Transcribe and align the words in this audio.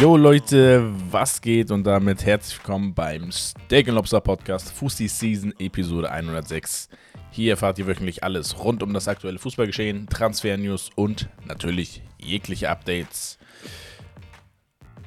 Jo 0.00 0.16
Leute, 0.16 0.90
was 1.10 1.42
geht 1.42 1.70
und 1.70 1.84
damit 1.84 2.24
herzlich 2.24 2.56
willkommen 2.58 2.94
beim 2.94 3.30
Steak 3.30 3.88
Lobster 3.88 4.22
Podcast 4.22 4.72
Fussi 4.72 5.08
Season 5.08 5.52
Episode 5.58 6.10
106. 6.10 6.88
Hier 7.30 7.52
erfahrt 7.52 7.78
ihr 7.78 7.86
wöchentlich 7.86 8.24
alles 8.24 8.58
rund 8.64 8.82
um 8.82 8.94
das 8.94 9.08
aktuelle 9.08 9.38
Fußballgeschehen, 9.38 10.06
Transfer-News 10.06 10.90
und 10.94 11.28
natürlich 11.44 12.02
jegliche 12.16 12.70
Updates. 12.70 13.38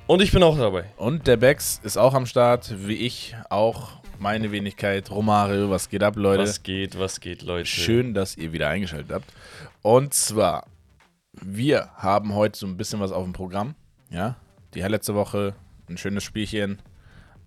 Und 0.05 0.21
ich 0.21 0.31
bin 0.31 0.43
auch 0.43 0.59
dabei. 0.59 0.85
Und 0.97 1.25
der 1.25 1.37
Bex 1.37 1.81
ist 1.83 1.97
auch 1.97 2.13
am 2.13 2.27
Start, 2.27 2.71
wie 2.87 2.97
ich 2.97 3.35
auch. 3.49 3.93
Meine 4.19 4.51
Wenigkeit, 4.51 5.09
Romario, 5.09 5.71
was 5.71 5.89
geht 5.89 6.03
ab, 6.03 6.15
Leute? 6.15 6.43
Was 6.43 6.61
geht, 6.61 6.99
was 6.99 7.19
geht, 7.19 7.41
Leute? 7.41 7.65
Schön, 7.65 8.13
dass 8.13 8.35
ihr 8.35 8.51
wieder 8.51 8.67
eingeschaltet 8.67 9.11
habt. 9.11 9.33
Und 9.83 10.13
zwar, 10.13 10.65
wir 11.41 11.89
haben 11.95 12.33
heute 12.33 12.57
so 12.57 12.67
ein 12.67 12.77
bisschen 12.77 12.99
was 12.99 13.11
auf 13.11 13.23
dem 13.23 13.33
Programm. 13.33 13.75
Ja, 14.09 14.35
die 14.73 14.81
letzte 14.81 15.15
Woche 15.15 15.55
ein 15.89 15.97
schönes 15.97 16.23
Spielchen, 16.23 16.81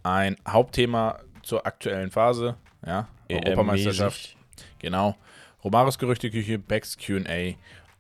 ein 0.03 0.37
Hauptthema 0.47 1.21
zur 1.43 1.67
aktuellen 1.67 2.11
Phase. 2.11 2.57
Ja, 2.85 3.09
Europameisterschaft. 3.31 4.37
Genau. 4.79 5.17
Romarios 5.63 5.99
Gerüchteküche, 5.99 6.59
Becks 6.59 6.97
QA 6.97 7.55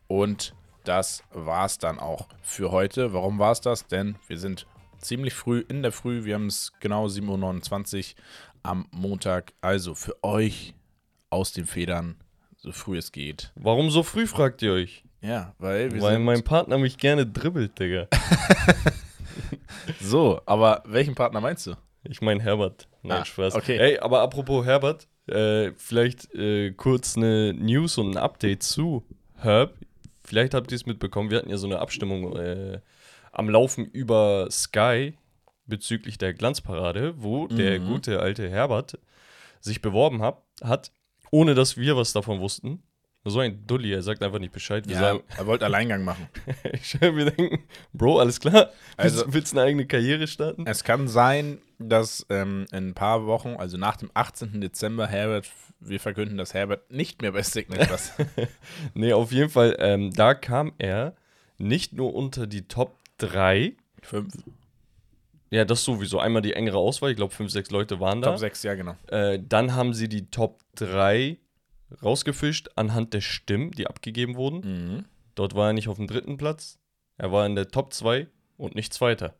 und 0.06 0.54
das 0.84 1.22
war's 1.32 1.78
dann 1.78 1.98
auch 1.98 2.28
für 2.42 2.70
heute. 2.70 3.12
Warum 3.12 3.38
war 3.38 3.52
es 3.52 3.60
das? 3.60 3.86
Denn 3.86 4.16
wir 4.28 4.38
sind 4.38 4.66
ziemlich 4.98 5.34
früh 5.34 5.64
in 5.68 5.82
der 5.82 5.92
Früh. 5.92 6.24
Wir 6.24 6.34
haben 6.34 6.46
es 6.46 6.72
genau 6.80 7.06
7.29 7.06 8.14
Uhr 8.14 8.22
am 8.62 8.86
Montag. 8.90 9.52
Also 9.60 9.94
für 9.94 10.22
euch 10.24 10.74
aus 11.28 11.52
den 11.52 11.66
Federn, 11.66 12.16
so 12.56 12.72
früh 12.72 12.98
es 12.98 13.12
geht. 13.12 13.52
Warum 13.56 13.90
so 13.90 14.02
früh, 14.02 14.26
fragt 14.26 14.62
ihr 14.62 14.72
euch? 14.72 15.04
Ja, 15.22 15.54
weil 15.58 15.92
wir 15.92 16.00
Weil 16.00 16.18
mein 16.18 16.42
Partner 16.42 16.78
mich 16.78 16.96
gerne 16.98 17.26
dribbelt, 17.26 17.78
Digga. 17.78 18.06
so, 20.00 20.40
aber 20.46 20.82
welchen 20.86 21.14
Partner 21.14 21.40
meinst 21.40 21.66
du? 21.66 21.74
Ich 22.04 22.20
meine 22.22 22.42
Herbert. 22.42 22.88
Nein, 23.02 23.22
Ah, 23.22 23.24
Spaß. 23.24 23.54
okay. 23.54 23.76
Ey, 23.78 23.98
aber 23.98 24.20
apropos 24.22 24.64
Herbert, 24.64 25.08
äh, 25.26 25.72
vielleicht 25.76 26.32
äh, 26.34 26.72
kurz 26.72 27.16
eine 27.16 27.52
News 27.54 27.98
und 27.98 28.12
ein 28.12 28.16
Update 28.16 28.62
zu 28.62 29.04
Herb. 29.36 29.74
Vielleicht 30.24 30.54
habt 30.54 30.70
ihr 30.72 30.76
es 30.76 30.86
mitbekommen, 30.86 31.30
wir 31.30 31.38
hatten 31.38 31.50
ja 31.50 31.56
so 31.58 31.66
eine 31.66 31.80
Abstimmung 31.80 32.36
äh, 32.36 32.80
am 33.32 33.48
Laufen 33.48 33.84
über 33.84 34.48
Sky 34.50 35.14
bezüglich 35.66 36.18
der 36.18 36.34
Glanzparade, 36.34 37.14
wo 37.22 37.46
der 37.46 37.80
Mhm. 37.80 37.86
gute 37.88 38.20
alte 38.20 38.48
Herbert 38.48 38.98
sich 39.60 39.82
beworben 39.82 40.22
hab, 40.22 40.46
hat, 40.62 40.92
ohne 41.30 41.54
dass 41.54 41.76
wir 41.76 41.96
was 41.96 42.12
davon 42.12 42.40
wussten. 42.40 42.82
So 43.24 43.40
ein 43.40 43.66
Dulli, 43.66 43.92
er 43.92 44.02
sagt 44.02 44.22
einfach 44.22 44.38
nicht 44.38 44.52
Bescheid. 44.52 44.86
Wir 44.88 44.94
Ja, 44.94 45.00
sagen, 45.00 45.20
er 45.36 45.46
wollte 45.46 45.66
Alleingang 45.66 46.04
machen. 46.04 46.26
ich, 46.72 46.98
wir 47.00 47.30
denken, 47.30 47.62
Bro, 47.92 48.18
alles 48.18 48.40
klar? 48.40 48.70
Also- 48.96 49.20
willst, 49.20 49.34
willst 49.34 49.52
du 49.52 49.58
eine 49.58 49.66
eigene 49.68 49.86
Karriere 49.86 50.26
starten? 50.26 50.64
Es 50.66 50.84
kann 50.84 51.06
sein, 51.06 51.58
dass 51.78 52.24
ähm, 52.30 52.66
in 52.72 52.88
ein 52.88 52.94
paar 52.94 53.26
Wochen, 53.26 53.56
also 53.58 53.76
nach 53.76 53.96
dem 53.96 54.10
18. 54.14 54.60
Dezember, 54.62 55.06
Herbert, 55.06 55.50
wir 55.80 56.00
verkünden, 56.00 56.38
dass 56.38 56.54
Herbert 56.54 56.90
nicht 56.90 57.20
mehr 57.20 57.32
bei 57.32 57.42
Signet 57.42 57.90
was. 57.90 58.12
Nee, 58.94 59.12
auf 59.12 59.32
jeden 59.32 59.50
Fall, 59.50 59.76
ähm, 59.80 60.12
da 60.12 60.32
kam 60.32 60.72
er 60.78 61.14
nicht 61.58 61.92
nur 61.92 62.14
unter 62.14 62.46
die 62.46 62.68
Top 62.68 62.96
3, 63.18 63.74
Fünf, 64.02 64.32
ja, 65.50 65.66
das 65.66 65.84
sowieso, 65.84 66.20
einmal 66.20 66.40
die 66.40 66.54
engere 66.54 66.78
Auswahl, 66.78 67.10
ich 67.10 67.16
glaube, 67.16 67.34
fünf, 67.34 67.50
sechs 67.50 67.70
Leute 67.70 68.00
waren 68.00 68.22
da. 68.22 68.30
Top 68.30 68.38
6, 68.38 68.62
ja, 68.62 68.74
genau. 68.76 68.96
Äh, 69.08 69.38
dann 69.46 69.74
haben 69.74 69.92
sie 69.92 70.08
die 70.08 70.30
Top 70.30 70.60
3 70.76 71.36
rausgefischt 72.02 72.70
anhand 72.76 73.14
der 73.14 73.20
Stimmen, 73.20 73.70
die 73.72 73.86
abgegeben 73.86 74.36
wurden. 74.36 74.60
Mhm. 74.60 75.04
Dort 75.34 75.54
war 75.54 75.68
er 75.68 75.72
nicht 75.72 75.88
auf 75.88 75.96
dem 75.96 76.06
dritten 76.06 76.36
Platz, 76.36 76.78
er 77.16 77.32
war 77.32 77.46
in 77.46 77.54
der 77.54 77.68
Top 77.68 77.92
2 77.92 78.26
und 78.56 78.74
nicht 78.74 78.92
Zweiter. 78.92 79.34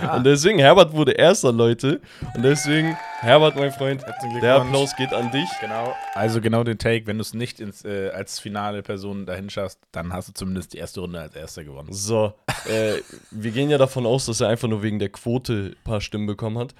Ah. 0.00 0.16
Und 0.16 0.24
deswegen, 0.24 0.58
Herbert 0.58 0.92
wurde 0.92 1.12
Erster, 1.12 1.52
Leute. 1.52 2.00
Und 2.34 2.42
deswegen, 2.42 2.96
Herbert, 3.20 3.56
mein 3.56 3.72
Freund, 3.72 4.02
der. 4.40 4.56
Applaus 4.56 4.96
geht 4.96 5.12
an 5.12 5.30
dich. 5.30 5.48
Genau. 5.60 5.94
Also 6.14 6.40
genau 6.40 6.64
den 6.64 6.78
Take, 6.78 7.06
wenn 7.06 7.18
du 7.18 7.22
es 7.22 7.34
nicht 7.34 7.60
ins, 7.60 7.84
äh, 7.84 8.10
als 8.10 8.38
finale 8.38 8.82
Person 8.82 9.26
dahin 9.26 9.50
schaffst, 9.50 9.78
dann 9.92 10.12
hast 10.12 10.28
du 10.28 10.32
zumindest 10.32 10.72
die 10.72 10.78
erste 10.78 11.00
Runde 11.00 11.20
als 11.20 11.34
Erster 11.34 11.64
gewonnen. 11.64 11.92
So, 11.92 12.32
äh, 12.66 12.94
wir 13.30 13.50
gehen 13.50 13.68
ja 13.68 13.78
davon 13.78 14.06
aus, 14.06 14.26
dass 14.26 14.40
er 14.40 14.48
einfach 14.48 14.68
nur 14.68 14.82
wegen 14.82 14.98
der 14.98 15.10
Quote 15.10 15.74
ein 15.76 15.84
paar 15.84 16.00
Stimmen 16.00 16.26
bekommen 16.26 16.58
hat. 16.58 16.74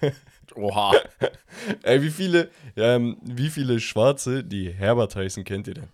Oha. 0.56 0.92
Ey, 1.82 2.02
wie 2.02 2.10
viele, 2.10 2.50
ähm, 2.76 3.16
wie 3.22 3.48
viele 3.48 3.80
Schwarze, 3.80 4.44
die 4.44 4.70
Herbert 4.70 5.16
heißen, 5.16 5.44
kennt 5.44 5.68
ihr 5.68 5.74
denn? 5.74 5.88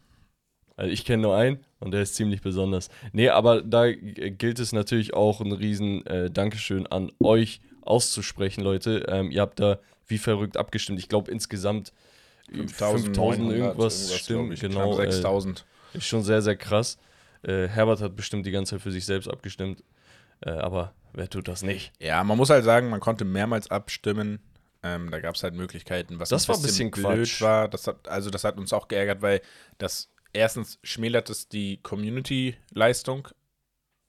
Also 0.76 0.92
ich 0.92 1.04
kenne 1.04 1.22
nur 1.22 1.36
einen 1.36 1.58
und 1.80 1.90
der 1.90 2.02
ist 2.02 2.14
ziemlich 2.14 2.40
besonders. 2.40 2.88
Nee, 3.12 3.30
aber 3.30 3.62
da 3.62 3.90
gilt 3.90 4.60
es 4.60 4.72
natürlich 4.72 5.12
auch 5.12 5.40
ein 5.40 5.50
riesen 5.50 6.06
äh, 6.06 6.30
Dankeschön 6.30 6.86
an 6.86 7.10
euch 7.20 7.60
auszusprechen, 7.82 8.62
Leute. 8.62 9.04
Ähm, 9.08 9.32
ihr 9.32 9.40
habt 9.40 9.58
da 9.58 9.80
wie 10.06 10.18
verrückt 10.18 10.56
abgestimmt. 10.56 11.00
Ich 11.00 11.08
glaube 11.08 11.30
insgesamt 11.30 11.92
5000 12.52 13.52
irgendwas 13.52 14.14
Stimmen. 14.14 14.44
glaub 14.46 14.52
ich. 14.54 14.60
Genau, 14.60 14.94
Knapp 14.94 15.08
äh, 15.08 15.12
6000. 15.12 15.66
ist 15.94 16.06
schon 16.06 16.22
sehr, 16.22 16.42
sehr 16.42 16.56
krass. 16.56 16.98
Äh, 17.42 17.68
Herbert 17.68 18.00
hat 18.00 18.16
bestimmt 18.16 18.46
die 18.46 18.50
ganze 18.50 18.76
Zeit 18.76 18.82
für 18.82 18.92
sich 18.92 19.04
selbst 19.04 19.28
abgestimmt. 19.28 19.82
Äh, 20.40 20.50
aber 20.50 20.94
wer 21.12 21.28
tut 21.28 21.48
das 21.48 21.62
nicht? 21.62 21.92
Ja, 21.98 22.22
man 22.24 22.36
muss 22.36 22.50
halt 22.50 22.64
sagen, 22.64 22.88
man 22.88 23.00
konnte 23.00 23.24
mehrmals 23.24 23.70
abstimmen. 23.70 24.38
Ähm, 24.82 25.10
da 25.10 25.20
gab 25.20 25.34
es 25.34 25.42
halt 25.42 25.54
Möglichkeiten, 25.54 26.20
was 26.20 26.28
Das 26.28 26.48
war 26.48 26.56
ein 26.56 26.62
bisschen 26.62 26.90
blöd 26.90 27.04
Quatsch. 27.04 27.40
war. 27.42 27.68
Das 27.68 27.86
hat, 27.86 28.06
also 28.08 28.30
das 28.30 28.44
hat 28.44 28.58
uns 28.58 28.72
auch 28.72 28.88
geärgert, 28.88 29.22
weil 29.22 29.40
das 29.78 30.10
erstens 30.32 30.78
schmälert 30.82 31.30
es 31.30 31.48
die 31.48 31.82
Community-Leistung, 31.82 33.28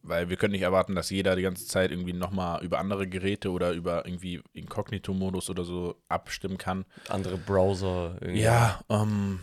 weil 0.02 0.30
wir 0.30 0.38
können 0.38 0.52
nicht 0.52 0.62
erwarten, 0.62 0.96
dass 0.96 1.10
jeder 1.10 1.36
die 1.36 1.42
ganze 1.42 1.66
Zeit 1.66 1.92
irgendwie 1.92 2.14
nochmal 2.14 2.64
über 2.64 2.80
andere 2.80 3.08
Geräte 3.08 3.52
oder 3.52 3.72
über 3.72 4.06
irgendwie 4.06 4.42
Inkognito-Modus 4.54 5.50
oder 5.50 5.64
so 5.66 5.96
abstimmen 6.08 6.58
kann. 6.58 6.86
Andere 7.10 7.38
Browser. 7.38 8.18
irgendwie. 8.22 8.42
Ja, 8.42 8.80
ähm, 8.90 9.40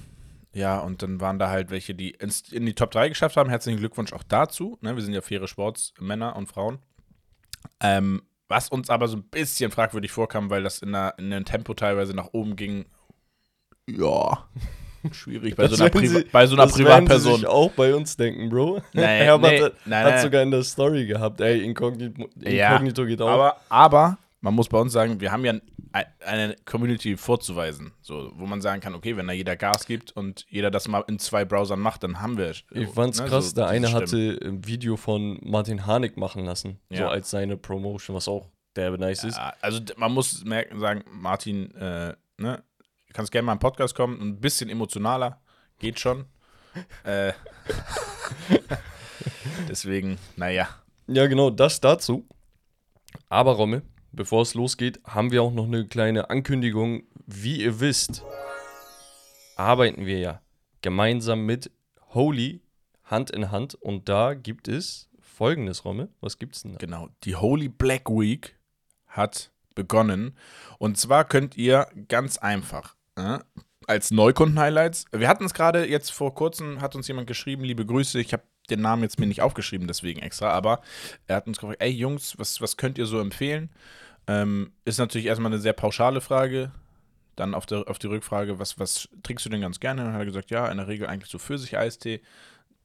ja, 0.52 0.78
und 0.78 1.02
dann 1.02 1.20
waren 1.20 1.38
da 1.38 1.50
halt 1.50 1.70
welche, 1.70 1.94
die 1.94 2.12
ins, 2.12 2.50
in 2.52 2.64
die 2.64 2.74
Top 2.74 2.90
3 2.90 3.10
geschafft 3.10 3.36
haben. 3.36 3.50
Herzlichen 3.50 3.78
Glückwunsch 3.78 4.12
auch 4.14 4.22
dazu. 4.22 4.78
Ne? 4.80 4.94
Wir 4.96 5.02
sind 5.02 5.12
ja 5.12 5.20
faire 5.20 5.48
Sportsmänner 5.48 6.34
und 6.36 6.46
Frauen. 6.46 6.78
Ähm, 7.80 8.22
was 8.48 8.68
uns 8.68 8.90
aber 8.90 9.08
so 9.08 9.16
ein 9.16 9.22
bisschen 9.24 9.70
fragwürdig 9.70 10.12
vorkam, 10.12 10.50
weil 10.50 10.62
das 10.62 10.78
in, 10.80 10.94
einer, 10.94 11.14
in 11.18 11.32
einem 11.32 11.44
Tempo 11.44 11.74
teilweise 11.74 12.14
nach 12.14 12.28
oben 12.32 12.56
ging. 12.56 12.84
Ja, 13.88 14.46
schwierig 15.12 15.54
bei 15.56 15.64
so 15.68 15.70
Das 15.76 15.80
einer, 15.80 15.94
werden 15.94 16.00
Priva 16.08 16.18
sie- 16.20 16.24
bei 16.32 16.46
so 16.46 16.56
einer 16.56 16.64
das 16.66 16.78
werden 16.78 16.86
sie 16.88 17.02
Privatperson. 17.04 17.34
sich 17.36 17.46
auch 17.46 17.70
bei 17.72 17.94
uns 17.94 18.16
denken, 18.16 18.48
Bro. 18.48 18.82
Nee, 18.92 19.02
Herbert 19.02 19.52
nee, 19.52 19.62
hat, 19.62 19.72
nein, 19.86 20.04
hat 20.04 20.12
nein. 20.14 20.22
sogar 20.22 20.42
in 20.42 20.50
der 20.50 20.62
Story 20.64 21.06
gehabt, 21.06 21.40
ey, 21.40 21.62
Inkognito, 21.64 22.28
Ja, 22.40 22.72
Inkognito 22.72 23.04
geht 23.06 23.22
auch. 23.22 23.28
Aber, 23.28 23.56
aber 23.68 24.18
man 24.40 24.54
muss 24.54 24.68
bei 24.68 24.78
uns 24.78 24.92
sagen, 24.92 25.20
wir 25.20 25.32
haben 25.32 25.44
ja 25.44 25.54
ein- 25.92 26.04
eine 26.24 26.56
Community 26.66 27.16
vorzuweisen, 27.16 27.92
so, 28.02 28.30
wo 28.36 28.46
man 28.46 28.60
sagen 28.60 28.80
kann, 28.80 28.94
okay, 28.94 29.16
wenn 29.16 29.26
da 29.26 29.32
jeder 29.32 29.56
Gas 29.56 29.86
gibt 29.86 30.12
und 30.16 30.44
jeder 30.48 30.70
das 30.70 30.86
mal 30.88 31.02
in 31.08 31.18
zwei 31.18 31.44
Browsern 31.44 31.80
macht, 31.80 32.02
dann 32.02 32.20
haben 32.20 32.36
wir. 32.36 32.50
ich 32.50 32.88
fand's 32.94 33.18
ne, 33.20 33.26
krass, 33.26 33.50
so 33.50 33.56
der 33.56 33.68
eine 33.68 33.92
hatte 33.92 34.38
ein 34.44 34.66
Video 34.66 34.96
von 34.96 35.38
Martin 35.42 35.86
Harnik 35.86 36.16
machen 36.16 36.44
lassen, 36.44 36.78
so 36.90 36.96
Ja. 36.96 37.08
als 37.08 37.30
seine 37.30 37.56
Promotion, 37.56 38.14
was 38.14 38.28
auch 38.28 38.50
derbe 38.76 38.98
nice 38.98 39.24
ist. 39.24 39.36
Ja, 39.38 39.54
also 39.62 39.80
d- 39.80 39.94
man 39.96 40.12
muss 40.12 40.44
merken, 40.44 40.78
sagen, 40.80 41.02
Martin, 41.10 41.74
äh, 41.74 42.14
ne, 42.36 42.62
du 43.08 43.12
kannst 43.14 43.32
gerne 43.32 43.46
mal 43.46 43.52
im 43.54 43.58
Podcast 43.58 43.94
kommen, 43.94 44.20
ein 44.20 44.40
bisschen 44.40 44.68
emotionaler, 44.68 45.40
geht 45.78 45.98
schon. 45.98 46.26
äh, 47.04 47.32
deswegen, 49.68 50.18
naja. 50.36 50.68
Ja, 51.06 51.26
genau, 51.26 51.50
das 51.50 51.80
dazu. 51.80 52.28
Aber 53.28 53.52
Romme, 53.52 53.82
bevor 54.16 54.42
es 54.42 54.54
losgeht, 54.54 55.00
haben 55.04 55.30
wir 55.30 55.42
auch 55.42 55.52
noch 55.52 55.66
eine 55.66 55.86
kleine 55.86 56.30
Ankündigung. 56.30 57.04
Wie 57.26 57.62
ihr 57.62 57.80
wisst, 57.80 58.24
arbeiten 59.56 60.06
wir 60.06 60.18
ja 60.18 60.40
gemeinsam 60.82 61.44
mit 61.46 61.70
Holy 62.14 62.62
Hand 63.04 63.30
in 63.30 63.50
Hand 63.50 63.74
und 63.74 64.08
da 64.08 64.34
gibt 64.34 64.68
es 64.68 65.08
folgendes, 65.20 65.84
Romme. 65.84 66.08
Was 66.20 66.38
gibt's 66.38 66.62
denn 66.62 66.72
da? 66.72 66.78
Genau, 66.78 67.08
die 67.24 67.36
Holy 67.36 67.68
Black 67.68 68.08
Week 68.08 68.56
hat 69.06 69.52
begonnen. 69.74 70.36
Und 70.78 70.98
zwar 70.98 71.24
könnt 71.24 71.56
ihr 71.56 71.86
ganz 72.08 72.38
einfach 72.38 72.96
äh, 73.16 73.38
als 73.86 74.10
Neukunden-Highlights, 74.10 75.04
wir 75.12 75.28
hatten 75.28 75.44
es 75.44 75.54
gerade 75.54 75.88
jetzt 75.88 76.10
vor 76.10 76.34
kurzem, 76.34 76.80
hat 76.80 76.96
uns 76.96 77.06
jemand 77.06 77.26
geschrieben, 77.26 77.62
liebe 77.62 77.86
Grüße, 77.86 78.18
ich 78.18 78.32
habe 78.32 78.42
den 78.70 78.80
Namen 78.80 79.02
jetzt 79.02 79.20
mir 79.20 79.26
nicht 79.26 79.42
aufgeschrieben, 79.42 79.86
deswegen 79.86 80.20
extra, 80.20 80.50
aber 80.50 80.80
er 81.26 81.36
hat 81.36 81.46
uns 81.46 81.58
gefragt, 81.58 81.80
ey 81.80 81.90
Jungs, 81.90 82.36
was, 82.38 82.60
was 82.60 82.76
könnt 82.76 82.98
ihr 82.98 83.06
so 83.06 83.20
empfehlen? 83.20 83.70
Ähm, 84.28 84.72
ist 84.84 84.98
natürlich 84.98 85.26
erstmal 85.26 85.52
eine 85.52 85.60
sehr 85.60 85.72
pauschale 85.72 86.20
Frage. 86.20 86.72
Dann 87.36 87.54
auf, 87.54 87.66
der, 87.66 87.88
auf 87.88 87.98
die 87.98 88.06
Rückfrage, 88.06 88.58
was, 88.58 88.78
was 88.78 89.08
trinkst 89.22 89.44
du 89.44 89.50
denn 89.50 89.60
ganz 89.60 89.78
gerne? 89.78 90.02
Dann 90.04 90.12
hat 90.14 90.20
er 90.20 90.26
gesagt, 90.26 90.50
ja, 90.50 90.68
in 90.68 90.78
der 90.78 90.88
Regel 90.88 91.06
eigentlich 91.06 91.30
so 91.30 91.38
Pfirsich-Eistee. 91.38 92.20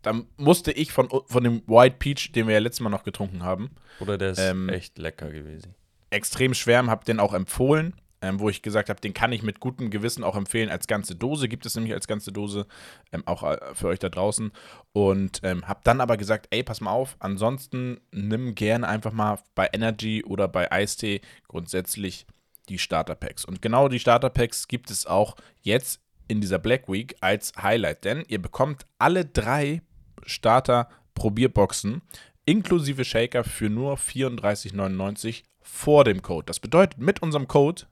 Dann 0.01 0.25
musste 0.37 0.71
ich 0.71 0.91
von, 0.91 1.09
von 1.27 1.43
dem 1.43 1.61
White 1.67 1.95
Peach, 1.99 2.31
den 2.33 2.47
wir 2.47 2.55
ja 2.55 2.59
letztes 2.59 2.81
Mal 2.81 2.89
noch 2.89 3.03
getrunken 3.03 3.43
haben, 3.43 3.69
Oder 3.99 4.17
der 4.17 4.31
ist 4.31 4.39
Ähm, 4.39 4.67
echt 4.69 4.97
lecker 4.97 5.29
gewesen. 5.29 5.73
extrem 6.09 6.53
schwärmen, 6.53 6.89
habe 6.89 7.05
den 7.05 7.19
auch 7.19 7.33
empfohlen. 7.33 7.93
Ähm, 8.21 8.39
wo 8.39 8.49
ich 8.49 8.61
gesagt 8.61 8.89
habe, 8.89 9.01
den 9.01 9.13
kann 9.13 9.31
ich 9.31 9.43
mit 9.43 9.59
gutem 9.59 9.89
Gewissen 9.89 10.23
auch 10.23 10.35
empfehlen 10.35 10.69
als 10.69 10.87
ganze 10.87 11.15
Dose. 11.15 11.47
Gibt 11.47 11.65
es 11.65 11.75
nämlich 11.75 11.93
als 11.93 12.07
ganze 12.07 12.31
Dose, 12.31 12.67
ähm, 13.11 13.23
auch 13.25 13.43
äh, 13.43 13.57
für 13.73 13.87
euch 13.87 13.99
da 13.99 14.09
draußen. 14.09 14.51
Und 14.93 15.41
ähm, 15.43 15.67
habe 15.67 15.81
dann 15.83 16.01
aber 16.01 16.17
gesagt, 16.17 16.47
ey, 16.51 16.63
pass 16.63 16.81
mal 16.81 16.91
auf, 16.91 17.15
ansonsten 17.19 17.99
nimm 18.11 18.55
gerne 18.55 18.87
einfach 18.87 19.11
mal 19.11 19.39
bei 19.55 19.69
Energy 19.73 20.23
oder 20.23 20.47
bei 20.47 20.71
Eistee 20.71 21.21
grundsätzlich 21.47 22.25
die 22.69 22.77
Starter 22.77 23.15
Packs. 23.15 23.45
Und 23.45 23.61
genau 23.61 23.87
die 23.87 23.99
Starter 23.99 24.29
Packs 24.29 24.67
gibt 24.67 24.91
es 24.91 25.05
auch 25.05 25.35
jetzt 25.61 26.01
in 26.27 26.41
dieser 26.41 26.59
Black 26.59 26.87
Week 26.87 27.15
als 27.19 27.51
Highlight, 27.61 28.05
denn 28.05 28.23
ihr 28.27 28.41
bekommt 28.41 28.85
alle 28.99 29.25
drei 29.25 29.81
Starter 30.25 30.87
Probierboxen 31.13 32.01
inklusive 32.45 33.05
Shaker 33.05 33.43
für 33.43 33.69
nur 33.69 33.97
34,99 33.97 35.43
vor 35.61 36.03
dem 36.03 36.21
Code. 36.21 36.45
Das 36.45 36.59
bedeutet, 36.59 36.99
mit 36.99 37.21
unserem 37.21 37.47
Code 37.47 37.83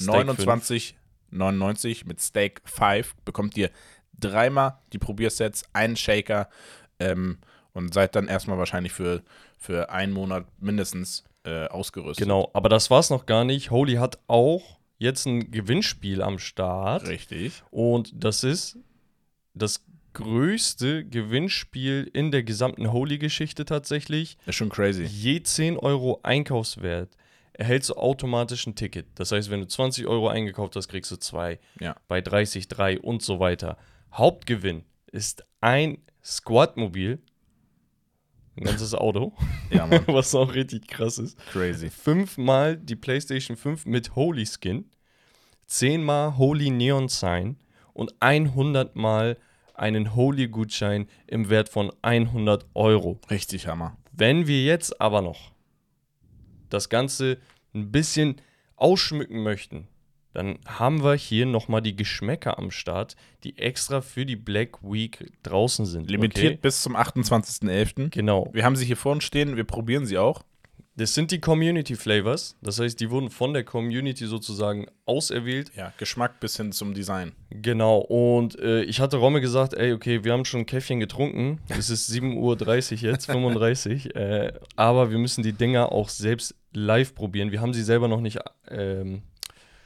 29,99 0.00 2.06
mit 2.06 2.20
Steak 2.20 2.60
5 2.64 3.14
bekommt 3.24 3.56
ihr 3.56 3.70
dreimal 4.18 4.78
die 4.92 4.98
Probiersets, 4.98 5.64
einen 5.72 5.96
Shaker 5.96 6.48
ähm, 6.98 7.38
und 7.72 7.94
seid 7.94 8.16
dann 8.16 8.28
erstmal 8.28 8.58
wahrscheinlich 8.58 8.92
für, 8.92 9.22
für 9.56 9.90
einen 9.90 10.12
Monat 10.12 10.46
mindestens 10.60 11.24
äh, 11.44 11.66
ausgerüstet. 11.66 12.24
Genau, 12.24 12.50
aber 12.52 12.68
das 12.68 12.90
war 12.90 13.00
es 13.00 13.10
noch 13.10 13.26
gar 13.26 13.44
nicht. 13.44 13.70
Holy 13.70 13.94
hat 13.94 14.18
auch 14.26 14.78
jetzt 14.98 15.26
ein 15.26 15.50
Gewinnspiel 15.50 16.22
am 16.22 16.38
Start. 16.38 17.06
Richtig. 17.06 17.62
Und 17.70 18.12
das 18.14 18.44
ist 18.44 18.78
das 19.54 19.84
größte 20.14 21.04
Gewinnspiel 21.04 22.10
in 22.12 22.30
der 22.30 22.42
gesamten 22.42 22.92
Holy-Geschichte 22.92 23.64
tatsächlich. 23.64 24.36
Ist 24.46 24.56
schon 24.56 24.68
crazy. 24.68 25.04
Je 25.04 25.42
10 25.42 25.76
Euro 25.76 26.20
Einkaufswert 26.22 27.10
erhältst 27.58 27.90
du 27.90 27.94
automatisch 27.94 28.66
ein 28.66 28.76
Ticket. 28.76 29.06
Das 29.16 29.32
heißt, 29.32 29.50
wenn 29.50 29.60
du 29.60 29.66
20 29.66 30.06
Euro 30.06 30.28
eingekauft 30.28 30.76
hast, 30.76 30.88
kriegst 30.88 31.10
du 31.10 31.16
zwei. 31.16 31.58
Ja. 31.80 31.96
Bei 32.06 32.20
30 32.20 32.68
drei 32.68 32.98
und 32.98 33.20
so 33.20 33.40
weiter. 33.40 33.76
Hauptgewinn 34.14 34.84
ist 35.10 35.44
ein 35.60 35.98
Squad-Mobil. 36.24 37.20
Ein 38.56 38.64
ganzes 38.64 38.94
Auto. 38.94 39.34
Ja, 39.70 39.86
Mann. 39.86 40.02
Was 40.06 40.34
auch 40.34 40.54
richtig 40.54 40.88
krass 40.88 41.18
ist. 41.18 41.36
Crazy. 41.52 41.90
Fünfmal 41.90 42.78
die 42.78 42.96
PlayStation 42.96 43.54
5 43.58 43.84
mit 43.84 44.16
Holy 44.16 44.46
Skin. 44.46 44.88
Zehnmal 45.66 46.38
Holy 46.38 46.70
Neon 46.70 47.08
Sign. 47.08 47.58
Und 47.92 48.14
100 48.20 48.96
Mal 48.96 49.36
einen 49.74 50.14
Holy-Gutschein 50.14 51.06
im 51.26 51.50
Wert 51.50 51.68
von 51.68 51.92
100 52.00 52.64
Euro. 52.72 53.20
Richtig 53.30 53.66
Hammer. 53.66 53.98
Wenn 54.12 54.46
wir 54.46 54.64
jetzt 54.64 55.02
aber 55.02 55.20
noch 55.20 55.52
das 56.68 56.88
Ganze 56.88 57.38
ein 57.74 57.90
bisschen 57.90 58.36
ausschmücken 58.76 59.42
möchten, 59.42 59.88
dann 60.34 60.58
haben 60.66 61.02
wir 61.02 61.14
hier 61.14 61.46
nochmal 61.46 61.82
die 61.82 61.96
Geschmäcker 61.96 62.58
am 62.58 62.70
Start, 62.70 63.16
die 63.44 63.58
extra 63.58 64.00
für 64.00 64.26
die 64.26 64.36
Black 64.36 64.82
Week 64.82 65.32
draußen 65.42 65.86
sind. 65.86 66.10
Limitiert 66.10 66.52
okay? 66.52 66.58
bis 66.62 66.82
zum 66.82 66.96
28.11. 66.96 68.10
Genau. 68.10 68.48
Wir 68.52 68.64
haben 68.64 68.76
sie 68.76 68.84
hier 68.84 68.96
vor 68.96 69.12
uns 69.12 69.24
stehen, 69.24 69.56
wir 69.56 69.64
probieren 69.64 70.06
sie 70.06 70.18
auch. 70.18 70.44
Das 70.98 71.14
sind 71.14 71.30
die 71.30 71.40
Community 71.40 71.94
Flavors. 71.94 72.56
Das 72.60 72.80
heißt, 72.80 72.98
die 72.98 73.08
wurden 73.08 73.30
von 73.30 73.54
der 73.54 73.62
Community 73.62 74.26
sozusagen 74.26 74.86
auserwählt. 75.06 75.70
Ja, 75.76 75.92
Geschmack 75.96 76.40
bis 76.40 76.56
hin 76.56 76.72
zum 76.72 76.92
Design. 76.92 77.34
Genau. 77.50 77.98
Und 77.98 78.58
äh, 78.58 78.82
ich 78.82 78.98
hatte 78.98 79.18
Romme 79.18 79.40
gesagt, 79.40 79.74
ey, 79.74 79.92
okay, 79.92 80.24
wir 80.24 80.32
haben 80.32 80.44
schon 80.44 80.60
ein 80.60 80.66
Käffchen 80.66 80.98
getrunken. 80.98 81.60
Es 81.68 81.88
ist 81.88 82.10
7.30 82.10 82.36
Uhr 82.94 82.98
jetzt, 83.12 83.26
35. 83.26 84.16
äh, 84.16 84.52
aber 84.74 85.12
wir 85.12 85.18
müssen 85.18 85.44
die 85.44 85.52
Dinger 85.52 85.92
auch 85.92 86.08
selbst 86.08 86.56
live 86.72 87.14
probieren. 87.14 87.52
Wir 87.52 87.60
haben 87.60 87.74
sie 87.74 87.84
selber 87.84 88.08
noch 88.08 88.20
nicht 88.20 88.40
ähm, 88.68 89.22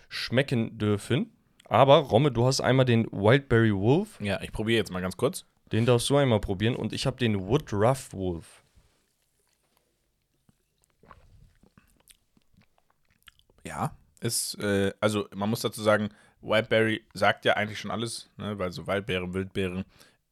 schmecken 0.09 0.79
dürfen. 0.79 1.31
Aber 1.67 1.97
Romme, 1.99 2.33
du 2.33 2.47
hast 2.47 2.63
einmal 2.63 2.87
den 2.87 3.07
Wildberry 3.13 3.75
Wolf. 3.75 4.19
Ja, 4.19 4.41
ich 4.41 4.51
probiere 4.51 4.79
jetzt 4.79 4.91
mal 4.91 5.03
ganz 5.03 5.19
kurz. 5.19 5.45
Den 5.73 5.85
darfst 5.85 6.09
du 6.09 6.17
einmal 6.17 6.41
probieren. 6.41 6.75
Und 6.75 6.95
ich 6.95 7.05
habe 7.05 7.19
den 7.19 7.39
Wood 7.49 7.71
Rough 7.71 8.15
Wolf. 8.15 8.62
Ja, 13.65 13.97
ist, 14.21 14.55
äh, 14.61 14.93
also 15.01 15.29
man 15.35 15.49
muss 15.51 15.61
dazu 15.61 15.83
sagen, 15.83 16.11
Wildberry 16.41 17.05
sagt 17.15 17.45
ja 17.45 17.55
eigentlich 17.55 17.79
schon 17.81 17.91
alles, 17.91 18.29
ne, 18.37 18.59
weil 18.59 18.73
so 18.73 18.87
Waldbeeren, 18.87 19.33
Wildbeeren 19.35 19.85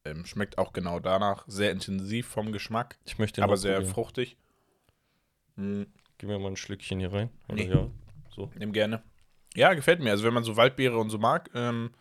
ähm, 0.03 0.25
schmeckt 0.25 0.57
auch 0.57 0.73
genau 0.73 0.99
danach. 0.99 1.43
Sehr 1.47 1.71
intensiv 1.71 2.27
vom 2.27 2.51
Geschmack, 2.51 2.97
Ich 3.05 3.17
möchte 3.19 3.43
aber 3.43 3.57
sehr 3.57 3.75
probieren. 3.75 3.93
fruchtig. 3.93 4.37
Hm, 5.55 5.87
Gib 6.17 6.29
mir 6.29 6.39
mal 6.39 6.49
ein 6.49 6.57
Schlückchen 6.57 6.99
hier 6.99 7.11
rein. 7.11 7.29
Oder 7.47 7.55
Nee. 7.55 7.69
ja, 7.69 7.87
so. 8.35 8.51
nimm 8.55 8.71
gerne. 8.73 9.01
Ja, 9.55 9.73
gefällt 9.73 9.99
mir. 10.01 10.11
Also 10.11 10.23
wenn 10.23 10.33
man 10.33 10.43
so 10.43 10.55
Waldbeere 10.55 10.97
und 10.97 11.09
so 11.09 11.17
mag, 11.17 11.49
ähm, 11.53 11.91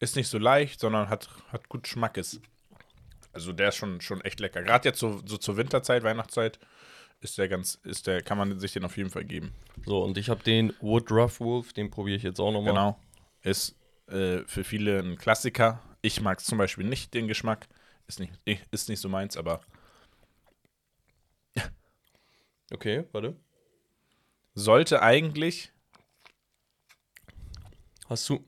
ist 0.00 0.16
nicht 0.16 0.28
so 0.28 0.38
leicht, 0.38 0.80
sondern 0.80 1.08
hat, 1.08 1.28
hat 1.50 1.68
gut 1.68 1.88
Schmackes. 1.88 2.40
Also 3.32 3.52
der 3.52 3.68
ist 3.68 3.76
schon, 3.76 4.00
schon 4.00 4.20
echt 4.22 4.40
lecker. 4.40 4.62
Gerade 4.62 4.88
jetzt 4.88 4.98
so, 5.00 5.20
so 5.24 5.36
zur 5.38 5.56
Winterzeit, 5.56 6.02
Weihnachtszeit, 6.02 6.58
ist 7.20 7.38
der 7.38 7.48
ganz, 7.48 7.74
ist 7.84 8.06
der, 8.06 8.22
kann 8.22 8.38
man 8.38 8.58
sich 8.60 8.72
den 8.72 8.84
auf 8.84 8.96
jeden 8.96 9.10
Fall 9.10 9.24
geben. 9.24 9.52
So, 9.84 10.02
und 10.04 10.18
ich 10.18 10.28
habe 10.28 10.42
den 10.42 10.72
Wood 10.80 11.10
Rough 11.10 11.40
Wolf, 11.40 11.72
den 11.72 11.90
probiere 11.90 12.16
ich 12.16 12.22
jetzt 12.22 12.40
auch 12.40 12.52
nochmal. 12.52 12.72
Genau. 12.72 13.00
Ist 13.42 13.76
äh, 14.06 14.40
für 14.46 14.64
viele 14.64 15.00
ein 15.00 15.16
Klassiker. 15.16 15.82
Ich 16.02 16.20
mag 16.20 16.40
zum 16.40 16.58
Beispiel 16.58 16.86
nicht 16.86 17.14
den 17.14 17.28
Geschmack. 17.28 17.66
Ist 18.06 18.20
nicht, 18.20 18.32
ist 18.70 18.88
nicht 18.88 19.00
so 19.00 19.08
meins, 19.08 19.36
aber 19.36 19.60
Okay, 22.72 23.04
warte. 23.12 23.36
sollte 24.54 25.02
eigentlich. 25.02 25.72
Hast 28.08 28.28
du 28.28 28.42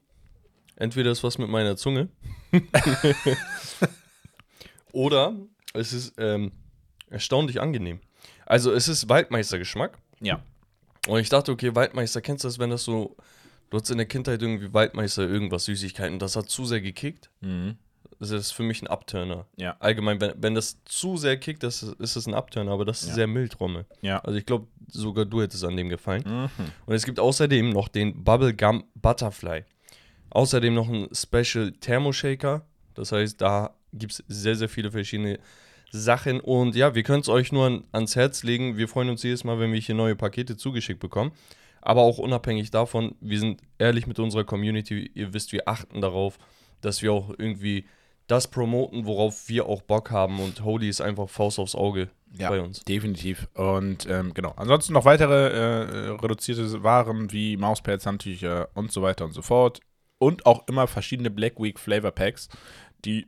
entweder 0.77 1.11
ist 1.11 1.23
was 1.23 1.37
mit 1.37 1.51
meiner 1.51 1.77
Zunge 1.77 2.09
oder 4.93 5.37
es 5.75 5.93
ist 5.93 6.15
ähm, 6.19 6.53
erstaunlich 7.11 7.61
angenehm. 7.61 8.01
Also 8.51 8.73
es 8.73 8.89
ist 8.89 9.09
Waldmeistergeschmack 9.09 9.97
Ja. 10.21 10.43
und 11.07 11.21
ich 11.21 11.29
dachte, 11.29 11.53
okay, 11.53 11.75
Waldmeister, 11.75 12.21
kennst 12.21 12.43
du 12.45 12.49
das, 12.49 12.59
wenn 12.59 12.71
das 12.71 12.83
so, 12.85 13.17
du 13.71 13.79
hast 13.79 13.89
in 13.91 13.99
der 13.99 14.07
Kindheit 14.07 14.43
irgendwie 14.43 14.73
Waldmeister 14.75 15.23
irgendwas, 15.29 15.67
Süßigkeiten, 15.67 16.19
das 16.19 16.35
hat 16.35 16.49
zu 16.51 16.65
sehr 16.65 16.81
gekickt. 16.81 17.31
Mhm. 17.41 17.77
Das 18.19 18.31
ist 18.33 18.51
für 18.51 18.65
mich 18.65 18.83
ein 18.83 18.89
Upturner. 18.89 19.47
Ja. 19.57 19.77
Allgemein, 19.79 20.21
wenn, 20.21 20.33
wenn 20.43 20.55
das 20.55 20.79
zu 20.85 21.17
sehr 21.17 21.39
kickt, 21.39 21.63
das 21.63 21.83
ist, 21.83 21.99
ist 22.01 22.17
es 22.17 22.27
ein 22.27 22.35
Upturner, 22.35 22.73
aber 22.73 22.85
das 22.85 23.03
ist 23.03 23.11
Ja. 23.11 23.15
sehr 23.15 23.27
mild, 23.29 23.59
Romme. 23.61 23.87
Ja. 24.03 24.19
Also 24.19 24.37
ich 24.37 24.45
glaube, 24.45 24.67
sogar 24.89 25.25
du 25.25 25.41
hättest 25.43 25.65
an 25.65 25.77
dem 25.77 25.89
gefallen. 25.89 26.25
Mhm. 26.27 26.51
Und 26.87 26.95
es 26.95 27.07
gibt 27.07 27.19
außerdem 27.21 27.71
noch 27.71 27.87
den 27.89 28.23
Bubblegum 28.25 28.83
Butterfly. 28.97 29.63
Außerdem 30.31 30.75
noch 30.75 30.89
ein 30.89 31.09
Special 31.15 31.73
Thermoshaker. 31.73 32.67
Das 32.95 33.13
heißt, 33.13 33.41
da 33.41 33.75
gibt 33.93 34.13
es 34.13 34.25
sehr, 34.29 34.55
sehr 34.57 34.69
viele 34.69 34.91
verschiedene 34.91 35.39
Sachen. 35.91 36.41
Und 36.41 36.75
ja, 36.77 36.95
wir 36.95 37.03
können 37.03 37.21
es 37.21 37.29
euch 37.29 37.53
nur 37.53 37.67
an, 37.67 37.85
ans 37.93 38.17
Herz 38.17 38.43
legen. 38.43 38.77
Wir 38.77 38.89
freuen 38.89 39.11
uns 39.11 39.23
jedes 39.23 39.45
Mal, 39.45 39.59
wenn 39.59 39.73
wir 39.73 39.81
hier 39.81 39.95
neue 39.95 40.17
Pakete 40.17 40.57
zugeschickt 40.57 41.01
bekommen. 41.01 41.33
Aber 41.83 42.03
auch 42.03 42.19
unabhängig 42.19 42.71
davon, 42.71 43.15
wir 43.21 43.39
sind 43.39 43.63
ehrlich 43.79 44.07
mit 44.07 44.19
unserer 44.19 44.45
Community. 44.45 45.11
Ihr 45.15 45.33
wisst, 45.33 45.53
wir 45.53 45.67
achten 45.67 46.01
darauf, 46.01 46.39
dass 46.81 47.03
wir 47.03 47.13
auch 47.13 47.31
irgendwie 47.39 47.87
das 48.27 48.49
promoten, 48.49 49.07
worauf 49.07 49.49
wir 49.49 49.67
auch 49.67 49.83
Bock 49.83 50.11
haben. 50.11 50.41
Und 50.41 50.63
Holy 50.63 50.89
ist 50.89 51.01
einfach 51.01 51.29
Faust 51.29 51.59
aufs 51.59 51.75
Auge 51.75 52.11
Ja, 52.39 52.51
bei 52.51 52.61
uns. 52.61 52.85
definitiv. 52.85 53.49
Und 53.55 54.07
ähm, 54.09 54.35
genau. 54.35 54.53
Ansonsten 54.57 54.93
noch 54.93 55.05
weitere 55.05 55.49
äh, 55.49 56.09
reduzierte 56.11 56.83
Waren 56.83 57.33
wie 57.33 57.57
Mauspads, 57.57 58.07
Handtücher 58.07 58.69
und 58.75 58.93
so 58.93 59.03
weiter 59.03 59.25
und 59.25 59.33
so 59.33 59.43
fort. 59.43 59.81
Und 60.19 60.45
auch 60.47 60.69
immer 60.69 60.87
verschiedene 60.87 61.31
Black 61.31 61.59
Week 61.59 61.79
Flavor 61.81 62.11
Packs, 62.13 62.49
die 63.07 63.27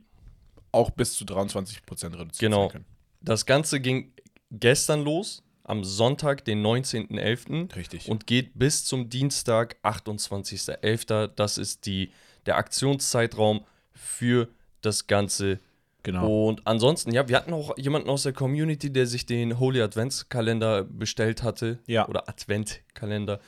auch 0.73 0.89
bis 0.91 1.13
zu 1.13 1.23
23% 1.25 2.13
reduziert 2.13 2.39
Genau. 2.39 2.67
können. 2.67 2.85
Das 3.21 3.45
Ganze 3.45 3.79
ging 3.79 4.11
gestern 4.51 5.03
los, 5.03 5.43
am 5.63 5.83
Sonntag, 5.85 6.43
den 6.43 6.61
19.11. 6.61 7.73
Richtig. 7.75 8.09
und 8.09 8.27
geht 8.27 8.51
bis 8.59 8.83
zum 8.83 9.09
Dienstag, 9.09 9.77
28.11. 9.83 11.27
Das 11.35 11.57
ist 11.57 11.85
die, 11.85 12.11
der 12.45 12.57
Aktionszeitraum 12.57 13.63
für 13.93 14.49
das 14.81 15.07
Ganze. 15.07 15.59
genau. 16.03 16.47
Und 16.49 16.67
ansonsten, 16.67 17.13
ja, 17.13 17.29
wir 17.29 17.37
hatten 17.37 17.53
auch 17.53 17.77
jemanden 17.77 18.09
aus 18.09 18.23
der 18.23 18.33
Community, 18.33 18.91
der 18.91 19.07
sich 19.07 19.25
den 19.25 19.57
Holy 19.59 19.81
Adventskalender 19.81 20.83
bestellt 20.83 21.43
hatte. 21.43 21.79
Ja. 21.87 22.07
Oder 22.09 22.27
Adventkalender. 22.27 23.39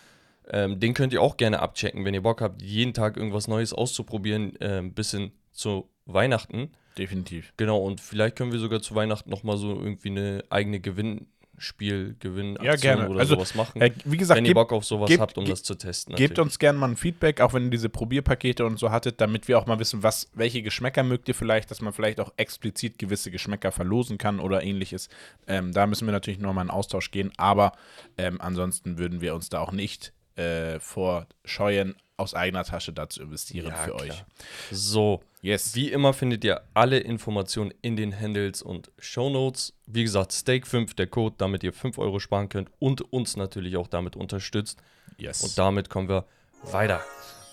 Ähm, 0.48 0.80
den 0.80 0.94
könnt 0.94 1.12
ihr 1.12 1.22
auch 1.22 1.36
gerne 1.38 1.60
abchecken, 1.60 2.06
wenn 2.06 2.14
ihr 2.14 2.22
Bock 2.22 2.40
habt, 2.40 2.62
jeden 2.62 2.94
Tag 2.94 3.18
irgendwas 3.18 3.48
Neues 3.50 3.74
auszuprobieren, 3.74 4.54
ähm, 4.62 4.94
bis 4.94 5.12
hin 5.12 5.32
zu 5.52 5.90
Weihnachten. 6.06 6.72
Definitiv. 6.98 7.52
Genau, 7.58 7.80
und 7.80 8.00
vielleicht 8.00 8.36
können 8.38 8.52
wir 8.52 8.60
sogar 8.60 8.82
zu 8.82 8.96
Weihnachten 8.96 9.30
nochmal 9.30 9.58
so 9.58 9.70
irgendwie 9.72 10.10
eine 10.10 10.44
eigene 10.50 10.80
Gewinnspiel, 10.80 12.16
Gewinnaktion 12.20 12.66
Ja, 12.66 12.76
gerne. 12.76 13.10
oder 13.10 13.20
Also, 13.20 13.36
sowas 13.36 13.56
machen. 13.56 13.82
Äh, 13.82 13.92
wie 14.06 14.18
gesagt, 14.18 14.38
wenn 14.38 14.46
ihr 14.46 14.50
gebt, 14.50 14.56
Bock 14.56 14.72
auf 14.72 14.86
sowas 14.86 15.10
gebt- 15.10 15.20
habt, 15.22 15.38
um 15.38 15.46
das 15.46 15.64
zu 15.64 15.76
testen. 15.76 16.16
gebt 16.16 16.32
natürlich. 16.32 16.46
uns 16.54 16.60
gerne 16.60 16.80
mal 16.80 16.90
ein 16.90 16.96
Feedback, 16.96 17.42
auch 17.42 17.54
wenn 17.54 17.66
ihr 17.66 17.70
diese 17.72 17.90
Probierpakete 17.90 18.66
und 18.66 18.78
so 18.80 18.92
hattet, 18.92 19.20
damit 19.20 19.48
wir 19.48 19.58
auch 19.60 19.66
mal 19.66 19.80
wissen, 19.80 20.04
was, 20.04 20.30
welche 20.34 20.62
Geschmäcker 20.62 21.04
mögt 21.04 21.28
ihr 21.28 21.36
vielleicht, 21.36 21.70
dass 21.72 21.82
man 21.82 21.92
vielleicht 21.92 22.20
auch 22.22 22.32
explizit 22.38 22.98
gewisse 22.98 23.32
Geschmäcker 23.32 23.72
verlosen 23.74 24.18
kann 24.18 24.40
oder 24.40 24.64
ähnliches. 24.64 25.10
Ähm, 25.48 25.74
da 25.74 25.88
müssen 25.88 26.08
wir 26.08 26.14
natürlich 26.14 26.40
nochmal 26.40 26.66
in 26.66 26.72
Austausch 26.72 27.12
gehen, 27.12 27.32
aber 27.38 27.74
ähm, 28.18 28.40
ansonsten 28.40 28.98
würden 28.98 29.20
wir 29.22 29.36
uns 29.36 29.50
da 29.50 29.60
auch 29.60 29.72
nicht 29.74 30.14
äh, 30.38 30.80
vor 30.80 31.28
scheuen, 31.46 31.96
aus 32.18 32.34
eigener 32.34 32.64
Tasche 32.64 32.94
da 32.94 33.10
zu 33.10 33.22
investieren 33.22 33.68
Ja, 33.68 33.76
für 33.76 33.92
klar. 33.92 34.02
euch. 34.02 34.24
So, 34.72 35.22
Yes. 35.42 35.76
wie 35.76 35.92
immer 35.92 36.14
findet 36.14 36.44
ihr 36.44 36.62
alle 36.74 36.98
Informationen 37.00 37.74
in 37.82 37.96
den 37.96 38.18
Handles 38.18 38.62
und 38.62 38.92
Shownotes. 39.00 39.74
Wie 39.86 40.04
gesagt, 40.04 40.32
Stake5, 40.32 40.96
der 40.96 41.08
Code, 41.08 41.36
damit 41.38 41.64
ihr 41.64 41.74
5 41.74 41.98
Euro 41.98 42.20
sparen 42.20 42.50
könnt 42.50 42.70
und 42.80 43.02
uns 43.14 43.36
natürlich 43.38 43.76
auch 43.78 43.88
damit 43.88 44.16
unterstützt. 44.16 44.82
yes. 45.18 45.44
Und 45.44 45.58
damit 45.58 45.90
kommen 45.90 46.08
wir 46.10 46.26
weiter. 46.64 47.02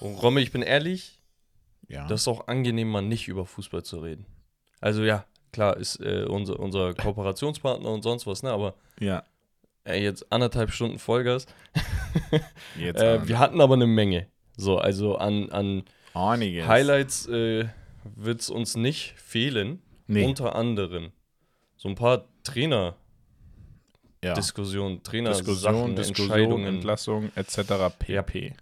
Und 0.01 0.15
Romme, 0.17 0.41
ich 0.41 0.53
bin 0.53 0.63
ehrlich, 0.63 1.21
ja. 1.89 2.07
das 2.07 2.23
ist 2.23 2.29
auch 2.29 2.47
angenehm, 2.49 2.89
mal 2.89 3.03
nicht 3.03 3.29
über 3.29 3.45
Fußball 3.47 3.83
zu 3.83 3.99
reden. 4.01 4.27
Also 4.81 5.03
ja, 5.05 5.25
klar, 5.53 5.77
ist 5.77 5.97
äh, 6.01 6.25
unser, 6.25 6.59
unser 6.59 6.95
Kooperationspartner 6.95 7.89
und 7.91 8.03
sonst 8.03 8.27
was, 8.27 8.43
ne? 8.43 8.51
Aber 8.53 8.75
ja. 9.01 9.23
ey, 9.85 10.03
jetzt 10.03 10.33
anderthalb 10.33 10.71
Stunden 10.73 10.99
Vollgas. 10.99 11.47
Jetzt 12.79 13.01
Äh, 13.03 13.29
wir 13.29 13.39
hatten 13.39 13.61
aber 13.61 13.75
eine 13.75 13.87
Menge. 13.87 14.29
So, 14.57 14.79
also 14.79 15.17
an, 15.17 15.51
an 15.51 15.85
einiges. 16.15 16.67
Highlights 16.67 17.27
äh, 17.29 17.67
wird 18.17 18.41
es 18.41 18.51
uns 18.51 18.77
nicht 18.77 19.15
fehlen. 19.17 19.83
Nee. 20.07 20.25
Unter 20.25 20.55
anderem 20.55 21.13
so 21.77 21.89
ein 21.89 21.97
paar 21.97 22.27
Trainer. 22.45 22.97
ja. 24.23 24.35
Diskussionen, 24.35 25.03
Trainer, 25.03 25.31
Diskussion, 25.31 25.75
Sachen, 25.75 25.97
Diskussion, 25.97 26.31
Entscheidungen. 26.31 26.67
Entlassung 26.67 27.33
etc. 27.35 27.93
pp. 27.99 28.55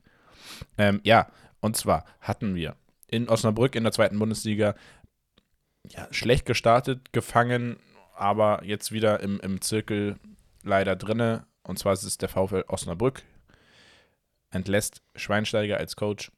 Ähm, 0.79 1.01
ja, 1.05 1.29
und 1.61 1.77
zwar 1.77 2.07
hatten 2.21 2.55
wir 2.55 2.77
in 3.09 3.29
Osnabrück 3.29 3.75
in 3.75 3.83
der 3.83 3.93
zweiten 3.93 4.19
Bundesliga 4.19 4.75
ja, 5.89 6.09
schlecht 6.11 6.47
gestartet, 6.47 7.13
gefangen, 7.13 7.77
aber 8.15 8.65
jetzt 8.65 8.93
wieder 8.93 9.21
im, 9.21 9.39
im 9.41 9.61
Zirkel 9.61 10.17
leider 10.63 10.97
drinne. 10.97 11.47
Und 11.63 11.79
zwar 11.79 11.93
ist 11.93 12.05
es 12.05 12.17
der 12.17 12.29
VfL 12.29 12.65
Osnabrück. 12.69 13.23
Entlässt 14.51 15.03
Schweinsteiger 15.15 15.79
als 15.79 15.97
Coach. 15.97 16.31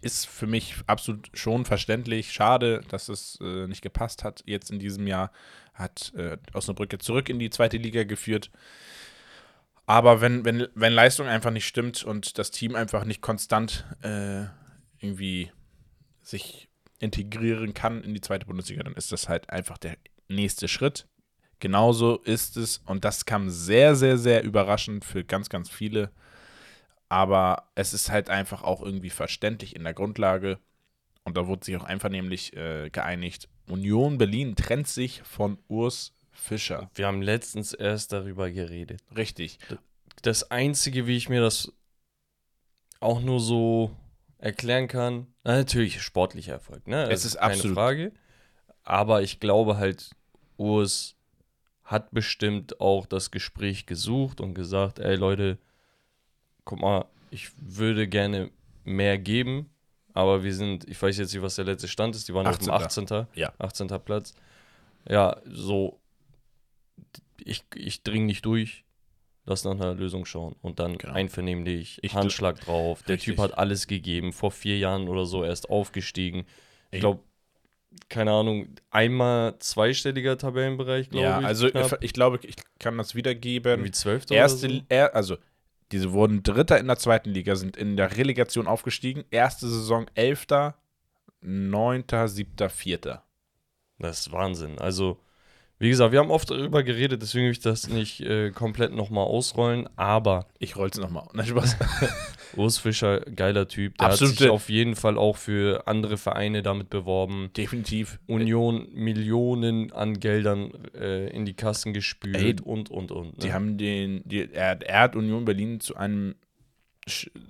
Ist 0.00 0.26
für 0.26 0.46
mich 0.46 0.74
absolut 0.86 1.30
schon 1.32 1.64
verständlich. 1.64 2.32
Schade, 2.32 2.82
dass 2.88 3.08
es 3.08 3.38
äh, 3.40 3.66
nicht 3.66 3.82
gepasst 3.82 4.24
hat 4.24 4.42
jetzt 4.46 4.70
in 4.70 4.78
diesem 4.78 5.06
Jahr. 5.06 5.30
Hat 5.72 6.12
äh, 6.14 6.36
Osnabrück 6.52 6.92
jetzt 6.92 7.06
zurück 7.06 7.28
in 7.28 7.38
die 7.38 7.50
zweite 7.50 7.78
Liga 7.78 8.04
geführt. 8.04 8.50
Aber 9.86 10.20
wenn, 10.20 10.44
wenn, 10.44 10.66
wenn 10.74 10.92
Leistung 10.92 11.26
einfach 11.26 11.50
nicht 11.50 11.66
stimmt 11.66 12.04
und 12.04 12.38
das 12.38 12.50
Team 12.50 12.74
einfach 12.74 13.04
nicht 13.04 13.20
konstant 13.20 13.84
äh, 14.02 14.44
irgendwie 14.98 15.50
sich 16.22 16.68
integrieren 16.98 17.74
kann 17.74 18.02
in 18.02 18.14
die 18.14 18.20
zweite 18.20 18.46
Bundesliga, 18.46 18.82
dann 18.82 18.94
ist 18.94 19.12
das 19.12 19.28
halt 19.28 19.50
einfach 19.50 19.76
der 19.76 19.96
nächste 20.28 20.68
Schritt. 20.68 21.06
Genauso 21.60 22.16
ist 22.18 22.56
es, 22.56 22.78
und 22.86 23.04
das 23.04 23.26
kam 23.26 23.50
sehr, 23.50 23.94
sehr, 23.94 24.18
sehr 24.18 24.42
überraschend 24.42 25.04
für 25.04 25.24
ganz, 25.24 25.48
ganz 25.48 25.70
viele. 25.70 26.10
Aber 27.14 27.70
es 27.76 27.94
ist 27.94 28.10
halt 28.10 28.28
einfach 28.28 28.64
auch 28.64 28.82
irgendwie 28.82 29.10
verständlich 29.10 29.76
in 29.76 29.84
der 29.84 29.94
Grundlage. 29.94 30.58
Und 31.22 31.36
da 31.36 31.46
wurde 31.46 31.64
sich 31.64 31.76
auch 31.76 31.84
einvernehmlich 31.84 32.56
äh, 32.56 32.90
geeinigt. 32.90 33.48
Union 33.68 34.18
Berlin 34.18 34.56
trennt 34.56 34.88
sich 34.88 35.22
von 35.22 35.58
Urs 35.68 36.12
Fischer. 36.32 36.90
Wir 36.96 37.06
haben 37.06 37.22
letztens 37.22 37.72
erst 37.72 38.12
darüber 38.12 38.50
geredet. 38.50 39.00
Richtig. 39.16 39.60
Das 40.22 40.50
Einzige, 40.50 41.06
wie 41.06 41.16
ich 41.16 41.28
mir 41.28 41.40
das 41.40 41.72
auch 42.98 43.20
nur 43.20 43.38
so 43.38 43.92
erklären 44.38 44.88
kann, 44.88 45.28
na, 45.44 45.56
natürlich 45.58 46.02
sportlicher 46.02 46.54
Erfolg, 46.54 46.88
ne? 46.88 47.04
Es 47.04 47.22
Das 47.22 47.24
ist 47.26 47.36
keine 47.38 47.54
absolut- 47.54 47.76
Frage. 47.76 48.12
Aber 48.82 49.22
ich 49.22 49.38
glaube 49.38 49.76
halt, 49.76 50.10
Urs 50.56 51.14
hat 51.84 52.10
bestimmt 52.10 52.80
auch 52.80 53.06
das 53.06 53.30
Gespräch 53.30 53.86
gesucht 53.86 54.40
und 54.40 54.54
gesagt, 54.54 54.98
ey 54.98 55.14
Leute, 55.14 55.58
guck 56.64 56.80
mal, 56.80 57.04
ich 57.30 57.50
würde 57.58 58.06
gerne 58.08 58.50
mehr 58.84 59.18
geben, 59.18 59.70
aber 60.12 60.44
wir 60.44 60.54
sind, 60.54 60.88
ich 60.88 61.00
weiß 61.00 61.18
jetzt 61.18 61.32
nicht, 61.32 61.42
was 61.42 61.56
der 61.56 61.64
letzte 61.64 61.88
Stand 61.88 62.14
ist, 62.14 62.28
die 62.28 62.34
waren 62.34 62.46
auf 62.46 62.58
dem 62.58 62.70
18.. 62.70 63.04
18. 63.10 63.26
Ja. 63.34 63.52
18. 63.58 63.88
Platz. 64.04 64.34
Ja, 65.08 65.40
so, 65.46 66.00
ich, 67.42 67.64
ich 67.74 68.02
dring 68.02 68.26
nicht 68.26 68.44
durch, 68.46 68.84
lass 69.44 69.64
nach 69.64 69.72
einer 69.72 69.94
Lösung 69.94 70.24
schauen 70.24 70.56
und 70.62 70.78
dann 70.78 70.96
Genau. 70.98 71.12
einvernehmlich, 71.12 71.98
Ich 72.02 72.14
Handschlag 72.14 72.60
drauf. 72.60 73.02
Der 73.02 73.16
Richtig. 73.16 73.34
Typ 73.34 73.42
hat 73.42 73.58
alles 73.58 73.86
gegeben, 73.86 74.32
vor 74.32 74.50
vier 74.50 74.78
Jahren 74.78 75.08
oder 75.08 75.26
so 75.26 75.44
erst 75.44 75.68
aufgestiegen. 75.68 76.46
Ich 76.90 77.00
glaube, 77.00 77.20
keine 78.08 78.32
Ahnung, 78.32 78.68
einmal 78.90 79.58
zweistelliger 79.58 80.38
Tabellenbereich, 80.38 81.10
glaube 81.10 81.24
Ja, 81.26 81.40
ich. 81.40 81.46
also 81.46 81.68
knapp. 81.70 82.02
ich, 82.02 82.12
glaube, 82.12 82.38
ich 82.42 82.54
kann 82.78 82.96
das 82.98 83.14
wiedergeben. 83.14 83.72
Irgendwie 83.72 83.90
zwölfter 83.90 84.34
Erste, 84.34 84.66
oder 84.66 84.76
so. 84.76 84.82
er, 84.88 85.14
also 85.14 85.36
diese 85.92 86.12
wurden 86.12 86.42
Dritter 86.42 86.78
in 86.78 86.86
der 86.86 86.98
zweiten 86.98 87.30
Liga, 87.30 87.56
sind 87.56 87.76
in 87.76 87.96
der 87.96 88.16
Relegation 88.16 88.66
aufgestiegen. 88.66 89.24
Erste 89.30 89.68
Saison 89.68 90.06
Elfter, 90.14 90.76
Neunter, 91.40 92.28
Siebter, 92.28 92.70
Vierter. 92.70 93.24
Das 93.98 94.20
ist 94.20 94.32
Wahnsinn. 94.32 94.78
Also, 94.78 95.20
wie 95.78 95.90
gesagt, 95.90 96.12
wir 96.12 96.20
haben 96.20 96.30
oft 96.30 96.50
darüber 96.50 96.82
geredet, 96.82 97.22
deswegen 97.22 97.44
will 97.44 97.52
ich 97.52 97.60
das 97.60 97.88
nicht 97.88 98.20
äh, 98.20 98.50
komplett 98.50 98.92
nochmal 98.92 99.24
ausrollen, 99.24 99.88
aber 99.96 100.46
Ich 100.58 100.76
roll's 100.76 100.98
nochmal. 100.98 101.28
Nein, 101.34 101.46
Spaß. 101.46 101.76
Urs 102.56 102.78
Fischer, 102.78 103.20
geiler 103.20 103.68
Typ, 103.68 103.98
der 103.98 104.06
hat 104.06 104.12
Absolute- 104.14 104.38
sich 104.38 104.50
auf 104.50 104.68
jeden 104.68 104.96
Fall 104.96 105.18
auch 105.18 105.36
für 105.36 105.86
andere 105.86 106.16
Vereine 106.16 106.62
damit 106.62 106.90
beworben. 106.90 107.50
Definitiv. 107.56 108.18
Union 108.26 108.88
Millionen 108.92 109.92
an 109.92 110.20
Geldern 110.20 110.72
äh, 110.94 111.28
in 111.30 111.44
die 111.44 111.54
Kassen 111.54 111.92
gespült 111.92 112.36
Ey, 112.36 112.56
und, 112.62 112.90
und, 112.90 113.10
und. 113.10 113.42
Die 113.42 113.48
ne? 113.48 113.52
haben 113.54 113.78
den, 113.78 114.22
die, 114.24 114.52
er, 114.52 114.80
er 114.82 115.00
hat 115.00 115.16
Union 115.16 115.44
Berlin 115.44 115.80
zu 115.80 115.96
einem 115.96 116.34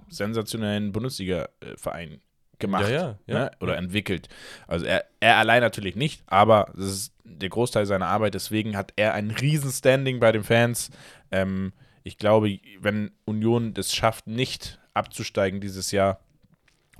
sensationellen 0.09 0.93
Bundesliga-Verein 0.93 2.21
gemacht. 2.59 2.89
Ja, 2.89 2.91
ja, 2.91 3.19
ja. 3.27 3.35
ne? 3.35 3.51
Oder 3.61 3.77
entwickelt. 3.77 4.29
Also 4.67 4.87
er, 4.87 5.05
er 5.21 5.37
allein 5.37 5.61
natürlich 5.61 5.97
nicht, 5.97 6.23
aber 6.27 6.73
das 6.75 6.87
ist 6.87 7.15
der 7.25 7.49
Großteil 7.49 7.87
seiner 7.87 8.07
Arbeit. 8.07 8.35
Deswegen 8.35 8.77
hat 8.77 8.93
er 8.97 9.15
ein 9.15 9.31
Riesenstanding 9.31 10.21
bei 10.21 10.33
den 10.33 10.45
Fans. 10.45 10.91
Ähm, 11.31 11.73
ich 12.03 12.19
glaube, 12.19 12.59
wenn 12.81 13.11
Union 13.25 13.75
das 13.75 13.95
schafft, 13.95 14.27
nicht 14.27 14.79
abzusteigen 14.95 15.61
dieses 15.61 15.91
Jahr, 15.91 16.21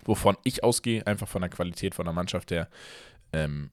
wovon 0.05 0.37
ich 0.45 0.63
ausgehe, 0.65 1.07
einfach 1.07 1.29
von 1.29 1.43
der 1.43 1.51
Qualität 1.51 1.95
von 1.95 2.05
der 2.05 2.13
Mannschaft 2.13 2.51
her, 2.51 2.69
ähm, 3.33 3.71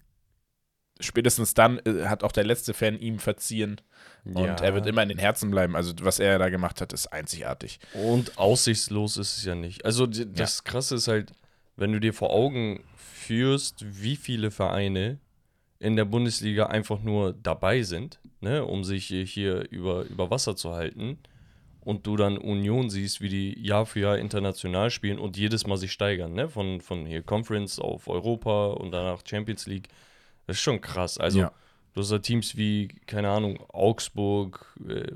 spätestens 1.00 1.54
dann 1.54 1.80
äh, 1.80 2.06
hat 2.06 2.24
auch 2.24 2.32
der 2.32 2.44
letzte 2.44 2.74
Fan 2.74 3.00
ihm 3.00 3.20
verziehen. 3.20 3.82
Und 4.24 4.38
Ja. 4.46 4.56
er 4.56 4.74
wird 4.76 4.86
immer 4.86 5.02
in 5.04 5.10
den 5.10 5.18
Herzen 5.18 5.50
bleiben. 5.50 5.76
Also, 5.76 5.94
was 6.02 6.20
er 6.20 6.38
da 6.38 6.50
gemacht 6.50 6.80
hat, 6.80 6.94
ist 6.94 7.08
einzigartig. 7.08 7.80
Und 7.94 8.38
aussichtslos 8.38 9.18
ist 9.18 9.38
es 9.38 9.46
ja 9.46 9.56
nicht. 9.56 9.84
Also 9.84 10.06
das 10.06 10.64
Krasse 10.64 10.96
ist 10.96 11.08
halt, 11.08 11.32
wenn 11.76 11.92
du 11.92 12.00
dir 12.00 12.14
vor 12.14 12.32
Augen 12.32 12.84
führst, 12.96 13.84
wie 14.02 14.16
viele 14.16 14.52
Vereine 14.52 15.20
in 15.80 15.96
der 15.96 16.06
Bundesliga 16.06 16.68
einfach 16.68 17.02
nur 17.02 17.34
dabei 17.34 17.82
sind, 17.82 18.20
ne, 18.40 18.64
um 18.64 18.84
sich 18.84 19.08
hier 19.08 19.68
über, 19.72 20.04
über 20.04 20.30
Wasser 20.30 20.56
zu 20.56 20.74
halten. 20.74 21.18
Und 21.84 22.06
du 22.06 22.16
dann 22.16 22.38
Union 22.38 22.90
siehst, 22.92 23.22
wie 23.22 23.30
die 23.30 23.60
Jahr 23.66 23.86
für 23.88 24.02
Jahr 24.02 24.18
international 24.20 24.92
spielen 24.92 25.18
und 25.18 25.36
jedes 25.36 25.66
Mal 25.66 25.78
sich 25.78 25.92
steigern, 25.92 26.34
ne? 26.34 26.48
Von, 26.48 26.80
von 26.80 27.06
hier 27.08 27.24
Conference 27.24 27.80
auf 27.80 28.08
Europa 28.08 28.68
und 28.74 28.92
danach 28.92 29.22
Champions 29.26 29.66
League. 29.66 29.88
Das 30.46 30.58
ist 30.58 30.62
schon 30.62 30.80
krass. 30.80 31.18
Also, 31.18 31.40
Ja. 31.40 31.52
du 31.94 32.02
hast 32.02 32.12
da 32.12 32.20
Teams 32.20 32.56
wie, 32.56 32.88
keine 33.08 33.30
Ahnung, 33.30 33.60
Augsburg, 33.70 34.78
äh, 34.88 35.12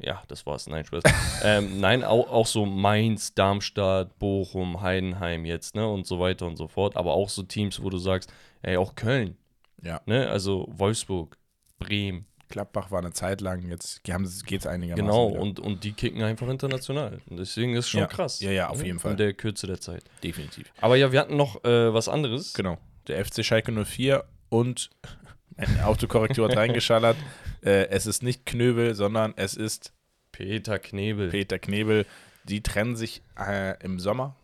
ja, 0.00 0.22
das 0.28 0.46
war's. 0.46 0.66
Nein, 0.68 0.84
Spaß. 0.84 1.02
ähm, 1.42 1.80
nein, 1.80 2.04
auch, 2.04 2.30
auch 2.30 2.46
so 2.46 2.64
Mainz, 2.66 3.34
Darmstadt, 3.34 4.16
Bochum, 4.18 4.80
Heidenheim 4.80 5.44
jetzt, 5.44 5.74
ne, 5.74 5.88
und 5.88 6.06
so 6.06 6.20
weiter 6.20 6.46
und 6.46 6.56
so 6.56 6.68
fort. 6.68 6.96
Aber 6.96 7.14
auch 7.14 7.28
so 7.30 7.42
Teams, 7.42 7.82
wo 7.82 7.90
du 7.90 7.98
sagst, 7.98 8.32
ey, 8.62 8.76
auch 8.76 8.94
Köln, 8.94 9.36
Ja. 9.82 10.00
ne, 10.06 10.28
also 10.28 10.66
Wolfsburg, 10.70 11.36
Bremen, 11.80 12.26
Gladbach 12.48 12.90
war 12.90 12.98
eine 13.00 13.12
Zeit 13.12 13.40
lang, 13.40 13.68
jetzt 13.68 14.02
geht 14.04 14.60
es 14.60 14.66
einigermaßen. 14.66 15.06
genau, 15.06 15.30
wieder. 15.30 15.40
und, 15.40 15.60
und 15.60 15.84
die 15.84 15.92
kicken 15.92 16.22
einfach 16.22 16.48
international. 16.48 17.20
Und 17.28 17.38
deswegen 17.38 17.74
ist 17.74 17.86
es 17.86 17.90
schon 17.90 18.00
Ja. 18.00 18.06
krass. 18.06 18.40
Ja, 18.40 18.50
ja, 18.50 18.68
auf 18.68 18.78
ne, 18.78 18.86
jeden 18.86 18.98
Fall. 18.98 19.12
In 19.12 19.16
der 19.18 19.34
Kürze 19.34 19.66
der 19.66 19.80
Zeit. 19.80 20.04
Definitiv. 20.22 20.72
Aber 20.80 20.96
ja, 20.96 21.12
wir 21.12 21.20
hatten 21.20 21.36
noch 21.36 21.62
äh, 21.64 21.92
was 21.92 22.08
anderes. 22.08 22.54
Genau. 22.54 22.78
Der 23.06 23.24
FC 23.24 23.44
Schalke 23.44 23.72
04 23.72 24.24
und 24.48 24.90
eine 25.56 25.86
Autokorrektur 25.86 26.48
hat 26.48 26.56
reingeschallert. 26.56 27.16
Äh, 27.60 27.88
es 27.88 28.06
ist 28.06 28.22
nicht 28.22 28.46
Knöbel, 28.46 28.94
sondern 28.94 29.34
es 29.34 29.54
ist 29.56 29.92
Peter 30.30 30.78
Knebel. 30.78 31.30
Peter 31.30 31.58
Knebel. 31.58 32.06
Die 32.44 32.62
trennen 32.62 32.94
sich 32.94 33.20
äh, 33.36 33.76
im 33.84 33.98
Sommer. 33.98 34.36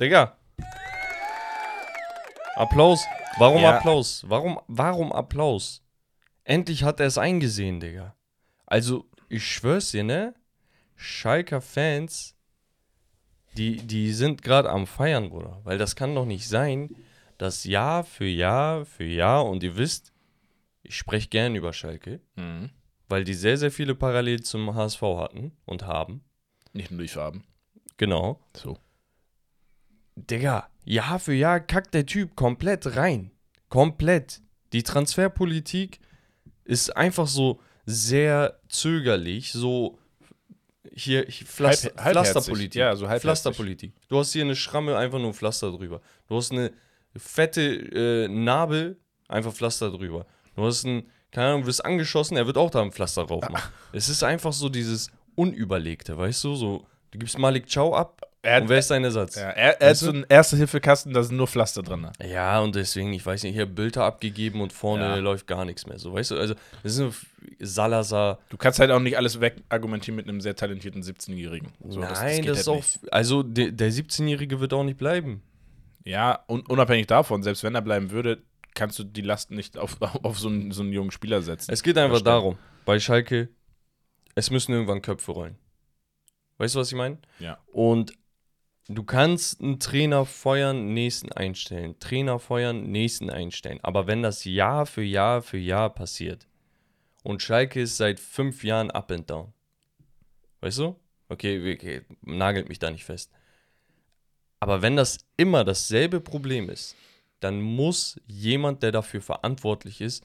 Digga. 0.00 0.38
Applaus. 2.56 3.04
Warum 3.38 3.60
Ja. 3.60 3.76
Applaus? 3.76 4.24
Warum, 4.26 4.58
warum 4.68 5.12
Applaus? 5.12 5.81
Endlich 6.44 6.82
hat 6.84 7.00
er 7.00 7.06
es 7.06 7.18
eingesehen, 7.18 7.80
Digga. 7.80 8.16
Also, 8.66 9.08
ich 9.28 9.46
schwör's 9.46 9.90
dir, 9.90 10.04
ne? 10.04 10.34
Schalker 10.96 11.60
Fans, 11.60 12.36
die, 13.56 13.76
die 13.76 14.12
sind 14.12 14.42
gerade 14.42 14.70
am 14.70 14.86
Feiern, 14.86 15.30
Bruder. 15.30 15.60
Weil 15.64 15.78
das 15.78 15.96
kann 15.96 16.14
doch 16.14 16.26
nicht 16.26 16.48
sein, 16.48 16.94
dass 17.38 17.64
Jahr 17.64 18.04
für 18.04 18.26
Jahr 18.26 18.84
für 18.84 19.04
Jahr, 19.04 19.44
und 19.46 19.62
ihr 19.62 19.76
wisst, 19.76 20.12
ich 20.82 20.96
spreche 20.96 21.28
gern 21.28 21.54
über 21.54 21.72
Schalke, 21.72 22.20
weil 23.08 23.24
die 23.24 23.34
sehr, 23.34 23.56
sehr 23.56 23.70
viele 23.70 23.94
Parallelen 23.94 24.42
zum 24.42 24.74
HSV 24.74 25.02
hatten 25.02 25.52
und 25.64 25.86
haben. 25.86 26.24
Nicht 26.72 26.90
nur 26.90 26.98
durch 26.98 27.12
Farben. 27.12 27.44
Genau. 27.96 28.40
So. 28.56 28.78
Digga, 30.16 30.68
Jahr 30.84 31.18
für 31.18 31.34
Jahr 31.34 31.60
kackt 31.60 31.94
der 31.94 32.06
Typ 32.06 32.36
komplett 32.36 32.96
rein. 32.96 33.30
Komplett. 33.68 34.42
Die 34.72 34.82
Transferpolitik 34.82 36.00
ist 36.72 36.96
einfach 36.96 37.26
so 37.26 37.60
sehr 37.84 38.58
zögerlich, 38.68 39.52
so 39.52 39.98
hier, 40.94 41.24
hier 41.28 41.46
Pflaster, 41.46 41.92
Halb-. 41.96 42.12
Pflasterpolitik. 42.16 42.80
Ja, 42.80 42.96
so. 42.96 43.06
Pflasterpolitik. 43.06 43.92
Du 44.08 44.18
hast 44.18 44.32
hier 44.32 44.42
eine 44.42 44.56
Schramme, 44.56 44.96
einfach 44.96 45.18
nur 45.18 45.32
Pflaster 45.34 45.70
drüber. 45.70 46.00
Du 46.28 46.36
hast 46.36 46.50
eine 46.52 46.72
fette 47.16 47.62
äh, 47.62 48.28
Narbe, 48.28 48.96
einfach 49.28 49.52
Pflaster 49.52 49.90
drüber. 49.90 50.26
Du 50.56 50.64
hast 50.64 50.84
ein, 50.84 51.08
keine 51.30 51.48
Ahnung, 51.48 51.62
du 51.62 51.66
wirst 51.68 51.84
angeschossen, 51.84 52.36
er 52.36 52.46
wird 52.46 52.56
auch 52.56 52.70
da 52.70 52.82
ein 52.82 52.92
Pflaster 52.92 53.26
drauf 53.26 53.48
machen. 53.48 53.72
Es 53.92 54.08
ist 54.08 54.22
einfach 54.22 54.52
so 54.52 54.68
dieses 54.68 55.10
Unüberlegte, 55.34 56.16
weißt 56.16 56.44
du? 56.44 56.54
So, 56.54 56.86
du 57.10 57.18
gibst 57.18 57.38
Malik 57.38 57.66
Chow 57.72 57.94
ab 57.94 58.22
Er 58.44 58.60
und 58.60 58.68
wer 58.68 58.78
ist 58.80 58.90
dein 58.90 59.04
Ersatz? 59.04 59.36
Ja, 59.36 59.50
er, 59.50 59.80
er 59.80 59.90
hat 59.90 59.96
so 59.96 60.08
einen 60.10 60.26
Erste-Hilfe-Kasten, 60.28 61.12
da 61.14 61.22
sind 61.22 61.36
nur 61.36 61.46
Pflaster 61.46 61.80
drin. 61.82 62.08
Ja, 62.20 62.58
und 62.58 62.74
deswegen, 62.74 63.12
ich 63.12 63.24
weiß 63.24 63.44
nicht, 63.44 63.54
hier 63.54 63.66
Bilder 63.66 64.04
abgegeben 64.04 64.60
und 64.60 64.72
vorne 64.72 65.04
Ja. 65.04 65.14
läuft 65.16 65.46
gar 65.46 65.64
nichts 65.64 65.86
mehr. 65.86 65.98
So, 66.00 66.12
weißt 66.12 66.32
du, 66.32 66.38
also, 66.38 66.54
das 66.82 66.92
ist 66.92 66.96
so 66.98 67.14
Salazar. 67.60 68.40
Du 68.48 68.56
kannst 68.56 68.80
halt 68.80 68.90
auch 68.90 68.98
nicht 68.98 69.16
alles 69.16 69.40
wegargumentieren 69.40 70.16
mit 70.16 70.28
einem 70.28 70.40
sehr 70.40 70.56
talentierten 70.56 71.02
17-Jährigen. 71.02 71.68
So, 71.88 72.00
Nein, 72.00 72.08
das, 72.08 72.20
geht 72.36 72.46
ist 72.46 72.56
halt 72.58 72.68
auch. 72.68 72.74
nicht. 72.76 73.12
Also, 73.12 73.42
der, 73.44 73.70
der 73.70 73.92
17-Jährige 73.92 74.58
wird 74.58 74.72
auch 74.72 74.82
nicht 74.84 74.98
bleiben. 74.98 75.40
Ja, 76.04 76.40
un 76.48 76.62
unabhängig 76.66 77.06
davon, 77.06 77.44
selbst 77.44 77.62
wenn 77.62 77.76
er 77.76 77.82
bleiben 77.82 78.10
würde, 78.10 78.42
kannst 78.74 78.98
du 78.98 79.04
die 79.04 79.20
Last 79.22 79.52
nicht 79.52 79.78
auf, 79.78 79.98
auf 80.24 80.36
so, 80.40 80.48
einen, 80.48 80.72
so 80.72 80.82
einen 80.82 80.92
jungen 80.92 81.12
Spieler 81.12 81.42
setzen. 81.42 81.70
Es 81.70 81.84
geht 81.84 81.96
einfach 81.96 82.16
Das 82.16 82.24
darum, 82.24 82.58
bei 82.84 82.98
Schalke, 82.98 83.50
es 84.34 84.50
müssen 84.50 84.72
irgendwann 84.72 85.00
Köpfe 85.00 85.30
rollen. 85.30 85.54
Weißt 86.58 86.74
du, 86.74 86.80
was 86.80 86.88
ich 86.88 86.96
meine? 86.98 87.18
Ja. 87.38 87.58
Und 87.72 88.14
du 88.88 89.04
kannst 89.04 89.60
einen 89.60 89.78
Trainer 89.78 90.26
feuern, 90.26 90.92
nächsten 90.94 91.32
einstellen. 91.32 91.98
Trainer 91.98 92.38
feuern, 92.38 92.90
nächsten 92.90 93.30
einstellen. 93.30 93.80
Aber 93.82 94.06
wenn 94.06 94.22
das 94.22 94.44
Jahr 94.44 94.86
für 94.86 95.02
Jahr 95.02 95.42
für 95.42 95.58
Jahr 95.58 95.90
passiert 95.90 96.46
und 97.22 97.42
Schalke 97.42 97.82
ist 97.82 97.96
seit 97.96 98.20
fünf 98.20 98.64
Jahren 98.64 98.90
up 98.90 99.10
and 99.10 99.30
down. 99.30 99.52
Weißt 100.60 100.78
du? 100.78 100.96
Okay, 101.28 101.74
okay, 101.74 102.02
nagelt 102.22 102.68
mich 102.68 102.78
da 102.78 102.90
nicht 102.90 103.04
fest. 103.04 103.30
Aber 104.60 104.82
wenn 104.82 104.96
das 104.96 105.18
immer 105.36 105.64
dasselbe 105.64 106.20
Problem 106.20 106.70
ist, 106.70 106.94
dann 107.40 107.60
muss 107.60 108.20
jemand, 108.26 108.82
der 108.82 108.92
dafür 108.92 109.20
verantwortlich 109.20 110.00
ist, 110.00 110.24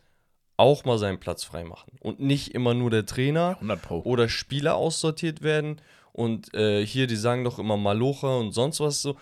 auch 0.57 0.85
mal 0.85 0.97
seinen 0.97 1.19
Platz 1.19 1.43
freimachen. 1.43 1.93
Und 2.01 2.19
nicht 2.19 2.53
immer 2.53 2.73
nur 2.73 2.89
der 2.89 3.05
Trainer 3.05 3.55
100 3.55 3.81
Pro. 3.81 4.01
oder 4.01 4.27
Spieler 4.27 4.75
aussortiert 4.75 5.41
werden. 5.41 5.81
Und 6.17 6.51
äh, 6.55 6.83
hier, 6.83 7.05
die 7.05 7.15
sagen 7.15 7.43
doch 7.43 7.59
immer 7.59 7.77
Malocha 7.77 8.37
und 8.37 8.51
sonst 8.51 8.79
was 8.79 9.03
so. 9.03 9.17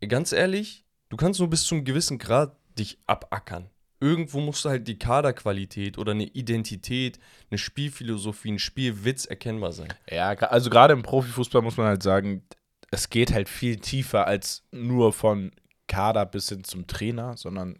Ganz 0.00 0.32
ehrlich, 0.32 0.84
du 1.10 1.16
kannst 1.16 1.38
nur 1.38 1.48
bis 1.48 1.62
zu 1.62 1.76
einem 1.76 1.84
gewissen 1.84 2.18
Grad 2.18 2.56
dich 2.76 2.98
abackern. 3.06 3.70
Irgendwo 4.00 4.40
musst 4.40 4.64
du 4.64 4.68
halt 4.68 4.88
die 4.88 4.98
Kaderqualität 4.98 5.96
oder 5.96 6.10
eine 6.10 6.24
Identität, 6.24 7.20
eine 7.50 7.58
Spielphilosophie, 7.58 8.50
ein 8.50 8.58
Spielwitz 8.58 9.26
erkennbar 9.26 9.70
sein. 9.70 9.94
Ja, 10.10 10.30
also 10.30 10.70
gerade 10.70 10.92
im 10.92 11.04
Profifußball 11.04 11.62
muss 11.62 11.76
man 11.76 11.86
halt 11.86 12.02
sagen, 12.02 12.42
es 12.90 13.10
geht 13.10 13.32
halt 13.32 13.48
viel 13.48 13.76
tiefer 13.76 14.26
als 14.26 14.64
nur 14.72 15.12
von 15.12 15.52
Kader 15.86 16.26
bis 16.26 16.48
hin 16.48 16.64
zum 16.64 16.88
Trainer, 16.88 17.36
sondern 17.36 17.78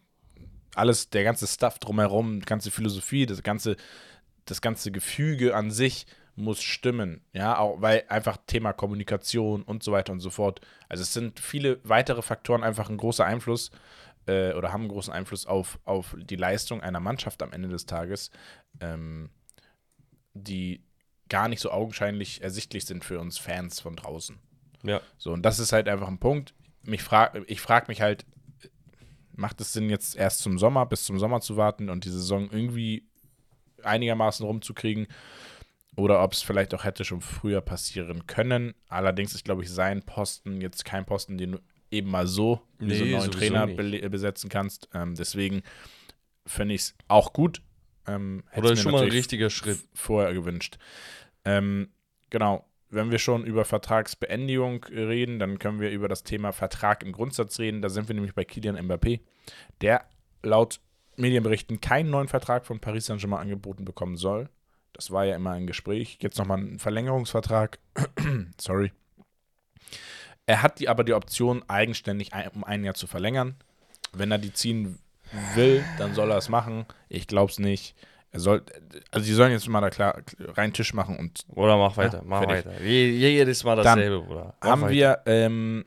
alles, 0.77 1.11
der 1.11 1.25
ganze 1.25 1.49
Stuff 1.49 1.81
drumherum, 1.81 2.39
die 2.39 2.47
ganze 2.47 2.71
Philosophie, 2.71 3.27
das 3.27 3.43
ganze, 3.43 3.77
das 4.45 4.61
ganze 4.61 4.93
Gefüge 4.93 5.57
an 5.57 5.73
sich 5.73 6.07
muss 6.39 6.63
stimmen. 6.63 7.23
Ja, 7.33 7.59
auch 7.59 7.81
weil 7.81 8.05
einfach 8.09 8.39
Thema 8.47 8.73
Kommunikation 8.73 9.63
und 9.63 9.83
so 9.83 9.93
weiter 9.93 10.13
und 10.13 10.21
so 10.21 10.31
fort. 10.31 10.61
Also 10.89 11.03
es 11.03 11.13
sind 11.13 11.41
viele 11.41 11.81
weitere 11.83 12.23
Faktoren 12.23 12.63
einfach 12.63 12.89
ein 12.89 12.97
großer 12.97 13.25
Einfluss 13.25 13.71
äh, 14.27 14.53
oder 14.53 14.73
haben 14.73 14.83
einen 14.83 14.91
großen 14.91 15.13
Einfluss 15.13 15.47
auf, 15.47 15.79
auf 15.85 16.17
die 16.19 16.37
Leistung 16.37 16.81
einer 16.81 17.01
Mannschaft 17.01 17.43
am 17.43 17.53
Ende 17.53 17.69
des 17.69 17.87
Tages, 17.87 18.31
ähm, 18.81 19.31
die 20.35 20.85
gar 21.29 21.49
nicht 21.49 21.61
so 21.61 21.71
augenscheinlich 21.71 22.43
ersichtlich 22.43 22.87
sind 22.87 23.05
für 23.05 23.21
uns 23.21 23.39
Fans 23.39 23.81
von 23.81 23.97
draußen. 23.97 24.39
Ja. 24.83 25.01
So, 25.19 25.33
und 25.33 25.43
das 25.43 25.59
ist 25.59 25.73
halt 25.73 25.89
einfach 25.89 26.09
ein 26.09 26.19
Punkt. 26.19 26.55
Mich 26.83 27.03
frag, 27.03 27.43
ich 27.47 27.61
frage 27.61 27.87
mich 27.89 28.01
halt, 28.01 28.25
macht 29.33 29.61
es 29.61 29.73
Sinn, 29.73 29.91
jetzt 29.91 30.17
erst 30.17 30.41
zum 30.41 30.59
Sommer, 30.59 30.87
bis 30.87 31.05
zum 31.05 31.19
Sommer 31.19 31.41
zu 31.41 31.57
warten 31.57 31.91
und 31.91 32.05
die 32.05 32.11
Saison 32.11 32.51
irgendwie 32.51 33.09
einigermaßen 33.83 34.45
rumzukriegen? 34.45 35.07
Oder 35.99 36.23
ob 36.23 36.33
es 36.33 36.43
vielleicht 36.43 36.75
auch 36.75 36.85
hätte 36.85 37.05
schon 37.05 37.21
früher 37.21 37.61
passieren 37.61 38.27
können. 38.27 38.75
Allerdings 38.89 39.35
ist, 39.35 39.45
glaube 39.45 39.63
ich, 39.65 39.71
sein 39.71 40.03
Posten 40.03 40.61
jetzt 40.61 40.85
kein 40.85 41.05
Posten, 41.05 41.37
den 41.39 41.53
du 41.53 41.59
eben 41.91 42.09
mal 42.11 42.27
so 42.27 42.61
wie 42.79 42.95
so 42.95 43.03
einen 43.03 43.11
Nee, 43.13 43.19
neuen 43.19 43.31
Trainer 43.33 43.67
bele- 43.67 44.09
besetzen 44.09 44.49
kannst. 44.49 44.89
Ähm, 44.95 45.15
deswegen 45.17 45.63
finde 46.47 46.75
ich 46.77 46.83
es 46.83 46.95
auch 47.09 47.33
gut. 47.33 47.63
Ähm, 48.07 48.45
hätte 48.51 48.69
Oder 48.69 48.77
schon 48.77 48.93
mal 48.93 49.03
ein 49.03 49.11
richtiger 49.11 49.51
Schritt. 49.51 49.79
vorher 49.93 50.33
gewünscht. 50.35 50.79
Ähm, 51.45 51.89
genau. 52.31 52.65
Wenn 52.91 53.11
wir 53.11 53.19
schon 53.19 53.45
über 53.45 53.67
Vertragsbeendigung 53.67 54.85
reden, 54.85 55.39
dann 55.39 55.59
können 55.59 55.81
wir 55.81 55.91
über 55.91 56.09
das 56.09 56.23
Thema 56.23 56.53
Vertrag 56.53 57.03
im 57.03 57.13
Grundsatz 57.13 57.59
reden. 57.59 57.83
Da 57.83 57.89
sind 57.91 58.09
wir 58.09 58.15
nämlich 58.15 58.35
bei 58.35 58.45
Kylian 58.45 58.79
Mbappé, 58.79 59.21
der 59.83 60.05
laut 60.43 60.81
Medienberichten 61.17 61.81
keinen 61.81 62.09
neuen 62.09 62.29
Vertrag 62.29 62.65
von 62.67 62.81
Paris 62.81 63.07
Saint-Germain 63.07 63.41
angeboten 63.41 63.85
bekommen 63.85 64.17
soll. 64.17 64.49
Das 64.99 65.11
war 65.13 65.25
ja 65.25 65.37
immer 65.37 65.53
ein 65.53 65.67
Gespräch. 65.69 66.19
Jetzt 66.21 66.39
nochmal 66.39 66.59
ein 66.59 66.79
Verlängerungsvertrag. 66.81 67.79
Sorry. 68.61 68.93
Er 70.47 70.63
hat 70.63 70.81
die, 70.81 70.89
aber 70.89 71.05
die 71.05 71.15
Option, 71.15 71.63
eigenständig 71.69 72.33
ein, 72.35 72.49
um 72.49 72.65
ein 72.65 72.85
Jahr 72.85 72.95
zu 72.95 73.07
verlängern. 73.07 73.55
Wenn 74.13 74.31
er 74.33 74.39
die 74.39 74.53
ziehen 74.53 74.99
will, 75.55 75.85
dann 75.99 76.15
soll 76.15 76.31
er 76.33 76.39
es 76.39 76.49
machen. 76.49 76.85
Ich 77.09 77.27
glaube 77.29 77.53
es 77.53 77.59
nicht. 77.61 77.95
Er 78.33 78.41
soll, 78.41 78.63
also 79.13 79.25
die 79.25 79.33
sollen 79.33 79.53
jetzt 79.53 79.69
mal 79.69 79.81
da 79.81 79.91
klar 79.91 80.21
rein 80.41 80.73
Tisch 80.73 80.93
machen 80.95 81.17
und 81.17 81.45
Oder 81.49 81.77
mach 81.79 81.97
weiter, 81.97 82.19
Ja, 82.19 82.25
mach 82.27 82.43
fertig. 82.45 82.67
weiter. 82.67 82.83
Je- 82.83 83.11
Jedes 83.11 83.63
Mal 83.65 83.77
Dann 83.77 83.85
dasselbe, 83.85 84.21
Bruder. 84.27 84.55
Mach 84.61 84.69
haben 84.69 84.81
weiter. 84.83 84.93
wir, 84.93 85.23
ähm, 85.27 85.85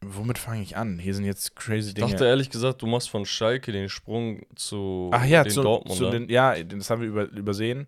womit 0.00 0.38
fange 0.38 0.62
ich 0.62 0.76
an? 0.76 0.98
Hier 0.98 1.14
sind 1.14 1.24
jetzt 1.24 1.56
crazy 1.56 1.88
Ich 1.88 1.94
Dinge. 1.94 2.10
dachte 2.10 2.24
ehrlich 2.26 2.50
gesagt, 2.50 2.80
du 2.82 2.86
machst 2.86 3.10
von 3.10 3.26
Schalke 3.26 3.72
den 3.72 3.88
Sprung 3.88 4.42
zu 4.54 5.10
Ach 5.12 5.24
ja, 5.24 5.42
den 5.42 5.52
zu, 5.52 5.62
Dortmunder. 5.62 6.04
zu 6.04 6.10
den, 6.10 6.28
ja, 6.28 6.62
das 6.62 6.88
haben 6.88 7.02
wir 7.02 7.08
über, 7.08 7.24
übersehen. 7.30 7.86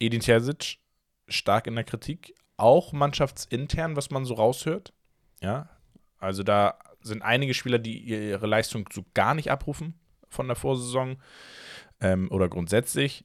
Edin 0.00 0.20
Terzic, 0.20 0.78
stark 1.28 1.66
in 1.66 1.74
der 1.76 1.84
Kritik. 1.84 2.34
Auch 2.56 2.92
mannschaftsintern, 2.92 3.96
was 3.96 4.10
man 4.10 4.24
so 4.24 4.34
raushört. 4.34 4.92
Ja, 5.40 5.68
also 6.18 6.42
da 6.42 6.78
sind 7.02 7.22
einige 7.22 7.54
Spieler, 7.54 7.78
die 7.78 7.98
ihre 7.98 8.46
Leistung 8.46 8.88
so 8.92 9.04
gar 9.14 9.34
nicht 9.34 9.50
abrufen 9.50 9.98
von 10.28 10.46
der 10.46 10.56
Vorsaison 10.56 11.16
ähm, 12.00 12.30
oder 12.30 12.48
grundsätzlich. 12.48 13.24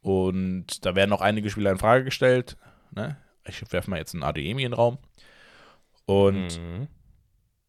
Und 0.00 0.84
da 0.86 0.94
werden 0.94 1.12
auch 1.12 1.20
einige 1.20 1.50
Spieler 1.50 1.72
in 1.72 1.78
Frage 1.78 2.04
gestellt. 2.04 2.56
Ne? 2.92 3.16
Ich 3.46 3.60
werfe 3.72 3.90
mal 3.90 3.98
jetzt 3.98 4.14
einen 4.14 4.22
ADEMI 4.22 4.62
in 4.62 4.70
den 4.70 4.72
Raum. 4.74 4.98
Und 6.06 6.58
Mhm. 6.60 6.88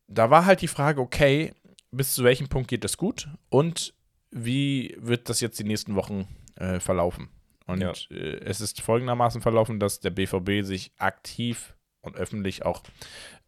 da 0.08 0.30
war 0.30 0.46
halt 0.46 0.62
die 0.62 0.68
Frage, 0.68 1.02
okay, 1.02 1.54
bis 1.92 2.14
zu 2.14 2.24
welchem 2.24 2.48
Punkt 2.48 2.68
geht 2.70 2.84
das 2.84 2.98
gut 2.98 3.28
und 3.50 3.94
wie 4.30 4.96
wird 5.00 5.28
das 5.30 5.42
jetzt 5.42 5.60
die 5.60 5.64
nächsten 5.66 5.96
Wochen 5.96 6.28
äh, 6.56 6.80
verlaufen? 6.80 7.30
Und 7.68 7.82
Ja. 7.82 7.94
äh, 8.10 8.40
es 8.44 8.62
ist 8.62 8.82
folgendermaßen 8.82 9.42
verlaufen, 9.42 9.80
dass 9.80 10.00
der 10.00 10.10
BVB 10.10 10.66
sich 10.66 10.92
aktiv 10.98 11.76
und 12.02 12.16
öffentlich 12.16 12.66
auch 12.66 12.84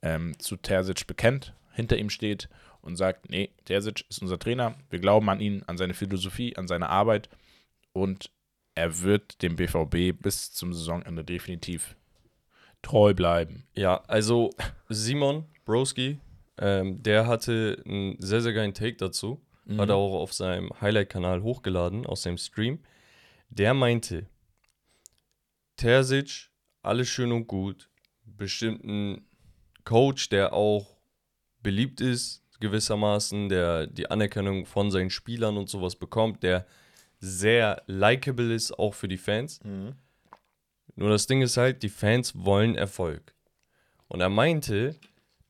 ähm, 0.02 0.38
zu 0.40 0.56
Terzic 0.58 1.08
bekennt, 1.08 1.54
hinter 1.74 1.98
ihm 1.98 2.10
steht 2.10 2.50
und 2.82 2.96
sagt, 2.96 3.30
nee, 3.30 3.50
Terzic 3.66 4.06
ist 4.10 4.22
unser 4.22 4.38
Trainer, 4.38 4.76
wir 4.90 5.00
glauben 5.00 5.30
an 5.30 5.40
ihn, 5.40 5.64
an 5.68 5.78
seine 5.78 5.94
Philosophie, 5.94 6.56
an 6.56 6.68
seine 6.68 6.90
Arbeit 6.90 7.30
und 7.94 8.30
er 8.76 9.02
wird 9.02 9.42
dem 9.42 9.56
BVB 9.56 10.20
bis 10.22 10.52
zum 10.52 10.74
Saisonende 10.74 11.24
definitiv 11.24 11.96
treu 12.82 13.14
bleiben. 13.14 13.66
Ja, 13.76 14.04
also 14.08 14.50
Simon 14.90 15.46
Broski, 15.66 16.20
ähm, 16.58 17.02
der 17.02 17.28
hatte 17.28 17.82
einen 17.86 18.16
sehr, 18.20 18.42
sehr 18.42 18.54
geilen 18.54 18.74
Take 18.74 18.98
dazu. 18.98 19.42
Hat 19.78 19.88
er 19.90 19.96
auch 19.96 20.20
auf 20.20 20.34
seinem 20.34 20.70
Highlight-Kanal 20.82 21.42
hochgeladen, 21.42 22.06
aus 22.06 22.24
seinem 22.24 22.38
Stream. 22.38 22.80
Der 23.56 23.76
meinte, 23.76 24.26
Terzic, 25.78 26.50
alles 26.82 27.08
schön 27.08 27.32
und 27.32 27.46
gut. 27.46 27.88
Bestimmt 28.26 28.84
ein 28.84 29.28
Coach, 29.84 30.30
der 30.30 30.54
auch 30.54 30.98
beliebt 31.62 32.02
ist, 32.02 32.42
gewissermaßen, 32.60 33.50
der 33.50 33.86
die 33.86 34.10
Anerkennung 34.10 34.66
von 34.66 34.90
seinen 34.90 35.12
Spielern 35.12 35.56
und 35.58 35.70
sowas 35.70 35.96
bekommt, 35.96 36.42
der 36.42 36.66
sehr 37.20 37.84
likable 37.86 38.56
ist, 38.56 38.72
auch 38.72 38.96
für 38.96 39.08
die 39.08 39.18
Fans. 39.18 39.60
Nur 40.96 41.10
das 41.10 41.28
Ding 41.28 41.44
ist 41.44 41.56
halt, 41.58 41.84
die 41.84 41.90
Fans 41.90 42.34
wollen 42.36 42.74
Erfolg. 42.76 43.36
Und 44.08 44.22
er 44.22 44.30
meinte, 44.30 44.96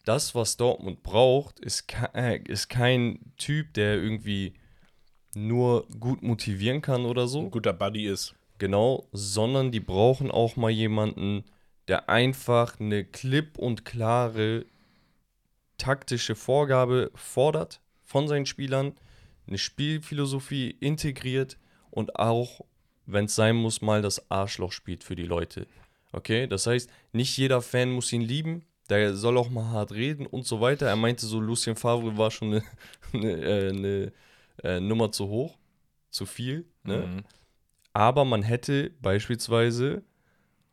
das, 0.04 0.36
was 0.36 0.58
Dortmund 0.58 1.04
braucht, 1.04 1.58
ist, 1.62 1.88
ke 1.88 2.10
äh, 2.14 2.42
ist 2.50 2.68
kein 2.68 3.34
Typ, 3.38 3.74
der 3.76 3.96
irgendwie 3.96 4.56
nur 5.36 5.88
gut 6.00 6.22
motivieren 6.22 6.82
kann 6.82 7.06
oder 7.06 7.28
so, 7.28 7.40
Ein 7.40 7.52
guter 7.52 7.74
Buddy 7.74 8.06
ist. 8.06 8.36
Genau, 8.60 9.08
sondern 9.12 9.72
die 9.72 9.80
brauchen 9.80 10.32
auch 10.32 10.56
mal 10.56 10.70
jemanden, 10.70 11.44
der 11.88 12.10
einfach 12.10 12.80
eine 12.80 13.04
klipp 13.04 13.58
und 13.58 13.84
klare 13.84 14.66
taktische 15.78 16.36
Vorgabe 16.36 17.12
fordert 17.16 17.82
von 18.04 18.28
seinen 18.28 18.46
Spielern, 18.46 18.94
eine 19.48 19.58
Spielphilosophie 19.58 20.70
integriert 20.80 21.58
und 21.92 22.16
auch, 22.16 22.62
wenn 23.06 23.26
es 23.26 23.36
sein 23.36 23.56
muss, 23.56 23.82
mal 23.82 24.02
das 24.02 24.32
Arschloch 24.32 24.72
spielt 24.72 25.04
für 25.04 25.16
die 25.16 25.26
Leute. 25.26 25.68
Okay, 26.14 26.48
das 26.48 26.68
heißt, 26.68 26.90
nicht 27.12 27.36
jeder 27.38 27.62
Fan 27.62 27.92
muss 27.92 28.14
ihn 28.14 28.22
lieben, 28.22 28.64
der 28.90 29.16
soll 29.16 29.38
auch 29.38 29.50
mal 29.50 29.70
hart 29.70 29.92
reden 29.92 30.26
und 30.26 30.46
so 30.46 30.62
weiter. 30.62 30.88
Er 30.88 30.96
meinte 30.96 31.26
so, 31.26 31.40
Lucien 31.40 31.76
Favre 31.76 32.18
war 32.18 32.32
schon 32.32 32.54
eine, 32.54 32.64
eine, 33.14 33.32
äh, 33.32 33.70
eine 33.70 34.14
äh, 34.62 34.80
Nummer 34.80 35.12
zu 35.12 35.28
hoch, 35.28 35.58
zu 36.10 36.26
viel. 36.26 36.66
Ne? 36.84 36.98
Mhm. 36.98 37.24
Aber 37.94 38.26
man 38.26 38.44
hätte 38.44 38.92
beispielsweise 39.02 40.04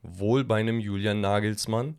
wohl 0.03 0.45
bei 0.45 0.61
einem 0.61 0.81
Julian 0.81 1.21
Nagelsmann 1.21 1.97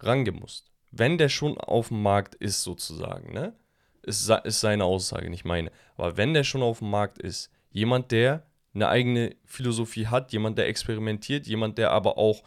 rangemusst. 0.00 0.70
Wenn 0.90 1.18
der 1.18 1.28
schon 1.28 1.58
auf 1.58 1.88
dem 1.88 2.02
Markt 2.02 2.34
ist, 2.36 2.62
sozusagen, 2.62 3.32
ne? 3.32 3.54
Ist, 4.02 4.28
ist 4.28 4.60
seine 4.60 4.84
Aussage, 4.84 5.30
nicht 5.30 5.44
meine. 5.44 5.70
Aber 5.96 6.16
wenn 6.16 6.34
der 6.34 6.44
schon 6.44 6.62
auf 6.62 6.80
dem 6.80 6.90
Markt 6.90 7.18
ist, 7.18 7.50
jemand, 7.70 8.10
der 8.10 8.44
eine 8.74 8.88
eigene 8.88 9.36
Philosophie 9.44 10.08
hat, 10.08 10.32
jemand, 10.32 10.58
der 10.58 10.66
experimentiert, 10.66 11.46
jemand, 11.46 11.78
der 11.78 11.92
aber 11.92 12.18
auch 12.18 12.42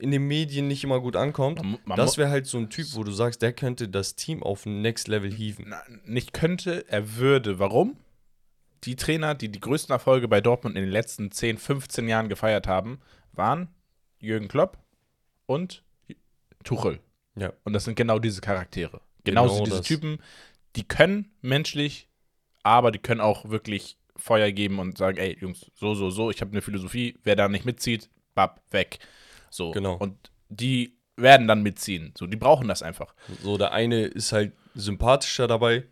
in 0.00 0.10
den 0.10 0.26
Medien 0.26 0.68
nicht 0.68 0.84
immer 0.84 1.00
gut 1.00 1.16
ankommt, 1.16 1.62
Man 1.62 1.78
man 1.84 1.96
das 1.96 2.16
wäre 2.18 2.30
halt 2.30 2.46
so 2.46 2.58
ein 2.58 2.70
Typ, 2.70 2.94
wo 2.94 3.04
du 3.04 3.12
sagst, 3.12 3.42
der 3.42 3.52
könnte 3.52 3.88
das 3.88 4.16
Team 4.16 4.42
auf 4.42 4.66
ein 4.66 4.82
Next 4.82 5.08
Level 5.08 5.32
hieven. 5.32 5.66
Na, 5.68 5.82
nicht 6.04 6.32
könnte, 6.32 6.84
er 6.88 7.16
würde. 7.16 7.58
Warum? 7.58 7.96
Die 8.84 8.96
Trainer, 8.96 9.34
die 9.34 9.50
die 9.50 9.60
größten 9.60 9.92
Erfolge 9.92 10.26
bei 10.26 10.40
Dortmund 10.40 10.76
in 10.76 10.82
den 10.82 10.90
letzten 10.90 11.30
10, 11.30 11.58
15 11.58 12.08
Jahren 12.08 12.28
gefeiert 12.28 12.66
haben, 12.66 13.00
waren 13.32 13.68
Jürgen 14.18 14.48
Klopp 14.48 14.78
und 15.46 15.82
Tuchel. 16.64 17.00
Ja. 17.36 17.52
Und 17.64 17.72
das 17.72 17.84
sind 17.84 17.94
genau 17.94 18.18
diese 18.18 18.40
Charaktere. 18.40 19.00
Genauso 19.24 19.54
Genau 19.54 19.64
diese 19.64 19.76
das. 19.78 19.86
Typen, 19.86 20.18
die 20.76 20.84
können 20.84 21.30
menschlich, 21.42 22.08
aber 22.62 22.90
die 22.90 22.98
können 22.98 23.20
auch 23.20 23.50
wirklich 23.50 23.96
Feuer 24.16 24.50
geben 24.52 24.78
und 24.78 24.98
sagen, 24.98 25.18
ey, 25.18 25.36
Jungs, 25.40 25.70
so, 25.74 25.94
so, 25.94 26.10
so, 26.10 26.30
ich 26.30 26.40
habe 26.40 26.52
eine 26.52 26.62
Philosophie, 26.62 27.18
wer 27.24 27.36
da 27.36 27.48
nicht 27.48 27.64
mitzieht, 27.64 28.10
bab, 28.34 28.62
weg. 28.70 28.98
So. 29.50 29.72
Genau. 29.72 29.96
Und 29.96 30.30
die 30.48 30.96
werden 31.16 31.46
dann 31.46 31.62
mitziehen. 31.62 32.14
So, 32.16 32.26
die 32.26 32.36
brauchen 32.36 32.68
das 32.68 32.82
einfach. 32.82 33.14
So, 33.42 33.58
der 33.58 33.72
eine 33.72 34.04
ist 34.04 34.32
halt 34.32 34.52
sympathischer 34.74 35.46
dabei, 35.46 35.84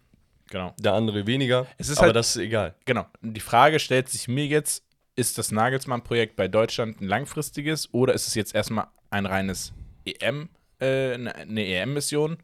Genau. 0.51 0.75
der 0.79 0.95
andere 0.95 1.27
weniger. 1.27 1.67
Es 1.77 1.89
ist 1.91 1.99
aber 1.99 2.07
halt- 2.07 2.17
das 2.17 2.31
ist 2.37 2.43
egal. 2.43 2.75
Genau. 2.87 3.07
Die 3.21 3.41
Frage 3.41 3.79
stellt 3.79 4.09
sich 4.09 4.29
mir 4.29 4.47
jetzt, 4.47 4.85
ist 5.17 5.37
das 5.37 5.51
Nagelsmann-Projekt 5.53 6.37
bei 6.37 6.49
Deutschland 6.49 7.01
ein 7.01 7.09
langfristiges 7.09 7.93
oder 7.93 8.15
ist 8.15 8.27
es 8.29 8.35
jetzt 8.35 8.55
erstmal 8.55 8.87
ein 9.11 9.27
reines 9.27 9.73
EM, 10.07 10.49
äh, 10.81 11.13
eine 11.15 11.35
eine 11.35 11.67
EM-Mission? 11.67 12.39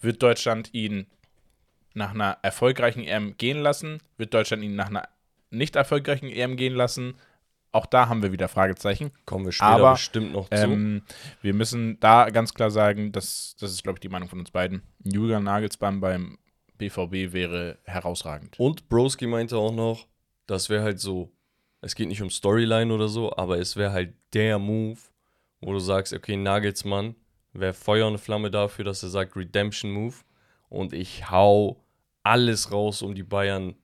Wird 0.00 0.22
Deutschland 0.22 0.72
ihn 0.72 1.06
nach 1.94 2.10
einer 2.14 2.38
erfolgreichen 2.42 3.02
EM 3.02 3.36
gehen 3.36 3.58
lassen? 3.58 4.00
Wird 4.16 4.32
Deutschland 4.32 4.62
ihn 4.62 4.76
nach 4.76 4.86
einer 4.88 5.08
nicht 5.50 5.74
erfolgreichen 5.76 6.30
EM 6.30 6.56
gehen 6.56 6.74
lassen? 6.74 7.14
Auch 7.70 7.86
da 7.86 8.08
haben 8.08 8.22
wir 8.22 8.32
wieder 8.32 8.48
Fragezeichen. 8.48 9.10
Kommen 9.26 9.44
wir 9.44 9.52
später 9.52 9.70
Aber, 9.70 9.92
bestimmt 9.92 10.32
noch 10.32 10.48
zu. 10.48 10.56
Ähm, 10.56 11.02
wir 11.42 11.52
müssen 11.52 12.00
da 12.00 12.30
ganz 12.30 12.54
klar 12.54 12.70
sagen, 12.70 13.12
dass, 13.12 13.56
das 13.60 13.72
ist, 13.72 13.82
glaube 13.82 13.96
ich, 13.96 14.00
die 14.00 14.08
Meinung 14.08 14.28
von 14.28 14.38
uns 14.38 14.50
beiden. 14.50 14.82
Julian 15.04 15.44
Nagelsmann 15.44 16.00
beim 16.00 16.38
BVB 16.78 17.32
wäre 17.32 17.78
herausragend. 17.84 18.58
Und 18.58 18.88
Broski 18.88 19.26
meinte 19.26 19.56
auch 19.56 19.72
noch, 19.72 20.06
das 20.46 20.70
wäre 20.70 20.82
halt 20.82 21.00
so, 21.00 21.30
es 21.80 21.94
geht 21.94 22.08
nicht 22.08 22.22
um 22.22 22.30
Storyline 22.30 22.92
oder 22.92 23.08
so, 23.08 23.36
aber 23.36 23.58
es 23.58 23.76
wäre 23.76 23.92
halt 23.92 24.14
der 24.32 24.58
Move, 24.58 24.98
wo 25.60 25.72
du 25.72 25.78
sagst, 25.78 26.12
okay, 26.12 26.36
Nagelsmann 26.36 27.16
wäre 27.52 27.74
Feuer 27.74 28.06
und 28.06 28.18
Flamme 28.18 28.50
dafür, 28.50 28.84
dass 28.84 29.02
er 29.02 29.08
sagt 29.10 29.36
Redemption 29.36 29.90
Move 29.90 30.14
und 30.68 30.92
ich 30.92 31.30
hau 31.30 31.84
alles 32.22 32.72
raus, 32.72 33.02
um 33.02 33.14
die 33.14 33.22
Bayern 33.22 33.74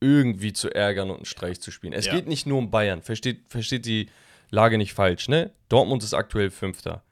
irgendwie 0.00 0.52
zu 0.52 0.70
ärgern 0.74 1.10
und 1.10 1.16
einen 1.16 1.24
Streich 1.24 1.60
zu 1.60 1.70
spielen. 1.70 1.92
Es 1.92 2.06
Ja. 2.06 2.14
geht 2.14 2.26
nicht 2.28 2.46
nur 2.46 2.58
um 2.58 2.70
Bayern, 2.70 3.02
versteht, 3.02 3.44
versteht 3.48 3.86
die 3.86 4.08
Lage 4.50 4.78
nicht 4.78 4.92
falsch, 4.92 5.28
ne? 5.28 5.52
Dortmund 5.68 6.02
ist 6.02 6.14
aktuell 6.14 6.50
Fünfter. 6.50 7.02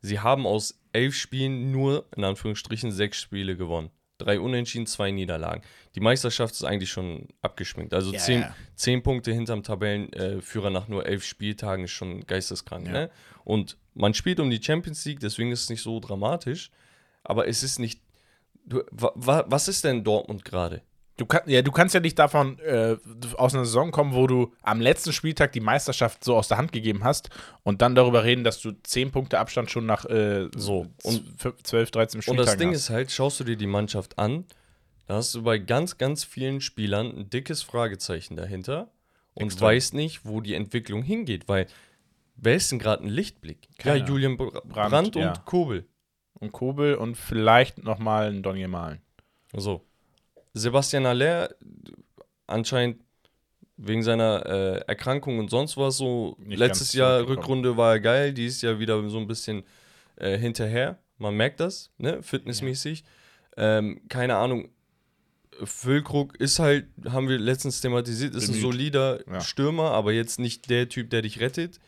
Sie 0.00 0.18
haben 0.20 0.46
aus 0.46 0.80
elf 0.92 1.14
Spielen 1.14 1.70
nur, 1.70 2.06
in 2.16 2.24
Anführungsstrichen, 2.24 2.90
sechs 2.90 3.20
Spiele 3.20 3.56
gewonnen. 3.56 3.90
Drei 4.18 4.40
Unentschieden, 4.40 4.86
zwei 4.86 5.10
Niederlagen. 5.10 5.62
Die 5.94 6.00
Meisterschaft 6.00 6.54
ist 6.54 6.64
eigentlich 6.64 6.90
schon 6.90 7.28
abgeschminkt. 7.42 7.94
Also 7.94 8.12
Ja, 8.12 8.18
zehn, 8.18 8.40
ja. 8.42 8.54
zehn 8.74 9.02
Punkte 9.02 9.32
hinterm 9.32 9.62
Tabellenführer 9.62 10.70
nach 10.70 10.88
nur 10.88 11.06
elf 11.06 11.24
Spieltagen 11.24 11.84
ist 11.84 11.92
schon 11.92 12.20
geisteskrank. 12.26 12.86
Ja. 12.86 12.92
Ne? 12.92 13.10
Und 13.44 13.76
man 13.94 14.12
spielt 14.14 14.40
um 14.40 14.50
die 14.50 14.62
Champions 14.62 15.04
League, 15.04 15.20
deswegen 15.20 15.52
ist 15.52 15.62
es 15.64 15.70
nicht 15.70 15.82
so 15.82 16.00
dramatisch. 16.00 16.70
Aber 17.22 17.46
es 17.48 17.62
ist 17.62 17.78
nicht. 17.78 18.00
Du, 18.64 18.82
wa, 18.90 19.12
wa, 19.14 19.44
was 19.48 19.68
ist 19.68 19.84
denn 19.84 20.04
Dortmund 20.04 20.44
gerade? 20.44 20.82
Du, 21.20 21.26
kann, 21.26 21.42
ja, 21.44 21.60
du 21.60 21.70
kannst 21.70 21.94
ja 21.94 22.00
nicht 22.00 22.18
davon 22.18 22.58
äh, 22.60 22.96
aus 23.36 23.54
einer 23.54 23.66
Saison 23.66 23.90
kommen, 23.90 24.14
wo 24.14 24.26
du 24.26 24.54
am 24.62 24.80
letzten 24.80 25.12
Spieltag 25.12 25.52
die 25.52 25.60
Meisterschaft 25.60 26.24
so 26.24 26.34
aus 26.34 26.48
der 26.48 26.56
Hand 26.56 26.72
gegeben 26.72 27.04
hast 27.04 27.28
und 27.62 27.82
dann 27.82 27.94
darüber 27.94 28.24
reden, 28.24 28.42
dass 28.42 28.58
du 28.62 28.72
10 28.72 29.10
Punkte 29.10 29.38
Abstand 29.38 29.70
schon 29.70 29.84
nach 29.84 30.06
äh, 30.06 30.48
So, 30.56 30.86
und- 31.02 31.44
und 31.44 31.66
12, 31.66 31.90
13 31.90 32.18
Und 32.18 32.22
Spieltagen 32.22 32.46
das 32.46 32.56
Ding 32.56 32.70
hast. 32.70 32.76
ist 32.76 32.90
halt, 32.90 33.12
schaust 33.12 33.38
du 33.38 33.44
dir 33.44 33.56
die 33.56 33.66
Mannschaft 33.66 34.18
an, 34.18 34.46
da 35.06 35.16
hast 35.16 35.34
du 35.34 35.42
bei 35.42 35.58
ganz, 35.58 35.98
ganz 35.98 36.24
vielen 36.24 36.62
Spielern 36.62 37.08
ein 37.14 37.28
dickes 37.28 37.62
Fragezeichen 37.62 38.36
dahinter 38.36 38.90
und 39.34 39.44
Extrem. 39.48 39.66
weißt 39.68 39.92
nicht, 39.92 40.24
wo 40.24 40.40
die 40.40 40.54
Entwicklung 40.54 41.02
hingeht, 41.02 41.48
weil 41.48 41.66
wer 42.36 42.54
ist 42.54 42.72
denn 42.72 42.78
gerade 42.78 43.04
ein 43.04 43.10
Lichtblick? 43.10 43.68
Keiner. 43.76 43.96
Ja, 43.96 44.06
Julian 44.06 44.38
Br 44.38 44.52
Brandt, 44.52 44.72
Brandt, 44.90 45.16
und 45.16 45.22
ja. 45.22 45.32
Kobel. 45.44 45.86
und 46.32 46.52
Kobel 46.52 46.94
und 46.94 47.16
vielleicht 47.18 47.84
nochmal 47.84 48.28
ein 48.30 48.42
Donny 48.42 48.66
Malen. 48.66 49.02
So. 49.54 49.84
Sebastian 50.54 51.06
Aller 51.06 51.54
anscheinend 52.46 53.02
wegen 53.76 54.02
seiner 54.02 54.44
äh, 54.46 54.78
Erkrankung 54.86 55.38
und 55.38 55.50
sonst 55.50 55.76
was 55.76 55.96
so. 55.96 56.36
Nicht 56.38 56.58
letztes 56.58 56.92
Jahr. 56.92 57.26
Rückrunde 57.26 57.76
war 57.76 57.94
er 57.94 58.00
geil, 58.00 58.32
dieses 58.34 58.60
Jahr 58.62 58.78
wieder 58.78 59.08
so 59.08 59.18
ein 59.18 59.26
bisschen 59.26 59.64
äh, 60.16 60.36
hinterher. 60.36 60.98
Man 61.18 61.36
merkt 61.36 61.60
das, 61.60 61.90
ne? 61.98 62.22
Fitnessmäßig. 62.22 63.04
Ähm, 63.56 64.00
keine 64.08 64.36
Ahnung. 64.36 64.68
Füllkrug 65.62 66.36
ist 66.36 66.58
halt, 66.58 66.86
haben 67.10 67.28
wir 67.28 67.38
letztens 67.38 67.82
thematisiert, 67.82 68.34
ist 68.34 68.44
ein 68.44 68.48
Bemüht. 68.48 68.62
solider 68.62 69.20
Ja. 69.30 69.40
Stürmer, 69.40 69.90
aber 69.90 70.12
jetzt 70.12 70.38
nicht 70.38 70.70
der 70.70 70.88
Typ, 70.88 71.10
der 71.10 71.20
dich 71.22 71.40
rettet. 71.40 71.80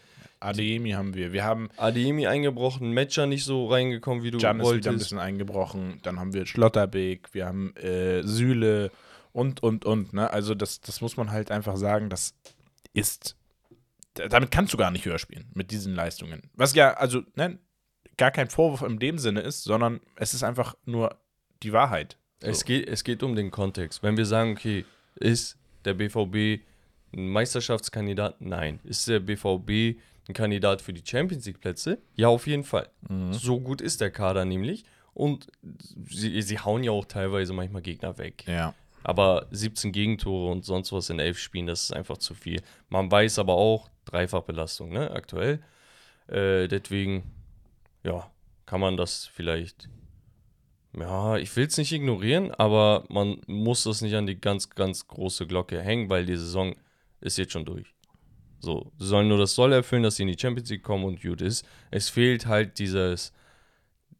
Adeyemi 0.42 0.90
haben 0.90 1.14
wir. 1.14 1.32
Wir 1.32 1.44
haben 1.44 1.68
Adeyemi 1.76 2.26
eingebrochen, 2.26 2.92
Matcher 2.94 3.26
nicht 3.26 3.44
so 3.44 3.66
reingekommen, 3.68 4.22
wie 4.22 4.30
du 4.30 4.38
Can 4.38 4.56
ist 4.60 4.62
wieder 4.62 4.68
ein 4.68 4.74
wolltest. 4.74 4.98
bisschen 4.98 5.18
eingebrochen. 5.18 6.00
Dann 6.02 6.18
haben 6.20 6.32
wir 6.34 6.46
Schlotterbeck, 6.46 7.28
wir 7.32 7.46
haben 7.46 7.74
äh, 7.76 8.22
Süle 8.22 8.90
und, 9.32 9.62
und, 9.62 9.84
und. 9.84 10.12
Ne? 10.12 10.30
Also 10.30 10.54
das, 10.54 10.80
das 10.80 11.00
muss 11.00 11.16
man 11.16 11.30
halt 11.30 11.50
einfach 11.50 11.76
sagen, 11.76 12.10
das 12.10 12.34
ist, 12.92 13.36
da- 14.14 14.28
damit 14.28 14.50
kannst 14.50 14.72
du 14.72 14.76
gar 14.76 14.90
nicht 14.90 15.04
höher 15.06 15.18
spielen, 15.18 15.50
mit 15.54 15.70
diesen 15.70 15.94
Leistungen. 15.94 16.42
Was 16.54 16.74
ja, 16.74 16.94
also, 16.94 17.22
ne, 17.36 17.58
gar 18.16 18.30
kein 18.30 18.50
Vorwurf 18.50 18.82
in 18.82 18.98
dem 18.98 19.18
Sinne 19.18 19.40
ist, 19.40 19.64
sondern 19.64 20.00
es 20.16 20.34
ist 20.34 20.42
einfach 20.42 20.74
nur 20.84 21.16
die 21.62 21.72
Wahrheit. 21.72 22.18
Es, 22.40 22.60
So. 22.60 22.66
geht, 22.66 22.88
es 22.88 23.04
geht 23.04 23.22
um 23.22 23.34
den 23.36 23.50
Kontext. 23.50 24.02
Wenn 24.02 24.16
wir 24.16 24.26
sagen, 24.26 24.52
okay, 24.52 24.84
ist 25.14 25.56
der 25.84 25.94
BVB 25.94 26.60
ein 27.14 27.28
Meisterschaftskandidat? 27.28 28.40
Nein. 28.40 28.80
Ist 28.84 29.06
der 29.08 29.20
BVB 29.20 29.98
ein 30.32 30.34
Kandidat 30.34 30.82
für 30.82 30.92
die 30.92 31.02
Champions 31.04 31.46
League 31.46 31.60
Plätze? 31.60 31.98
Ja, 32.16 32.28
auf 32.28 32.46
jeden 32.46 32.64
Fall. 32.64 32.88
Mhm. 33.08 33.32
So 33.32 33.60
gut 33.60 33.80
ist 33.80 34.00
der 34.00 34.10
Kader 34.10 34.44
nämlich. 34.44 34.84
Und 35.14 35.48
sie, 36.08 36.40
sie 36.40 36.58
hauen 36.58 36.82
ja 36.84 36.90
auch 36.90 37.04
teilweise 37.04 37.52
manchmal 37.52 37.82
Gegner 37.82 38.16
weg. 38.18 38.44
Ja. 38.46 38.74
Aber 39.04 39.46
17 39.50 39.92
Gegentore 39.92 40.50
und 40.50 40.64
sonst 40.64 40.92
was 40.92 41.10
in 41.10 41.18
elf 41.18 41.38
Spielen, 41.38 41.66
das 41.66 41.84
ist 41.84 41.92
einfach 41.92 42.18
zu 42.18 42.34
viel. 42.34 42.62
Man 42.88 43.10
weiß 43.10 43.38
aber 43.38 43.54
auch, 43.54 43.90
Dreifachbelastung, 44.06 44.90
ne, 44.90 45.10
aktuell. 45.10 45.60
Äh, 46.28 46.68
deswegen, 46.68 47.24
ja, 48.04 48.30
kann 48.64 48.80
man 48.80 48.96
das 48.96 49.26
vielleicht, 49.26 49.88
ja, 50.96 51.36
ich 51.36 51.54
will 51.56 51.66
es 51.66 51.76
nicht 51.76 51.92
ignorieren, 51.92 52.52
aber 52.52 53.04
man 53.08 53.40
muss 53.46 53.84
das 53.84 54.00
nicht 54.00 54.14
an 54.14 54.26
die 54.26 54.40
ganz, 54.40 54.70
ganz 54.70 55.06
große 55.08 55.46
Glocke 55.46 55.82
hängen, 55.82 56.08
weil 56.08 56.24
die 56.24 56.36
Saison 56.36 56.74
ist 57.20 57.38
jetzt 57.38 57.52
schon 57.52 57.64
durch. 57.64 57.94
So, 58.62 58.92
sie 58.96 59.06
sollen 59.06 59.26
nur 59.26 59.38
das 59.38 59.56
Soll 59.56 59.72
erfüllen, 59.72 60.04
dass 60.04 60.16
sie 60.16 60.22
in 60.22 60.28
die 60.28 60.38
Champions 60.38 60.70
League 60.70 60.84
kommen 60.84 61.04
und 61.04 61.20
gut 61.20 61.42
ist. 61.42 61.66
Es 61.90 62.08
fehlt 62.08 62.46
halt 62.46 62.78
dieses, 62.78 63.32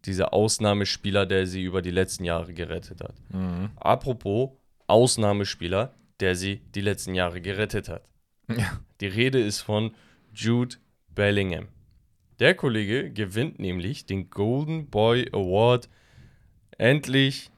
dieser 0.04 0.34
Ausnahmespieler, 0.34 1.26
der 1.26 1.46
sie 1.46 1.62
über 1.62 1.80
die 1.80 1.92
letzten 1.92 2.24
Jahre 2.24 2.52
gerettet 2.52 3.02
hat. 3.02 3.14
Mhm. 3.30 3.70
Apropos 3.76 4.50
Ausnahmespieler, 4.88 5.94
der 6.18 6.34
sie 6.34 6.60
die 6.74 6.80
letzten 6.80 7.14
Jahre 7.14 7.40
gerettet 7.40 7.88
hat. 7.88 8.04
Ja. 8.48 8.80
Die 9.00 9.06
Rede 9.06 9.40
ist 9.40 9.60
von 9.60 9.94
Jude 10.34 10.76
Bellingham. 11.14 11.68
Der 12.40 12.54
Kollege 12.54 13.10
gewinnt 13.10 13.60
nämlich 13.60 14.04
den 14.04 14.28
Golden 14.28 14.90
Boy 14.90 15.28
Award. 15.32 15.88
Endlich, 16.76 17.50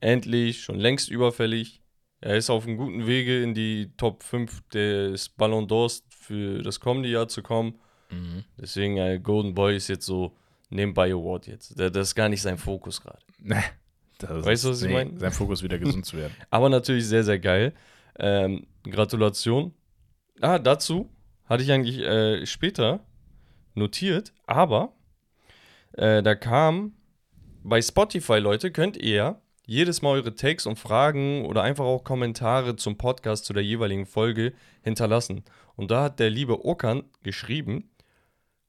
endlich, 0.00 0.64
schon 0.64 0.80
längst 0.80 1.08
überfällig. 1.08 1.80
Er 2.20 2.36
ist 2.36 2.50
auf 2.50 2.66
einem 2.66 2.76
guten 2.76 3.06
Wege 3.06 3.42
in 3.42 3.54
die 3.54 3.92
Top 3.96 4.22
5 4.22 4.68
des 4.68 5.28
Ballon 5.28 5.66
d'Ors 5.66 6.02
für 6.22 6.62
das 6.62 6.80
kommende 6.80 7.08
Jahr 7.08 7.28
zu 7.28 7.42
kommen. 7.42 7.78
Mhm. 8.10 8.44
Deswegen, 8.60 8.96
äh, 8.96 9.18
Golden 9.22 9.54
Boy 9.54 9.76
ist 9.76 9.88
jetzt 9.88 10.06
so 10.06 10.36
nebenbei 10.70 11.12
Award 11.12 11.46
jetzt. 11.46 11.78
Das 11.78 12.08
ist 12.08 12.14
gar 12.14 12.28
nicht 12.28 12.42
sein 12.42 12.58
Fokus 12.58 13.00
gerade. 13.00 13.18
Nee. 13.44 13.56
Weißt 14.20 14.64
du, 14.64 14.68
was 14.70 14.82
ich 14.82 14.92
mein? 14.92 15.18
Sein 15.18 15.32
Fokus 15.32 15.64
wieder 15.64 15.78
gesund 15.80 16.06
zu 16.06 16.16
werden. 16.16 16.32
Aber 16.50 16.68
natürlich 16.68 17.06
sehr, 17.08 17.24
sehr 17.24 17.40
geil. 17.40 17.72
Ähm, 18.20 18.68
Gratulation. 18.84 19.74
Ah, 20.40 20.60
dazu 20.60 21.10
hatte 21.46 21.64
ich 21.64 21.72
eigentlich 21.72 21.98
äh, 21.98 22.46
später 22.46 23.00
notiert, 23.74 24.32
aber 24.46 24.92
äh, 25.92 26.22
da 26.22 26.34
kam 26.34 26.94
bei 27.62 27.80
Spotify, 27.80 28.38
Leute, 28.38 28.70
könnt 28.70 28.96
ihr 28.96 29.40
jedes 29.72 30.02
Mal 30.02 30.10
eure 30.10 30.34
Takes 30.34 30.66
und 30.66 30.78
Fragen 30.78 31.46
oder 31.46 31.62
einfach 31.62 31.86
auch 31.86 32.04
Kommentare 32.04 32.76
zum 32.76 32.98
Podcast 32.98 33.46
zu 33.46 33.54
der 33.54 33.64
jeweiligen 33.64 34.04
Folge 34.04 34.52
hinterlassen. 34.82 35.44
Und 35.76 35.90
da 35.90 36.02
hat 36.04 36.20
der 36.20 36.28
liebe 36.28 36.66
Okan 36.66 37.04
geschrieben, 37.22 37.90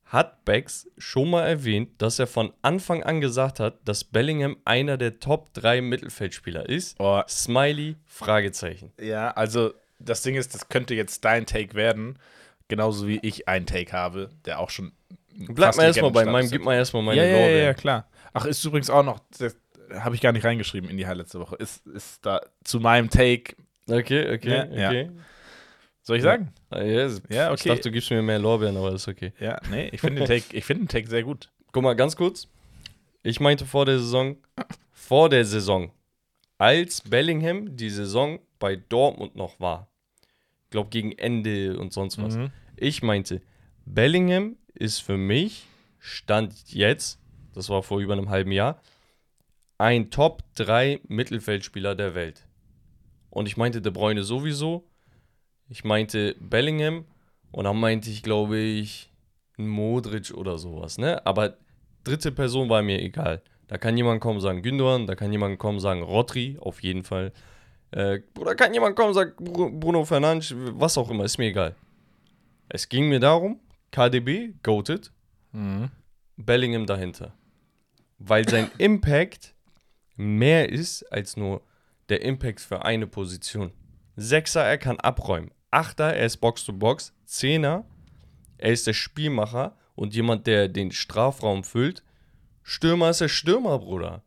hat 0.05 0.45
Bex 0.45 0.87
schon 0.97 1.29
mal 1.29 1.45
erwähnt, 1.45 1.89
dass 2.01 2.19
er 2.19 2.27
von 2.27 2.53
Anfang 2.61 3.03
an 3.03 3.19
gesagt 3.19 3.59
hat, 3.59 3.85
dass 3.85 4.05
Bellingham 4.05 4.55
einer 4.63 4.97
der 4.97 5.19
Top 5.19 5.53
3 5.55 5.81
Mittelfeldspieler 5.81 6.69
ist. 6.69 6.95
Oh, 6.99 7.21
Smiley, 7.27 7.97
Fragezeichen. 8.05 8.93
ja, 8.97 9.31
also 9.31 9.73
das 9.99 10.21
Ding 10.21 10.35
ist, 10.35 10.53
das 10.53 10.69
könnte 10.69 10.95
jetzt 10.95 11.25
dein 11.25 11.45
Take 11.45 11.75
werden. 11.75 12.17
Genauso 12.69 13.07
wie 13.07 13.19
ich 13.23 13.49
einen 13.49 13.65
Take 13.65 13.91
habe, 13.91 14.29
der 14.45 14.59
auch 14.59 14.69
schon. 14.69 14.93
Bleib 15.35 15.75
mal 15.75 15.83
erstmal 15.83 16.11
bei 16.11 16.25
meinem, 16.25 16.49
gib 16.49 16.63
mal 16.63 16.75
erstmal 16.75 17.03
meine 17.03 17.21
ja, 17.21 17.27
ja, 17.27 17.31
ja, 17.31 17.37
Lorbeeren. 17.39 17.65
ja, 17.65 17.73
klar. 17.73 18.07
Ach, 18.33 18.45
ist 18.45 18.63
übrigens 18.63 18.89
auch 18.89 19.03
noch, 19.03 19.19
habe 19.91 20.15
ich 20.15 20.21
gar 20.21 20.31
nicht 20.31 20.45
reingeschrieben 20.45 20.89
in 20.89 20.97
die 20.97 21.05
Highlights 21.07 21.33
letzte 21.33 21.39
Woche. 21.39 21.55
Ist, 21.57 21.85
ist 21.87 22.25
da 22.25 22.41
zu 22.63 22.79
meinem 22.79 23.09
Take, 23.09 23.55
Okay, 23.89 24.33
okay, 24.35 24.49
Ja, 24.49 24.65
ja. 24.65 24.87
okay. 24.89 25.11
soll 26.01 26.17
ich 26.17 26.23
sagen? 26.23 26.53
Ah, 26.69 26.81
ja, 26.81 27.05
ist- 27.05 27.21
Ja, 27.29 27.53
Ich 27.53 27.59
okay. 27.61 27.69
dachte, 27.69 27.81
du 27.83 27.91
gibst 27.91 28.09
mir 28.11 28.21
mehr 28.21 28.39
Lorbeeren, 28.39 28.77
aber 28.77 28.93
ist 28.93 29.07
okay. 29.07 29.33
Ja, 29.39 29.59
nee, 29.69 29.89
ich 29.91 29.99
finde 30.01 30.21
den 30.21 30.27
Take, 30.27 30.55
ich 30.55 30.63
finde 30.65 30.83
den 30.85 30.87
Take 30.89 31.07
sehr 31.09 31.23
gut. 31.23 31.49
Guck 31.71 31.83
mal, 31.83 31.93
ganz 31.95 32.15
kurz. 32.15 32.47
Ich 33.23 33.39
meinte 33.39 33.65
vor 33.65 33.85
der 33.85 33.99
Saison, 33.99 34.37
vor 34.91 35.29
der 35.29 35.43
Saison, 35.45 35.91
als 36.57 37.01
Bellingham 37.01 37.75
die 37.75 37.89
Saison 37.89 38.39
bei 38.59 38.75
Dortmund 38.77 39.35
noch 39.35 39.59
war, 39.59 39.87
ich 40.65 40.69
glaube 40.69 40.89
gegen 40.89 41.11
Ende 41.13 41.77
und 41.77 41.91
sonst 41.93 42.21
was, 42.21 42.35
Mhm. 42.37 42.51
ich 42.77 43.01
meinte, 43.03 43.41
Bellingham 43.85 44.55
ist 44.73 44.99
für 44.99 45.17
mich, 45.17 45.67
Stand 45.99 46.53
jetzt, 46.67 47.19
das 47.53 47.69
war 47.69 47.83
vor 47.83 47.99
über 47.99 48.13
einem 48.13 48.29
halben 48.29 48.51
Jahr, 48.51 48.81
ein 49.77 50.09
Top 50.11 50.43
3 50.55 50.99
Mittelfeldspieler 51.07 51.95
der 51.95 52.15
Welt. 52.15 52.47
Und 53.29 53.47
ich 53.47 53.57
meinte 53.57 53.81
De 53.81 53.91
Bruyne 53.91 54.23
sowieso, 54.23 54.87
ich 55.69 55.83
meinte 55.83 56.35
Bellingham 56.39 57.05
und 57.51 57.63
dann 57.65 57.79
meinte 57.79 58.09
ich, 58.09 58.21
glaube 58.23 58.57
ich, 58.59 59.11
Modric 59.57 60.31
oder 60.33 60.57
sowas, 60.57 60.97
ne? 60.97 61.25
Aber 61.25 61.57
dritte 62.03 62.31
Person 62.31 62.69
war 62.69 62.81
mir 62.83 63.01
egal. 63.01 63.41
Da 63.67 63.77
kann 63.77 63.97
jemand 63.97 64.21
kommen 64.21 64.39
sagen 64.39 64.61
Gündogan, 64.61 65.07
da 65.07 65.15
kann 65.15 65.31
jemand 65.31 65.57
kommen 65.57 65.79
sagen 65.79 66.03
Rodri, 66.03 66.57
auf 66.59 66.83
jeden 66.83 67.03
Fall. 67.03 67.31
Äh, 67.91 68.19
oder 68.37 68.55
kann 68.55 68.73
jemand 68.73 68.95
kommen 68.95 69.13
sagen 69.13 69.31
Bru- 69.43 69.79
Bruno 69.79 70.03
Fernandes, 70.05 70.53
was 70.55 70.97
auch 70.97 71.09
immer, 71.09 71.23
ist 71.23 71.37
mir 71.37 71.45
egal. 71.47 71.75
Es 72.69 72.89
ging 72.89 73.09
mir 73.09 73.19
darum, 73.19 73.59
KDB, 73.91 74.53
goated, 74.63 75.11
Mhm. 75.51 75.89
Bellingham 76.35 76.85
dahinter. 76.87 77.33
Weil 78.17 78.47
sein 78.49 78.69
Impact 78.79 79.52
mehr 80.15 80.69
ist 80.69 81.03
als 81.11 81.37
nur 81.37 81.61
der 82.09 82.21
Impact 82.21 82.61
für 82.61 82.85
eine 82.85 83.07
Position. 83.07 83.71
Sechser, 84.15 84.63
er 84.63 84.77
kann 84.77 84.99
abräumen. 84.99 85.51
Achter, 85.71 86.13
er 86.13 86.25
ist 86.25 86.37
Box-to-Box. 86.37 87.13
Zehner, 87.25 87.85
er 88.57 88.71
ist 88.71 88.85
der 88.85 88.93
Spielmacher 88.93 89.75
und 89.95 90.13
jemand, 90.13 90.45
der 90.47 90.67
den 90.67 90.91
Strafraum 90.91 91.63
füllt. 91.63 92.03
Stürmer 92.61 93.09
ist 93.09 93.21
der 93.21 93.27
Stürmer, 93.27 93.79
Bruder. 93.79 94.23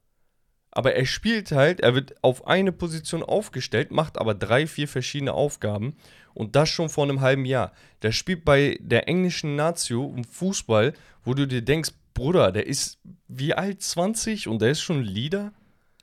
Aber 0.70 0.94
er 0.94 1.06
spielt 1.06 1.52
halt, 1.52 1.80
er 1.80 1.94
wird 1.94 2.22
auf 2.22 2.46
eine 2.46 2.70
Position 2.70 3.22
aufgestellt, 3.22 3.92
macht 3.92 4.18
aber 4.18 4.34
drei, 4.34 4.66
vier 4.66 4.88
verschiedene 4.88 5.32
Aufgaben 5.32 5.96
und 6.34 6.54
das 6.54 6.68
schon 6.68 6.90
vor 6.90 7.04
einem 7.04 7.22
halben 7.22 7.46
Jahr. 7.46 7.72
Der 8.02 8.12
spielt 8.12 8.44
bei 8.44 8.78
der 8.82 9.08
englischen 9.08 9.56
Nazio 9.56 10.12
im 10.14 10.24
Fußball, 10.24 10.92
wo 11.24 11.32
du 11.32 11.46
dir 11.46 11.62
denkst, 11.62 11.92
Bruder, 12.12 12.52
der 12.52 12.66
ist 12.66 12.98
wie 13.26 13.54
alt 13.54 13.80
20 13.80 14.48
und 14.48 14.60
der 14.60 14.72
ist 14.72 14.82
schon 14.82 15.02
Leader. 15.02 15.54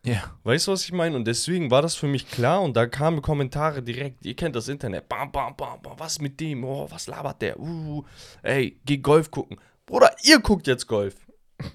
Ja. 0.06 0.38
Weißt 0.44 0.68
du, 0.68 0.72
was 0.74 0.84
ich 0.84 0.92
meine? 0.92 1.16
Und 1.16 1.26
deswegen 1.26 1.72
war 1.72 1.82
das 1.82 1.96
für 1.96 2.08
mich 2.08 2.30
klar 2.30 2.62
und 2.62 2.76
da 2.76 2.88
kamen 2.88 3.22
Kommentare 3.22 3.82
direkt. 3.82 4.26
Ihr 4.26 4.36
kennt 4.36 4.56
das 4.56 4.68
Internet. 4.68 5.08
Bam, 5.08 5.32
bam, 5.32 5.56
bam, 5.56 5.82
bam. 5.82 5.98
Was 5.98 6.20
mit 6.20 6.39
dem? 6.39 6.63
Oh, 6.66 6.88
was 6.89 7.08
labert 7.08 7.42
der? 7.42 7.58
Uh, 7.60 8.04
ey, 8.42 8.80
geh 8.86 8.98
Golf 8.98 9.32
gucken. 9.32 9.58
Bruder, 9.86 10.13
ihr 10.24 10.39
guckt 10.39 10.68
jetzt 10.68 10.88
Golf. 10.88 11.16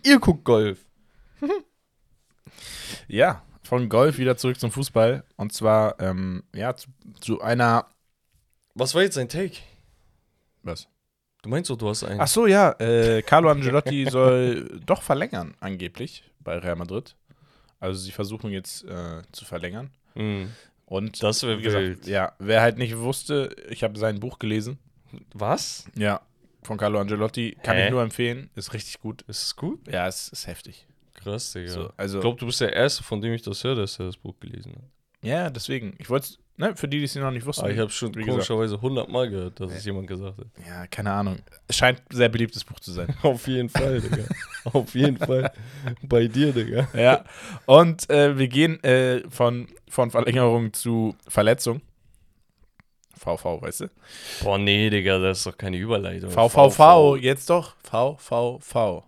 Ihr 0.02 0.18
guckt 0.18 0.44
Golf. 0.44 0.78
Ja, 3.06 3.42
von 3.62 3.88
Golf 3.88 4.18
wieder 4.18 4.36
zurück 4.36 4.58
zum 4.58 4.70
Fußball. 4.70 5.24
Und 5.36 5.52
zwar, 5.52 5.98
ähm, 6.00 6.42
ja, 6.54 6.74
zu, 6.74 6.88
zu 7.20 7.40
einer. 7.40 7.86
Was 8.74 8.94
war 8.94 9.02
jetzt 9.02 9.16
dein 9.16 9.28
Take? 9.28 9.56
Was? 10.62 10.88
Du 11.42 11.50
meinst 11.50 11.70
doch, 11.70 11.76
du 11.76 11.88
hast 11.88 12.04
einen. 12.04 12.20
Ach 12.20 12.28
so, 12.28 12.46
ja, 12.46 12.72
äh, 12.80 13.22
Carlo 13.22 13.50
Angelotti 13.50 14.06
soll 14.10 14.80
doch 14.84 15.02
verlängern, 15.02 15.54
angeblich, 15.60 16.24
bei 16.40 16.58
Real 16.58 16.76
Madrid. 16.76 17.14
Also 17.80 18.00
sie 18.00 18.10
versuchen 18.12 18.50
jetzt 18.50 18.84
äh, 18.84 19.22
zu 19.32 19.44
verlängern. 19.44 19.90
Hm. 20.14 20.52
Und 20.86 21.22
Das 21.22 21.42
wär 21.42 21.58
wie 21.58 21.62
gesagt, 21.62 21.82
wild. 21.84 22.06
Ja, 22.06 22.32
wer 22.38 22.62
halt 22.62 22.78
nicht 22.78 22.96
wusste, 22.98 23.54
ich 23.68 23.82
habe 23.84 23.98
sein 23.98 24.20
Buch 24.20 24.38
gelesen. 24.38 24.78
Was? 25.34 25.84
Ja, 25.94 26.20
von 26.62 26.76
Carlo 26.78 26.98
Angelotti. 27.00 27.56
Kann 27.62 27.76
Hä? 27.76 27.84
ich 27.86 27.90
nur 27.90 28.02
empfehlen. 28.02 28.50
Ist 28.54 28.72
richtig 28.72 29.00
gut. 29.00 29.22
Ist 29.22 29.42
es 29.42 29.56
gut? 29.56 29.86
Ja, 29.90 30.06
es 30.08 30.28
ist 30.28 30.46
heftig. 30.46 30.86
Krass, 31.14 31.52
Digga. 31.52 31.70
So, 31.72 31.92
also, 31.96 32.18
Ich 32.18 32.22
glaube, 32.22 32.38
du 32.38 32.46
bist 32.46 32.60
der 32.60 32.72
Erste, 32.72 33.02
von 33.02 33.20
dem 33.20 33.32
ich 33.32 33.42
das 33.42 33.62
höre, 33.64 33.74
dass 33.76 33.98
er 33.98 34.06
das 34.06 34.16
Buch 34.16 34.34
gelesen 34.40 34.72
hat. 34.76 34.84
ja, 35.22 35.50
deswegen. 35.50 35.94
Ich 35.98 36.08
wollte 36.10 36.26
es, 36.26 36.38
ne, 36.58 36.76
für 36.76 36.88
die, 36.88 36.98
die 36.98 37.04
es 37.04 37.14
noch 37.14 37.30
nicht 37.30 37.46
wussten. 37.46 37.62
Aber 37.62 37.72
ich 37.72 37.78
habe 37.78 37.90
schon 37.90 38.12
komischerweise 38.12 38.80
hundertmal 38.80 39.30
gehört, 39.30 39.58
dass 39.60 39.72
es 39.72 39.84
jemand 39.84 40.06
gesagt 40.06 40.38
hat. 40.38 40.46
Ja, 40.66 40.86
keine 40.86 41.12
Ahnung. 41.12 41.38
Es 41.66 41.76
scheint 41.76 42.00
ein 42.00 42.16
sehr 42.16 42.28
beliebtes 42.28 42.64
Buch 42.64 42.80
zu 42.80 42.92
sein. 42.92 43.14
Auf 43.22 43.46
jeden 43.46 43.68
Fall, 43.68 44.00
Digga. 44.00 44.24
Auf 44.64 44.94
jeden 44.94 45.16
Fall. 45.16 45.52
Bei 46.02 46.26
dir, 46.26 46.52
Digga. 46.52 46.88
ja. 46.94 47.24
Und 47.66 48.10
äh, 48.10 48.36
wir 48.36 48.48
gehen 48.48 48.82
äh, 48.84 49.22
von, 49.30 49.68
von 49.88 50.10
Verlängerung 50.10 50.72
zu 50.72 51.14
Verletzung. 51.26 51.80
VV, 53.16 53.62
weißt 53.62 53.80
du? 53.80 53.90
Boah, 54.42 54.58
nee, 54.58 54.90
Digga, 54.90 55.18
das 55.18 55.38
ist 55.38 55.46
doch 55.46 55.56
keine 55.56 55.76
Überleitung. 55.76 56.30
VVV, 56.30 57.16
jetzt 57.16 57.50
doch. 57.50 57.74
VVV. 57.82 59.04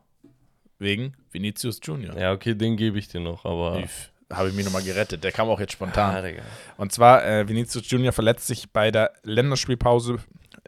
Wegen 0.78 1.14
Vinicius 1.30 1.78
Junior. 1.82 2.16
Ja, 2.18 2.32
okay, 2.32 2.54
den 2.54 2.76
gebe 2.76 2.98
ich 2.98 3.08
dir 3.08 3.20
noch, 3.20 3.44
aber. 3.44 3.82
Üff, 3.84 4.10
Habe 4.32 4.48
ich 4.48 4.54
mich 4.54 4.64
nochmal 4.64 4.82
gerettet. 4.82 5.24
Der 5.24 5.32
kam 5.32 5.48
auch 5.48 5.58
jetzt 5.60 5.72
spontan. 5.72 6.14
Ah, 6.14 6.22
Digga. 6.22 6.42
Und 6.76 6.92
zwar, 6.92 7.24
äh, 7.26 7.48
Vinicius 7.48 7.90
Junior 7.90 8.12
verletzt 8.12 8.46
sich 8.46 8.70
bei 8.70 8.90
der 8.90 9.12
Länderspielpause 9.22 10.18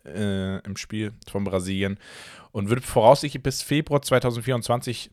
äh, 0.05 0.59
im 0.59 0.77
Spiel 0.77 1.13
von 1.31 1.45
Brasilien 1.45 1.99
und 2.51 2.71
wird 2.71 2.85
voraussichtlich 2.85 3.43
bis 3.43 3.63
Februar 3.63 4.03
2024 4.03 5.11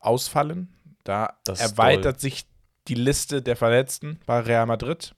ausfallen. 0.00 0.68
Da 1.04 1.38
erweitert 1.46 2.20
sich 2.20 2.46
die 2.88 2.94
Liste 2.94 3.42
der 3.42 3.56
Verletzten 3.56 4.20
bei 4.26 4.40
Real 4.40 4.66
Madrid, 4.66 5.14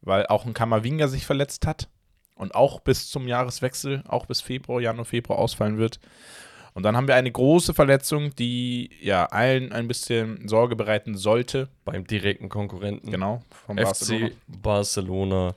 weil 0.00 0.26
auch 0.26 0.44
ein 0.44 0.54
Kamavinga 0.54 1.08
sich 1.08 1.26
verletzt 1.26 1.66
hat 1.66 1.88
und 2.34 2.54
auch 2.54 2.80
bis 2.80 3.08
zum 3.08 3.26
Jahreswechsel, 3.26 4.02
auch 4.06 4.26
bis 4.26 4.40
Februar, 4.40 4.80
Januar, 4.80 5.04
Februar 5.04 5.38
ausfallen 5.38 5.78
wird. 5.78 5.98
Und 6.78 6.84
dann 6.84 6.96
haben 6.96 7.08
wir 7.08 7.16
eine 7.16 7.32
große 7.32 7.74
Verletzung, 7.74 8.36
die 8.36 8.90
ja 9.00 9.26
allen 9.26 9.72
ein 9.72 9.88
bisschen 9.88 10.46
Sorge 10.46 10.76
bereiten 10.76 11.16
sollte. 11.16 11.68
Beim 11.84 12.06
direkten 12.06 12.48
Konkurrenten. 12.48 13.10
Genau, 13.10 13.42
vom 13.50 13.78
FC 13.78 13.82
Barcelona. 13.82 14.30
Barcelona. 14.46 15.54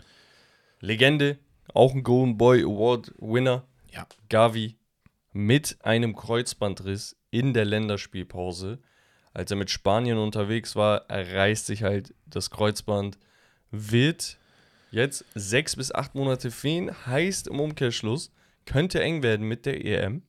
Legende, 0.79 1.37
auch 1.75 1.93
ein 1.93 2.01
Golden 2.01 2.39
Boy 2.39 2.63
Award 2.63 3.13
Winner. 3.19 3.67
Ja. 3.91 4.07
Gavi 4.29 4.77
mit 5.31 5.77
einem 5.83 6.15
Kreuzbandriss 6.15 7.15
in 7.29 7.53
der 7.53 7.65
Länderspielpause. 7.65 8.79
Als 9.31 9.51
er 9.51 9.57
mit 9.57 9.69
Spanien 9.69 10.17
unterwegs 10.17 10.75
war, 10.75 11.05
er 11.07 11.35
reißt 11.35 11.67
sich 11.67 11.83
halt 11.83 12.15
das 12.25 12.49
Kreuzband. 12.49 13.19
Wird 13.69 14.39
jetzt 14.89 15.23
sechs 15.35 15.75
bis 15.75 15.91
acht 15.91 16.15
Monate 16.15 16.49
fehlen. 16.49 16.89
Heißt 17.05 17.47
im 17.47 17.59
Umkehrschluss, 17.59 18.31
könnte 18.65 19.03
eng 19.03 19.21
werden 19.21 19.47
mit 19.47 19.67
der 19.67 19.85
EM. 19.85 20.23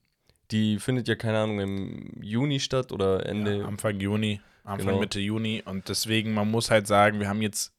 Die 0.53 0.79
findet 0.79 1.09
ja, 1.09 1.15
keine 1.15 1.39
Ahnung, 1.39 1.61
im 1.61 2.23
Juni 2.23 2.61
statt 2.61 2.93
oder 2.93 3.27
Ende. 3.27 3.59
Ja, 3.59 3.65
Anfang 3.65 3.99
Juni, 3.99 4.41
Anfang 4.65 4.89
Genau. 4.89 5.01
Mitte 5.01 5.19
Juni. 5.19 5.63
Und 5.65 5.89
deswegen, 5.89 6.35
man 6.35 6.51
muss 6.51 6.71
halt 6.71 6.87
sagen, 6.87 7.19
wir 7.19 7.29
haben 7.29 7.43
jetzt 7.43 7.73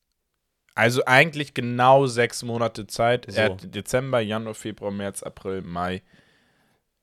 also 0.75 1.05
eigentlich 1.05 1.53
genau 1.53 2.07
sechs 2.07 2.43
Monate 2.43 2.88
Zeit. 2.88 3.27
So. 3.29 3.38
Er 3.38 3.45
hat 3.45 3.75
Dezember, 3.75 4.19
Januar, 4.19 4.55
Februar, 4.55 4.91
März, 4.91 5.21
April, 5.21 5.62
Mai, 5.62 6.01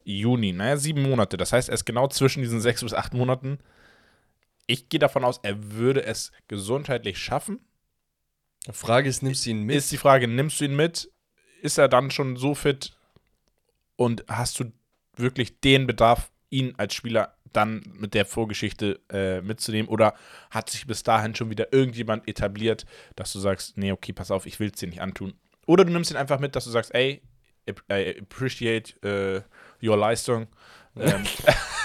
Juni. 0.03 0.53
Naja, 0.53 0.77
sieben 0.77 1.03
Monate. 1.03 1.37
Das 1.37 1.53
heißt, 1.53 1.69
er 1.69 1.75
ist 1.75 1.85
genau 1.85 2.09
zwischen 2.09 2.43
diesen 2.43 2.61
sechs 2.61 2.83
bis 2.83 2.95
acht 2.95 3.15
Monaten. 3.15 3.59
Ich 4.67 4.89
gehe 4.89 5.01
davon 5.01 5.25
aus, 5.25 5.39
er 5.43 5.73
würde 5.73 6.05
es 6.05 6.33
gesundheitlich 6.49 7.19
schaffen. 7.19 7.61
Frage 8.71 9.09
ist, 9.09 9.23
nimmst 9.23 9.47
du 9.47 9.51
ihn 9.51 9.63
mit? 9.63 9.77
Ist 9.77 9.93
die 9.93 9.97
Frage, 9.97 10.29
nimmst 10.29 10.61
du 10.61 10.65
ihn 10.65 10.77
mit? 10.77 11.11
Ist 11.63 11.79
er 11.79 11.89
dann 11.89 12.11
schon 12.11 12.37
so 12.37 12.55
fit? 12.55 12.97
Und 13.97 14.25
hast 14.29 14.59
du 14.61 14.73
wirklich 15.21 15.61
den 15.61 15.87
Bedarf, 15.87 16.31
ihn 16.51 16.75
als 16.77 16.95
Spieler 16.95 17.35
dann 17.53 17.83
mit 17.93 18.15
der 18.15 18.25
Vorgeschichte 18.25 19.01
äh, 19.11 19.41
mitzunehmen? 19.41 19.89
Oder 19.89 20.15
hat 20.51 20.71
sich 20.71 20.87
bis 20.87 21.03
dahin 21.03 21.35
schon 21.35 21.51
wieder 21.51 21.73
irgendjemand 21.73 22.29
etabliert, 22.29 22.87
dass 23.17 23.33
du 23.33 23.39
sagst, 23.39 23.77
nee, 23.77 23.93
okay, 23.93 24.13
pass 24.13 24.31
auf, 24.31 24.47
ich 24.47 24.61
will 24.61 24.69
es 24.69 24.79
dir 24.79 24.89
nicht 24.89 25.01
antun? 25.01 25.35
Oder 25.67 25.85
du 25.85 25.93
nimmst 25.93 26.11
ihn 26.11 26.17
einfach 26.17 26.41
mit, 26.41 26.57
dass 26.57 26.65
du 26.65 26.71
sagst, 26.71 26.95
ey, 26.95 27.23
I 27.91 28.19
appreciate 28.21 28.95
uh, 29.05 29.43
your 29.87 29.97
Leistung. 29.97 30.49
Ähm, 30.97 31.25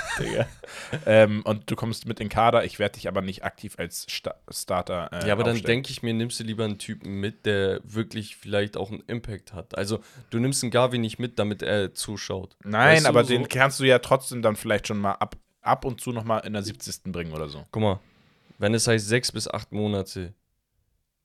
ähm, 1.06 1.42
und 1.44 1.70
du 1.70 1.76
kommst 1.76 2.08
mit 2.08 2.20
in 2.20 2.30
Kader, 2.30 2.66
ich 2.66 2.80
werde 2.80 2.96
dich 2.96 3.08
aber 3.08 3.22
nicht 3.22 3.44
aktiv 3.44 3.76
als 3.78 4.06
Sta 4.10 4.36
Starter. 4.50 5.10
Äh, 5.12 5.28
ja, 5.28 5.34
aber 5.34 5.44
dann 5.44 5.62
denke 5.62 5.92
ich 5.92 6.04
mir, 6.04 6.14
nimmst 6.14 6.40
du 6.40 6.44
lieber 6.44 6.66
einen 6.66 6.78
Typen 6.78 7.20
mit, 7.20 7.46
der 7.46 7.82
wirklich 7.84 8.36
vielleicht 8.36 8.78
auch 8.78 8.92
einen 8.92 9.04
Impact 9.08 9.54
hat. 9.54 9.78
Also 9.78 10.00
du 10.30 10.40
nimmst 10.40 10.64
einen 10.64 10.72
Gavi 10.72 10.98
nicht 10.98 11.20
mit, 11.20 11.40
damit 11.40 11.62
er 11.62 11.94
zuschaut. 11.94 12.56
Nein, 12.64 12.98
weißt 12.98 13.06
aber 13.08 13.24
so? 13.24 13.34
den 13.34 13.48
kannst 13.48 13.80
du 13.80 13.84
ja 13.84 14.00
trotzdem 14.00 14.42
dann 14.42 14.56
vielleicht 14.56 14.88
schon 14.88 15.00
mal 15.00 15.14
ab, 15.14 15.36
ab 15.62 15.86
und 15.86 16.02
zu 16.02 16.12
nochmal 16.12 16.46
in 16.46 16.54
der 16.54 16.64
70. 16.64 17.12
bringen 17.12 17.34
oder 17.34 17.50
so. 17.50 17.66
Guck 17.72 17.82
mal, 17.82 18.00
wenn 18.58 18.74
es 18.74 18.88
heißt 18.88 19.08
sechs 19.08 19.32
bis 19.32 19.48
acht 19.48 19.72
Monate, 19.72 20.34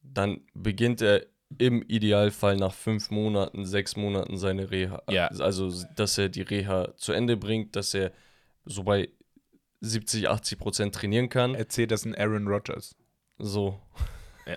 dann 0.03 0.41
beginnt 0.55 1.03
er 1.03 1.27
im 1.59 1.83
Idealfall 1.83 2.57
nach 2.57 2.73
fünf 2.73 3.11
Monaten, 3.11 3.65
sechs 3.65 3.97
Monaten 3.97 4.37
seine 4.39 4.71
Reha. 4.71 5.03
Ja. 5.11 5.27
Also, 5.29 5.73
dass 5.97 6.17
er 6.17 6.29
die 6.29 6.43
Reha 6.43 6.95
zu 6.97 7.13
Ende 7.13 7.37
bringt, 7.37 7.75
dass 7.77 7.95
er 7.95 8.13
so 8.71 8.85
bei 8.85 9.09
70, 9.81 10.29
80 10.29 10.59
Prozent 10.59 10.95
trainieren 10.95 11.29
kann. 11.29 11.55
Erzählt 11.55 11.91
das 11.91 12.05
ein 12.05 12.15
Aaron 12.15 12.47
Rodgers. 12.47 12.95
So. 13.39 13.81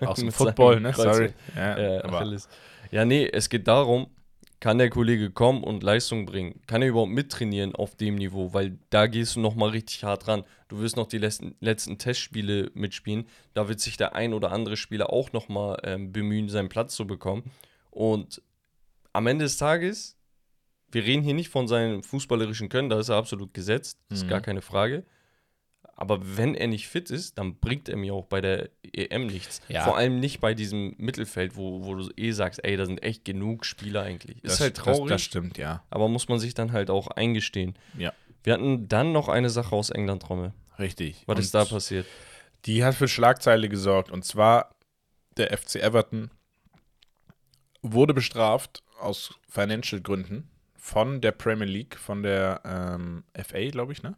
aus 0.00 0.18
dem 0.18 0.32
Football, 0.32 0.80
ne? 0.80 0.92
Sorry. 0.94 1.32
Ja, 1.54 1.76
äh, 1.76 2.02
aber. 2.02 2.38
ja, 2.90 3.04
nee, 3.04 3.28
es 3.30 3.48
geht 3.48 3.68
darum, 3.68 4.08
kann 4.60 4.78
der 4.78 4.90
Kollege 4.90 5.30
kommen 5.30 5.62
und 5.62 5.82
Leistung 5.82 6.24
bringen? 6.24 6.60
Kann 6.66 6.80
er 6.80 6.88
überhaupt 6.88 7.12
mittrainieren 7.12 7.74
auf 7.74 7.96
dem 7.96 8.14
Niveau? 8.14 8.54
Weil 8.54 8.78
da 8.90 9.06
gehst 9.06 9.36
du 9.36 9.40
nochmal 9.40 9.70
richtig 9.70 10.04
hart 10.04 10.26
ran. 10.26 10.44
Du 10.68 10.80
wirst 10.80 10.96
noch 10.96 11.06
die 11.06 11.18
letzten, 11.18 11.54
letzten 11.60 11.98
Testspiele 11.98 12.70
mitspielen. 12.74 13.26
Da 13.52 13.68
wird 13.68 13.80
sich 13.80 13.96
der 13.96 14.14
ein 14.14 14.32
oder 14.32 14.52
andere 14.52 14.76
Spieler 14.76 15.12
auch 15.12 15.32
nochmal 15.32 15.78
ähm, 15.84 16.12
bemühen, 16.12 16.48
seinen 16.48 16.70
Platz 16.70 16.94
zu 16.94 17.06
bekommen. 17.06 17.50
Und 17.90 18.40
am 19.12 19.26
Ende 19.26 19.44
des 19.44 19.58
Tages, 19.58 20.16
wir 20.94 21.04
reden 21.04 21.22
hier 21.22 21.34
nicht 21.34 21.48
von 21.48 21.68
seinem 21.68 22.02
fußballerischen 22.02 22.68
Können, 22.68 22.88
da 22.88 22.98
ist 22.98 23.08
er 23.08 23.16
absolut 23.16 23.52
gesetzt, 23.52 23.98
das 24.08 24.20
ist 24.20 24.24
mhm. 24.24 24.30
gar 24.30 24.40
keine 24.40 24.62
Frage. 24.62 25.04
Aber 25.96 26.36
wenn 26.36 26.54
er 26.54 26.66
nicht 26.66 26.88
fit 26.88 27.10
ist, 27.10 27.38
dann 27.38 27.56
bringt 27.60 27.88
er 27.88 27.96
mir 27.96 28.14
auch 28.14 28.26
bei 28.26 28.40
der 28.40 28.70
EM 28.92 29.26
nichts. 29.26 29.60
Ja. 29.68 29.84
Vor 29.84 29.96
allem 29.96 30.18
nicht 30.18 30.40
bei 30.40 30.54
diesem 30.54 30.94
Mittelfeld, 30.98 31.56
wo, 31.56 31.84
wo 31.84 31.94
du 31.94 32.10
eh 32.16 32.32
sagst, 32.32 32.64
ey, 32.64 32.76
da 32.76 32.84
sind 32.84 33.02
echt 33.02 33.24
genug 33.24 33.64
Spieler 33.64 34.02
eigentlich. 34.02 34.42
Ist 34.42 34.54
das, 34.54 34.60
halt 34.60 34.76
traurig. 34.76 35.02
Das, 35.02 35.08
das, 35.08 35.22
stimmt, 35.22 35.56
ja. 35.56 35.84
Aber 35.90 36.08
muss 36.08 36.28
man 36.28 36.40
sich 36.40 36.54
dann 36.54 36.72
halt 36.72 36.90
auch 36.90 37.08
eingestehen. 37.08 37.76
Ja. 37.96 38.12
Wir 38.42 38.54
hatten 38.54 38.88
dann 38.88 39.12
noch 39.12 39.28
eine 39.28 39.50
Sache 39.50 39.74
aus 39.74 39.90
England, 39.90 40.22
Trommel. 40.22 40.52
Richtig. 40.78 41.22
Was 41.26 41.36
und 41.36 41.42
ist 41.42 41.54
da 41.54 41.64
passiert? 41.64 42.06
Die 42.64 42.82
hat 42.82 42.96
für 42.96 43.06
Schlagzeile 43.06 43.68
gesorgt. 43.68 44.10
Und 44.10 44.24
zwar 44.24 44.74
der 45.36 45.56
FC 45.56 45.76
Everton 45.76 46.30
wurde 47.82 48.14
bestraft 48.14 48.82
aus 48.98 49.34
Financial 49.48 50.00
Gründen 50.00 50.50
von 50.84 51.20
der 51.20 51.32
Premier 51.32 51.66
League, 51.66 51.96
von 51.96 52.22
der 52.22 52.60
ähm, 52.64 53.24
FA, 53.34 53.70
glaube 53.70 53.92
ich, 53.92 54.02
ne? 54.02 54.16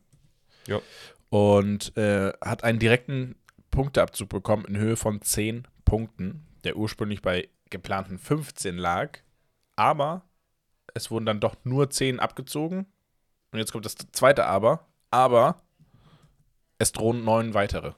Ja 0.67 0.81
und 1.29 1.97
äh, 1.97 2.33
hat 2.41 2.65
einen 2.65 2.79
direkten 2.79 3.37
Punkteabzug 3.71 4.29
bekommen 4.29 4.65
in 4.67 4.77
Höhe 4.77 4.97
von 4.97 5.21
10 5.21 5.67
Punkten, 5.85 6.47
der 6.65 6.77
ursprünglich 6.77 7.23
bei 7.23 7.49
geplanten 7.71 8.19
15 8.19 8.79
lag. 8.79 9.19
Aber 9.75 10.23
es 10.95 11.11
wurden 11.11 11.27
dann 11.27 11.41
doch 11.41 11.57
nur 11.65 11.91
10 11.91 12.21
abgezogen. 12.21 12.87
Und 13.53 13.59
jetzt 13.59 13.73
kommt 13.73 13.85
das 13.85 13.97
zweite 14.13 14.47
Aber. 14.47 14.87
Aber 15.11 15.63
es 16.79 16.93
drohen 16.93 17.25
neun 17.25 17.55
weitere. 17.55 17.93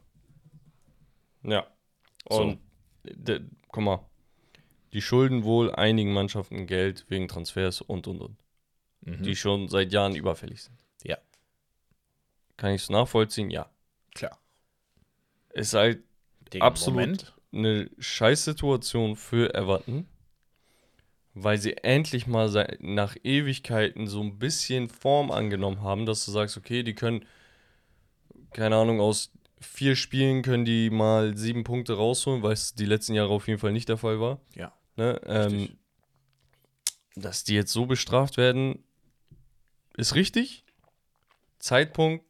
Ja. 1.42 1.66
Und 2.24 2.60
so. 3.04 3.38
guck 3.68 3.82
mal, 3.82 4.00
die 4.92 5.02
schulden 5.02 5.44
wohl 5.44 5.74
einigen 5.74 6.12
Mannschaften 6.12 6.66
Geld 6.66 7.06
wegen 7.08 7.28
Transfers 7.28 7.80
und 7.80 8.06
und 8.06 8.20
und. 8.20 8.36
Mhm. 9.08 9.22
Die 9.22 9.36
schon 9.36 9.68
seit 9.68 9.92
Jahren 9.92 10.14
überfällig 10.14 10.62
sind. 10.62 10.76
Ja. 11.02 11.18
Kann 12.56 12.74
ich 12.74 12.82
es 12.82 12.90
nachvollziehen? 12.90 13.50
Ja. 13.50 13.70
Klar. 14.14 14.38
Ist 15.52 15.74
halt 15.74 16.02
Den 16.52 16.62
absolut 16.62 17.00
Moment. 17.00 17.34
eine 17.52 17.90
Scheißsituation 17.98 19.16
für 19.16 19.54
Everton, 19.54 20.06
weil 21.34 21.58
sie 21.58 21.76
endlich 21.78 22.26
mal 22.26 22.76
nach 22.80 23.16
Ewigkeiten 23.22 24.06
so 24.06 24.20
ein 24.22 24.38
bisschen 24.38 24.88
Form 24.88 25.30
angenommen 25.30 25.82
haben, 25.82 26.04
dass 26.04 26.24
du 26.24 26.32
sagst, 26.32 26.56
okay, 26.56 26.82
die 26.82 26.94
können, 26.94 27.24
keine 28.52 28.76
Ahnung, 28.76 29.00
aus 29.00 29.30
vier 29.60 29.96
Spielen 29.96 30.42
können 30.42 30.64
die 30.64 30.90
mal 30.90 31.36
sieben 31.36 31.64
Punkte 31.64 31.94
rausholen, 31.94 32.42
weil 32.42 32.52
es 32.52 32.74
die 32.74 32.86
letzten 32.86 33.14
Jahre 33.14 33.30
auf 33.30 33.46
jeden 33.48 33.58
Fall 33.58 33.72
nicht 33.72 33.88
der 33.88 33.96
Fall 33.96 34.20
war. 34.20 34.40
Ja. 34.54 34.72
Ne? 34.96 35.20
Ähm, 35.26 35.78
dass 37.14 37.44
die 37.44 37.54
jetzt 37.54 37.72
so 37.72 37.86
bestraft 37.86 38.36
werden, 38.36 38.84
ist 39.98 40.14
richtig. 40.14 40.64
Zeitpunkt 41.58 42.24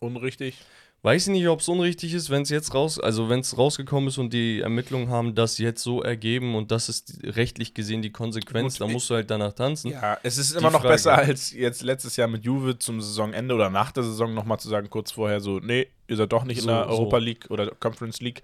Unrichtig. 0.00 0.56
Weiß 1.02 1.28
ich 1.28 1.32
nicht, 1.32 1.48
ob 1.48 1.60
es 1.60 1.68
unrichtig 1.68 2.12
ist, 2.12 2.28
wenn 2.28 2.42
es 2.42 2.50
jetzt 2.50 2.74
raus, 2.74 3.00
also 3.00 3.30
wenn 3.30 3.40
es 3.40 3.56
rausgekommen 3.56 4.08
ist 4.08 4.18
und 4.18 4.34
die 4.34 4.60
Ermittlungen 4.60 5.08
haben 5.08 5.34
das 5.34 5.56
jetzt 5.56 5.82
so 5.82 6.02
ergeben 6.02 6.54
und 6.54 6.70
das 6.70 6.90
ist 6.90 7.20
rechtlich 7.22 7.72
gesehen 7.72 8.02
die 8.02 8.12
Konsequenz, 8.12 8.74
Gut, 8.74 8.80
dann 8.82 8.92
musst 8.92 9.08
du 9.08 9.14
halt 9.14 9.30
danach 9.30 9.54
tanzen. 9.54 9.92
Ja, 9.92 10.18
es 10.22 10.36
ist 10.36 10.52
immer 10.52 10.68
die 10.68 10.74
noch 10.74 10.80
Frage, 10.82 10.92
besser 10.92 11.14
als 11.14 11.52
jetzt 11.52 11.82
letztes 11.82 12.16
Jahr 12.16 12.28
mit 12.28 12.44
Juve 12.44 12.78
zum 12.78 13.00
Saisonende 13.00 13.54
oder 13.54 13.70
nach 13.70 13.92
der 13.92 14.02
Saison 14.02 14.34
nochmal 14.34 14.60
zu 14.60 14.68
sagen, 14.68 14.90
kurz 14.90 15.12
vorher 15.12 15.40
so, 15.40 15.58
nee, 15.58 15.86
ihr 16.06 16.16
seid 16.16 16.32
doch 16.32 16.44
nicht 16.44 16.60
so, 16.60 16.68
in 16.68 16.74
der 16.74 16.86
Europa 16.86 17.16
so. 17.16 17.24
League 17.24 17.46
oder 17.50 17.70
Conference 17.70 18.20
League. 18.20 18.42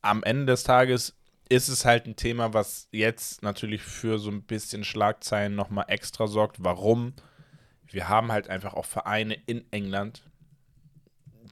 Am 0.00 0.22
Ende 0.22 0.46
des 0.46 0.62
Tages 0.62 1.14
ist 1.50 1.68
es 1.68 1.84
halt 1.84 2.06
ein 2.06 2.16
Thema, 2.16 2.54
was 2.54 2.88
jetzt 2.90 3.42
natürlich 3.42 3.82
für 3.82 4.18
so 4.18 4.30
ein 4.30 4.42
bisschen 4.42 4.82
Schlagzeilen 4.82 5.54
nochmal 5.54 5.84
extra 5.88 6.26
sorgt. 6.26 6.56
Warum? 6.64 7.12
Wir 7.88 8.08
haben 8.08 8.32
halt 8.32 8.48
einfach 8.48 8.74
auch 8.74 8.84
Vereine 8.84 9.36
in 9.46 9.64
England, 9.70 10.22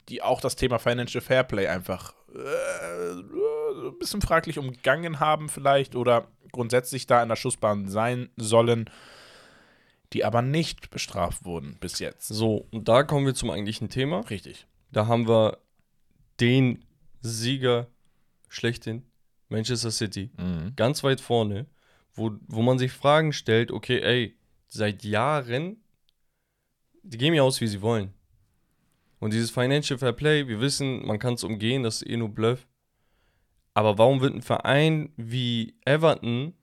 die 0.09 0.23
auch 0.23 0.41
das 0.41 0.57
Thema 0.57 0.79
Financial 0.79 1.23
Fairplay 1.23 1.69
einfach 1.69 2.15
äh, 2.35 3.13
ein 3.89 3.99
bisschen 3.99 4.21
fraglich 4.21 4.59
umgangen 4.59 5.21
haben 5.21 5.49
vielleicht 5.49 5.95
oder 5.95 6.29
grundsätzlich 6.53 7.07
da 7.07 7.23
in 7.23 7.29
der 7.29 7.37
Schussbahn 7.37 7.89
sein 7.89 8.31
sollen, 8.37 8.91
die 10.13 10.25
aber 10.25 10.43
nicht 10.43 10.91
bestraft 10.91 11.45
wurden 11.45 11.77
bis 11.81 11.99
jetzt. 11.99 12.29
So, 12.29 12.67
und 12.71 12.89
da 12.89 13.03
kommen 13.03 13.27
wir 13.27 13.35
zum 13.35 13.51
eigentlichen 13.51 13.89
Thema. 13.89 14.21
Richtig. 14.21 14.67
Da 14.93 15.07
haben 15.07 15.27
wir 15.29 15.59
den 16.41 16.85
Sieger 17.21 17.89
schlechthin, 18.49 19.03
Manchester 19.49 19.91
City, 19.91 20.31
mhm. 20.37 20.75
ganz 20.77 21.03
weit 21.03 21.21
vorne, 21.21 21.67
wo, 22.15 22.33
wo 22.47 22.63
man 22.63 22.79
sich 22.79 22.93
Fragen 22.93 23.33
stellt, 23.33 23.71
okay, 23.71 24.01
ey, 24.01 24.37
seit 24.69 25.03
Jahren, 25.05 25.84
die 27.05 27.19
gehen 27.19 27.35
ja 27.35 27.43
aus, 27.43 27.61
wie 27.61 27.67
sie 27.67 27.83
wollen. 27.83 28.13
Und 29.21 29.33
dieses 29.33 29.51
Financial 29.51 29.99
Fair 29.99 30.13
Play, 30.13 30.49
wir 30.49 30.61
wissen, 30.61 31.07
man 31.07 31.19
kann 31.19 31.35
es 31.35 31.45
umgehen, 31.45 31.83
das 31.83 32.03
ist 32.03 32.09
eh 32.09 32.17
nur 32.17 32.29
Bluff. 32.29 32.67
Aber 33.75 33.99
warum 33.99 34.21
wird 34.21 34.35
ein 34.35 34.43
Verein 34.43 35.13
wie 35.17 35.75
Everton 35.85 36.55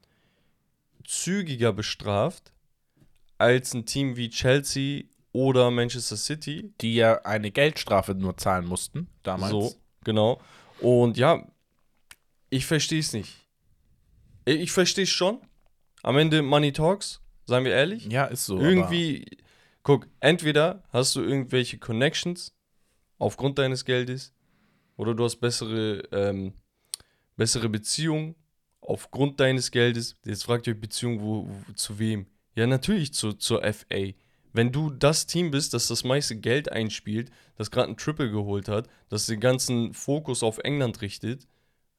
zügiger 1.04 1.74
bestraft 1.74 2.54
als 3.38 3.74
ein 3.74 3.86
Team 3.86 4.16
wie 4.16 4.30
Chelsea 4.30 5.04
oder 5.34 5.72
Manchester 5.72 6.18
City? 6.18 6.74
Die 6.82 6.96
ja 6.96 7.22
eine 7.24 7.52
Geldstrafe 7.52 8.16
nur 8.16 8.38
zahlen 8.38 8.66
mussten 8.66 9.08
damals. 9.24 9.52
So, 9.52 9.76
genau. 10.04 10.40
Und 10.80 11.18
ja, 11.18 11.46
ich 12.50 12.66
verstehe 12.66 13.00
es 13.00 13.14
nicht. 13.14 13.48
Ich 14.46 14.72
verstehe 14.72 15.04
es 15.04 15.10
schon. 15.10 15.40
Am 16.04 16.18
Ende 16.18 16.42
Money 16.42 16.72
Talks, 16.72 17.22
seien 17.46 17.64
wir 17.64 17.74
ehrlich. 17.74 18.06
Ja, 18.08 18.26
ist 18.26 18.46
so. 18.46 18.60
Irgendwie, 18.60 19.26
Guck, 19.84 20.08
entweder 20.20 20.84
hast 20.90 21.16
du 21.16 21.22
irgendwelche 21.22 21.80
Connections 21.80 22.54
aufgrund 23.18 23.58
deines 23.58 23.84
Geldes 23.84 24.34
oder 24.96 25.16
du 25.16 25.24
hast 25.24 25.38
bessere, 25.38 26.04
ähm, 26.12 26.54
bessere 27.36 27.68
Beziehungen 27.68 28.36
aufgrund 28.80 29.40
deines 29.40 29.72
Geldes. 29.72 30.18
Jetzt 30.24 30.44
fragt 30.44 30.68
ihr 30.68 30.80
Beziehung 30.80 31.22
wo, 31.22 31.48
wo, 31.48 31.74
zu 31.74 31.98
wem? 31.98 32.28
Ja, 32.56 32.68
natürlich 32.68 33.14
zu, 33.14 33.34
zur 33.34 33.64
FA. 33.74 34.12
Wenn 34.54 34.72
du 34.72 34.92
das 34.92 35.26
Team 35.26 35.50
bist, 35.50 35.74
das 35.74 35.88
das 35.88 36.04
meiste 36.04 36.36
Geld 36.36 36.72
einspielt, 36.72 37.32
das 37.56 37.72
gerade 37.72 37.90
ein 37.90 37.98
Triple 37.98 38.30
geholt 38.30 38.68
hat, 38.68 38.88
das 39.10 39.26
den 39.26 39.40
ganzen 39.40 39.94
Fokus 39.94 40.44
auf 40.44 40.60
England 40.60 41.02
richtet, 41.02 41.48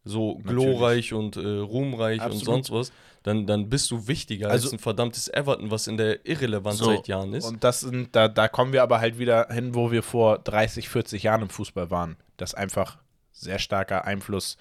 so 0.04 0.36
glorreich 0.38 1.12
und 1.12 1.36
äh, 1.36 1.40
ruhmreich 1.40 2.20
Absolut. 2.20 2.40
und 2.40 2.44
sonst 2.44 2.70
was, 2.70 2.92
dann, 3.22 3.46
dann 3.46 3.68
bist 3.68 3.90
du 3.90 4.08
wichtiger 4.08 4.50
also, 4.50 4.66
als 4.66 4.72
ein 4.72 4.78
verdammtes 4.78 5.28
Everton, 5.28 5.70
was 5.70 5.86
in 5.86 5.96
der 5.96 6.26
Irrelevanz 6.26 6.78
so, 6.78 6.86
seit 6.86 7.08
Jahren 7.08 7.32
ist. 7.34 7.44
Und 7.44 7.62
das 7.62 7.80
sind, 7.80 8.14
da, 8.16 8.28
da 8.28 8.48
kommen 8.48 8.72
wir 8.72 8.82
aber 8.82 9.00
halt 9.00 9.18
wieder 9.18 9.48
hin, 9.50 9.74
wo 9.74 9.92
wir 9.92 10.02
vor 10.02 10.38
30, 10.38 10.88
40 10.88 11.22
Jahren 11.22 11.42
im 11.42 11.50
Fußball 11.50 11.90
waren. 11.90 12.16
Dass 12.36 12.54
einfach 12.54 12.98
sehr 13.30 13.58
starker 13.58 14.04
Einfluss 14.04 14.56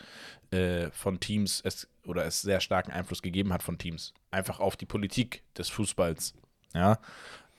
äh, 0.51 0.91
von 0.91 1.19
Teams 1.19 1.61
es 1.63 1.87
oder 2.05 2.25
es 2.25 2.41
sehr 2.41 2.59
starken 2.59 2.91
Einfluss 2.91 3.21
gegeben 3.21 3.53
hat 3.53 3.63
von 3.63 3.77
Teams. 3.77 4.13
Einfach 4.29 4.59
auf 4.59 4.75
die 4.75 4.85
Politik 4.85 5.43
des 5.57 5.69
Fußballs. 5.69 6.33
Ja. 6.73 6.99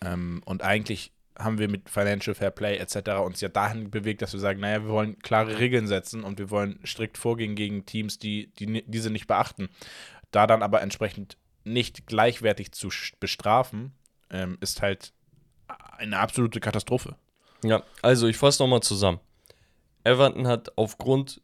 Ähm, 0.04 0.42
und 0.44 0.62
eigentlich 0.62 1.12
haben 1.42 1.58
wir 1.58 1.68
mit 1.68 1.88
Financial 1.88 2.34
Fair 2.34 2.50
Play 2.50 2.76
etc. 2.76 3.10
uns 3.24 3.40
ja 3.40 3.48
dahin 3.48 3.90
bewegt, 3.90 4.22
dass 4.22 4.32
wir 4.32 4.40
sagen, 4.40 4.60
naja, 4.60 4.82
wir 4.82 4.90
wollen 4.90 5.18
klare 5.18 5.58
Regeln 5.58 5.86
setzen 5.86 6.24
und 6.24 6.38
wir 6.38 6.50
wollen 6.50 6.78
strikt 6.84 7.18
vorgehen 7.18 7.54
gegen 7.54 7.86
Teams, 7.86 8.18
die, 8.18 8.52
die 8.58 8.84
diese 8.86 9.10
nicht 9.10 9.26
beachten. 9.26 9.68
Da 10.30 10.46
dann 10.46 10.62
aber 10.62 10.82
entsprechend 10.82 11.36
nicht 11.64 12.06
gleichwertig 12.06 12.72
zu 12.72 12.88
bestrafen, 13.20 13.92
ähm, 14.30 14.58
ist 14.60 14.82
halt 14.82 15.12
eine 15.98 16.18
absolute 16.18 16.60
Katastrophe. 16.60 17.16
Ja, 17.62 17.82
also 18.02 18.26
ich 18.26 18.36
fasse 18.36 18.62
nochmal 18.62 18.82
zusammen. 18.82 19.20
Everton 20.04 20.46
hat 20.46 20.76
aufgrund 20.76 21.40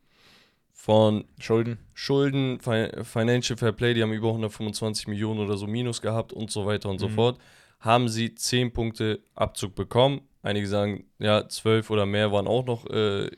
von 0.72 1.24
Schulden, 1.38 1.78
Schulden, 1.94 2.60
Financial 2.60 3.56
Fair 3.56 3.72
Play, 3.72 3.94
die 3.94 4.02
haben 4.02 4.12
über 4.12 4.28
125 4.28 5.06
Millionen 5.06 5.40
oder 5.40 5.56
so 5.56 5.66
Minus 5.66 6.00
gehabt 6.00 6.32
und 6.32 6.50
so 6.50 6.66
weiter 6.66 6.88
und 6.88 6.96
mhm. 6.96 7.00
so 7.00 7.08
fort, 7.10 7.38
haben 7.80 8.08
sie 8.08 8.34
10 8.34 8.72
Punkte 8.72 9.20
Abzug 9.34 9.74
bekommen. 9.74 10.22
Einige 10.42 10.66
sagen, 10.66 11.04
ja, 11.18 11.48
12 11.48 11.90
oder 11.90 12.06
mehr 12.06 12.32
waren 12.32 12.46
auch 12.46 12.64
noch 12.66 12.88
äh, 12.90 13.30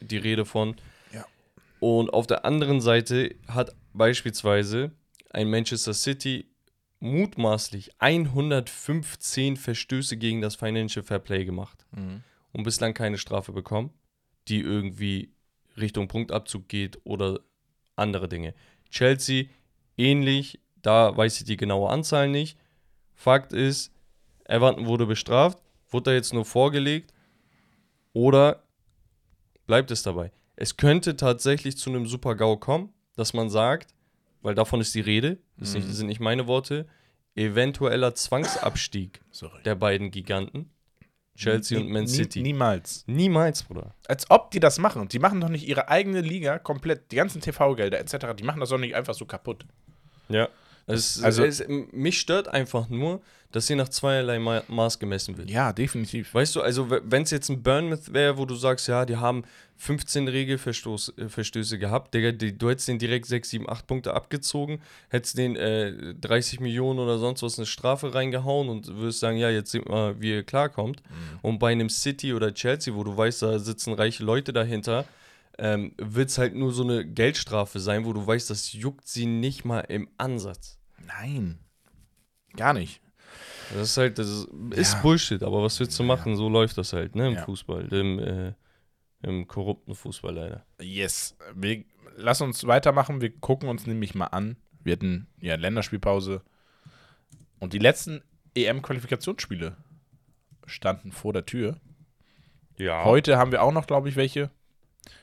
die 0.00 0.18
Rede 0.18 0.44
von. 0.44 0.76
Ja. 1.12 1.24
Und 1.80 2.12
auf 2.12 2.26
der 2.26 2.44
anderen 2.44 2.80
Seite 2.80 3.34
hat 3.48 3.74
beispielsweise 3.92 4.92
ein 5.30 5.50
Manchester 5.50 5.94
City 5.94 6.46
mutmaßlich 7.00 7.92
115 7.98 9.56
Verstöße 9.56 10.16
gegen 10.16 10.40
das 10.40 10.56
Financial 10.56 11.04
Fair 11.04 11.18
Play 11.18 11.44
gemacht 11.44 11.86
mhm. 11.92 12.22
und 12.52 12.62
bislang 12.64 12.94
keine 12.94 13.18
Strafe 13.18 13.52
bekommen, 13.52 13.90
die 14.48 14.60
irgendwie 14.60 15.32
Richtung 15.76 16.08
Punktabzug 16.08 16.68
geht 16.68 16.98
oder 17.04 17.40
andere 17.96 18.28
Dinge. 18.28 18.54
Chelsea 18.90 19.46
ähnlich, 19.96 20.60
da 20.82 21.16
weiß 21.16 21.38
ich 21.38 21.44
die 21.44 21.56
genaue 21.56 21.90
Anzahl 21.90 22.28
nicht. 22.28 22.58
Fakt 23.16 23.52
ist, 23.52 23.92
Everton 24.44 24.86
wurde 24.86 25.06
bestraft, 25.06 25.58
wurde 25.90 26.10
da 26.10 26.12
jetzt 26.12 26.32
nur 26.32 26.44
vorgelegt 26.44 27.12
oder 28.12 28.62
bleibt 29.66 29.90
es 29.90 30.02
dabei? 30.02 30.30
Es 30.54 30.76
könnte 30.76 31.16
tatsächlich 31.16 31.76
zu 31.76 31.90
einem 31.90 32.06
Super-GAU 32.06 32.56
kommen, 32.58 32.92
dass 33.16 33.34
man 33.34 33.50
sagt, 33.50 33.92
weil 34.42 34.54
davon 34.54 34.80
ist 34.80 34.94
die 34.94 35.00
Rede, 35.00 35.38
das 35.56 35.74
mhm. 35.74 35.82
sind 35.90 36.06
nicht 36.06 36.20
meine 36.20 36.46
Worte, 36.46 36.86
eventueller 37.34 38.14
Zwangsabstieg 38.14 39.20
Sorry. 39.30 39.62
der 39.64 39.74
beiden 39.74 40.10
Giganten. 40.10 40.70
Chelsea 41.34 41.78
nie, 41.78 41.84
und 41.84 41.92
Man 41.92 42.06
City. 42.06 42.38
Nie, 42.40 42.52
niemals. 42.52 43.04
Niemals, 43.06 43.62
Bruder. 43.62 43.94
Als 44.08 44.30
ob 44.30 44.50
die 44.52 44.60
das 44.60 44.78
machen. 44.78 45.06
Die 45.08 45.18
machen 45.18 45.40
doch 45.40 45.50
nicht 45.50 45.68
ihre 45.68 45.88
eigene 45.88 46.22
Liga 46.22 46.58
komplett, 46.58 47.12
die 47.12 47.16
ganzen 47.16 47.42
TV-Gelder 47.42 47.98
etc., 47.98 48.34
die 48.38 48.42
machen 48.42 48.60
das 48.60 48.70
doch 48.70 48.78
nicht 48.78 48.94
einfach 48.94 49.12
so 49.12 49.26
kaputt. 49.26 49.66
Ja. 50.30 50.48
Es, 50.86 51.22
also, 51.22 51.44
es, 51.44 51.64
mich 51.92 52.20
stört 52.20 52.48
einfach 52.48 52.88
nur, 52.88 53.20
dass 53.50 53.66
sie 53.66 53.74
nach 53.74 53.88
zweierlei 53.88 54.38
Ma 54.38 54.62
Maß 54.68 54.98
gemessen 54.98 55.36
wird. 55.36 55.50
Ja, 55.50 55.72
definitiv. 55.72 56.34
Weißt 56.34 56.54
du, 56.54 56.60
also 56.60 56.90
wenn 56.90 57.22
es 57.22 57.30
jetzt 57.30 57.48
ein 57.48 57.62
Burnmouth 57.62 58.12
wäre, 58.12 58.38
wo 58.38 58.44
du 58.44 58.54
sagst, 58.54 58.86
ja, 58.86 59.04
die 59.04 59.16
haben 59.16 59.44
15 59.78 60.28
Regelverstöße 60.28 61.78
gehabt, 61.78 62.14
Digga, 62.14 62.32
die, 62.32 62.56
du 62.56 62.70
hättest 62.70 62.88
den 62.88 62.98
direkt 62.98 63.26
6, 63.26 63.50
7, 63.50 63.68
8 63.68 63.86
Punkte 63.86 64.14
abgezogen, 64.14 64.80
hättest 65.08 65.38
den 65.38 65.56
äh, 65.56 66.14
30 66.14 66.60
Millionen 66.60 66.98
oder 66.98 67.18
sonst 67.18 67.42
was 67.42 67.58
eine 67.58 67.66
Strafe 67.66 68.14
reingehauen 68.14 68.68
und 68.68 68.88
würdest 68.88 69.20
sagen, 69.20 69.38
ja, 69.38 69.50
jetzt 69.50 69.70
sehen 69.70 69.84
wir, 69.88 70.20
wie 70.20 70.30
ihr 70.30 70.44
klarkommt. 70.44 71.02
Mhm. 71.08 71.38
Und 71.42 71.58
bei 71.58 71.72
einem 71.72 71.88
City 71.88 72.32
oder 72.32 72.54
Chelsea, 72.54 72.94
wo 72.94 73.04
du 73.04 73.16
weißt, 73.16 73.42
da 73.42 73.58
sitzen 73.58 73.94
reiche 73.94 74.24
Leute 74.24 74.52
dahinter, 74.52 75.04
ähm, 75.58 75.92
wird 75.96 76.28
es 76.28 76.38
halt 76.38 76.54
nur 76.54 76.72
so 76.72 76.82
eine 76.82 77.04
Geldstrafe 77.04 77.80
sein, 77.80 78.04
wo 78.04 78.12
du 78.12 78.26
weißt, 78.26 78.50
das 78.50 78.72
juckt 78.72 79.08
sie 79.08 79.26
nicht 79.26 79.64
mal 79.64 79.80
im 79.80 80.08
Ansatz. 80.18 80.75
Nein. 81.04 81.58
Gar 82.56 82.72
nicht. 82.74 83.00
Das 83.74 83.90
ist 83.90 83.96
halt, 83.96 84.18
das 84.18 84.28
ist, 84.70 84.94
ja. 84.94 85.00
Bullshit, 85.00 85.42
aber 85.42 85.62
was 85.62 85.78
willst 85.80 85.98
du 85.98 86.04
machen? 86.04 86.32
Ja. 86.32 86.36
So 86.36 86.48
läuft 86.48 86.78
das 86.78 86.92
halt, 86.92 87.16
ne, 87.16 87.28
im 87.28 87.34
ja. 87.34 87.44
Fußball, 87.44 87.92
im, 87.92 88.18
äh, 88.18 88.52
im 89.22 89.46
korrupten 89.48 89.94
Fußball 89.94 90.34
leider. 90.34 90.64
Yes. 90.80 91.36
Wir, 91.54 91.84
lass 92.16 92.40
uns 92.40 92.66
weitermachen. 92.66 93.20
Wir 93.20 93.30
gucken 93.30 93.68
uns 93.68 93.86
nämlich 93.86 94.14
mal 94.14 94.26
an. 94.26 94.56
Wir 94.82 94.92
hatten 94.92 95.26
ja 95.40 95.56
Länderspielpause. 95.56 96.42
Und 97.58 97.72
die 97.72 97.78
letzten 97.78 98.22
EM-Qualifikationsspiele 98.54 99.76
standen 100.66 101.12
vor 101.12 101.32
der 101.32 101.46
Tür. 101.46 101.80
Ja. 102.76 103.04
Heute 103.04 103.38
haben 103.38 103.52
wir 103.52 103.62
auch 103.62 103.72
noch, 103.72 103.86
glaube 103.86 104.08
ich, 104.08 104.16
welche. 104.16 104.50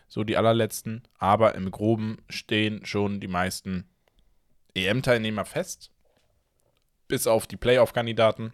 So 0.08 0.24
die 0.24 0.38
allerletzten. 0.38 1.04
Aber 1.18 1.56
im 1.56 1.72
Groben 1.72 2.18
stehen 2.30 2.86
schon 2.86 3.20
die 3.20 3.28
meisten 3.28 3.88
EM-Teilnehmer 4.76 5.46
fest 5.46 5.92
bis 7.08 7.28
auf 7.28 7.48
die 7.48 7.58
Playoff-Kandidaten. 7.58 8.54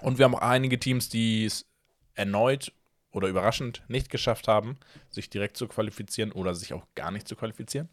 Und 0.00 0.18
wir 0.18 0.24
haben 0.24 0.34
auch 0.34 0.40
einige 0.40 0.78
Teams, 0.78 1.08
die 1.08 1.44
es 1.44 1.66
erneut 2.14 2.72
oder 3.12 3.28
überraschend 3.28 3.82
nicht 3.88 4.10
geschafft 4.10 4.48
haben, 4.48 4.78
sich 5.10 5.30
direkt 5.30 5.56
zu 5.56 5.68
qualifizieren 5.68 6.32
oder 6.32 6.54
sich 6.54 6.72
auch 6.72 6.86
gar 6.94 7.10
nicht 7.10 7.26
zu 7.28 7.36
qualifizieren. 7.36 7.88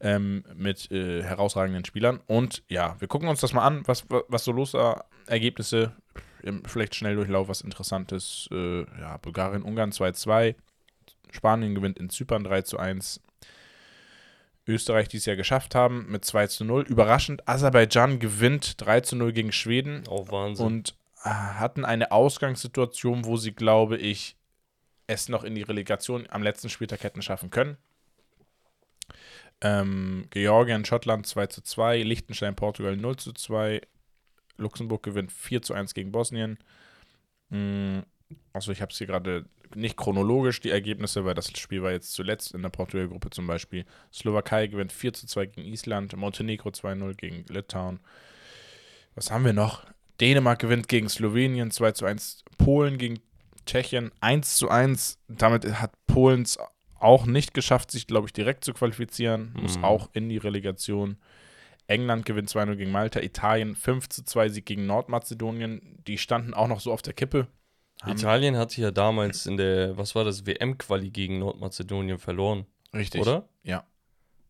Ähm, 0.00 0.44
mit 0.54 0.90
äh, 0.90 1.22
herausragenden 1.22 1.84
Spielern. 1.84 2.20
Und 2.26 2.62
ja, 2.68 2.96
wir 3.00 3.08
gucken 3.08 3.28
uns 3.28 3.40
das 3.40 3.54
mal 3.54 3.64
an, 3.64 3.82
was, 3.86 4.04
was 4.08 4.44
so 4.44 4.52
los 4.52 4.74
war. 4.74 5.06
Ergebnisse 5.26 5.96
im 6.42 6.64
vielleicht 6.64 6.94
Schnelldurchlauf, 6.94 7.48
was 7.48 7.62
Interessantes. 7.62 8.48
Äh, 8.52 8.80
ja, 9.00 9.16
Bulgarien, 9.16 9.62
Ungarn 9.62 9.92
2-2. 9.92 10.54
Spanien 11.30 11.74
gewinnt 11.74 11.98
in 11.98 12.10
Zypern 12.10 12.44
3 12.44 12.78
1. 12.78 13.20
Österreich 14.66 15.08
dies 15.08 15.26
Jahr 15.26 15.36
geschafft 15.36 15.74
haben 15.74 16.06
mit 16.08 16.24
2 16.24 16.48
zu 16.48 16.64
0. 16.64 16.82
Überraschend, 16.82 17.48
Aserbaidschan 17.48 18.18
gewinnt 18.18 18.80
3 18.80 19.00
zu 19.00 19.16
0 19.16 19.32
gegen 19.32 19.52
Schweden. 19.52 20.04
Oh, 20.08 20.26
Wahnsinn. 20.28 20.66
Und 20.66 20.94
äh, 21.24 21.28
hatten 21.28 21.84
eine 21.84 22.12
Ausgangssituation, 22.12 23.24
wo 23.24 23.36
sie, 23.36 23.52
glaube 23.52 23.96
ich, 23.96 24.36
es 25.06 25.28
noch 25.28 25.44
in 25.44 25.54
die 25.54 25.62
Relegation 25.62 26.26
am 26.30 26.42
letzten 26.42 26.68
Spieltag 26.68 27.04
hätten 27.04 27.22
schaffen 27.22 27.50
können. 27.50 27.76
Ähm, 29.60 30.26
Georgien, 30.30 30.84
Schottland 30.84 31.26
2 31.26 31.46
zu 31.46 31.62
2, 31.62 32.02
Liechtenstein, 32.02 32.56
Portugal 32.56 32.96
0 32.96 33.16
zu 33.16 33.32
2, 33.32 33.80
Luxemburg 34.58 35.02
gewinnt 35.02 35.32
4 35.32 35.62
zu 35.62 35.74
1 35.74 35.94
gegen 35.94 36.12
Bosnien. 36.12 36.58
Mhm. 37.50 38.02
Also 38.52 38.72
ich 38.72 38.82
habe 38.82 38.90
es 38.90 38.98
hier 38.98 39.06
gerade 39.06 39.44
nicht 39.74 39.96
chronologisch 39.96 40.60
die 40.60 40.70
Ergebnisse, 40.70 41.24
weil 41.24 41.34
das 41.34 41.50
Spiel 41.58 41.82
war 41.82 41.92
jetzt 41.92 42.12
zuletzt 42.12 42.54
in 42.54 42.62
der 42.62 42.68
Portugal-Gruppe 42.68 43.30
zum 43.30 43.46
Beispiel. 43.46 43.84
Slowakei 44.12 44.66
gewinnt 44.66 44.92
4 44.92 45.12
zu 45.12 45.26
2 45.26 45.46
gegen 45.46 45.66
Island, 45.66 46.16
Montenegro 46.16 46.68
2-0 46.68 47.14
gegen 47.14 47.44
Litauen. 47.48 48.00
Was 49.14 49.30
haben 49.30 49.44
wir 49.44 49.52
noch? 49.52 49.84
Dänemark 50.20 50.58
gewinnt 50.58 50.88
gegen 50.88 51.08
Slowenien 51.08 51.70
2 51.70 51.92
zu 51.92 52.06
1, 52.06 52.44
Polen 52.58 52.98
gegen 52.98 53.20
Tschechien 53.66 54.12
1 54.20 54.56
zu 54.56 54.68
1. 54.68 55.18
Damit 55.28 55.66
hat 55.80 55.92
Polen 56.06 56.46
auch 56.98 57.26
nicht 57.26 57.54
geschafft, 57.54 57.90
sich, 57.90 58.06
glaube 58.06 58.26
ich, 58.26 58.32
direkt 58.32 58.64
zu 58.64 58.72
qualifizieren. 58.72 59.54
Muss 59.60 59.78
mhm. 59.78 59.84
auch 59.84 60.10
in 60.12 60.28
die 60.28 60.38
Relegation. 60.38 61.18
England 61.88 62.26
gewinnt 62.26 62.50
2-0 62.50 62.76
gegen 62.76 62.90
Malta, 62.90 63.20
Italien 63.20 63.76
5 63.76 64.08
zu 64.08 64.24
2 64.24 64.48
Sieg 64.48 64.66
gegen 64.66 64.86
Nordmazedonien. 64.86 66.02
Die 66.06 66.18
standen 66.18 66.54
auch 66.54 66.68
noch 66.68 66.80
so 66.80 66.92
auf 66.92 67.02
der 67.02 67.12
Kippe. 67.12 67.46
Italien 68.04 68.56
hatte 68.56 68.80
ja 68.80 68.90
damals 68.90 69.46
in 69.46 69.56
der, 69.56 69.96
was 69.96 70.14
war 70.14 70.24
das, 70.24 70.46
WM-Quali 70.46 71.10
gegen 71.10 71.38
Nordmazedonien 71.38 72.18
verloren. 72.18 72.66
Richtig. 72.92 73.20
Oder? 73.20 73.48
Ja. 73.62 73.84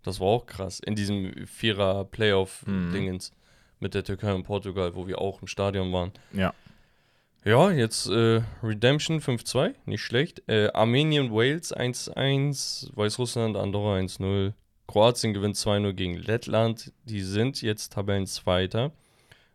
Das 0.03 0.21
war 0.21 0.29
auch 0.29 0.47
krass. 0.47 0.81
In 0.81 0.95
diesem 0.95 1.47
Vierer-Playoff-Dingens 1.47 3.31
mhm. 3.31 3.37
mit 3.81 3.95
der 3.95 4.05
Türkei 4.05 4.35
und 4.35 4.45
Portugal, 4.45 4.95
wo 4.95 5.07
wir 5.07 5.21
auch 5.21 5.41
im 5.43 5.49
Stadion 5.49 5.93
waren. 5.93 6.13
Ja. 6.33 6.55
Ja, 7.45 7.71
jetzt 7.71 8.09
äh, 8.09 8.43
Redemption 8.61 9.21
5-2, 9.21 9.75
nicht 9.85 10.03
schlecht. 10.03 10.43
Äh, 10.49 10.69
Armenien, 10.73 11.31
Wales 11.33 11.73
1-1, 11.73 12.91
Weißrussland, 12.97 13.57
Andorra 13.57 13.99
1-0. 13.99 14.53
Kroatien 14.89 15.33
gewinnt 15.33 15.55
2-0 15.55 15.93
gegen 15.93 16.15
Lettland. 16.15 16.93
Die 17.05 17.21
sind 17.21 17.63
jetzt 17.63 17.93
Tabellenzweiter 17.93 18.91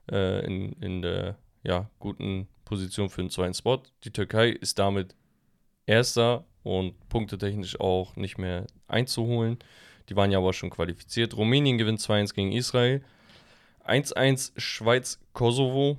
äh, 0.09 0.45
in, 0.45 0.71
in 0.81 1.01
der 1.01 1.37
ja, 1.64 1.89
guten 1.99 2.47
Position 2.66 3.09
für 3.09 3.22
den 3.22 3.30
zweiten 3.30 3.53
Spot. 3.53 3.82
Die 4.03 4.12
Türkei 4.12 4.49
ist 4.49 4.80
damit 4.80 5.16
erster 5.86 6.45
und 6.64 6.93
punktetechnisch 7.09 7.80
auch 7.80 8.16
nicht 8.16 8.38
mehr 8.38 8.68
einzuholen. 8.88 9.59
Die 10.09 10.16
waren 10.16 10.32
ja 10.32 10.39
aber 10.39 10.53
schon 10.53 10.70
qualifiziert. 10.70 11.36
Rumänien 11.36 11.78
gewinnt 11.78 11.99
2-1 11.99 12.34
gegen 12.34 12.51
Israel. 12.51 13.03
1-1 13.86 14.51
Schweiz-Kosovo. 14.57 15.97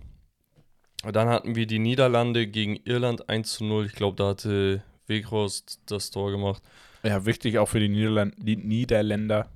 Dann 1.11 1.29
hatten 1.29 1.57
wir 1.57 1.67
die 1.67 1.79
Niederlande 1.79 2.47
gegen 2.47 2.77
Irland 2.85 3.29
1-0. 3.29 3.87
Ich 3.87 3.93
glaube, 3.93 4.17
da 4.17 4.29
hatte 4.29 4.83
Weghorst 5.07 5.81
das 5.87 6.11
Tor 6.11 6.31
gemacht. 6.31 6.63
Ja, 7.03 7.25
wichtig 7.27 7.59
auch 7.59 7.67
für 7.67 7.81
die, 7.81 7.89
Niederland 7.89 8.35
die 8.39 8.57
Niederländer, 8.57 9.51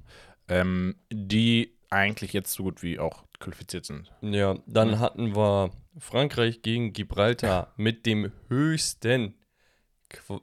ähm, 0.49 0.97
die 1.13 1.77
eigentlich 1.89 2.33
jetzt 2.33 2.53
so 2.53 2.65
gut 2.65 2.83
wie 2.83 2.99
auch 2.99 3.25
qualifiziert 3.39 3.85
sind. 3.85 4.13
Ja, 4.23 4.59
dann 4.67 4.91
ja. 4.93 4.99
hatten 4.99 5.35
wir 5.37 5.71
Frankreich 5.99 6.63
gegen 6.63 6.93
Gibraltar 6.93 7.73
mit 7.77 8.07
dem 8.07 8.33
höchsten 8.49 9.35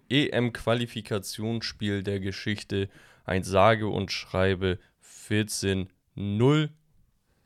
EM-Qualifikationsspiel 0.10 2.04
der 2.04 2.20
Geschichte 2.20 2.90
ein 3.26 3.44
sage 3.44 3.88
und 3.88 4.12
schreibe 4.12 4.80
14-0 5.04 6.70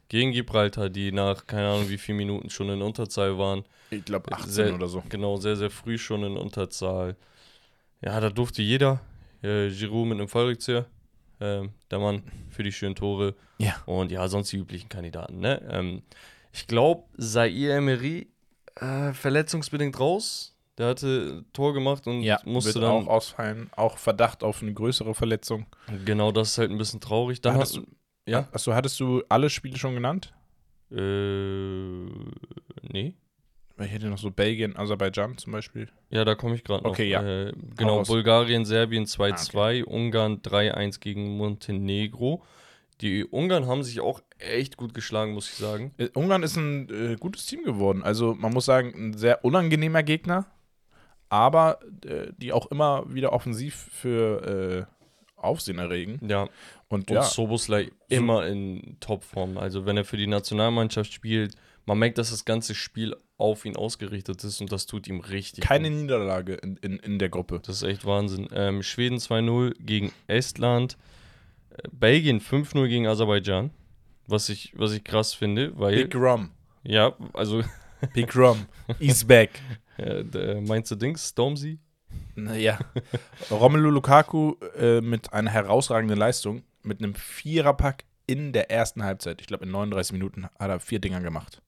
gegen 0.10 0.32
Gibraltar, 0.32 0.90
die 0.90 1.12
nach 1.12 1.46
keine 1.48 1.68
Ahnung 1.70 1.90
wie 1.90 1.98
viele 1.98 2.18
Minuten 2.18 2.50
schon 2.50 2.70
in 2.70 2.82
Unterzahl 2.82 3.38
waren. 3.38 3.66
Ich 3.90 4.06
glaube 4.06 4.32
18 4.32 4.50
Sehr- 4.50 4.74
oder 4.74 4.88
so. 4.88 5.04
Genau, 5.10 5.38
sehr, 5.38 5.56
sehr 5.56 5.70
früh 5.70 5.98
schon 5.98 6.24
in 6.24 6.38
Unterzahl. 6.38 7.16
Ja, 8.02 8.20
da 8.20 8.30
durfte 8.30 8.62
jeder. 8.62 9.02
Äh, 9.42 9.70
Giroud 9.70 10.08
mit 10.08 10.18
einem 10.18 10.28
Fallrückzieher. 10.28 10.88
Ähm, 11.40 11.70
der 11.92 12.00
Mann 12.00 12.24
für 12.50 12.64
die 12.64 12.72
schönen 12.72 12.96
Tore. 12.96 13.36
Ja. 13.60 13.76
Und 13.86 14.12
ja, 14.12 14.28
sonst 14.28 14.52
die 14.52 14.58
üblichen 14.58 14.90
Kandidaten. 14.90 15.40
Ne? 15.40 15.62
Ähm, 15.72 16.02
ich 16.52 16.68
glaube, 16.68 17.04
Zaire 17.20 17.74
Emery 17.78 18.28
äh, 18.76 19.14
verletzungsbedingt 19.14 20.00
raus. 20.00 20.54
Der 20.78 20.88
hatte 20.90 21.44
Tor 21.54 21.74
gemacht 21.74 22.06
und 22.08 22.22
Ja, 22.22 22.40
musste 22.46 22.76
wird 22.76 22.84
dann. 22.84 22.92
auch 22.92 23.08
ausfallen. 23.08 23.70
Auch 23.76 23.98
Verdacht 23.98 24.44
auf 24.44 24.62
eine 24.62 24.74
größere 24.74 25.16
Verletzung. 25.16 25.66
Genau, 26.06 26.32
das 26.32 26.50
ist 26.50 26.58
halt 26.60 26.70
ein 26.72 26.78
bisschen 26.78 27.02
traurig. 27.02 27.42
Dann 27.42 27.56
Hattest 27.56 27.78
hat, 27.78 27.84
du- 27.84 28.32
ja. 28.32 28.48
Achso, 28.52 28.74
hattest 28.74 29.00
du 29.00 29.24
alle 29.30 29.50
Spiele 29.50 29.78
schon 29.78 29.96
genannt? 29.96 30.34
Äh, 30.92 32.06
nee. 32.92 33.14
Ich 33.80 33.92
hätte 33.92 34.08
noch 34.08 34.18
so 34.18 34.32
Belgien, 34.32 34.76
Aserbaidschan 34.76 35.38
zum 35.38 35.54
Beispiel. 35.54 35.88
Ja, 36.10 36.26
da 36.26 36.36
komme 36.36 36.56
ich 36.56 36.64
gerade 36.64 36.84
noch. 36.84 36.92
Okay, 36.92 37.10
ja. 37.10 37.22
Äh, 37.22 37.54
genau. 37.76 38.04
Bulgarien, 38.04 38.66
Serbien 38.66 39.06
2-2, 39.06 39.84
Ah, 39.84 39.90
Ungarn 39.90 40.42
3-1 40.42 41.00
gegen 41.00 41.38
Montenegro. 41.38 42.44
Die 43.02 43.24
Ungarn 43.26 43.68
haben 43.68 43.84
sich 43.84 44.00
auch 44.00 44.22
echt 44.40 44.78
gut 44.78 44.94
geschlagen, 44.96 45.34
muss 45.34 45.50
ich 45.50 45.56
sagen. 45.58 45.94
Äh, 45.98 46.10
Ungarn 46.16 46.42
ist 46.42 46.56
ein 46.56 46.90
äh, 46.90 47.16
gutes 47.18 47.46
Team 47.46 47.64
geworden. 47.64 48.02
Also 48.04 48.34
man 48.34 48.52
muss 48.54 48.66
sagen, 48.66 48.94
ein 48.96 49.14
sehr 49.14 49.46
unangenehmer 49.46 50.02
Gegner, 50.02 50.48
aber 51.30 51.80
äh, 52.06 52.32
die 52.38 52.54
auch 52.54 52.68
immer 52.72 53.04
wieder 53.14 53.34
offensiv 53.34 53.76
für 53.92 54.88
äh, 54.88 54.94
Aufsehen 55.40 55.78
erregen. 55.78 56.20
Ja, 56.28 56.44
Und 56.44 56.52
und 56.90 57.12
ja, 57.12 57.22
Soboslai 57.22 57.92
immer 58.10 58.48
in 58.48 58.98
Topform. 59.00 59.58
Also 59.60 59.86
wenn 59.86 59.98
er 59.98 60.06
für 60.06 60.18
die 60.18 60.26
Nationalmannschaft 60.26 61.14
spielt, 61.14 61.56
man 61.88 61.98
merkt, 61.98 62.18
dass 62.20 62.30
das 62.30 62.46
ganze 62.46 62.76
Spiel 62.76 63.16
auf 63.38 63.66
ihn 63.66 63.76
ausgerichtet 63.76 64.44
ist 64.44 64.62
und 64.62 64.72
das 64.72 64.86
tut 64.86 65.08
ihm 65.08 65.20
richtig 65.22 65.64
keine 65.64 65.90
gut. 65.90 66.00
Niederlage 66.00 66.54
in, 66.56 66.78
in, 66.78 66.98
in 67.00 67.18
der 67.20 67.30
Gruppe. 67.30 67.60
Das 67.66 67.78
ist 67.78 67.84
echt 67.84 68.06
Wahnsinn. 68.06 68.48
Ähm, 68.54 68.84
Schweden 68.84 69.18
2-0 69.18 69.74
gegen 69.80 70.12
Estland. 70.28 70.98
Äh, 71.72 71.88
Belgien 71.92 72.40
5-0 72.42 72.88
gegen 72.88 73.08
Aserbaidschan. 73.08 73.72
Was 74.28 74.50
ich, 74.50 74.74
was 74.76 74.92
ich 74.92 75.04
krass 75.04 75.34
finde, 75.34 75.72
weil. 75.80 76.04
Big 76.04 76.16
Rum. 76.16 76.52
ja, 76.84 77.14
also 77.34 77.64
Big 78.14 78.36
Rum. 78.36 78.66
Is 79.00 79.24
back. 79.26 79.50
Äh, 80.00 80.24
der- 80.24 80.62
meinst 80.62 80.92
du 80.92 80.96
Dings? 80.96 81.28
Stormzy? 81.30 81.80
Naja. 82.36 82.78
Romelu 83.50 83.90
Lukaku 83.90 84.54
äh, 84.78 85.02
mit 85.02 85.34
einer 85.34 85.50
herausragenden 85.50 86.20
Leistung, 86.20 86.62
mit 86.84 87.00
einem 87.02 87.16
Viererpack 87.16 88.04
in 88.28 88.54
der 88.54 88.70
ersten 88.70 89.04
Halbzeit. 89.04 89.42
Ich 89.42 89.48
glaube, 89.48 89.66
in 89.66 89.72
39 89.72 90.14
Minuten 90.14 90.46
hat 90.46 90.70
er 90.70 90.80
vier 90.80 91.00
Dinger 91.00 91.20
gemacht. 91.22 91.64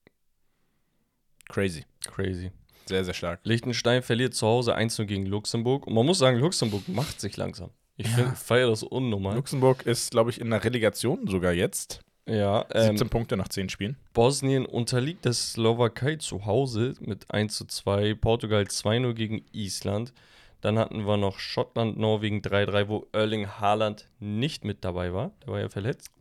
Crazy. 1.50 1.84
Crazy. 2.08 2.52
Sehr, 2.86 3.04
sehr 3.04 3.14
stark. 3.14 3.42
Liechtenstein 3.44 4.02
verliert 4.02 4.34
zu 4.34 4.48
Hause 4.48 4.76
1-0 4.76 5.06
gegen 5.06 5.26
Luxemburg. 5.26 5.86
Und 5.86 5.94
man 5.94 6.06
muss 6.06 6.18
sagen, 6.20 6.40
Luxemburg 6.40 6.88
macht 6.88 7.20
sich 7.22 7.36
langsam. 7.38 7.70
Ich 7.98 8.08
Ja. 8.18 8.32
feiere 8.32 8.70
das 8.70 8.82
unnormal. 8.84 9.36
Luxemburg 9.36 9.86
ist, 9.86 10.12
glaube 10.12 10.30
ich, 10.32 10.40
in 10.40 10.50
der 10.50 10.64
Relegation 10.64 11.28
sogar 11.28 11.52
jetzt. 11.52 12.00
ja, 12.26 12.64
ähm, 12.74 12.90
17 12.98 13.10
Punkte 13.10 13.38
nach 13.38 13.48
10 13.48 13.70
Spielen. 13.70 13.98
Bosnien 14.14 14.66
unterliegt 14.68 15.26
der 15.26 15.34
Slowakei 15.34 16.16
zu 16.18 16.46
Hause 16.46 16.94
mit 17.00 17.32
1 17.32 17.56
zu 17.58 17.66
2, 17.66 18.14
Portugal 18.14 18.64
2-0 18.68 19.14
gegen 19.16 19.44
Island. 19.52 20.14
Dann 20.62 20.78
hatten 20.78 21.08
wir 21.08 21.18
noch 21.18 21.40
Schottland, 21.40 21.98
Norwegen 21.98 22.42
3-3, 22.42 22.88
wo 22.88 23.08
Erling 23.14 23.48
Haaland 23.48 24.08
nicht 24.20 24.64
mit 24.64 24.84
dabei 24.86 25.12
war. 25.14 25.32
Der 25.42 25.48
war 25.54 25.60
ja 25.60 25.70
verletzt. 25.70 26.12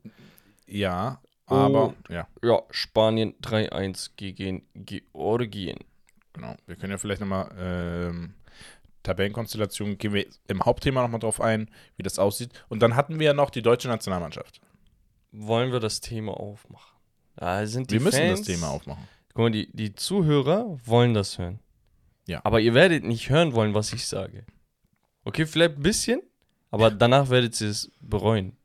Ja, 0.67 1.21
aber 1.49 1.95
ja, 2.09 2.27
Ja, 2.43 2.63
Spanien 2.71 3.35
3-1 3.43 4.11
gegen 4.17 4.63
Georgien. 4.75 5.79
genau. 6.33 6.55
Wir 6.67 6.77
können 6.77 6.93
ja 6.93 6.99
vielleicht 6.99 7.21
nochmal 7.21 7.51
ähm, 7.59 8.35
Tabellenkonstellation, 9.03 9.99
gehen 9.99 10.13
wir 10.13 10.27
im 10.49 10.65
Hauptthema 10.65 11.03
nochmal 11.03 11.21
drauf 11.21 11.41
ein, 11.41 11.71
wie 11.97 12.03
das 12.03 12.19
aussieht. 12.19 12.53
Und 12.69 12.81
dann 12.81 12.95
hatten 12.97 13.19
wir 13.19 13.27
ja 13.27 13.35
noch 13.35 13.51
die 13.51 13.63
deutsche 13.63 13.89
Nationalmannschaft. 13.89 14.61
Wollen 15.33 15.73
wir 15.73 15.81
das 15.81 16.01
Thema 16.01 16.33
aufmachen? 16.39 16.97
Da 17.37 17.67
sind 17.67 17.91
die 17.91 17.95
Wir 17.95 18.01
müssen 18.01 18.19
Fans, 18.19 18.41
das 18.41 18.49
Thema 18.49 18.69
aufmachen. 18.71 19.07
Guck 19.29 19.39
mal, 19.45 19.51
die, 19.51 19.71
die 19.73 19.95
Zuhörer 19.95 20.79
wollen 20.85 21.15
das 21.15 21.39
hören. 21.39 21.61
Ja. 22.27 22.41
Aber 22.45 22.61
ihr 22.61 22.75
werdet 22.75 23.05
nicht 23.05 23.31
hören 23.31 23.55
wollen, 23.55 23.75
was 23.75 23.93
ich 23.93 24.07
sage. 24.07 24.45
Okay, 25.25 25.47
vielleicht 25.47 25.77
ein 25.77 25.83
bisschen, 25.83 26.21
aber 26.71 26.91
danach 26.91 27.31
werdet 27.31 27.59
ihr 27.61 27.69
es 27.71 27.91
bereuen. 28.01 28.57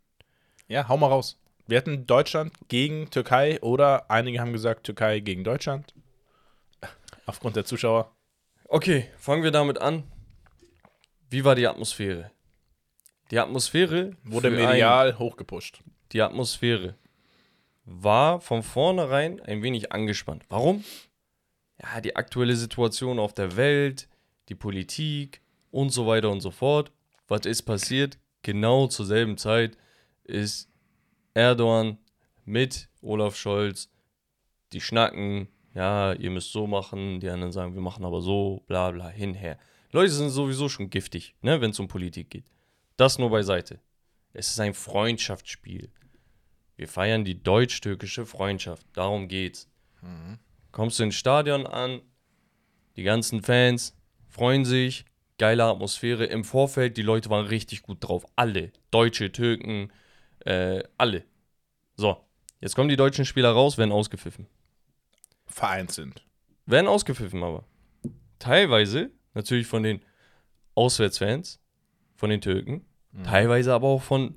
Ja, 0.67 0.87
hau 0.87 0.97
mal 0.97 1.07
raus. 1.07 1.39
Wir 1.65 1.77
hatten 1.77 2.05
Deutschland 2.05 2.53
gegen 2.67 3.09
Türkei 3.09 3.61
oder 3.61 4.11
einige 4.11 4.39
haben 4.39 4.51
gesagt 4.51 4.83
Türkei 4.83 5.19
gegen 5.19 5.43
Deutschland. 5.43 5.93
Aufgrund 7.25 7.55
der 7.55 7.63
Zuschauer. 7.63 8.11
Okay, 8.65 9.09
fangen 9.17 9.43
wir 9.43 9.51
damit 9.51 9.79
an. 9.79 10.03
Wie 11.29 11.45
war 11.45 11.55
die 11.55 11.67
Atmosphäre? 11.67 12.31
Die 13.31 13.39
Atmosphäre 13.39 14.11
Wurde 14.23 14.51
medial 14.51 15.17
hochgepusht. 15.17 15.79
Ein, 15.79 15.91
die 16.11 16.21
Atmosphäre 16.21 16.95
war 17.85 18.41
von 18.41 18.61
vornherein 18.61 19.39
ein 19.41 19.63
wenig 19.63 19.91
angespannt. 19.91 20.43
Warum? 20.49 20.83
Ja, 21.81 22.01
die 22.01 22.15
aktuelle 22.15 22.55
Situation 22.55 23.19
auf 23.19 23.33
der 23.33 23.55
Welt, 23.55 24.07
die 24.49 24.55
Politik 24.55 25.41
und 25.71 25.89
so 25.91 26.07
weiter 26.07 26.29
und 26.29 26.41
so 26.41 26.51
fort. 26.51 26.91
Was 27.27 27.45
ist 27.45 27.63
passiert? 27.63 28.17
Genau 28.41 28.87
zur 28.87 29.05
selben 29.05 29.37
Zeit 29.37 29.77
ist 30.23 30.69
Erdogan 31.33 31.97
mit 32.45 32.89
Olaf 33.01 33.35
Scholz, 33.35 33.89
die 34.71 34.81
schnacken, 34.81 35.47
ja, 35.73 36.13
ihr 36.13 36.29
müsst 36.29 36.51
so 36.51 36.67
machen, 36.67 37.19
die 37.19 37.29
anderen 37.29 37.51
sagen, 37.51 37.73
wir 37.73 37.81
machen 37.81 38.05
aber 38.05 38.21
so, 38.21 38.63
bla 38.67 38.91
bla, 38.91 39.09
hinher. 39.09 39.57
Leute 39.91 40.11
sind 40.11 40.29
sowieso 40.29 40.69
schon 40.69 40.89
giftig, 40.89 41.35
ne, 41.41 41.61
wenn 41.61 41.71
es 41.71 41.79
um 41.79 41.87
Politik 41.87 42.29
geht. 42.29 42.45
Das 42.97 43.17
nur 43.19 43.29
beiseite. 43.29 43.79
Es 44.33 44.49
ist 44.49 44.59
ein 44.59 44.73
Freundschaftsspiel. 44.73 45.91
Wir 46.75 46.87
feiern 46.87 47.23
die 47.23 47.41
deutsch-türkische 47.41 48.25
Freundschaft. 48.25 48.85
Darum 48.93 49.27
geht's. 49.27 49.69
Kommst 50.71 50.99
du 50.99 51.03
ins 51.03 51.15
Stadion 51.15 51.67
an, 51.67 52.01
die 52.95 53.03
ganzen 53.03 53.41
Fans 53.41 53.95
freuen 54.27 54.65
sich, 54.65 55.05
geile 55.37 55.65
Atmosphäre. 55.65 56.25
Im 56.25 56.43
Vorfeld, 56.43 56.97
die 56.97 57.03
Leute 57.03 57.29
waren 57.29 57.45
richtig 57.45 57.83
gut 57.83 57.97
drauf. 58.01 58.25
Alle. 58.35 58.71
Deutsche, 58.91 59.31
Türken, 59.31 59.91
äh, 60.45 60.83
alle. 60.97 61.23
So, 61.95 62.17
jetzt 62.61 62.75
kommen 62.75 62.89
die 62.89 62.95
deutschen 62.95 63.25
Spieler 63.25 63.51
raus, 63.51 63.77
werden 63.77 63.91
ausgepfiffen. 63.91 64.47
Vereinzelt. 65.45 66.25
Werden 66.65 66.87
ausgepfiffen 66.87 67.43
aber. 67.43 67.65
Teilweise 68.39 69.11
natürlich 69.33 69.67
von 69.67 69.83
den 69.83 70.03
Auswärtsfans, 70.75 71.59
von 72.15 72.29
den 72.29 72.41
Türken, 72.41 72.85
teilweise 73.23 73.73
aber 73.73 73.87
auch 73.87 74.01
von 74.01 74.35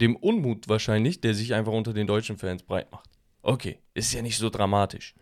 dem 0.00 0.16
Unmut 0.16 0.68
wahrscheinlich, 0.68 1.20
der 1.20 1.34
sich 1.34 1.54
einfach 1.54 1.72
unter 1.72 1.92
den 1.92 2.06
deutschen 2.06 2.36
Fans 2.38 2.62
breit 2.62 2.90
macht. 2.92 3.08
Okay, 3.42 3.78
ist 3.94 4.12
ja 4.12 4.22
nicht 4.22 4.38
so 4.38 4.50
dramatisch. 4.50 5.14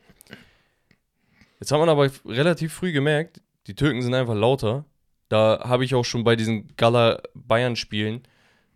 Jetzt 1.61 1.73
hat 1.73 1.79
man 1.79 1.89
aber 1.89 2.11
relativ 2.25 2.73
früh 2.73 2.93
gemerkt, 2.93 3.41
die 3.67 3.75
Türken 3.75 4.03
sind 4.03 4.15
einfach 4.15 4.35
lauter. 4.35 4.85
Da 5.29 5.63
habe 5.65 5.85
ich 5.85 5.95
auch 5.95 6.05
schon 6.05 6.25
bei 6.25 6.37
diesen 6.37 6.75
Gala-Bayern-Spielen 6.77 8.23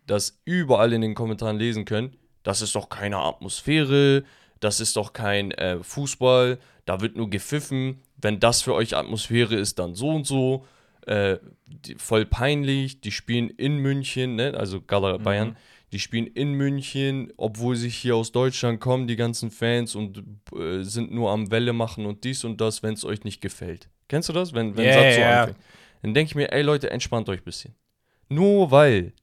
das 0.05 0.41
überall 0.45 0.93
in 0.93 1.01
den 1.01 1.15
Kommentaren 1.15 1.57
lesen 1.57 1.85
können. 1.85 2.15
Das 2.43 2.61
ist 2.61 2.75
doch 2.75 2.89
keine 2.89 3.17
Atmosphäre, 3.17 4.23
das 4.59 4.79
ist 4.79 4.95
doch 4.95 5.13
kein 5.13 5.51
äh, 5.51 5.81
Fußball, 5.81 6.59
da 6.85 7.01
wird 7.01 7.15
nur 7.15 7.29
gepfiffen. 7.29 8.01
Wenn 8.17 8.39
das 8.39 8.61
für 8.61 8.73
euch 8.73 8.95
Atmosphäre 8.95 9.55
ist, 9.55 9.79
dann 9.79 9.95
so 9.95 10.09
und 10.09 10.25
so. 10.27 10.65
Äh, 11.05 11.37
die, 11.67 11.95
voll 11.95 12.25
peinlich, 12.25 13.01
die 13.01 13.11
spielen 13.11 13.49
in 13.49 13.77
München, 13.77 14.35
ne? 14.35 14.53
also 14.55 14.81
Gala 14.81 15.17
Bayern, 15.17 15.57
die 15.91 15.99
spielen 15.99 16.27
in 16.27 16.53
München, 16.53 17.33
obwohl 17.35 17.75
sie 17.75 17.89
hier 17.89 18.15
aus 18.15 18.31
Deutschland 18.31 18.79
kommen, 18.79 19.07
die 19.07 19.17
ganzen 19.17 19.51
Fans 19.51 19.95
und 19.95 20.23
äh, 20.57 20.83
sind 20.83 21.11
nur 21.11 21.31
am 21.31 21.51
Welle 21.51 21.73
machen 21.73 22.05
und 22.05 22.23
dies 22.23 22.43
und 22.45 22.61
das, 22.61 22.83
wenn 22.83 22.93
es 22.93 23.03
euch 23.03 23.23
nicht 23.25 23.41
gefällt. 23.41 23.89
Kennst 24.07 24.29
du 24.29 24.33
das? 24.33 24.53
Wenn, 24.53 24.77
wenn 24.77 24.87
ein 24.87 24.93
Satz 24.93 25.15
so 25.15 25.21
ja. 25.21 25.41
anfängt. 25.41 25.59
Dann 26.03 26.13
denke 26.13 26.29
ich 26.29 26.35
mir, 26.35 26.51
ey 26.51 26.61
Leute, 26.61 26.89
entspannt 26.89 27.27
euch 27.29 27.41
ein 27.41 27.45
bisschen. 27.45 27.75
Nur 28.29 28.71
weil 28.71 29.13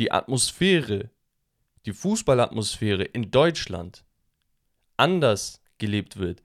die 0.00 0.10
Atmosphäre, 0.10 1.10
die 1.86 1.92
Fußballatmosphäre 1.92 3.04
in 3.04 3.30
Deutschland 3.30 4.04
anders 4.96 5.60
gelebt 5.78 6.18
wird 6.18 6.42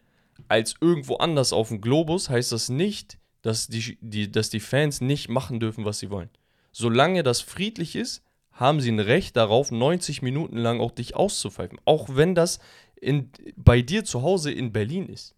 als 0.47 0.75
irgendwo 0.81 1.15
anders 1.15 1.53
auf 1.53 1.69
dem 1.69 1.81
Globus, 1.81 2.29
heißt 2.29 2.51
das 2.51 2.69
nicht, 2.69 3.17
dass 3.41 3.67
die, 3.67 3.97
die, 4.01 4.31
dass 4.31 4.49
die 4.49 4.59
Fans 4.59 5.01
nicht 5.01 5.29
machen 5.29 5.59
dürfen, 5.59 5.85
was 5.85 5.99
sie 5.99 6.09
wollen. 6.09 6.29
Solange 6.71 7.23
das 7.23 7.41
friedlich 7.41 7.95
ist, 7.95 8.23
haben 8.51 8.81
sie 8.81 8.91
ein 8.91 8.99
Recht 8.99 9.35
darauf, 9.35 9.71
90 9.71 10.21
Minuten 10.21 10.57
lang 10.57 10.79
auch 10.79 10.91
dich 10.91 11.15
auszupfeifen. 11.15 11.79
Auch 11.85 12.09
wenn 12.11 12.35
das 12.35 12.59
in, 12.95 13.31
bei 13.55 13.81
dir 13.81 14.05
zu 14.05 14.21
Hause 14.21 14.51
in 14.51 14.71
Berlin 14.71 15.07
ist. 15.07 15.35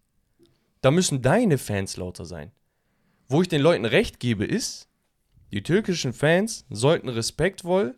Da 0.80 0.90
müssen 0.90 1.22
deine 1.22 1.58
Fans 1.58 1.96
lauter 1.96 2.24
sein. 2.24 2.52
Wo 3.28 3.42
ich 3.42 3.48
den 3.48 3.60
Leuten 3.60 3.84
recht 3.84 4.20
gebe, 4.20 4.44
ist, 4.44 4.88
Die 5.50 5.62
türkischen 5.62 6.12
Fans 6.12 6.66
sollten 6.68 7.08
respektvoll 7.08 7.96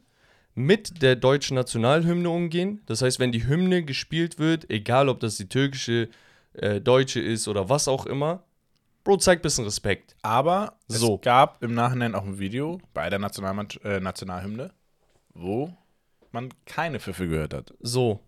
mit 0.55 1.03
der 1.03 1.17
deutschen 1.17 1.55
Nationalhymne 1.55 2.29
umgehen. 2.29 2.83
Das 2.87 3.03
heißt, 3.03 3.19
wenn 3.19 3.33
die 3.33 3.47
Hymne 3.47 3.83
gespielt 3.85 4.39
wird, 4.39 4.71
egal 4.71 5.09
ob 5.09 5.21
das 5.21 5.37
die 5.37 5.49
türkische, 5.49 6.09
äh, 6.55 6.81
deutsche 6.81 7.21
ist 7.21 7.49
oder 7.49 7.69
was 7.69 7.89
auch 7.89 8.07
immer, 8.07 8.45
Bro, 9.03 9.17
zeig 9.17 9.39
ein 9.39 9.43
bisschen 9.43 9.65
Respekt. 9.65 10.15
Aber 10.21 10.77
So. 10.87 11.15
es 11.15 11.21
gab 11.23 11.63
im 11.63 11.73
Nachhinein 11.75 12.15
auch 12.15 12.25
ein 12.25 12.39
Video 12.39 12.79
bei 12.93 13.09
der 13.09 13.19
Nationalmann 13.19 13.69
äh, 13.83 13.99
Nationalhymne, 13.99 14.73
wo 15.33 15.73
man 16.33 16.51
keine 16.67 17.01
Pfiffe 17.01 17.27
gehört 17.27 17.55
hat. 17.55 17.73
So, 17.81 18.21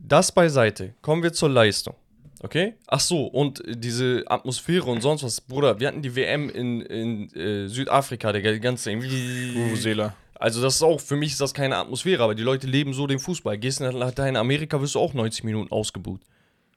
das 0.00 0.32
beiseite. 0.32 0.94
Kommen 1.00 1.22
wir 1.22 1.32
zur 1.32 1.48
Leistung. 1.48 1.94
Okay? 2.40 2.74
Ach 2.86 3.00
so, 3.00 3.26
und 3.26 3.62
diese 3.66 4.24
Atmosphäre 4.26 4.90
und 4.90 5.00
sonst 5.00 5.22
was, 5.22 5.40
Bruder, 5.40 5.78
wir 5.80 5.88
hatten 5.88 6.02
die 6.02 6.14
WM 6.14 6.50
in, 6.50 6.80
in 6.82 7.30
äh, 7.34 7.68
Südafrika, 7.68 8.32
der 8.32 8.52
die 8.52 8.60
ganze 8.60 8.92
Vuvuzela. 8.92 10.14
Also 10.38 10.60
das 10.62 10.76
ist 10.76 10.82
auch, 10.82 11.00
für 11.00 11.16
mich 11.16 11.32
ist 11.32 11.40
das 11.40 11.54
keine 11.54 11.76
Atmosphäre, 11.76 12.22
aber 12.22 12.34
die 12.34 12.42
Leute 12.42 12.66
leben 12.66 12.92
so 12.94 13.06
den 13.06 13.18
Fußball. 13.18 13.58
Gehst 13.58 13.80
nach 13.80 13.92
Latein 13.92 14.36
Amerika, 14.36 14.80
wirst 14.80 14.94
du 14.94 15.00
auch 15.00 15.14
90 15.14 15.44
Minuten 15.44 15.72
ausgebuht. 15.72 16.20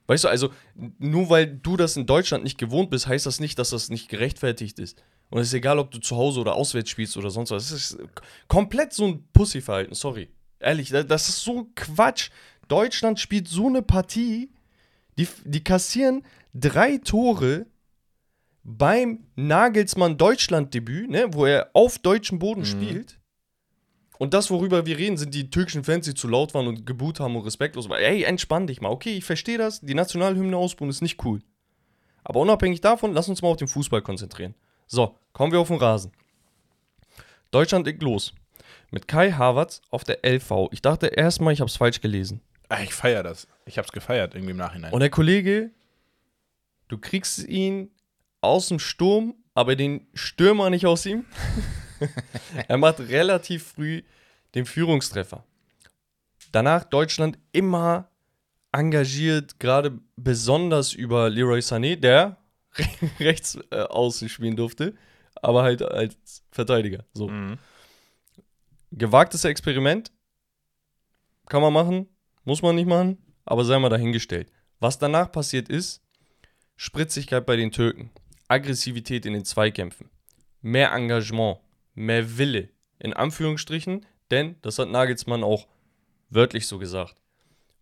Weißt 0.06 0.24
du, 0.24 0.28
also 0.28 0.50
nur 0.98 1.30
weil 1.30 1.46
du 1.46 1.76
das 1.76 1.96
in 1.96 2.06
Deutschland 2.06 2.42
nicht 2.42 2.58
gewohnt 2.58 2.90
bist, 2.90 3.06
heißt 3.06 3.26
das 3.26 3.38
nicht, 3.38 3.58
dass 3.58 3.70
das 3.70 3.90
nicht 3.90 4.08
gerechtfertigt 4.08 4.78
ist. 4.80 5.00
Und 5.30 5.40
es 5.40 5.48
ist 5.48 5.54
egal, 5.54 5.78
ob 5.78 5.90
du 5.92 5.98
zu 5.98 6.16
Hause 6.16 6.40
oder 6.40 6.54
auswärts 6.56 6.90
spielst 6.90 7.16
oder 7.16 7.30
sonst 7.30 7.50
was. 7.52 7.70
Es 7.70 7.92
ist 7.92 7.98
komplett 8.48 8.92
so 8.92 9.06
ein 9.06 9.24
Pussy-Verhalten, 9.32 9.94
sorry. 9.94 10.28
Ehrlich, 10.58 10.88
da- 10.88 11.04
das 11.04 11.28
ist 11.28 11.42
so 11.42 11.68
Quatsch. 11.76 12.30
Deutschland 12.66 13.20
spielt 13.20 13.46
so 13.46 13.68
eine 13.68 13.82
Partie, 13.82 14.50
die, 15.16 15.28
die 15.44 15.62
kassieren 15.62 16.24
drei 16.54 16.98
Tore 16.98 17.66
beim 18.64 19.26
Nagelsmann 19.36 20.16
Deutschland-Debüt, 20.18 21.10
ne, 21.10 21.26
wo 21.32 21.46
er 21.46 21.70
auf 21.72 21.98
deutschem 21.98 22.38
Boden 22.38 22.64
spielt. 22.64 23.18
Und 24.20 24.34
das, 24.34 24.50
worüber 24.50 24.84
wir 24.84 24.98
reden, 24.98 25.16
sind 25.16 25.32
die 25.32 25.48
türkischen 25.48 25.82
Fans, 25.82 26.04
die 26.04 26.12
zu 26.12 26.28
laut 26.28 26.52
waren 26.52 26.66
und 26.66 26.84
geboot 26.84 27.20
haben 27.20 27.36
und 27.36 27.46
respektlos 27.46 27.88
waren. 27.88 28.02
Ey, 28.02 28.24
entspann 28.24 28.66
dich 28.66 28.82
mal. 28.82 28.90
Okay, 28.90 29.16
ich 29.16 29.24
verstehe 29.24 29.56
das. 29.56 29.80
Die 29.80 29.94
Nationalhymne 29.94 30.58
ausbuhen 30.58 30.90
ist 30.90 31.00
nicht 31.00 31.24
cool. 31.24 31.40
Aber 32.22 32.40
unabhängig 32.40 32.82
davon, 32.82 33.14
lass 33.14 33.30
uns 33.30 33.40
mal 33.40 33.48
auf 33.48 33.56
den 33.56 33.66
Fußball 33.66 34.02
konzentrieren. 34.02 34.54
So, 34.86 35.16
kommen 35.32 35.52
wir 35.52 35.58
auf 35.58 35.68
den 35.68 35.78
Rasen. 35.78 36.12
Deutschland 37.50 37.86
legt 37.86 38.02
los. 38.02 38.34
Mit 38.90 39.08
Kai 39.08 39.32
Havertz 39.32 39.80
auf 39.88 40.04
der 40.04 40.18
LV. 40.22 40.68
Ich 40.70 40.82
dachte 40.82 41.06
erstmal, 41.06 41.54
ich 41.54 41.60
habe 41.60 41.70
es 41.70 41.78
falsch 41.78 42.02
gelesen. 42.02 42.42
Ah, 42.68 42.82
ich 42.82 42.92
feiere 42.92 43.22
das. 43.22 43.48
Ich 43.64 43.78
hab's 43.78 43.90
gefeiert 43.90 44.34
irgendwie 44.34 44.50
im 44.50 44.58
Nachhinein. 44.58 44.92
Und 44.92 45.00
der 45.00 45.08
Kollege, 45.08 45.70
du 46.88 46.98
kriegst 46.98 47.38
ihn 47.48 47.90
aus 48.42 48.68
dem 48.68 48.80
Sturm, 48.80 49.34
aber 49.54 49.76
den 49.76 50.08
Stürmer 50.12 50.68
nicht 50.68 50.84
aus 50.84 51.06
ihm. 51.06 51.24
er 52.68 52.76
macht 52.76 53.00
relativ 53.00 53.72
früh 53.72 54.02
den 54.54 54.66
Führungstreffer. 54.66 55.44
Danach 56.52 56.84
Deutschland 56.84 57.38
immer 57.52 58.10
engagiert, 58.72 59.58
gerade 59.58 59.98
besonders 60.16 60.92
über 60.92 61.30
Leroy 61.30 61.60
Sané, 61.60 61.96
der 61.96 62.38
rechts 63.20 63.58
äh, 63.70 63.80
außen 63.82 64.28
spielen 64.28 64.56
durfte, 64.56 64.94
aber 65.34 65.62
halt 65.62 65.82
als 65.82 66.44
Verteidiger. 66.50 67.04
So. 67.12 67.28
Mhm. 67.28 67.58
Gewagtes 68.92 69.44
Experiment. 69.44 70.12
Kann 71.48 71.62
man 71.62 71.72
machen, 71.72 72.08
muss 72.44 72.62
man 72.62 72.76
nicht 72.76 72.86
machen, 72.86 73.18
aber 73.44 73.64
sei 73.64 73.78
mal 73.78 73.88
dahingestellt. 73.88 74.52
Was 74.78 74.98
danach 74.98 75.32
passiert 75.32 75.68
ist, 75.68 76.00
Spritzigkeit 76.76 77.44
bei 77.44 77.56
den 77.56 77.72
Türken, 77.72 78.10
Aggressivität 78.48 79.26
in 79.26 79.32
den 79.32 79.44
Zweikämpfen, 79.44 80.10
mehr 80.62 80.92
Engagement, 80.92 81.58
mehr 82.00 82.38
Wille, 82.38 82.68
in 82.98 83.12
Anführungsstrichen, 83.12 84.06
denn 84.30 84.56
das 84.62 84.78
hat 84.78 84.90
Nagelsmann 84.90 85.44
auch 85.44 85.66
wörtlich 86.30 86.66
so 86.66 86.78
gesagt. 86.78 87.16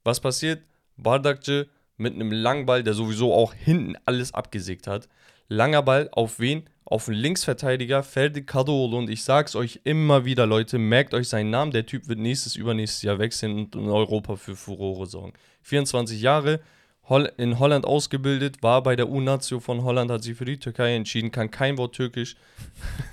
Was 0.05 0.21
passiert? 0.21 0.63
Bardakce 0.97 1.69
mit 1.97 2.15
einem 2.15 2.33
langen 2.33 2.67
Ball, 2.67 2.83
der 2.83 2.95
sowieso 2.95 3.33
auch 3.35 3.55
hinten 3.55 3.97
alles 4.05 4.33
abgesägt 4.33 4.87
hat. 4.87 5.09
Langer 5.49 5.83
Ball 5.83 6.09
auf 6.13 6.41
wen? 6.41 6.69
Auf 6.85 7.05
den 7.05 7.15
Linksverteidiger 7.15 8.03
Ferdi 8.03 8.41
Kadıoğlu 8.41 8.97
und 8.97 9.11
ich 9.11 9.23
sag's 9.23 9.55
euch 9.55 9.81
immer 9.85 10.25
wieder, 10.25 10.47
Leute, 10.47 10.79
merkt 10.79 11.13
euch 11.13 11.29
seinen 11.29 11.51
Namen. 11.51 11.71
Der 11.71 11.85
Typ 11.85 12.09
wird 12.09 12.19
nächstes, 12.19 12.57
übernächstes 12.57 13.03
Jahr 13.03 13.19
wechseln 13.19 13.59
und 13.59 13.75
in 13.75 13.89
Europa 13.89 14.37
für 14.37 14.57
Furore 14.57 15.07
sorgen. 15.07 15.35
24 15.63 16.21
Jahre, 16.21 16.61
Holl 17.09 17.33
in 17.39 17.59
Holland 17.59 17.87
ausgebildet, 17.87 18.63
war 18.63 18.83
bei 18.83 18.95
der 18.97 19.09
U-Nazio 19.09 19.61
von 19.61 19.83
Holland, 19.83 20.11
hat 20.11 20.23
sich 20.23 20.37
für 20.37 20.45
die 20.45 20.59
Türkei 20.59 20.95
entschieden, 20.95 21.31
kann 21.31 21.51
kein 21.51 21.79
Wort 21.79 21.95
Türkisch. 21.95 22.37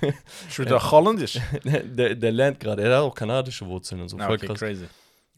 Bin 0.56 0.66
doch 0.68 0.92
holländisch. 0.92 1.38
der, 1.64 2.14
der 2.14 2.32
lernt 2.32 2.60
gerade, 2.60 2.82
er 2.82 2.96
hat 2.96 3.02
auch 3.04 3.14
kanadische 3.14 3.66
Wurzeln 3.66 4.02
und 4.02 4.08
so, 4.08 4.18
Ah, 4.18 4.26
voll 4.26 4.36
okay, 4.36 4.46
krass. 4.48 4.58
crazy. 4.58 4.86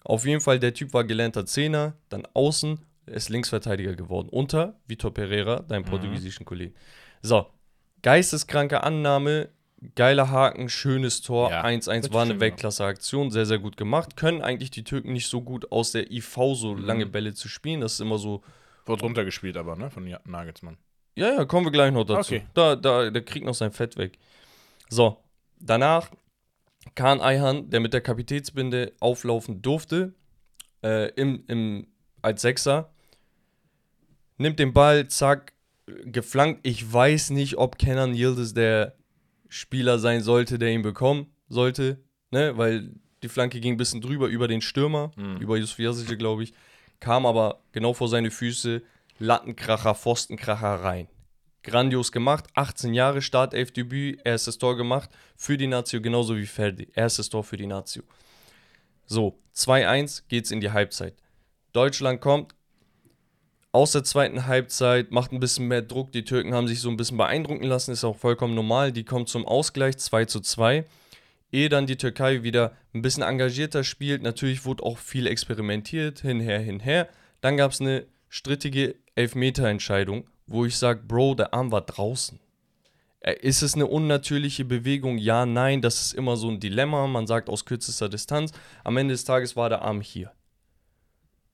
Auf 0.05 0.25
jeden 0.27 0.41
Fall, 0.41 0.59
der 0.59 0.75
Typ 0.75 0.93
war 0.95 1.05
gelernter 1.05 1.47
Zehner, 1.47 1.95
dann 2.09 2.27
außen, 2.35 2.79
ist 3.07 3.29
Linksverteidiger 3.29 3.95
geworden. 3.95 4.29
Unter 4.31 4.75
Vitor 4.87 5.13
Pereira, 5.13 5.61
deinem 5.61 5.85
portugiesischen 5.85 6.45
Kollegen. 6.45 6.75
So, 7.23 7.47
geisteskranke 8.03 8.83
Annahme, 8.83 9.49
geiler 9.95 10.31
Haken, 10.31 10.69
schönes 10.69 11.21
Tor, 11.23 11.51
Ja, 11.51 11.65
1-1 11.65 12.01
das 12.03 12.13
war 12.13 12.23
eine 12.23 12.41
Weltklasse-Aktion, 12.41 13.31
sehr, 13.31 13.47
sehr 13.47 13.59
gut 13.59 13.77
gemacht. 13.77 14.17
Können 14.17 14.43
eigentlich 14.43 14.71
die 14.71 14.85
Türken 14.85 15.13
nicht 15.13 15.29
so 15.29 15.41
gut 15.43 15.71
aus 15.71 15.93
der 15.93 16.11
IV 16.11 16.37
so 16.55 16.75
lange 16.75 17.07
Bälle 17.07 17.35
zu 17.35 17.49
spielen, 17.49 17.81
das 17.81 17.95
ist 17.95 18.01
immer 18.01 18.19
so, 18.19 18.43
Wurde 18.87 19.03
runtergespielt 19.03 19.57
aber, 19.57 19.77
ne? 19.77 19.91
Von 19.91 20.07
Ja- 20.07 20.21
Nagelsmann. 20.25 20.79
ja, 21.15 21.35
ja, 21.35 21.45
kommen 21.45 21.67
wir 21.67 21.73
gleich 21.73 21.93
noch 21.93 22.05
dazu. 22.05 22.35
Okay. 22.35 22.47
Da, 22.55 22.75
da, 22.75 23.11
der 23.11 23.23
kriegt 23.25 23.45
noch 23.47 23.55
sein 23.55 23.71
Fett 23.73 23.97
weg. 23.99 24.19
So, 24.89 25.19
danach 25.61 26.11
Kahn 26.95 27.21
Ayhan, 27.21 27.69
der 27.71 27.81
mit 27.81 27.93
der 27.93 28.01
Kapitätsbinde 28.01 28.93
auflaufen 28.99 29.61
durfte, 29.63 30.15
äh, 30.83 31.11
im, 31.15 31.45
im, 31.49 31.87
als 32.23 32.43
Sechser, 32.43 32.91
nimmt 34.39 34.59
den 34.59 34.73
Ball, 34.73 35.07
zack, 35.09 35.53
geflankt. 36.05 36.61
Ich 36.67 36.91
weiß 36.93 37.31
nicht, 37.31 37.57
ob 37.59 37.79
Kenan 37.79 38.15
Yildiz 38.15 38.55
der 38.55 38.95
Spieler 39.49 39.99
sein 39.99 40.23
sollte, 40.23 40.59
der 40.59 40.71
ihn 40.71 40.83
bekommen 40.83 41.27
sollte, 41.49 41.99
ne, 42.31 42.57
weil 42.57 42.91
die 43.23 43.29
Flanke 43.29 43.61
ging 43.61 43.75
ein 43.75 43.79
bisschen 43.79 44.01
drüber 44.01 44.29
über 44.29 44.47
den 44.49 44.61
Stürmer, 44.61 45.11
über 45.41 45.57
Yusuf 45.57 45.79
Yazic, 45.79 46.19
glaube 46.19 46.45
ich, 46.45 46.53
kam 47.01 47.27
aber 47.27 47.63
genau 47.73 47.95
vor 47.95 48.09
seine 48.09 48.31
Füße, 48.31 48.83
Lattenkracher, 49.19 49.95
Pfostenkracher 49.95 50.83
rein. 50.83 51.09
Grandios 51.65 52.13
gemacht, 52.13 52.47
18 52.55 52.95
Jahre 52.95 53.21
Startelf-Debüt, 53.21 54.21
erstes 54.25 54.59
Tor 54.59 54.77
gemacht 54.77 55.11
für 55.37 55.59
die 55.59 55.67
Nazio, 55.67 56.01
genauso 56.01 56.37
wie 56.37 56.47
Ferdi, 56.47 56.89
erstes 56.95 57.29
Tor 57.29 57.45
für 57.45 57.57
die 57.57 57.67
Nazio. 57.67 58.05
So, 59.07 59.39
2-1 59.55 60.23
geht's 60.29 60.51
in 60.51 60.61
die 60.61 60.71
Halbzeit. 60.71 61.15
Deutschland 61.73 62.21
kommt 62.21 62.55
aus 63.73 63.93
der 63.93 64.05
zweiten 64.05 64.47
Halbzeit, 64.47 65.11
macht 65.11 65.33
ein 65.33 65.41
bisschen 65.41 65.69
mehr 65.69 65.83
Druck. 65.83 66.13
Die 66.13 66.25
Türken 66.25 66.55
haben 66.55 66.69
sich 66.69 66.81
so 66.81 66.89
ein 66.89 66.97
bisschen 66.97 67.19
beeindrucken 67.19 67.65
lassen, 67.65 67.93
ist 67.93 68.05
auch 68.05 68.17
vollkommen 68.17 68.55
normal. 68.55 68.93
Die 68.93 69.05
kommt 69.05 69.29
zum 69.29 69.47
Ausgleich 69.47 69.99
2 69.99 70.25
zu 70.25 70.41
2. 70.41 70.85
Ehe 71.51 71.69
dann 71.69 71.87
die 71.87 71.97
Türkei 71.97 72.43
wieder 72.43 72.73
ein 72.95 73.03
bisschen 73.03 73.23
engagierter 73.23 73.85
spielt, 73.85 74.23
natürlich 74.23 74.65
wurde 74.65 74.83
auch 74.83 74.99
viel 74.99 75.27
experimentiert, 75.27 76.21
hinher, 76.21 76.59
hinher. 76.59 77.09
Dann 77.41 77.57
gab 77.57 77.73
es 77.73 77.81
eine 77.81 78.07
strittige 78.29 78.97
Elfmeterentscheidung, 79.15 80.29
wo 80.47 80.67
ich 80.67 80.77
sage, 80.77 81.03
Bro, 81.07 81.37
der 81.37 81.55
Arm 81.55 81.73
war 81.73 81.83
draußen. 81.83 82.39
Äh, 83.21 83.35
Ist 83.41 83.63
es 83.63 83.75
eine 83.75 83.87
unnatürliche 83.87 84.65
Bewegung? 84.65 85.19
Ja, 85.19 85.47
nein, 85.47 85.81
das 85.81 86.01
ist 86.01 86.15
immer 86.15 86.37
so 86.37 86.49
ein 86.51 86.61
Dilemma. 86.61 87.07
Man 87.07 87.27
sagt 87.27 87.49
aus 87.49 87.65
kürzester 87.65 88.09
Distanz. 88.09 88.53
Am 88.85 88.97
Ende 88.97 89.15
des 89.15 89.25
Tages 89.25 89.57
war 89.57 89.69
der 89.69 89.83
Arm 89.83 90.01
hier. 90.01 90.33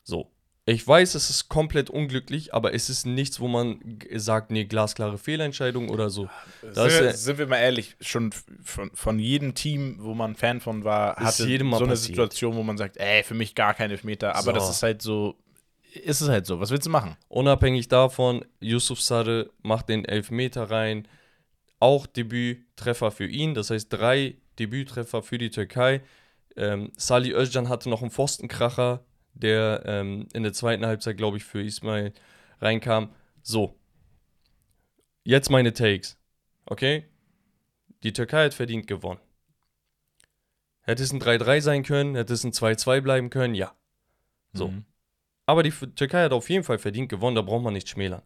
So. 0.03 0.34
Ich 0.67 0.87
weiß, 0.87 1.15
es 1.15 1.29
ist 1.29 1.51
komplett 1.51 1.91
unglücklich, 1.91 2.55
aber 2.55 2.73
es 2.73 2.89
ist 2.89 3.05
nichts, 3.05 3.39
wo 3.39 3.49
man 3.49 3.99
sagt, 4.15 4.51
nee, 4.51 4.65
glasklare 4.65 5.19
Fehlentscheidung 5.19 5.91
oder 5.91 6.09
so. 6.09 6.29
Das 6.63 6.75
sind, 6.93 7.03
wir, 7.03 7.11
ist, 7.11 7.25
sind 7.25 7.39
wir 7.39 7.47
mal 7.47 7.59
ehrlich, 7.59 7.97
schon 8.01 8.33
von, 8.63 8.91
von 8.95 9.19
jedem 9.19 9.55
Team, 9.55 9.97
wo 10.01 10.15
man 10.15 10.35
Fan 10.37 10.61
von 10.63 10.83
war, 10.85 11.17
hatte 11.17 11.43
so 11.43 11.45
eine 11.45 11.69
passiert. 11.69 11.99
Situation, 11.99 12.57
wo 12.57 12.63
man 12.63 12.79
sagt, 12.79 12.97
ey, 12.97 13.23
für 13.25 13.35
mich 13.35 13.55
gar 13.55 13.75
kein 13.75 13.91
Elfmeter. 13.91 14.35
Aber 14.37 14.45
So. 14.45 14.53
das 14.53 14.71
ist 14.71 14.83
halt 14.83 15.03
so, 15.03 15.37
ist 16.03 16.23
es 16.23 16.29
halt 16.31 16.47
so. 16.47 16.61
Was 16.61 16.71
willst 16.71 16.87
du 16.87 16.91
machen? 16.91 17.15
Unabhängig 17.29 17.89
davon, 17.89 18.43
Yusuf 18.61 19.01
Sarı 19.01 19.51
macht 19.63 19.91
den 19.91 20.07
Elfmeter 20.07 20.71
rein. 20.71 21.07
Auch 21.79 22.07
Debüttreffer 22.07 23.11
für 23.11 23.27
ihn, 23.27 23.53
das 23.53 23.69
heißt 23.69 23.93
drei 23.93 24.37
Debüttreffer 24.59 25.23
für 25.23 25.37
die 25.37 25.51
Türkei. 25.51 26.01
Ähm, 26.57 26.91
Salih 26.97 27.35
Özcan 27.35 27.69
hatte 27.69 27.91
noch 27.91 28.01
einen 28.01 28.11
Pfostenkracher, 28.11 29.05
der 29.35 29.83
ähm, 29.85 30.29
in 30.33 30.43
der 30.43 30.53
zweiten 30.53 30.87
Halbzeit, 30.87 31.17
glaube 31.17 31.37
ich, 31.37 31.45
für 31.45 31.63
Ismail 31.63 32.13
reinkam. 32.61 33.15
So. 33.43 33.79
Jetzt 35.25 35.51
meine 35.51 35.73
Takes. 35.73 36.19
Okay? 36.67 37.09
Die 38.03 38.13
Türkei 38.13 38.45
hat 38.45 38.55
verdient 38.55 38.87
gewonnen. 38.87 39.21
Hätte 40.83 41.03
es 41.03 41.13
ein 41.13 41.21
3-3 41.21 41.61
sein 41.63 41.83
können, 41.83 42.15
hätte 42.15 42.35
es 42.35 42.45
ein 42.45 42.53
2-2 42.53 43.01
bleiben 43.01 43.31
können, 43.31 43.55
ja. 43.55 43.75
So. 44.53 44.69
Mhm. 44.69 44.85
Aber 45.47 45.63
die 45.63 45.71
Türkei 45.71 46.25
hat 46.25 46.33
auf 46.33 46.51
jeden 46.51 46.65
Fall 46.65 46.79
verdient 46.79 47.09
gewonnen, 47.09 47.37
da 47.37 47.43
braucht 47.43 47.65
man 47.65 47.73
nicht 47.73 47.89
schmälern. 47.89 48.23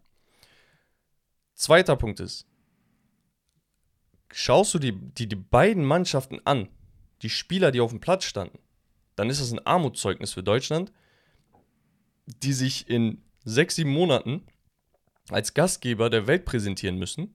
Zweiter 1.54 1.96
Punkt 1.96 2.20
ist, 2.20 2.46
schaust 4.32 4.74
du 4.74 4.78
die, 4.78 4.92
die, 4.92 5.28
die 5.28 5.36
beiden 5.36 5.84
Mannschaften 5.84 6.40
an, 6.44 6.68
die 7.22 7.30
Spieler, 7.30 7.70
die 7.70 7.80
auf 7.80 7.90
dem 7.90 8.00
Platz 8.00 8.24
standen, 8.24 8.59
dann 9.19 9.31
ist 9.31 9.41
das 9.41 9.53
ein 9.53 9.64
Armutszeugnis 9.66 10.33
für 10.33 10.43
Deutschland, 10.43 10.93
die 12.43 12.53
sich 12.53 12.89
in 12.89 13.23
sechs, 13.45 13.77
sieben 13.77 13.91
Monaten 13.91 14.43
als 15.31 15.55
Gastgeber 15.55 16.11
der 16.11 16.27
Welt 16.27 16.45
präsentieren 16.45 16.99
müssen. 16.99 17.35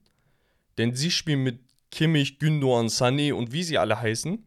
Denn 0.78 0.94
sie 0.94 1.10
spielen 1.10 1.42
mit 1.42 1.60
Kimmich, 1.90 2.38
Gündoğan, 2.38 2.88
Sané 2.88 3.32
und 3.32 3.52
wie 3.52 3.62
sie 3.62 3.78
alle 3.78 4.00
heißen. 4.00 4.44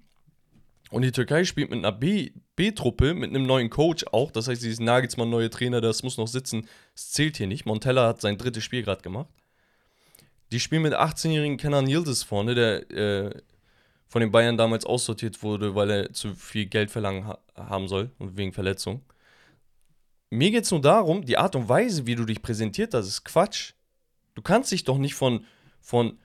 Und 0.89 1.01
die 1.01 1.11
Türkei 1.11 1.43
spielt 1.43 1.69
mit 1.69 1.79
einer 1.79 1.91
B-Truppe, 1.91 3.13
mit 3.13 3.29
einem 3.29 3.45
neuen 3.45 3.69
Coach 3.69 4.05
auch. 4.11 4.31
Das 4.31 4.47
heißt, 4.47 4.63
dieses 4.63 4.79
Nagelsmann, 4.79 5.29
neue 5.29 5.49
Trainer, 5.49 5.81
das 5.81 6.03
muss 6.03 6.17
noch 6.17 6.27
sitzen. 6.27 6.67
Das 6.93 7.11
zählt 7.11 7.37
hier 7.37 7.47
nicht. 7.47 7.65
Montella 7.65 8.07
hat 8.07 8.21
sein 8.21 8.37
drittes 8.37 8.63
Spiel 8.63 8.83
gerade 8.83 9.01
gemacht. 9.01 9.29
Die 10.51 10.61
spielen 10.61 10.81
mit 10.81 10.93
18-jährigen 10.93 11.57
Kenan 11.57 11.87
Yildiz 11.87 12.23
vorne, 12.23 12.55
der 12.55 12.89
äh, 12.91 13.41
von 14.07 14.21
den 14.21 14.31
Bayern 14.31 14.57
damals 14.57 14.85
aussortiert 14.85 15.43
wurde, 15.43 15.75
weil 15.75 15.89
er 15.89 16.13
zu 16.13 16.33
viel 16.33 16.65
Geld 16.65 16.91
verlangen 16.91 17.27
ha 17.27 17.39
haben 17.55 17.87
soll 17.87 18.11
und 18.19 18.37
wegen 18.37 18.53
Verletzung. 18.53 19.01
Mir 20.29 20.51
geht 20.51 20.65
es 20.65 20.71
nur 20.71 20.81
darum, 20.81 21.25
die 21.25 21.37
Art 21.37 21.55
und 21.55 21.69
Weise, 21.69 22.05
wie 22.05 22.15
du 22.15 22.25
dich 22.25 22.41
präsentiert 22.41 22.93
hast, 22.93 23.07
ist 23.07 23.23
Quatsch. 23.23 23.73
Du 24.35 24.41
kannst 24.41 24.71
dich 24.71 24.83
doch 24.83 24.97
nicht 24.97 25.15
von, 25.15 25.45
von 25.79 26.19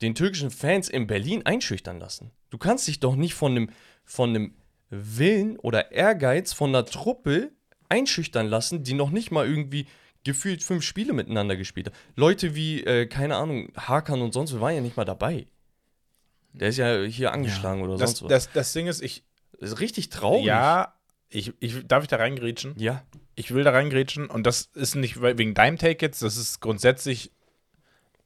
den 0.00 0.14
türkischen 0.14 0.50
Fans 0.50 0.88
in 0.88 1.06
Berlin 1.06 1.46
einschüchtern 1.46 2.00
lassen. 2.00 2.32
Du 2.50 2.58
kannst 2.58 2.88
dich 2.88 2.98
doch 2.98 3.14
nicht 3.14 3.34
von 3.34 3.52
einem, 3.52 3.70
von 4.04 4.30
einem 4.30 4.54
Willen 4.90 5.58
oder 5.58 5.92
Ehrgeiz 5.92 6.52
von 6.52 6.70
einer 6.70 6.84
Truppe 6.84 7.52
einschüchtern 7.88 8.46
lassen, 8.46 8.82
die 8.82 8.94
noch 8.94 9.10
nicht 9.10 9.30
mal 9.30 9.46
irgendwie 9.46 9.86
gefühlt 10.24 10.62
fünf 10.62 10.82
Spiele 10.82 11.12
miteinander 11.12 11.56
gespielt 11.56 11.88
hat. 11.88 11.94
Leute 12.16 12.54
wie, 12.54 12.82
äh, 12.84 13.06
keine 13.06 13.36
Ahnung, 13.36 13.68
Hakan 13.76 14.22
und 14.22 14.32
sonst, 14.32 14.52
wir 14.52 14.60
waren 14.60 14.74
ja 14.74 14.80
nicht 14.80 14.96
mal 14.96 15.04
dabei. 15.04 15.46
Der 16.52 16.68
ist 16.68 16.76
ja 16.76 17.02
hier 17.02 17.32
angeschlagen 17.32 17.80
ja, 17.80 17.86
oder 17.86 17.96
das, 17.96 18.10
sonst 18.10 18.22
was. 18.22 18.28
Das, 18.28 18.52
das 18.52 18.72
Ding 18.72 18.86
ist, 18.86 19.02
ich. 19.02 19.24
Das 19.58 19.72
ist 19.72 19.80
richtig 19.80 20.10
traurig. 20.10 20.44
Ja, 20.44 20.94
ich, 21.28 21.54
ich, 21.60 21.86
darf 21.86 22.02
ich 22.02 22.08
da 22.08 22.16
reingrätschen? 22.16 22.74
Ja. 22.76 23.02
Ich 23.34 23.54
will 23.54 23.64
da 23.64 23.70
reingrätschen 23.70 24.28
und 24.28 24.46
das 24.46 24.66
ist 24.74 24.94
nicht 24.94 25.22
wegen 25.22 25.54
deinem 25.54 25.78
Take 25.78 26.04
jetzt, 26.04 26.22
das 26.22 26.36
ist 26.36 26.60
grundsätzlich 26.60 27.32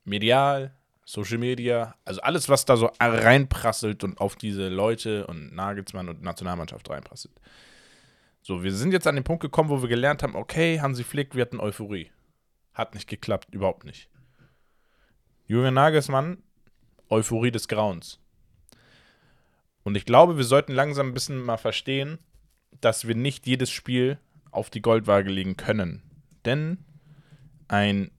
medial, 0.05 0.75
Social 1.05 1.39
Media, 1.39 1.95
also 2.05 2.21
alles, 2.23 2.49
was 2.49 2.65
da 2.65 2.77
so 2.77 2.91
reinprasselt 2.99 4.03
und 4.03 4.21
auf 4.21 4.35
diese 4.35 4.69
Leute 4.69 5.27
und 5.29 5.55
Nagelsmann 5.55 6.09
und 6.09 6.23
Nationalmannschaft 6.23 6.91
reinprasselt. 6.91 7.35
So, 8.43 8.65
wir 8.65 8.73
sind 8.73 8.93
jetzt 8.93 9.07
an 9.07 9.15
den 9.15 9.25
Punkt 9.25 9.43
gekommen, 9.43 9.71
wo 9.71 9.83
wir 9.83 9.89
gelernt 9.89 10.25
haben, 10.25 10.35
okay, 10.35 10.81
Hansi 10.81 11.05
Flick, 11.05 11.37
wir 11.37 11.43
hatten 11.43 11.61
Euphorie. 11.61 12.11
Hat 12.75 12.95
nicht 12.95 13.09
geklappt, 13.09 13.55
überhaupt 13.55 13.85
nicht. 13.85 14.09
Julian 15.47 15.75
Nagelsmann, 15.75 16.43
Euphorie 17.09 17.51
des 17.51 17.69
Grauens. 17.69 18.19
Und 19.83 19.97
ich 19.97 20.05
glaube, 20.05 20.37
wir 20.37 20.45
sollten 20.45 20.73
langsam 20.73 21.09
ein 21.09 21.15
bisschen 21.15 21.39
mal 21.39 21.57
verstehen, 21.59 22.19
dass 22.81 23.07
wir 23.07 23.15
nicht 23.15 23.47
jedes 23.47 23.71
Spiel 23.71 24.19
auf 24.51 24.71
die 24.71 24.83
Goldwaage 24.83 25.31
legen 25.31 25.57
können. 25.57 26.03
Denn 26.45 26.85
ein, 27.69 28.11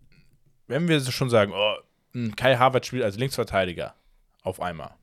wenn 0.67 0.88
wir 0.88 0.99
schon 1.01 1.29
sagen, 1.29 1.51
oh, 1.53 1.75
Kai 2.35 2.55
Harvard 2.55 2.85
spielt 2.85 3.03
als 3.03 3.17
Linksverteidiger 3.17 3.95
auf 4.43 4.61
einmal, 4.61 4.95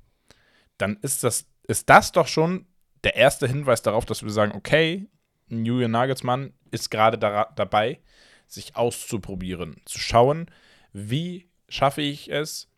dann 0.79 0.97
ist 1.03 1.25
das, 1.25 1.47
ist 1.65 1.91
das 1.91 2.13
doch 2.13 2.27
schon 2.27 2.67
der 3.05 3.17
erste 3.17 3.47
Hinweis 3.47 3.83
darauf, 3.83 4.07
dass 4.07 4.23
wir 4.23 4.31
sagen, 4.31 4.53
okay, 4.53 5.07
Julian 5.49 5.91
Nagelsmann 5.91 6.55
ist 6.71 6.91
gerade 6.91 7.19
da, 7.19 7.53
dabei, 7.55 8.01
sich 8.47 8.77
auszuprobieren, 8.77 9.81
zu 9.85 9.99
schauen, 9.99 10.51
wie 10.93 11.51
schaffe 11.69 12.03
ich 12.03 12.31
es, 12.31 12.71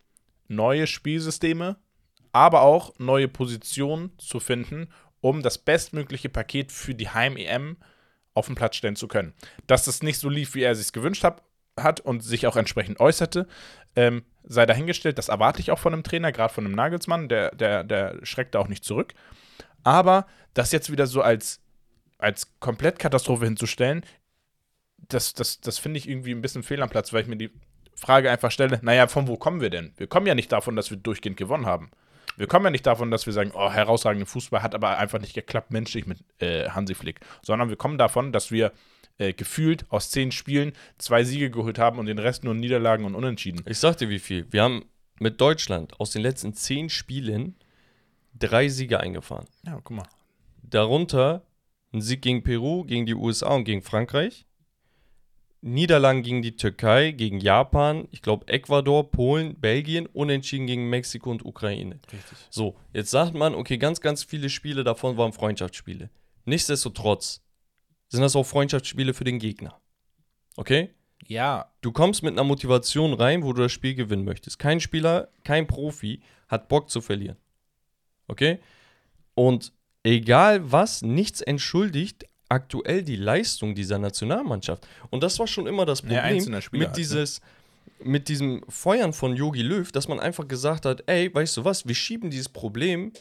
neue 0.49 0.87
Spielsysteme, 0.87 1.77
aber 2.33 2.63
auch 2.63 2.95
neue 2.99 3.29
Positionen 3.29 4.13
zu 4.19 4.41
finden, 4.41 4.89
um 5.21 5.43
das 5.43 5.59
bestmögliche 5.59 6.29
Paket 6.29 6.73
für 6.73 6.95
die 6.95 7.09
Heim-EM 7.09 7.77
auf 8.35 8.47
den 8.47 8.55
Platz 8.55 8.77
stellen 8.77 8.97
zu 8.97 9.09
können. 9.09 9.33
Dass 9.67 9.87
das 9.87 10.03
nicht 10.03 10.19
so 10.19 10.29
lief, 10.29 10.55
wie 10.55 10.63
er 10.63 10.75
sich 10.75 10.93
gewünscht 10.93 11.25
hat, 11.25 11.43
hat 11.79 12.01
und 12.01 12.21
sich 12.21 12.47
auch 12.47 12.57
entsprechend 12.57 13.01
äußerte, 13.01 13.47
ähm, 13.97 14.25
sei 14.45 14.67
dahingestellt. 14.67 15.19
Das 15.19 15.29
erwarte 15.29 15.61
ich 15.61 15.71
auch 15.71 15.79
von 15.79 15.93
einem 15.93 16.03
Trainer, 16.03 16.33
gerade 16.33 16.53
von 16.53 16.65
einem 16.65 16.75
Nagelsmann, 16.75 17.29
der, 17.29 17.55
der, 17.55 17.85
der 17.85 18.25
schreckt 18.25 18.55
da 18.55 18.61
auch 18.61 18.69
nicht 18.69 18.85
zurück. 18.85 19.15
Aber 19.83 20.27
das 20.55 20.73
jetzt 20.73 20.91
wieder 20.91 21.07
so 21.07 21.23
als, 21.23 21.61
als 22.19 22.59
Komplettkatastrophe 22.61 23.45
hinzustellen, 23.45 24.05
das, 25.09 25.35
das, 25.35 25.61
das 25.61 25.79
finde 25.79 25.99
ich 25.99 26.09
irgendwie 26.09 26.33
ein 26.33 26.43
bisschen 26.43 26.63
fehl 26.63 26.83
am 26.83 26.91
Platz, 26.91 27.13
weil 27.13 27.23
ich 27.23 27.29
mir 27.29 27.37
die 27.37 27.53
Frage 27.97 28.31
einfach 28.31 28.51
stelle, 28.51 28.79
naja, 28.83 29.09
von 29.09 29.27
wo 29.27 29.37
kommen 29.37 29.61
wir 29.61 29.71
denn? 29.71 29.93
Wir 29.97 30.07
kommen 30.07 30.27
ja 30.27 30.35
nicht 30.35 30.53
davon, 30.53 30.77
dass 30.77 30.91
wir 30.91 30.99
durchgehend 30.99 31.37
gewonnen 31.37 31.67
haben. 31.67 31.91
Wir 32.37 32.47
kommen 32.47 32.67
ja 32.67 32.71
nicht 32.71 32.87
davon, 32.87 33.11
dass 33.11 33.25
wir 33.25 33.33
sagen, 33.33 33.53
oh, 33.55 33.71
herausragender 33.71 34.27
Fußball 34.27 34.63
hat 34.63 34.75
aber 34.75 34.99
einfach 34.99 35.21
nicht 35.21 35.35
geklappt 35.35 35.71
menschlich 35.71 36.07
mit 36.07 36.19
äh, 36.39 36.69
Hansi 36.69 36.95
Flick, 36.95 37.21
sondern 37.43 37.71
wir 37.71 37.77
kommen 37.77 37.97
davon, 37.97 38.31
dass 38.31 38.51
wir 38.51 38.73
äh, 39.17 39.33
gefühlt 39.33 39.87
aus 39.91 40.11
zehn 40.11 40.31
Spielen 40.31 40.73
zwei 40.99 41.25
Siege 41.25 41.51
geholt 41.51 41.79
haben 41.79 41.99
und 41.99 42.07
den 42.07 42.19
Rest 42.19 42.45
nur 42.45 42.55
Niederlagen 42.55 43.07
und 43.07 43.15
Unentschieden. 43.15 43.63
Ich 43.67 43.79
sag 43.79 43.97
dir 43.97 44.11
wie 44.11 44.19
viel. 44.19 44.47
Wir 44.51 44.63
haben 44.63 44.85
mit 45.19 45.41
Deutschland 45.41 45.99
aus 45.99 46.11
den 46.11 46.21
letzten 46.21 46.53
zehn 46.53 46.91
Spielen 46.91 47.57
drei 48.39 48.69
Siege 48.69 49.01
eingefahren. 49.01 49.47
Ja, 49.65 49.81
guck 49.83 49.97
mal. 49.97 50.09
Darunter 50.63 51.47
ein 51.93 52.03
Sieg 52.03 52.23
gegen 52.23 52.43
Peru, 52.43 52.85
gegen 52.85 53.07
die 53.07 53.15
USA 53.15 53.55
und 53.55 53.65
gegen 53.65 53.83
Frankreich. 53.83 54.46
Niederlagen 55.63 56.23
gegen 56.23 56.43
die 56.43 56.57
Türkei, 56.57 57.11
gegen 57.11 57.41
Japan, 57.41 58.07
ich 58.11 58.23
glaube 58.23 58.47
Ecuador, 58.49 59.11
Polen, 59.11 59.59
Belgien, 59.59 60.07
unentschieden 60.07 60.67
gegen 60.67 60.89
Mexiko 60.89 61.31
und 61.31 61.45
Ukraine. 61.45 61.99
Richtig. 62.13 62.39
So, 62.51 62.77
jetzt 62.93 63.11
sagt 63.11 63.35
man, 63.35 63.55
okay, 63.55 63.79
ganz, 63.79 64.01
ganz 64.01 64.23
viele 64.23 64.49
Spiele 64.51 64.85
davon 64.85 65.17
waren 65.17 65.33
Freundschaftsspiele. 65.33 66.11
Nichtsdestotrotz 66.45 67.43
sind 68.09 68.21
das 68.21 68.37
auch 68.37 68.45
Freundschaftsspiele 68.47 69.15
für 69.15 69.25
den 69.25 69.39
Gegner. 69.39 69.81
Okay? 70.57 70.91
Ja. 71.27 71.73
Du 71.81 71.93
kommst 71.93 72.23
mit 72.23 72.33
einer 72.33 72.45
Motivation 72.45 73.15
rein, 73.15 73.43
wo 73.43 73.53
du 73.53 73.63
das 73.63 73.73
Spiel 73.73 73.95
gewinnen 73.95 74.25
möchtest. 74.25 74.59
Kein 74.59 74.81
Spieler, 74.81 75.29
kein 75.45 75.67
Profi 75.67 76.21
hat 76.49 76.69
Bock 76.69 76.91
zu 76.91 77.01
verlieren. 77.01 77.37
Okay? 78.29 78.61
Und 79.35 79.73
egal 80.03 80.71
was, 80.71 81.03
nichts 81.03 81.41
entschuldigt 81.41 82.27
aktuell 82.49 83.03
die 83.03 83.17
Leistung 83.17 83.75
dieser 83.75 83.99
Nationalmannschaft. 83.99 84.87
Und 85.11 85.23
das 85.23 85.39
war 85.39 85.47
schon 85.47 85.67
immer 85.67 85.87
das 85.87 86.03
Problem 86.03 86.17
Ja, 86.19 86.33
mit, 86.33 86.53
halt, 86.53 86.73
ne? 86.73 86.93
dieses, 86.97 87.41
mit 88.03 88.29
diesem 88.29 88.63
Feuern 88.69 89.13
von 89.13 89.37
Yogi 89.37 89.63
Löw, 89.63 89.91
dass 89.91 90.09
man 90.09 90.21
einfach 90.21 90.47
gesagt 90.47 90.85
hat, 90.85 91.03
ey, 91.07 91.33
weißt 91.35 91.57
du 91.57 91.65
was, 91.65 91.87
wir 91.87 91.95
schieben 91.95 92.31
dieses 92.31 92.49
Problem 92.49 93.13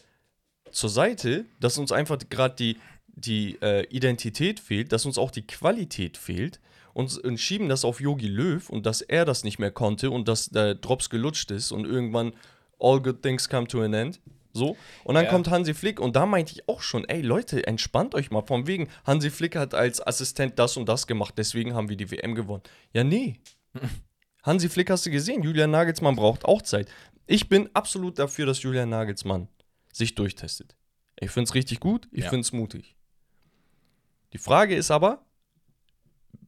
zur 0.71 0.89
Seite, 0.89 1.45
dass 1.59 1.77
uns 1.77 1.91
einfach 1.91 2.17
gerade 2.29 2.55
die, 2.55 2.77
die 3.07 3.57
äh, 3.61 3.85
Identität 3.87 4.59
fehlt, 4.59 4.91
dass 4.91 5.05
uns 5.05 5.17
auch 5.17 5.31
die 5.31 5.47
Qualität 5.47 6.17
fehlt 6.17 6.59
und, 6.93 7.17
und 7.17 7.39
schieben 7.39 7.69
das 7.69 7.85
auf 7.85 7.99
Yogi 7.99 8.27
Löw 8.27 8.69
und 8.69 8.85
dass 8.85 9.01
er 9.01 9.25
das 9.25 9.43
nicht 9.43 9.59
mehr 9.59 9.71
konnte 9.71 10.11
und 10.11 10.27
dass 10.27 10.49
der 10.49 10.75
Drops 10.75 11.09
gelutscht 11.09 11.51
ist 11.51 11.71
und 11.71 11.85
irgendwann 11.85 12.33
all 12.79 13.01
good 13.01 13.21
things 13.21 13.49
come 13.49 13.67
to 13.67 13.81
an 13.81 13.93
end. 13.93 14.19
So. 14.55 14.77
Und 15.03 15.15
dann 15.15 15.25
Ja. 15.25 15.29
kommt 15.31 15.49
Hansi 15.49 15.73
Flick 15.73 15.99
und 15.99 16.15
da 16.15 16.25
meinte 16.25 16.53
ich 16.53 16.67
auch 16.69 16.81
schon, 16.81 17.03
ey 17.05 17.21
Leute, 17.21 17.67
entspannt 17.67 18.15
euch 18.15 18.31
mal. 18.31 18.41
Von 18.41 18.67
wegen, 18.67 18.87
Hansi 19.05 19.29
Flick 19.29 19.55
hat 19.55 19.73
als 19.73 20.05
Assistent 20.05 20.57
das 20.57 20.77
und 20.77 20.87
das 20.87 21.07
gemacht, 21.07 21.33
deswegen 21.37 21.73
haben 21.73 21.89
wir 21.89 21.97
die 21.97 22.09
WM 22.09 22.35
gewonnen. 22.35 22.63
Ja, 22.93 23.03
nee. 23.03 23.35
Hansi 24.43 24.69
Flick 24.69 24.89
hast 24.89 25.05
du 25.05 25.11
gesehen, 25.11 25.43
Julian 25.43 25.71
Nagelsmann 25.71 26.15
braucht 26.15 26.45
auch 26.45 26.61
Zeit. 26.61 26.87
Ich 27.27 27.49
bin 27.49 27.69
absolut 27.73 28.17
dafür, 28.19 28.45
dass 28.45 28.61
Julian 28.63 28.89
Nagelsmann 28.89 29.47
sich 29.91 30.15
durchtestet. 30.15 30.75
Ich 31.19 31.31
finde 31.31 31.47
es 31.49 31.55
richtig 31.55 31.79
gut, 31.79 32.07
ich 32.11 32.23
Ja. 32.25 32.29
finde 32.29 32.41
es 32.41 32.51
mutig. 32.53 32.95
Die 34.33 34.37
Frage 34.37 34.75
ist 34.75 34.91
aber, 34.91 35.25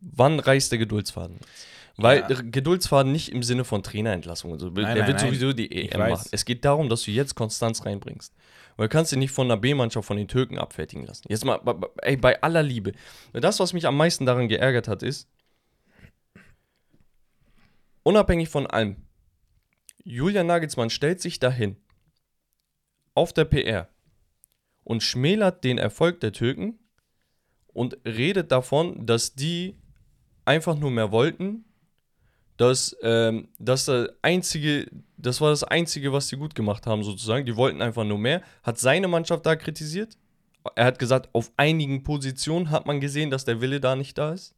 wann 0.01 0.39
reißt 0.39 0.71
der 0.71 0.79
Geduldsfaden? 0.79 1.39
Weil 1.99 2.19
Ja. 2.29 2.41
Geduldsfaden 2.41 3.11
nicht 3.11 3.31
im 3.31 3.41
Sinne 3.41 3.63
von 3.65 3.81
Trainerentlassung. 3.81 4.51
Also, 4.51 4.69
der 4.69 4.83
nein, 4.83 5.07
wird 5.07 5.17
nein. 5.17 5.19
sowieso 5.19 5.51
die 5.51 5.65
Ich 5.65 5.93
EM 5.93 5.99
weiß. 5.99 6.11
machen. 6.19 6.29
Es 6.31 6.45
geht 6.45 6.63
darum, 6.63 6.89
dass 6.89 7.01
du 7.03 7.11
jetzt 7.11 7.33
Konstanz 7.35 7.85
reinbringst. 7.85 8.33
Weil 8.75 8.87
du 8.87 8.91
kannst 8.91 9.11
dich 9.11 9.17
nicht 9.17 9.31
von 9.31 9.47
einer 9.47 9.57
B-Mannschaft 9.59 10.07
von 10.07 10.17
den 10.17 10.27
Türken 10.27 10.59
abfertigen 10.59 11.05
lassen. 11.07 11.25
Jetzt 11.27 11.43
mal, 11.43 11.59
ey, 12.03 12.15
bei 12.15 12.39
aller 12.43 12.61
Liebe. 12.61 12.91
Das, 13.33 13.59
was 13.59 13.73
mich 13.73 13.87
am 13.87 13.97
meisten 13.97 14.27
daran 14.27 14.47
geärgert 14.47 14.87
hat, 14.87 15.01
ist, 15.01 15.27
unabhängig 18.03 18.49
von 18.49 18.67
allem, 18.67 18.97
Julian 20.03 20.47
Nagelsmann 20.47 20.89
stellt 20.89 21.19
sich 21.19 21.39
dahin 21.39 21.75
auf 23.15 23.33
der 23.33 23.45
PR 23.45 23.89
und 24.83 25.01
schmälert 25.03 25.63
den 25.63 25.77
Erfolg 25.79 26.19
der 26.21 26.31
Türken 26.31 26.79
und 27.73 27.97
redet 28.05 28.51
davon, 28.51 29.05
dass 29.05 29.33
die 29.33 29.75
einfach 30.45 30.77
nur 30.77 30.91
mehr 30.91 31.11
wollten, 31.11 31.65
dass 32.57 32.95
ähm, 33.03 33.47
das 33.59 33.85
der 33.85 34.13
einzige, 34.21 34.87
das 35.15 35.39
war 35.41 35.51
das 35.51 35.63
einzige, 35.63 36.11
was 36.11 36.27
sie 36.27 36.37
gut 36.37 36.55
gemacht 36.55 36.87
haben 36.87 37.03
sozusagen. 37.03 37.45
Die 37.45 37.55
wollten 37.55 37.81
einfach 37.81 38.03
nur 38.03 38.17
mehr. 38.17 38.41
Hat 38.63 38.79
seine 38.79 39.07
Mannschaft 39.07 39.45
da 39.45 39.55
kritisiert. 39.55 40.17
Er 40.75 40.85
hat 40.85 40.99
gesagt, 40.99 41.29
auf 41.33 41.51
einigen 41.55 42.03
Positionen 42.03 42.71
hat 42.71 42.85
man 42.85 42.99
gesehen, 42.99 43.29
dass 43.29 43.45
der 43.45 43.61
Wille 43.61 43.79
da 43.79 43.95
nicht 43.95 44.17
da 44.17 44.33
ist. 44.33 44.53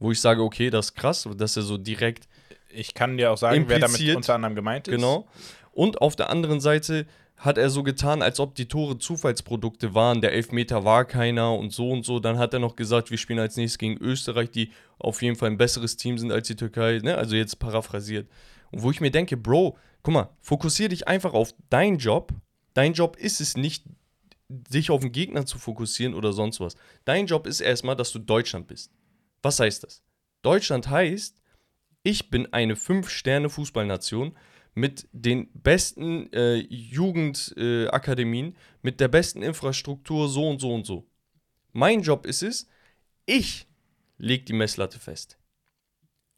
Wo 0.00 0.10
ich 0.12 0.20
sage, 0.20 0.42
okay, 0.42 0.70
das 0.70 0.86
ist 0.86 0.94
krass, 0.94 1.28
dass 1.36 1.56
er 1.56 1.62
so 1.62 1.78
direkt 1.78 2.28
Ich 2.70 2.92
kann 2.94 3.16
dir 3.16 3.32
auch 3.32 3.38
sagen, 3.38 3.64
wer 3.68 3.78
damit 3.78 4.16
unter 4.16 4.34
anderem 4.34 4.54
gemeint 4.54 4.88
ist. 4.88 4.94
Genau. 4.94 5.26
Und 5.72 6.00
auf 6.00 6.16
der 6.16 6.30
anderen 6.30 6.60
Seite 6.60 7.06
hat 7.38 7.56
er 7.56 7.70
so 7.70 7.84
getan, 7.84 8.20
als 8.20 8.40
ob 8.40 8.56
die 8.56 8.66
Tore 8.66 8.98
Zufallsprodukte 8.98 9.94
waren. 9.94 10.20
Der 10.20 10.32
Elfmeter 10.32 10.84
war 10.84 11.04
keiner 11.04 11.54
und 11.54 11.72
so 11.72 11.90
und 11.90 12.04
so. 12.04 12.18
Dann 12.18 12.36
hat 12.36 12.52
er 12.52 12.58
noch 12.58 12.74
gesagt, 12.74 13.10
wir 13.10 13.18
spielen 13.18 13.38
als 13.38 13.56
nächstes 13.56 13.78
gegen 13.78 13.96
Österreich, 13.98 14.50
die 14.50 14.72
auf 14.98 15.22
jeden 15.22 15.36
Fall 15.36 15.50
ein 15.50 15.56
besseres 15.56 15.96
Team 15.96 16.18
sind 16.18 16.32
als 16.32 16.48
die 16.48 16.56
Türkei. 16.56 16.98
Ne? 16.98 17.16
Also 17.16 17.36
jetzt 17.36 17.60
paraphrasiert. 17.60 18.28
Und 18.72 18.82
wo 18.82 18.90
ich 18.90 19.00
mir 19.00 19.12
denke, 19.12 19.36
Bro, 19.36 19.78
guck 20.02 20.14
mal, 20.14 20.30
fokussiere 20.40 20.88
dich 20.88 21.06
einfach 21.06 21.32
auf 21.32 21.54
deinen 21.70 21.98
Job. 21.98 22.32
Dein 22.74 22.92
Job 22.92 23.16
ist 23.16 23.40
es 23.40 23.56
nicht, 23.56 23.84
sich 24.68 24.90
auf 24.90 25.02
den 25.02 25.12
Gegner 25.12 25.46
zu 25.46 25.58
fokussieren 25.58 26.14
oder 26.14 26.32
sonst 26.32 26.58
was. 26.58 26.74
Dein 27.04 27.26
Job 27.26 27.46
ist 27.46 27.60
erstmal, 27.60 27.94
dass 27.94 28.10
du 28.10 28.18
Deutschland 28.18 28.66
bist. 28.66 28.90
Was 29.42 29.60
heißt 29.60 29.84
das? 29.84 30.02
Deutschland 30.42 30.90
heißt, 30.90 31.40
ich 32.02 32.30
bin 32.30 32.52
eine 32.52 32.74
Fünf-Sterne-Fußballnation 32.74 34.36
mit 34.78 35.08
den 35.12 35.48
besten 35.52 36.32
äh, 36.32 36.56
Jugendakademien, 36.56 38.52
äh, 38.52 38.58
mit 38.82 39.00
der 39.00 39.08
besten 39.08 39.42
Infrastruktur, 39.42 40.28
so 40.28 40.48
und 40.48 40.60
so 40.60 40.72
und 40.72 40.86
so. 40.86 41.06
Mein 41.72 42.02
Job 42.02 42.24
ist 42.26 42.42
es, 42.42 42.68
ich 43.26 43.66
lege 44.18 44.44
die 44.44 44.52
Messlatte 44.52 44.98
fest. 44.98 45.36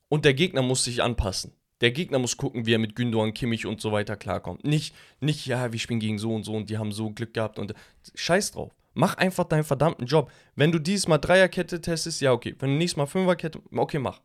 Und 0.08 0.24
der 0.24 0.34
Gegner 0.34 0.62
muss 0.62 0.84
sich 0.84 1.02
anpassen. 1.02 1.52
Der 1.82 1.92
Gegner 1.92 2.18
muss 2.18 2.36
gucken, 2.36 2.66
wie 2.66 2.74
er 2.74 2.78
mit 2.78 2.96
Gündogan, 2.96 3.32
Kimmich 3.32 3.66
und 3.66 3.80
so 3.80 3.92
weiter 3.92 4.16
klarkommt. 4.16 4.64
Nicht, 4.64 4.94
nicht, 5.20 5.46
ja, 5.46 5.72
wir 5.72 5.78
spielen 5.78 6.00
gegen 6.00 6.18
so 6.18 6.34
und 6.34 6.44
so 6.44 6.54
und 6.54 6.68
die 6.68 6.78
haben 6.78 6.92
so 6.92 7.10
Glück 7.10 7.34
gehabt 7.34 7.58
und 7.58 7.74
scheiß 8.14 8.52
drauf. 8.52 8.74
Mach 8.94 9.16
einfach 9.16 9.44
deinen 9.44 9.64
verdammten 9.64 10.06
Job. 10.06 10.32
Wenn 10.56 10.72
du 10.72 10.78
dieses 10.78 11.08
Mal 11.08 11.18
Dreierkette 11.18 11.80
testest, 11.80 12.20
ja, 12.20 12.32
okay. 12.32 12.54
Wenn 12.58 12.70
du 12.70 12.76
nächstes 12.76 12.96
Mal 12.96 13.06
Fünferkette, 13.06 13.62
okay, 13.72 13.98
mach. 13.98 14.20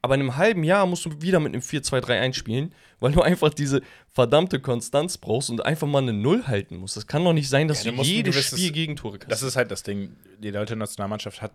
Aber 0.00 0.14
in 0.14 0.20
einem 0.20 0.36
halben 0.36 0.62
Jahr 0.62 0.86
musst 0.86 1.04
du 1.06 1.20
wieder 1.20 1.40
mit 1.40 1.52
einem 1.52 1.62
4-2-3-1 1.62 2.34
spielen, 2.34 2.74
weil 3.00 3.12
du 3.12 3.20
einfach 3.20 3.52
diese 3.52 3.82
verdammte 4.08 4.60
Konstanz 4.60 5.18
brauchst 5.18 5.50
und 5.50 5.64
einfach 5.64 5.88
mal 5.88 6.02
eine 6.02 6.12
Null 6.12 6.46
halten 6.46 6.76
musst. 6.76 6.96
Das 6.96 7.06
kann 7.06 7.24
doch 7.24 7.32
nicht 7.32 7.48
sein, 7.48 7.66
dass 7.66 7.82
ja, 7.84 7.90
du 7.90 8.02
jedes 8.02 8.46
Spiel 8.46 8.70
Gegentore 8.70 9.18
kannst. 9.18 9.32
Das 9.32 9.42
ist 9.42 9.56
halt 9.56 9.70
das 9.70 9.82
Ding. 9.82 10.16
Die 10.38 10.52
deutsche 10.52 10.76
Nationalmannschaft 10.76 11.42
hat 11.42 11.52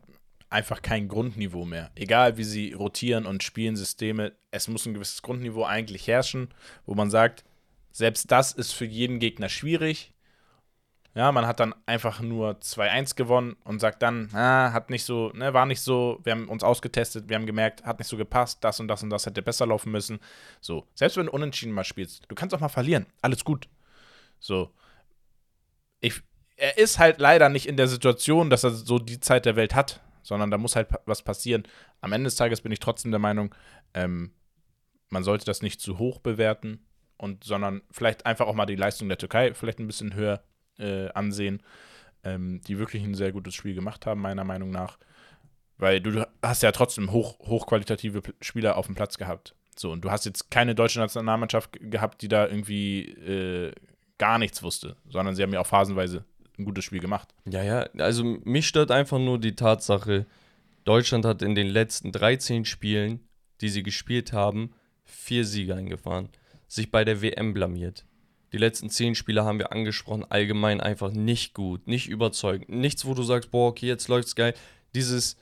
einfach 0.49 0.81
kein 0.81 1.07
Grundniveau 1.07 1.65
mehr. 1.65 1.91
Egal 1.95 2.37
wie 2.37 2.43
sie 2.43 2.73
rotieren 2.73 3.25
und 3.25 3.43
spielen 3.43 3.75
Systeme, 3.75 4.33
es 4.51 4.67
muss 4.67 4.85
ein 4.85 4.93
gewisses 4.93 5.21
Grundniveau 5.21 5.63
eigentlich 5.63 6.07
herrschen, 6.07 6.49
wo 6.85 6.93
man 6.95 7.09
sagt, 7.09 7.43
selbst 7.91 8.31
das 8.31 8.51
ist 8.51 8.71
für 8.71 8.85
jeden 8.85 9.19
Gegner 9.19 9.49
schwierig. 9.49 10.12
Ja, 11.16 11.32
man 11.32 11.45
hat 11.45 11.59
dann 11.59 11.76
einfach 11.86 12.22
nur 12.22 12.59
2-1 12.59 13.16
gewonnen 13.16 13.55
und 13.66 13.80
sagt 13.80 14.01
dann, 14.01 14.30
ah, 14.34 14.74
hat 14.74 14.89
nicht 14.89 15.03
so, 15.03 15.32
ne, 15.36 15.53
war 15.53 15.68
nicht 15.68 15.82
so, 15.82 16.20
wir 16.24 16.32
haben 16.32 16.49
uns 16.49 16.64
ausgetestet, 16.64 17.30
wir 17.30 17.36
haben 17.36 17.45
gemerkt, 17.45 17.86
hat 17.86 17.99
nicht 17.99 18.07
so 18.07 18.18
gepasst, 18.18 18.64
das 18.64 18.80
und 18.80 18.88
das 18.88 19.03
und 19.03 19.11
das 19.11 19.28
hätte 19.28 19.43
besser 19.43 19.68
laufen 19.68 19.91
müssen. 19.91 20.20
So, 20.59 20.88
selbst 20.95 21.16
wenn 21.18 21.28
du 21.28 21.32
unentschieden 21.32 21.72
mal 21.72 21.84
spielst, 21.84 22.24
du 22.28 22.36
kannst 22.36 22.55
auch 22.55 22.59
mal 22.59 22.70
verlieren, 22.70 23.05
alles 23.22 23.43
gut. 23.43 23.70
So. 24.39 24.72
Ich, 25.99 26.22
er 26.55 26.80
ist 26.80 26.97
halt 26.97 27.20
leider 27.20 27.47
nicht 27.49 27.68
in 27.68 27.78
der 27.78 27.88
Situation, 27.88 28.49
dass 28.49 28.64
er 28.64 28.72
so 28.72 28.97
die 28.97 29.20
Zeit 29.20 29.45
der 29.45 29.55
Welt 29.55 29.76
hat, 29.76 30.01
sondern 30.24 30.49
da 30.49 30.57
muss 30.57 30.76
halt 30.76 30.89
was 31.05 31.22
passieren. 31.22 31.64
Am 32.01 32.11
Ende 32.11 32.28
des 32.28 32.38
Tages 32.38 32.61
bin 32.61 32.72
ich 32.72 32.80
trotzdem 32.80 33.11
der 33.11 33.20
Meinung, 33.20 33.53
ähm, 33.93 34.32
man 35.09 35.24
sollte 35.24 35.45
das 35.45 35.61
nicht 35.61 35.80
zu 35.80 35.99
hoch 35.99 36.20
bewerten 36.20 36.84
und 37.18 37.43
sondern 37.43 37.84
vielleicht 37.91 38.26
einfach 38.26 38.47
auch 38.47 38.55
mal 38.55 38.66
die 38.66 38.76
Leistung 38.76 39.09
der 39.09 39.20
Türkei 39.20 39.53
vielleicht 39.53 39.80
ein 39.80 39.86
bisschen 39.88 40.16
höher 40.16 40.43
äh, 40.80 41.09
ansehen, 41.09 41.61
ähm, 42.24 42.61
die 42.67 42.78
wirklich 42.80 43.03
ein 43.03 43.15
sehr 43.15 43.32
gutes 43.32 43.55
Spiel 43.55 43.76
gemacht 43.76 44.05
haben, 44.05 44.21
meiner 44.21 44.43
Meinung 44.43 44.71
nach. 44.71 44.97
Weil 45.78 46.01
du 46.01 46.26
hast 46.41 46.63
ja 46.63 46.71
trotzdem 46.71 47.11
hoch, 47.11 47.39
hochqualitative 47.39 48.21
Spieler 48.41 48.78
auf 48.78 48.86
dem 48.86 48.95
Platz 48.95 49.17
gehabt. 49.17 49.55
So, 49.76 49.91
und 49.91 50.05
du 50.05 50.11
hast 50.11 50.26
jetzt 50.26 50.51
keine 50.51 50.76
deutsche 50.76 50.99
Nationalmannschaft 50.99 51.80
gehabt, 51.80 52.21
die 52.21 52.28
da 52.28 52.47
irgendwie 52.47 53.09
äh, 53.09 53.74
gar 54.17 54.38
nichts 54.38 54.61
wusste, 54.61 54.95
sondern 55.09 55.36
sie 55.36 55.43
haben 55.43 55.53
ja 55.53 55.59
auch 55.59 55.67
phasenweise 55.67 56.26
ein 56.57 56.65
gutes 56.65 56.86
Spiel 56.86 56.99
gemacht. 56.99 57.34
Ja, 57.45 57.63
ja, 57.63 57.88
also 57.97 58.24
mich 58.24 58.67
stört 58.67 58.91
einfach 58.91 59.19
nur 59.19 59.39
die 59.39 59.55
Tatsache, 59.55 60.28
Deutschland 60.84 61.26
hat 61.26 61.41
in 61.41 61.55
den 61.55 61.67
letzten 61.67 62.11
13 62.11 62.65
Spielen, 62.65 63.21
die 63.61 63.69
sie 63.69 63.84
gespielt 63.84 64.34
haben, 64.34 64.74
vier 65.03 65.45
Siege 65.45 65.76
eingefahren, 65.76 66.30
sich 66.67 66.91
bei 66.91 67.03
der 67.03 67.21
WM 67.21 67.53
blamiert. 67.53 68.05
Die 68.54 68.60
letzten 68.60 68.91
zehn 68.91 69.16
Spiele 69.16 69.43
haben 69.43 69.58
wir 69.58 69.72
angesprochen, 69.72 70.26
allgemein 70.30 70.80
einfach 70.80 71.12
nicht 71.12 71.56
gut, 71.56 71.88
nicht 71.88 72.08
überzeugend. 72.08 72.70
Nichts, 72.70 73.04
wo 73.06 73.16
du 73.16 73.24
sagst, 73.24 73.49
boah, 73.49 73.70
okay, 73.70 73.88
jetzt 73.88 74.08
läuft's 74.08 74.36
geil. 74.36 74.54
Dieses, 74.93 75.38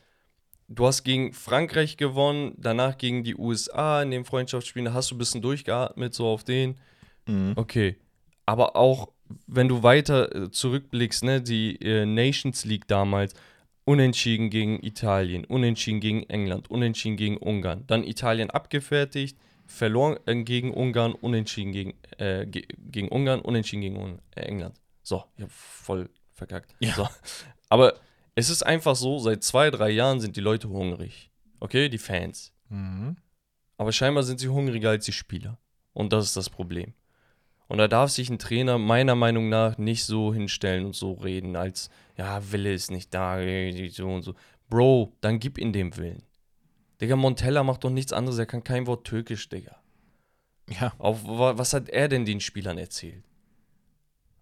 du 0.69 0.87
hast 0.87 1.03
gegen 1.03 1.33
Frankreich 1.33 1.97
gewonnen, 1.97 2.53
danach 2.57 2.97
gegen 2.97 3.25
die 3.25 3.35
USA 3.35 4.01
in 4.01 4.11
den 4.11 4.23
Freundschaftsspielen, 4.23 4.85
da 4.85 4.93
hast 4.93 5.11
du 5.11 5.15
ein 5.15 5.17
bisschen 5.17 5.41
durchgeatmet, 5.41 6.13
so 6.13 6.25
auf 6.25 6.45
den. 6.45 6.77
Mhm. 7.27 7.51
Okay. 7.57 7.97
Aber 8.45 8.77
auch, 8.77 9.09
wenn 9.45 9.67
du 9.67 9.83
weiter 9.83 10.33
äh, 10.33 10.49
zurückblickst, 10.49 11.25
ne, 11.25 11.41
die 11.41 11.75
äh, 11.81 12.05
Nations 12.05 12.63
League 12.63 12.87
damals, 12.87 13.33
unentschieden 13.83 14.49
gegen 14.49 14.81
Italien, 14.81 15.43
unentschieden 15.43 15.99
gegen 15.99 16.23
England, 16.29 16.71
unentschieden 16.71 17.17
gegen 17.17 17.35
Ungarn, 17.35 17.83
dann 17.87 18.05
Italien 18.05 18.49
abgefertigt, 18.49 19.37
verloren 19.71 20.17
äh, 20.25 20.43
gegen 20.43 20.73
Ungarn, 20.73 21.13
unentschieden 21.13 21.71
gegen, 21.71 21.93
äh, 22.17 22.45
ge 22.45 22.67
gegen 22.77 23.09
Ungarn, 23.09 23.41
unentschieden 23.41 23.81
gegen 23.81 24.19
äh, 24.35 24.41
England. 24.41 24.79
So, 25.01 25.23
ich 25.37 25.43
hab 25.43 25.51
voll 25.51 26.09
verkackt. 26.33 26.75
Ja. 26.79 26.93
So. 26.93 27.07
Aber 27.69 27.95
es 28.35 28.49
ist 28.49 28.63
einfach 28.63 28.95
so, 28.95 29.19
seit 29.19 29.43
zwei, 29.43 29.69
drei 29.71 29.89
Jahren 29.89 30.19
sind 30.19 30.35
die 30.35 30.41
Leute 30.41 30.69
hungrig. 30.69 31.31
Okay, 31.59 31.89
die 31.89 31.97
Fans. 31.97 32.53
Mhm. 32.69 33.17
Aber 33.77 33.91
scheinbar 33.91 34.23
sind 34.23 34.39
sie 34.39 34.49
hungriger 34.49 34.89
als 34.91 35.05
die 35.05 35.11
Spieler. 35.11 35.57
Und 35.93 36.13
das 36.13 36.25
ist 36.25 36.37
das 36.37 36.49
Problem. 36.49 36.93
Und 37.67 37.77
da 37.77 37.87
darf 37.87 38.11
sich 38.11 38.29
ein 38.29 38.39
Trainer 38.39 38.77
meiner 38.77 39.15
Meinung 39.15 39.49
nach 39.49 39.77
nicht 39.77 40.03
so 40.03 40.33
hinstellen 40.33 40.85
und 40.85 40.95
so 40.95 41.13
reden, 41.13 41.55
als, 41.55 41.89
ja, 42.17 42.51
Wille 42.51 42.73
ist 42.73 42.91
nicht 42.91 43.13
da, 43.13 43.39
so 43.89 44.09
und 44.09 44.23
so. 44.23 44.35
Bro, 44.69 45.13
dann 45.21 45.39
gib 45.39 45.57
ihm 45.57 45.71
den 45.71 45.95
Willen. 45.95 46.23
Digga, 47.01 47.15
Montella 47.15 47.63
macht 47.63 47.83
doch 47.83 47.89
nichts 47.89 48.13
anderes, 48.13 48.37
er 48.37 48.45
kann 48.45 48.63
kein 48.63 48.85
Wort 48.87 49.05
Türkisch, 49.05 49.49
Digga. 49.49 49.75
Ja. 50.79 50.93
Auf, 50.99 51.23
was 51.25 51.73
hat 51.73 51.89
er 51.89 52.07
denn 52.07 52.25
den 52.25 52.39
Spielern 52.39 52.77
erzählt? 52.77 53.23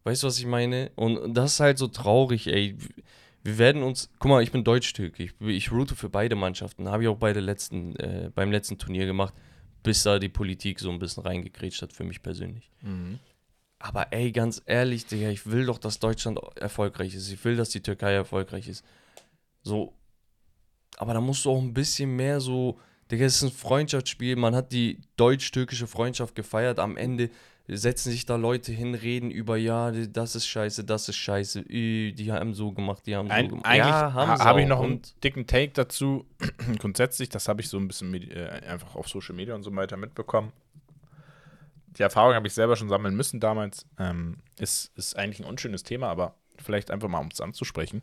Weißt 0.03 0.24
du, 0.24 0.28
was 0.28 0.39
ich 0.39 0.45
meine? 0.45 0.91
Und 0.95 1.34
das 1.34 1.53
ist 1.53 1.60
halt 1.60 1.78
so 1.78 1.88
traurig, 1.88 2.47
ey. 2.47 2.78
Wir 3.43 3.57
werden 3.57 3.84
uns, 3.84 4.10
guck 4.20 4.30
mal, 4.30 4.43
ich 4.43 4.51
bin 4.51 4.66
Deutsch-Türk, 4.66 5.20
ich, 5.20 5.32
ich 5.39 5.72
route 5.72 5.95
für 5.95 6.10
beide 6.10 6.36
Mannschaften, 6.36 6.89
habe 6.89 7.03
ich 7.03 7.10
auch 7.10 7.18
bei 7.18 7.32
der 7.32 7.41
letzten, 7.41 7.95
äh, 7.95 8.30
beim 8.36 8.51
letzten 8.51 8.78
Turnier 8.78 9.05
gemacht, 9.05 9.34
bis 9.82 10.03
da 10.03 10.20
die 10.20 10.28
Politik 10.28 10.80
so 10.82 10.91
ein 10.91 10.99
bisschen 10.99 11.24
reingekrätscht 11.24 11.82
hat 11.82 11.93
für 11.93 12.03
mich 12.03 12.22
persönlich. 12.22 12.70
Mhm. 12.82 13.20
Aber 13.80 14.12
ey, 14.12 14.34
ganz 14.34 14.62
ehrlich, 14.66 15.05
Digga, 15.05 15.30
ich 15.30 15.45
will 15.49 15.66
doch, 15.66 15.78
dass 15.78 15.99
Deutschland 15.99 16.38
erfolgreich 16.57 17.16
ist. 17.16 17.32
Ich 17.32 17.43
will, 17.45 17.55
dass 17.55 17.70
die 17.70 17.82
Türkei 17.82 18.12
erfolgreich 18.12 18.68
ist. 18.68 18.84
So, 19.62 19.93
aber 21.00 21.14
da 21.14 21.22
musst 21.22 21.45
du 21.45 21.52
auch 21.52 21.62
ein 21.62 21.74
bisschen 21.74 22.16
mehr 22.16 22.41
so, 22.41 22.78
Digga, 23.10 23.26
es 23.26 23.38
ist 23.38 23.43
ein 23.43 23.52
Freundschaftsspiel, 23.52 24.36
man 24.36 24.54
hat 24.54 24.74
die 24.74 25.00
deutsch-türkische 25.16 25.88
Freundschaft 25.88 26.36
gefeiert, 26.36 26.78
am 26.78 26.97
Ende 26.97 27.32
setzen 27.68 28.12
sich 28.12 28.26
da 28.26 28.36
Leute 28.36 28.74
hin, 28.74 28.95
reden 28.95 29.32
über, 29.32 29.56
ja, 29.56 29.91
das 29.91 30.36
ist 30.36 30.47
scheiße, 30.47 30.84
das 30.84 31.08
ist 31.08 31.16
scheiße, 31.16 31.64
die 31.64 32.32
haben 32.32 32.54
so 32.54 32.74
gemacht, 32.74 33.04
die 33.06 33.16
haben 33.16 33.32
ein, 33.32 33.45
so 33.45 33.50
gemacht. 33.52 33.66
Eigentlich 33.66 33.86
ja, 33.86 34.14
ha, 34.14 34.43
habe 34.43 34.62
ich 34.62 34.68
noch 34.68 34.82
einen 34.82 35.02
dicken 35.24 35.47
Take 35.47 35.72
dazu. 35.74 36.26
Grundsätzlich, 36.80 37.30
das 37.30 37.47
habe 37.47 37.62
ich 37.62 37.70
so 37.70 37.78
ein 37.78 37.88
bisschen 37.88 38.14
äh, 38.14 38.62
einfach 38.68 38.95
auf 38.95 39.08
Social 39.08 39.36
Media 39.36 39.56
und 39.56 39.64
so 39.64 39.74
weiter 39.74 39.95
mitbekommen. 39.95 40.52
Die 41.97 42.02
Erfahrung 42.02 42.34
habe 42.34 42.47
ich 42.47 42.54
selber 42.54 42.76
schon 42.76 42.89
sammeln 42.89 43.16
müssen 43.16 43.39
damals. 43.39 43.86
Ähm, 43.97 44.38
ist, 44.58 44.91
ist 44.97 45.16
eigentlich 45.16 45.39
ein 45.39 45.50
unschönes 45.50 45.84
Thema, 45.84 46.10
aber 46.10 46.36
vielleicht 46.58 46.91
einfach 46.91 47.08
mal, 47.08 47.20
um 47.20 47.30
es 47.32 47.39
anzusprechen. 47.39 48.02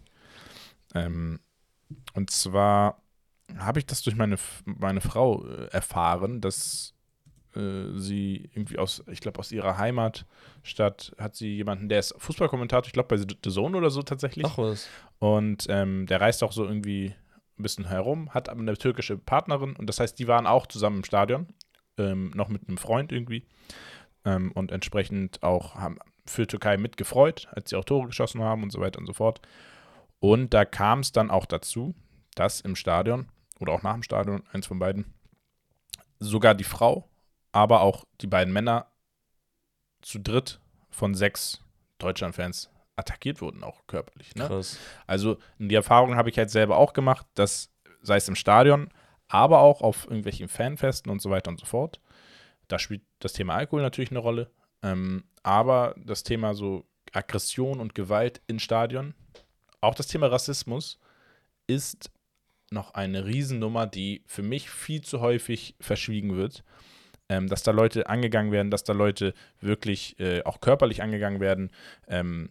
Ähm, 0.95 1.41
und 2.15 2.31
zwar 2.31 3.01
habe 3.59 3.79
ich 3.79 3.87
das 3.87 4.03
durch 4.03 4.17
meine, 4.17 4.37
meine 4.65 5.01
Frau 5.01 5.47
äh, 5.47 5.67
erfahren, 5.69 6.41
dass 6.41 6.95
äh, 7.55 7.93
sie 7.95 8.51
irgendwie 8.55 8.79
aus, 8.79 9.05
ich 9.11 9.21
glaube, 9.21 9.39
aus 9.39 9.53
ihrer 9.53 9.79
Heimatstadt 9.79 11.15
hat 11.19 11.37
sie 11.37 11.57
jemanden, 11.57 11.89
der 11.89 12.01
ist 12.01 12.15
Fußballkommentator, 12.19 12.87
ich 12.87 12.93
glaube 12.93 13.09
bei 13.09 13.17
The 13.17 13.51
Zone 13.51 13.77
oder 13.77 13.91
so 13.91 14.03
tatsächlich. 14.03 14.47
Ach 14.47 14.59
was. 14.59 14.89
Und 15.19 15.67
ähm, 15.69 16.07
der 16.07 16.21
reist 16.21 16.43
auch 16.43 16.53
so 16.53 16.65
irgendwie 16.65 17.15
ein 17.59 17.63
bisschen 17.63 17.87
herum, 17.87 18.35
hat 18.35 18.49
aber 18.49 18.61
eine 18.61 18.77
türkische 18.77 19.17
Partnerin 19.17 19.77
und 19.77 19.87
das 19.87 20.01
heißt, 20.01 20.19
die 20.19 20.29
waren 20.29 20.47
auch 20.47 20.67
zusammen 20.67 20.99
im 20.99 21.05
Stadion, 21.05 21.47
ähm, 21.97 22.31
noch 22.35 22.49
mit 22.49 22.69
einem 22.69 22.77
Freund 22.77 23.13
irgendwie 23.13 23.47
ähm, 24.25 24.53
und 24.53 24.73
entsprechend 24.73 25.43
auch 25.43 25.77
haben 25.77 25.99
für 26.27 26.47
Türkei 26.47 26.77
mitgefreut, 26.77 27.49
als 27.53 27.71
sie 27.71 27.77
auch 27.77 27.85
Tore 27.85 28.09
geschossen 28.09 28.43
haben 28.43 28.63
und 28.63 28.71
so 28.71 28.81
weiter 28.81 28.99
und 28.99 29.07
so 29.07 29.13
fort. 29.13 29.41
Und 30.21 30.55
da 30.55 30.65
kam 30.65 31.01
es 31.01 31.13
dann 31.13 31.31
auch 31.31 31.47
dazu, 31.47 31.95
dass 32.35 32.61
im 32.61 32.77
Stadion 32.77 33.29
oder 33.59 33.73
auch 33.73 33.83
nach 33.83 33.95
dem 33.95 34.03
Stadion, 34.03 34.43
eins 34.53 34.67
von 34.67 34.79
beiden, 34.79 35.15
sogar 36.19 36.55
die 36.55 36.65
Frau, 36.65 37.09
aber 37.53 37.83
auch 37.83 38.05
die 38.21 38.27
beiden 38.27 38.53
Männer 38.53 38.87
zu 40.03 40.19
dritt 40.19 40.61
von 40.91 41.15
sechs 41.15 41.63
Deutschland-Fans 41.99 42.71
attackiert 42.97 43.41
wurden, 43.41 43.63
auch 43.63 43.87
körperlich. 43.87 44.35
Ne? 44.35 44.47
Krass. 44.47 44.79
Also 45.07 45.39
die 45.59 45.75
Erfahrung 45.75 46.17
habe 46.17 46.31
ich 46.31 46.39
halt 46.39 46.51
selber 46.51 46.77
auch 46.77 46.93
gemacht, 46.93 47.27
dass 47.35 47.71
sei 48.03 48.17
es 48.17 48.29
im 48.29 48.37
Stadion, 48.37 48.89
aber 49.29 49.61
auch 49.61 49.83
auf 49.83 50.05
irgendwelchen 50.05 50.49
Fanfesten 50.49 51.11
und 51.11 51.21
so 51.21 51.31
weiter 51.31 51.51
und 51.51 51.61
so 51.61 51.67
fort. 51.67 52.01
Da 52.69 52.79
spielt 52.79 53.03
das 53.19 53.33
Thema 53.33 53.55
Alkohol 53.55 53.83
natürlich 53.83 54.11
eine 54.11 54.21
Rolle. 54.21 54.51
Ähm, 54.83 55.25
aber 55.43 55.95
das 55.99 56.23
Thema 56.23 56.55
so 56.55 56.87
Aggression 57.13 57.81
und 57.81 57.95
Gewalt 57.95 58.41
in 58.47 58.59
Stadion, 58.59 59.15
auch 59.87 59.95
das 59.95 60.07
Thema 60.09 60.27
Rassismus, 60.29 60.99
ist 61.67 62.11
noch 62.71 62.95
eine 62.95 63.25
Riesennummer, 63.25 63.87
die 63.87 64.23
für 64.27 64.43
mich 64.43 64.71
viel 64.71 65.01
zu 65.01 65.21
häufig 65.21 65.77
verschwiegen 65.81 66.37
wird. 66.37 66.65
Ähm, 67.29 67.49
dass 67.49 67.65
da 67.65 67.73
Leute 67.73 68.09
angegangen 68.09 68.53
werden, 68.53 68.71
dass 68.71 68.85
da 68.85 68.93
Leute 68.93 69.35
wirklich 69.61 70.19
äh, 70.21 70.45
auch 70.45 70.61
körperlich 70.61 71.03
angegangen 71.03 71.41
werden, 71.41 71.73
ähm, 72.07 72.51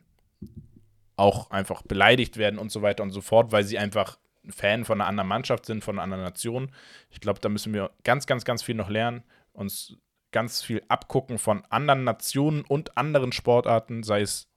auch 1.15 1.49
einfach 1.49 1.81
beleidigt 1.81 2.35
werden 2.35 2.59
und 2.59 2.73
so 2.73 2.81
weiter 2.81 3.01
und 3.03 3.11
so 3.11 3.21
fort, 3.21 3.53
weil 3.53 3.63
sie 3.63 3.77
einfach 3.77 4.17
Fan 4.49 4.83
von 4.83 4.99
einer 4.99 5.07
anderen 5.07 5.29
Mannschaft 5.29 5.65
sind, 5.65 5.83
von 5.83 5.95
einer 5.95 6.03
anderen 6.03 6.23
Nation. 6.23 6.71
Ich 7.09 7.21
glaube, 7.21 7.39
da 7.39 7.47
müssen 7.47 7.73
wir 7.73 7.91
ganz, 8.03 8.25
ganz, 8.25 8.43
ganz 8.43 8.63
viel 8.63 8.75
noch 8.75 8.89
lernen, 8.89 9.23
uns 9.53 9.97
ganz 10.31 10.61
viel 10.61 10.83
abgucken 10.89 11.37
von 11.37 11.63
anderen 11.69 12.03
Nationen 12.03 12.65
und 12.65 12.97
anderen 12.97 13.31
Sportarten, 13.31 14.03
sei 14.03 14.21
es 14.21 14.49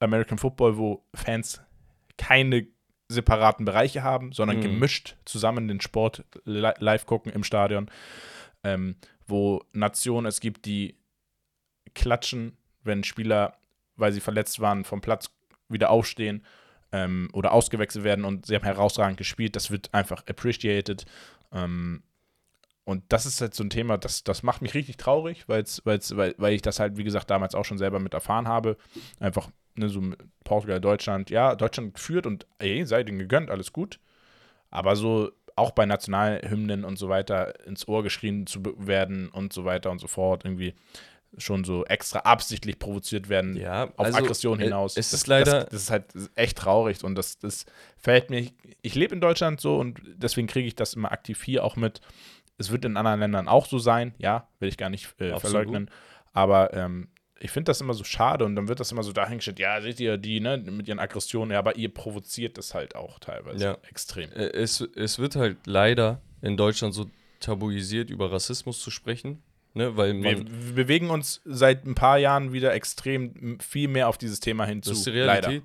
American 0.00 0.38
Football, 0.38 0.78
wo 0.78 1.04
Fans 1.14 1.60
keine 2.18 2.66
separaten 3.08 3.64
Bereiche 3.64 4.02
haben, 4.02 4.32
sondern 4.32 4.58
mhm. 4.58 4.62
gemischt 4.62 5.16
zusammen 5.24 5.66
den 5.66 5.80
Sport 5.80 6.24
li 6.44 6.70
live 6.78 7.06
gucken 7.06 7.32
im 7.32 7.42
Stadion, 7.42 7.90
ähm, 8.64 8.96
wo 9.26 9.64
Nationen 9.72 10.26
es 10.26 10.40
gibt, 10.40 10.66
die 10.66 10.96
klatschen, 11.94 12.58
wenn 12.82 13.04
Spieler, 13.04 13.56
weil 13.96 14.12
sie 14.12 14.20
verletzt 14.20 14.60
waren, 14.60 14.84
vom 14.84 15.00
Platz 15.00 15.30
wieder 15.68 15.90
aufstehen 15.90 16.44
ähm, 16.92 17.28
oder 17.32 17.52
ausgewechselt 17.52 18.04
werden 18.04 18.24
und 18.24 18.46
sie 18.46 18.54
haben 18.54 18.64
herausragend 18.64 19.16
gespielt. 19.16 19.56
Das 19.56 19.70
wird 19.70 19.92
einfach 19.94 20.24
appreciated. 20.26 21.06
Ähm, 21.52 22.02
und 22.84 23.04
das 23.10 23.26
ist 23.26 23.40
halt 23.40 23.54
so 23.54 23.62
ein 23.62 23.70
Thema, 23.70 23.98
das, 23.98 24.24
das 24.24 24.42
macht 24.42 24.62
mich 24.62 24.72
richtig 24.72 24.96
traurig, 24.96 25.46
weil's, 25.46 25.82
weil's, 25.84 26.16
weil, 26.16 26.34
weil 26.38 26.54
ich 26.54 26.62
das 26.62 26.80
halt, 26.80 26.96
wie 26.96 27.04
gesagt, 27.04 27.28
damals 27.30 27.54
auch 27.54 27.64
schon 27.64 27.76
selber 27.76 28.00
mit 28.00 28.14
erfahren 28.14 28.48
habe. 28.48 28.78
Einfach, 29.20 29.50
ne, 29.78 29.88
so 29.88 30.02
Portugal, 30.44 30.80
Deutschland, 30.80 31.30
ja, 31.30 31.54
Deutschland 31.54 31.98
führt 31.98 32.26
und 32.26 32.46
ey, 32.58 32.84
sei 32.84 33.02
denen 33.02 33.18
gegönnt, 33.18 33.50
alles 33.50 33.72
gut. 33.72 34.00
Aber 34.70 34.96
so 34.96 35.30
auch 35.56 35.72
bei 35.72 35.86
Nationalhymnen 35.86 36.84
und 36.84 36.98
so 36.98 37.08
weiter 37.08 37.66
ins 37.66 37.88
Ohr 37.88 38.02
geschrien 38.02 38.46
zu 38.46 38.62
werden 38.78 39.28
und 39.28 39.52
so 39.52 39.64
weiter 39.64 39.90
und 39.90 39.98
so 39.98 40.06
fort, 40.06 40.44
irgendwie 40.44 40.74
schon 41.36 41.64
so 41.64 41.84
extra 41.84 42.20
absichtlich 42.20 42.78
provoziert 42.78 43.28
werden 43.28 43.54
ja, 43.56 43.84
auf 43.96 44.06
also, 44.06 44.18
Aggression 44.18 44.58
hinaus. 44.58 44.96
Es 44.96 45.10
das, 45.10 45.20
ist 45.20 45.26
leider. 45.26 45.60
Das, 45.60 45.70
das, 45.70 45.82
ist 45.82 45.90
halt 45.90 46.04
echt 46.36 46.58
traurig 46.58 47.04
und 47.04 47.16
das, 47.16 47.38
das 47.38 47.66
fällt 47.98 48.30
mir. 48.30 48.48
Ich 48.80 48.94
lebe 48.94 49.14
in 49.14 49.20
Deutschland 49.20 49.60
so 49.60 49.76
und 49.76 50.00
deswegen 50.16 50.46
kriege 50.46 50.66
ich 50.66 50.74
das 50.74 50.94
immer 50.94 51.12
aktiv 51.12 51.42
hier 51.42 51.64
auch 51.64 51.76
mit. 51.76 52.00
Es 52.56 52.70
wird 52.70 52.84
in 52.84 52.96
anderen 52.96 53.20
Ländern 53.20 53.46
auch 53.46 53.66
so 53.66 53.78
sein, 53.78 54.14
ja, 54.18 54.48
will 54.58 54.68
ich 54.68 54.78
gar 54.78 54.90
nicht 54.90 55.20
äh, 55.20 55.38
verleugnen. 55.38 55.90
Aber 56.32 56.72
ähm, 56.72 57.08
ich 57.40 57.50
finde 57.50 57.70
das 57.70 57.80
immer 57.80 57.94
so 57.94 58.04
schade 58.04 58.44
und 58.44 58.56
dann 58.56 58.68
wird 58.68 58.80
das 58.80 58.92
immer 58.92 59.02
so 59.02 59.12
dahingestellt, 59.12 59.58
ja, 59.58 59.80
seht 59.80 60.00
ihr 60.00 60.16
die, 60.16 60.40
ne, 60.40 60.58
mit 60.58 60.88
ihren 60.88 60.98
Aggressionen, 60.98 61.52
ja, 61.52 61.58
aber 61.58 61.76
ihr 61.76 61.92
provoziert 61.92 62.58
das 62.58 62.74
halt 62.74 62.96
auch 62.96 63.18
teilweise 63.18 63.64
ja. 63.64 63.78
extrem. 63.88 64.30
Äh, 64.32 64.48
es, 64.48 64.80
es 64.80 65.18
wird 65.18 65.36
halt 65.36 65.58
leider 65.66 66.20
in 66.42 66.56
Deutschland 66.56 66.94
so 66.94 67.06
tabuisiert, 67.40 68.10
über 68.10 68.32
Rassismus 68.32 68.80
zu 68.80 68.90
sprechen. 68.90 69.42
Ne, 69.74 69.96
weil 69.96 70.14
wir, 70.22 70.38
wir, 70.38 70.74
bewegen 70.74 71.10
uns 71.10 71.42
seit 71.44 71.84
ein 71.84 71.94
paar 71.94 72.18
Jahren 72.18 72.52
wieder 72.52 72.72
extrem 72.72 73.60
viel 73.60 73.86
mehr 73.86 74.08
auf 74.08 74.16
dieses 74.18 74.40
Thema 74.40 74.64
hinzu. 74.64 74.90
Das 74.90 74.98
ist 74.98 75.06
die 75.06 75.10
Realität. 75.10 75.62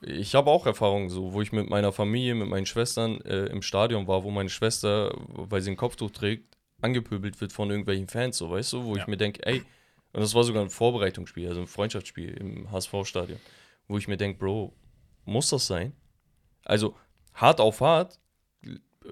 Leider. 0.00 0.18
Ich 0.20 0.34
habe 0.34 0.50
auch 0.50 0.66
Erfahrungen 0.66 1.08
so, 1.08 1.32
wo 1.32 1.40
ich 1.40 1.50
mit 1.50 1.68
meiner 1.68 1.92
Familie, 1.92 2.34
mit 2.34 2.48
meinen 2.48 2.66
Schwestern 2.66 3.20
äh, 3.22 3.46
im 3.46 3.62
Stadion 3.62 4.06
war, 4.06 4.22
wo 4.22 4.30
meine 4.30 4.50
Schwester, 4.50 5.12
weil 5.28 5.60
sie 5.60 5.70
ein 5.70 5.76
Kopftuch 5.76 6.10
trägt, 6.10 6.56
angepöbelt 6.82 7.40
wird 7.40 7.52
von 7.52 7.70
irgendwelchen 7.70 8.06
Fans, 8.06 8.36
so 8.36 8.50
weißt 8.50 8.74
du, 8.74 8.84
wo 8.84 8.94
ja. 8.94 9.00
ich 9.00 9.08
mir 9.08 9.16
denke, 9.16 9.44
ey, 9.44 9.62
und 10.12 10.20
das 10.20 10.34
war 10.34 10.44
sogar 10.44 10.62
ein 10.62 10.70
Vorbereitungsspiel, 10.70 11.48
also 11.48 11.60
ein 11.60 11.66
Freundschaftsspiel 11.66 12.30
im 12.30 12.70
HSV-Stadion, 12.70 13.40
wo 13.88 13.98
ich 13.98 14.08
mir 14.08 14.16
denke, 14.16 14.38
Bro, 14.38 14.74
muss 15.24 15.50
das 15.50 15.66
sein? 15.66 15.92
Also 16.64 16.94
hart 17.34 17.60
auf 17.60 17.80
hart, 17.80 18.18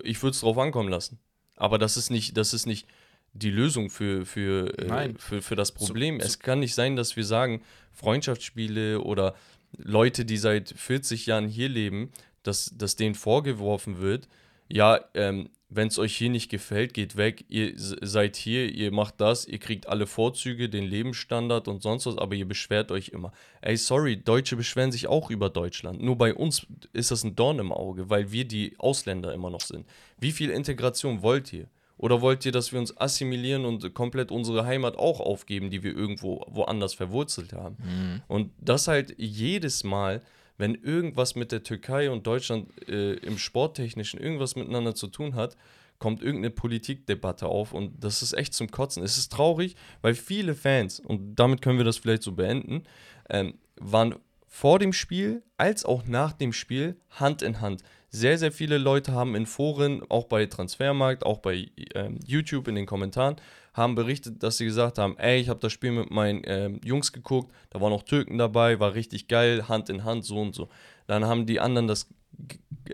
ich 0.03 0.23
würde 0.23 0.35
es 0.35 0.41
drauf 0.41 0.59
ankommen 0.59 0.89
lassen. 0.89 1.19
Aber 1.57 1.79
das 1.79 1.97
ist 1.97 2.11
nicht, 2.11 2.37
das 2.37 2.55
ist 2.55 2.67
nicht 2.67 2.87
die 3.33 3.51
Lösung 3.51 3.91
für, 3.91 4.27
für, 4.27 4.79
äh, 4.79 5.15
für, 5.19 5.43
für 5.43 5.57
das 5.57 5.73
Problem. 5.73 6.17
So, 6.17 6.23
so. 6.23 6.27
Es 6.27 6.39
kann 6.39 6.61
nicht 6.61 6.75
sein, 6.75 6.97
dass 6.97 7.17
wir 7.17 7.25
sagen, 7.25 7.63
Freundschaftsspiele 7.93 9.01
oder 9.01 9.35
Leute, 9.77 10.25
die 10.25 10.37
seit 10.37 10.71
40 10.71 11.27
Jahren 11.27 11.49
hier 11.49 11.69
leben, 11.69 12.11
dass, 12.43 12.73
dass 12.77 12.97
denen 12.97 13.15
vorgeworfen 13.15 14.01
wird, 14.01 14.29
ja, 14.69 15.01
ähm, 15.15 15.51
wenn 15.71 15.89
es 15.89 15.99
euch 15.99 16.17
hier 16.17 16.31
nicht 16.31 16.51
gefällt, 16.51 16.95
geht 16.95 17.17
weg, 17.17 17.45
ihr 17.49 17.73
seid 17.77 18.37
hier, 18.37 18.71
ihr 18.71 18.93
macht 18.93 19.21
das, 19.21 19.47
ihr 19.47 19.59
kriegt 19.59 19.89
alle 19.89 20.09
Vorzüge, 20.09 20.69
den 20.69 20.85
Lebensstandard 20.85 21.69
und 21.69 21.81
sonst 21.81 22.07
was, 22.07 22.19
aber 22.19 22.35
ihr 22.35 22.47
beschwert 22.47 22.91
euch 22.91 23.11
immer. 23.11 23.33
Ey, 23.61 23.77
sorry, 23.77 24.17
Deutsche 24.17 24.57
beschweren 24.57 24.91
sich 24.91 25.07
auch 25.07 25.31
über 25.31 25.49
Deutschland. 25.49 26.03
Nur 26.03 26.17
bei 26.17 26.35
uns 26.35 26.67
ist 26.93 27.13
das 27.13 27.23
ein 27.23 27.37
Dorn 27.37 27.61
im 27.61 27.73
Auge, 27.73 28.11
weil 28.11 28.33
wir 28.33 28.45
die 28.45 28.75
Ausländer 28.79 29.33
immer 29.33 29.49
noch 29.51 29.61
sind. 29.61 29.87
Wie 30.19 30.33
viel 30.33 30.51
Integration 30.51 31.23
wollt 31.23 31.53
ihr? 31.53 31.69
Oder 31.97 32.23
wollt 32.23 32.45
ihr, 32.47 32.53
dass 32.53 32.73
wir 32.73 32.81
uns 32.81 32.97
assimilieren 32.97 33.67
und 33.67 33.95
komplett 33.95 34.33
unsere 34.33 34.65
Heimat 34.65 34.97
auch 34.97 35.21
aufgeben, 35.21 35.69
die 35.69 35.83
wir 35.83 35.95
irgendwo 35.95 36.45
woanders 36.49 36.95
verwurzelt 36.95 37.53
haben? 37.53 37.77
Mhm. 37.79 38.23
Und 38.27 38.53
das 38.59 38.89
halt 38.89 39.15
jedes 39.19 39.85
Mal, 39.85 40.23
wenn 40.61 40.75
irgendwas 40.75 41.35
mit 41.35 41.53
der 41.53 41.63
Türkei 41.63 42.11
und 42.11 42.27
Deutschland 42.27 42.69
äh, 42.89 43.15
im 43.15 43.39
Sporttechnischen 43.39 44.21
irgendwas 44.21 44.57
miteinander 44.57 44.95
zu 44.95 45.07
tun 45.07 45.35
hat, 45.35 45.57
kommt 45.99 46.23
irgendeine 46.23 46.51
Politikdebatte 46.51 47.47
auf 47.47 47.73
und 47.73 48.03
das 48.03 48.23
ist 48.23 48.33
echt 48.33 48.55
zum 48.55 48.71
Kotzen. 48.71 49.03
Es 49.03 49.19
ist 49.19 49.33
traurig, 49.33 49.75
weil 50.03 50.15
viele 50.15 50.55
Fans, 50.55 51.01
und 51.01 51.37
damit 51.37 51.63
können 51.63 51.79
wir 51.79 51.85
das 51.85 51.99
vielleicht 51.99 52.23
so 52.23 52.33
beenden, 52.33 52.85
ähm, 53.29 53.55
waren 53.77 54.15
vor 54.47 54.79
dem 54.79 54.93
Spiel 54.93 55.43
als 55.57 55.85
auch 55.85 56.05
nach 56.07 56.33
dem 56.33 56.53
Spiel 56.53 56.97
Hand 57.11 57.43
in 57.43 57.61
Hand. 57.61 57.83
Sehr, 58.11 58.37
sehr 58.39 58.51
viele 58.51 58.79
Leute 58.79 59.13
haben 59.13 59.37
in 59.37 59.47
Foren, 59.47 60.03
auch 60.09 60.25
bei 60.25 60.47
Transfermarkt, 60.47 61.25
auch 61.25 61.39
bei 61.39 61.71
ähm, 61.95 62.19
YouTube 62.27 62.67
in 62.67 62.75
den 62.75 62.87
Kommentaren, 62.87 63.37
haben 63.73 63.95
berichtet, 63.95 64.43
dass 64.43 64.57
sie 64.57 64.65
gesagt 64.65 64.99
haben, 64.99 65.17
ey, 65.19 65.41
ich 65.41 65.49
habe 65.49 65.61
das 65.61 65.73
Spiel 65.73 65.93
mit 65.93 66.11
meinen 66.11 66.43
ähm, 66.45 66.81
Jungs 66.85 67.13
geguckt, 67.13 67.53
da 67.71 67.81
waren 67.81 67.93
auch 67.93 68.03
Türken 68.03 68.39
dabei, 68.39 68.81
war 68.81 68.95
richtig 68.95 69.29
geil, 69.29 69.69
Hand 69.69 69.89
in 69.89 70.05
Hand, 70.05 70.25
so 70.25 70.41
und 70.41 70.55
so. 70.55 70.69
Dann 71.07 71.25
haben 71.25 71.47
die 71.47 71.61
anderen 71.61 71.87
das 71.89 72.09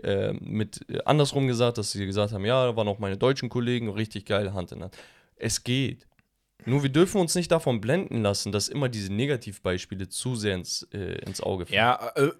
äh, 0.03 0.33
mit 0.33 0.87
äh, 0.89 0.99
andersrum 1.05 1.47
gesagt, 1.47 1.77
dass 1.77 1.91
sie 1.91 2.05
gesagt 2.05 2.33
haben, 2.33 2.45
ja, 2.45 2.65
da 2.65 2.75
waren 2.75 2.87
auch 2.87 2.99
meine 2.99 3.17
deutschen 3.17 3.49
Kollegen, 3.49 3.89
richtig 3.89 4.25
geil, 4.25 4.53
Hand 4.53 4.71
in 4.71 4.83
Hand. 4.83 4.97
Es 5.35 5.63
geht. 5.63 6.07
Nur 6.65 6.83
wir 6.83 6.89
dürfen 6.89 7.21
uns 7.21 7.33
nicht 7.35 7.51
davon 7.51 7.79
blenden 7.79 8.23
lassen, 8.23 8.51
dass 8.51 8.67
immer 8.67 8.89
diese 8.89 9.13
Negativbeispiele 9.13 10.09
zu 10.09 10.35
sehr 10.35 10.55
ins, 10.55 10.83
äh, 10.91 11.19
ins 11.25 11.41
Auge 11.41 11.65
fallen. 11.65 11.75
Ja, 11.75 12.11
äh, 12.15 12.31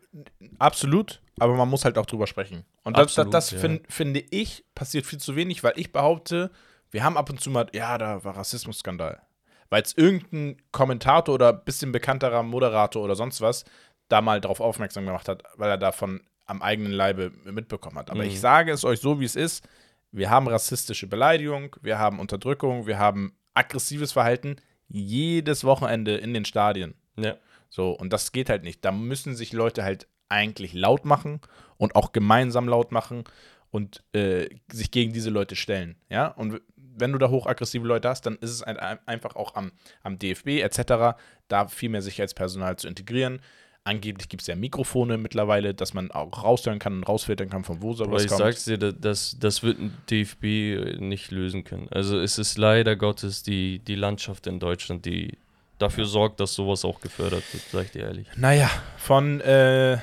absolut. 0.60 1.22
Aber 1.40 1.56
man 1.56 1.70
muss 1.70 1.86
halt 1.86 1.98
auch 1.98 2.06
drüber 2.06 2.28
sprechen. 2.28 2.66
Und 2.84 2.98
das, 2.98 3.04
absolut, 3.04 3.34
das, 3.34 3.52
das 3.52 3.52
ja. 3.52 3.60
find, 3.60 3.82
finde 3.92 4.24
ich, 4.32 4.66
passiert 4.76 5.06
viel 5.06 5.20
zu 5.20 5.36
wenig, 5.36 5.64
weil 5.64 5.74
ich 5.76 5.92
behaupte, 5.92 6.52
wir 6.92 7.04
haben 7.04 7.18
ab 7.18 7.30
und 7.30 7.42
zu 7.42 7.50
mal, 7.50 7.68
ja, 7.74 7.98
da 7.98 8.24
war 8.24 8.38
Rassismusskandal. 8.38 9.22
Weil 9.70 9.82
es 9.82 9.98
irgendein 9.98 10.62
Kommentator 10.72 11.36
oder 11.36 11.50
ein 11.50 11.64
bisschen 11.66 11.92
bekannterer 11.92 12.44
Moderator 12.44 13.04
oder 13.04 13.16
sonst 13.16 13.42
was 13.42 13.66
da 14.08 14.22
mal 14.22 14.40
darauf 14.40 14.62
aufmerksam 14.62 15.06
gemacht 15.06 15.28
hat, 15.28 15.44
weil 15.58 15.70
er 15.70 15.78
davon 15.78 16.22
am 16.46 16.62
eigenen 16.62 16.94
Leibe 16.94 17.32
mitbekommen 17.46 17.98
hat. 17.98 18.10
Aber 18.10 18.24
mhm. 18.24 18.30
ich 18.30 18.40
sage 18.40 18.72
es 18.72 18.86
euch 18.86 19.02
so, 19.02 19.20
wie 19.20 19.26
es 19.26 19.36
ist. 19.36 19.68
Wir 20.12 20.30
haben 20.30 20.48
rassistische 20.48 21.08
Beleidigung, 21.08 21.76
wir 21.82 22.00
haben 22.00 22.20
Unterdrückung, 22.20 22.88
wir 22.88 22.98
haben 22.98 23.36
aggressives 23.54 24.14
Verhalten 24.14 24.56
jedes 24.88 25.66
Wochenende 25.66 26.16
in 26.16 26.34
den 26.34 26.46
Stadien. 26.46 26.96
Ja. 27.18 27.36
So, 27.70 27.92
und 27.92 28.14
das 28.14 28.32
geht 28.32 28.50
halt 28.50 28.64
nicht. 28.64 28.86
Da 28.86 28.94
müssen 28.94 29.36
sich 29.36 29.52
Leute 29.52 29.84
halt 29.84 30.08
eigentlich 30.30 30.74
laut 30.74 31.04
machen 31.04 31.42
und 31.76 31.96
auch 31.96 32.14
gemeinsam 32.14 32.70
laut 32.70 32.94
machen 32.94 33.26
und 33.70 34.04
äh, 34.14 34.48
sich 34.72 34.92
gegen 34.92 35.12
diese 35.12 35.30
Leute 35.30 35.56
stellen. 35.58 35.98
Ja, 36.10 36.28
und 36.28 36.62
wenn 37.00 37.12
du 37.12 37.18
da 37.18 37.30
hochaggressive 37.30 37.86
Leute 37.86 38.10
hast, 38.10 38.26
dann 38.26 38.38
ist 38.38 38.52
es 38.52 38.64
ein, 38.64 38.78
einfach 39.06 39.36
auch 39.36 39.56
am, 39.56 39.72
am 40.04 40.20
DFB 40.20 40.62
etc., 40.62 41.18
da 41.48 41.68
viel 41.68 41.90
mehr 41.90 42.02
Sicherheitspersonal 42.02 42.76
zu 42.78 42.88
integrieren. 42.88 43.40
Angeblich 43.84 44.28
gibt 44.28 44.42
es 44.42 44.48
ja 44.48 44.56
Mikrofone 44.56 45.18
mittlerweile, 45.18 45.74
dass 45.74 45.94
man 45.94 46.12
auch 46.12 46.44
raushören 46.44 46.78
kann 46.78 46.98
und 46.98 47.04
rausfiltern 47.04 47.50
kann, 47.50 47.64
von 47.64 47.82
wo 47.82 47.94
soll 47.94 48.12
was 48.12 48.24
ich 48.24 48.30
kommt. 48.30 48.42
Ich 48.42 48.46
sag's 48.46 48.66
dir, 48.66 48.78
das, 48.78 49.38
das 49.40 49.64
wird 49.64 49.80
ein 49.80 49.98
DFB 50.10 51.00
nicht 51.00 51.32
lösen 51.32 51.64
können. 51.64 51.88
Also 51.92 52.20
es 52.20 52.38
ist 52.38 52.58
leider 52.58 52.98
Gottes 52.98 53.44
die, 53.44 53.80
die 53.80 53.96
Landschaft 53.96 54.46
in 54.48 54.60
Deutschland, 54.60 55.06
die 55.06 55.38
dafür 55.78 56.06
sorgt, 56.06 56.42
dass 56.42 56.54
sowas 56.54 56.84
auch 56.84 57.00
gefördert 57.00 57.44
wird, 57.54 57.64
sag 57.72 57.86
ich 57.86 57.92
dir 57.92 58.02
ehrlich. 58.04 58.28
Naja, 58.36 58.70
von 58.98 59.40
äh, 59.40 60.00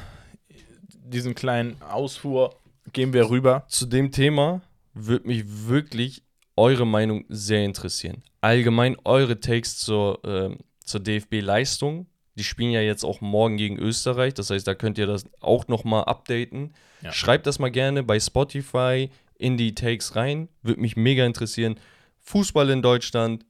diesem 1.04 1.34
kleinen 1.34 1.76
Ausfuhr 1.82 2.56
gehen 2.92 3.12
wir 3.12 3.28
rüber. 3.28 3.64
Zu 3.68 3.84
dem 3.84 4.12
Thema 4.12 4.62
würde 4.94 5.26
mich 5.26 5.44
wirklich 5.46 6.22
eure 6.56 6.86
Meinung 6.86 7.24
sehr 7.28 7.64
interessieren. 7.64 8.22
Allgemein 8.40 8.96
eure 9.04 9.40
Takes 9.40 9.78
zur, 9.78 10.24
äh, 10.24 10.56
zur 10.84 11.00
DFB-Leistung 11.00 12.06
die 12.36 12.44
spielen 12.44 12.70
ja 12.70 12.80
jetzt 12.80 13.04
auch 13.04 13.20
morgen 13.20 13.56
gegen 13.56 13.78
Österreich. 13.78 14.34
Das 14.34 14.50
heißt, 14.50 14.66
da 14.66 14.74
könnt 14.74 14.98
ihr 14.98 15.06
das 15.06 15.24
auch 15.40 15.68
nochmal 15.68 16.04
updaten. 16.04 16.74
Ja. 17.02 17.12
Schreibt 17.12 17.46
das 17.46 17.58
mal 17.58 17.70
gerne 17.70 18.02
bei 18.02 18.18
Spotify 18.18 19.10
in 19.36 19.56
die 19.56 19.74
Takes 19.74 20.16
rein. 20.16 20.48
Würde 20.62 20.80
mich 20.80 20.96
mega 20.96 21.24
interessieren. 21.24 21.76
Fußball 22.22 22.70
in 22.70 22.82
Deutschland. 22.82 23.44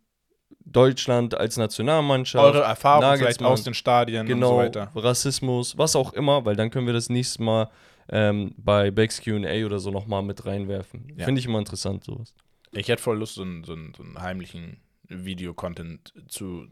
Deutschland 0.67 1.35
als 1.37 1.57
Nationalmannschaft. 1.57 2.45
Eure 2.45 2.65
Erfahrung 2.65 3.19
vielleicht 3.19 3.43
aus 3.43 3.65
den 3.65 3.75
Stadien 3.75 4.27
genau, 4.27 4.51
und 4.51 4.55
so 4.55 4.59
weiter. 4.63 4.91
Rassismus, 4.95 5.77
was 5.77 5.95
auch 5.95 6.13
immer, 6.15 6.45
weil 6.45 6.57
dann 6.57 6.71
können 6.71 6.87
wir 6.87 6.95
das 6.95 7.11
nächste 7.11 7.43
Mal 7.43 7.71
ähm, 8.09 8.55
bei 8.57 8.91
Becks 8.91 9.21
QA 9.21 9.65
oder 9.67 9.79
so 9.79 9.91
nochmal 9.91 10.23
mit 10.23 10.47
reinwerfen. 10.47 11.13
Ja. 11.17 11.27
Finde 11.27 11.39
ich 11.39 11.47
immer 11.47 11.59
interessant, 11.59 12.05
sowas. 12.05 12.35
Ich 12.75 12.89
hätte 12.89 13.03
voll 13.03 13.19
Lust, 13.19 13.35
so 13.35 13.43
einen, 13.43 13.65
so 13.65 13.73
einen, 13.73 13.95
so 13.95 14.03
einen 14.03 14.21
heimlichen 14.21 14.81
Videocontent 15.09 16.13
zu, 16.29 16.67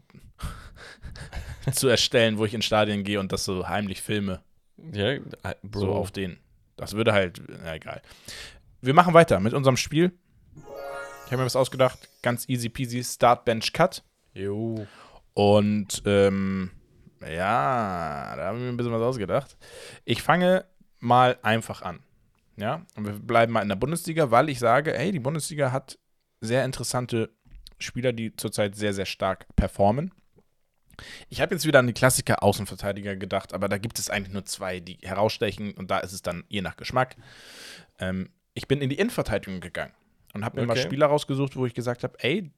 zu 1.71 1.87
erstellen, 1.87 2.37
wo 2.37 2.45
ich 2.45 2.53
in 2.53 2.61
Stadien 2.61 3.03
gehe 3.03 3.19
und 3.19 3.31
das 3.31 3.45
so 3.45 3.67
heimlich 3.67 4.01
filme. 4.01 4.41
Ja, 4.91 5.11
äh, 5.11 5.21
Bro. 5.61 5.79
So 5.79 5.91
auf 5.93 6.11
den. 6.11 6.37
Das 6.75 6.93
würde 6.93 7.13
halt, 7.13 7.41
na 7.47 7.75
egal. 7.75 8.01
Wir 8.81 8.93
machen 8.93 9.13
weiter 9.13 9.39
mit 9.39 9.53
unserem 9.53 9.77
Spiel. 9.77 10.11
Ich 11.25 11.31
habe 11.31 11.37
mir 11.37 11.45
was 11.45 11.55
ausgedacht. 11.55 12.09
Ganz 12.21 12.49
easy 12.49 12.69
peasy. 12.69 13.03
Start, 13.03 13.45
Bench, 13.45 13.71
Cut. 13.71 14.03
Jo. 14.33 14.85
Und 15.33 16.01
ähm, 16.05 16.71
ja, 17.21 18.35
da 18.35 18.45
haben 18.45 18.57
wir 18.57 18.65
mir 18.65 18.69
ein 18.69 18.77
bisschen 18.77 18.91
was 18.91 19.01
ausgedacht. 19.01 19.57
Ich 20.05 20.21
fange 20.21 20.65
mal 20.99 21.37
einfach 21.43 21.81
an. 21.81 22.03
Ja, 22.57 22.85
und 22.95 23.05
wir 23.05 23.13
bleiben 23.13 23.53
mal 23.53 23.61
in 23.61 23.69
der 23.69 23.75
Bundesliga, 23.75 24.29
weil 24.31 24.49
ich 24.49 24.59
sage, 24.59 24.95
ey, 24.95 25.11
die 25.11 25.19
Bundesliga 25.19 25.71
hat 25.71 25.97
sehr 26.39 26.65
interessante 26.65 27.31
Spieler, 27.79 28.13
die 28.13 28.35
zurzeit 28.35 28.75
sehr, 28.75 28.93
sehr 28.93 29.05
stark 29.05 29.47
performen. 29.55 30.13
Ich 31.29 31.41
habe 31.41 31.55
jetzt 31.55 31.65
wieder 31.65 31.79
an 31.79 31.87
die 31.87 31.93
Klassiker 31.93 32.43
Außenverteidiger 32.43 33.15
gedacht, 33.15 33.53
aber 33.53 33.67
da 33.67 33.77
gibt 33.77 33.97
es 33.97 34.09
eigentlich 34.09 34.33
nur 34.33 34.45
zwei, 34.45 34.79
die 34.79 34.99
herausstechen 35.01 35.73
und 35.73 35.89
da 35.89 35.99
ist 35.99 36.13
es 36.13 36.21
dann 36.21 36.43
je 36.49 36.61
nach 36.61 36.77
Geschmack. 36.77 37.15
Ähm, 37.99 38.29
ich 38.53 38.67
bin 38.67 38.81
in 38.81 38.89
die 38.89 38.97
Innenverteidigung 38.97 39.59
gegangen 39.59 39.93
und 40.33 40.45
habe 40.45 40.59
mir 40.59 40.67
mal 40.67 40.73
Okay. 40.73 40.83
Spieler 40.83 41.07
rausgesucht, 41.07 41.55
wo 41.55 41.65
ich 41.65 41.73
gesagt 41.73 42.03
habe, 42.03 42.15
ey, 42.19 42.51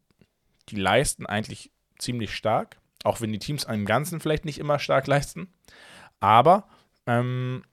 die 0.70 0.76
leisten 0.76 1.26
eigentlich 1.26 1.72
ziemlich 2.00 2.34
stark, 2.36 2.78
auch 3.04 3.22
wenn 3.22 3.32
die 3.32 3.40
Teams 3.40 3.64
im 3.64 3.86
Ganzen 3.86 4.20
vielleicht 4.20 4.44
nicht 4.44 4.60
immer 4.60 4.80
stark 4.80 5.08
leisten. 5.08 5.54
Aber 6.20 6.68
ähm, 7.06 7.64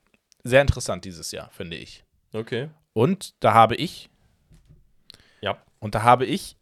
sehr 0.45 0.61
interessant 0.61 1.05
dieses 1.05 1.33
Jahr, 1.33 1.51
finde 1.51 1.77
ich. 1.77 2.05
Okay. 2.33 2.69
Und 2.93 3.35
da 3.41 3.55
habe 3.55 3.75
ich, 3.77 4.09
Ja. 5.41 5.59
und 5.81 5.95
da 5.95 6.03
habe 6.03 6.25
ich 6.27 6.57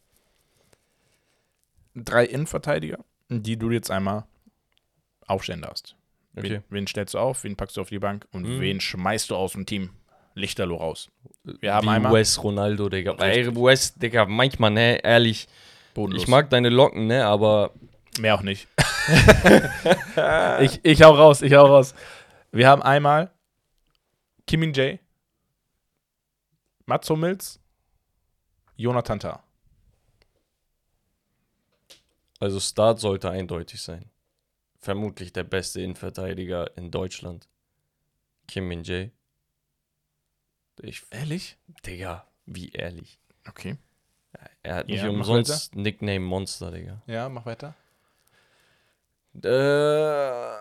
drei 1.95 2.25
Innenverteidiger, 2.25 2.99
die 3.29 3.57
du 3.57 3.71
jetzt 3.71 3.91
einmal 3.91 4.25
aufstellen 5.27 5.63
darfst. 5.63 5.97
Okay. 6.37 6.51
Wen, 6.51 6.63
wen 6.71 6.87
stellst 6.87 7.15
du 7.15 7.19
auf, 7.19 7.43
wen 7.45 7.57
packst 7.57 7.77
du 7.77 7.81
auf 7.81 7.89
die 7.89 7.99
Bank 7.99 8.27
und 8.33 8.43
Mhm. 8.43 8.61
wen 8.61 8.81
schmeißt 8.81 9.31
du 9.31 9.37
aus 9.37 9.53
dem 9.53 9.67
Team 9.67 9.91
Lichterloh 10.35 10.77
raus? 10.77 11.11
Wir 11.45 11.75
haben 11.75 11.87
Wie 11.87 11.91
einmal 11.91 12.13
Wes 12.13 12.43
Ronaldo, 12.43 12.89
Digga. 12.89 13.15
Ey, 13.19 13.55
Wes, 13.55 13.95
Digga, 13.95 14.27
manchmal, 14.27 14.71
ne, 14.71 14.99
ehrlich. 15.05 15.49
bodenlos. 15.95 16.23
Ich 16.23 16.29
mag 16.29 16.49
deine 16.51 16.69
Locken, 16.69 17.09
ne, 17.09 17.27
aber 17.27 17.73
Mehr 18.21 18.35
auch 18.37 18.43
nicht. 18.43 18.69
ich, 20.61 20.81
ich 20.85 21.03
hau 21.03 21.13
raus, 21.15 21.43
ich 21.43 21.53
hau 21.55 21.67
raus. 21.67 21.95
Wir 22.53 22.69
haben 22.69 22.83
einmal 22.83 23.31
Kimin 24.47 24.73
J, 24.73 24.99
Mats 26.91 27.09
Hummels, 27.09 27.61
Jonathan 28.75 29.21
Tah. 29.21 29.45
Also 32.41 32.59
Start 32.59 32.99
sollte 32.99 33.31
eindeutig 33.31 33.81
sein. 33.81 34.11
Vermutlich 34.81 35.33
der 35.33 35.45
beste 35.45 35.81
Innenverteidiger 35.83 36.77
in 36.77 36.91
Deutschland. 36.91 37.49
Kim 38.49 38.67
Min 38.67 38.83
Jae. 38.83 39.13
Ich, 40.83 41.05
Ehrlich? 41.11 41.59
Digga, 41.87 42.27
wie 42.47 42.71
ehrlich. 42.71 43.21
Okay. 43.49 43.77
Er 44.65 44.75
hat 44.75 44.89
Ja, 44.89 44.95
nicht 44.95 45.05
mach 45.05 45.11
umsonst 45.29 45.77
Nickname 45.77 46.19
Monster, 46.19 46.73
Digga. 46.73 47.03
Ja, 47.07 47.29
mach 47.29 47.47
weiter. 47.47 47.77
Äh, 49.45 50.57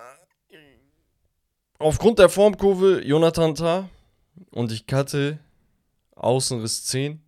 aufgrund 1.80 2.20
der 2.20 2.30
Formkurve 2.30 3.02
Jonathan 3.04 3.56
Tah 3.56 3.90
und 4.52 4.72
ich 4.72 4.86
cutte 4.86 5.40
Außenriss 6.20 6.86
10. 6.86 7.22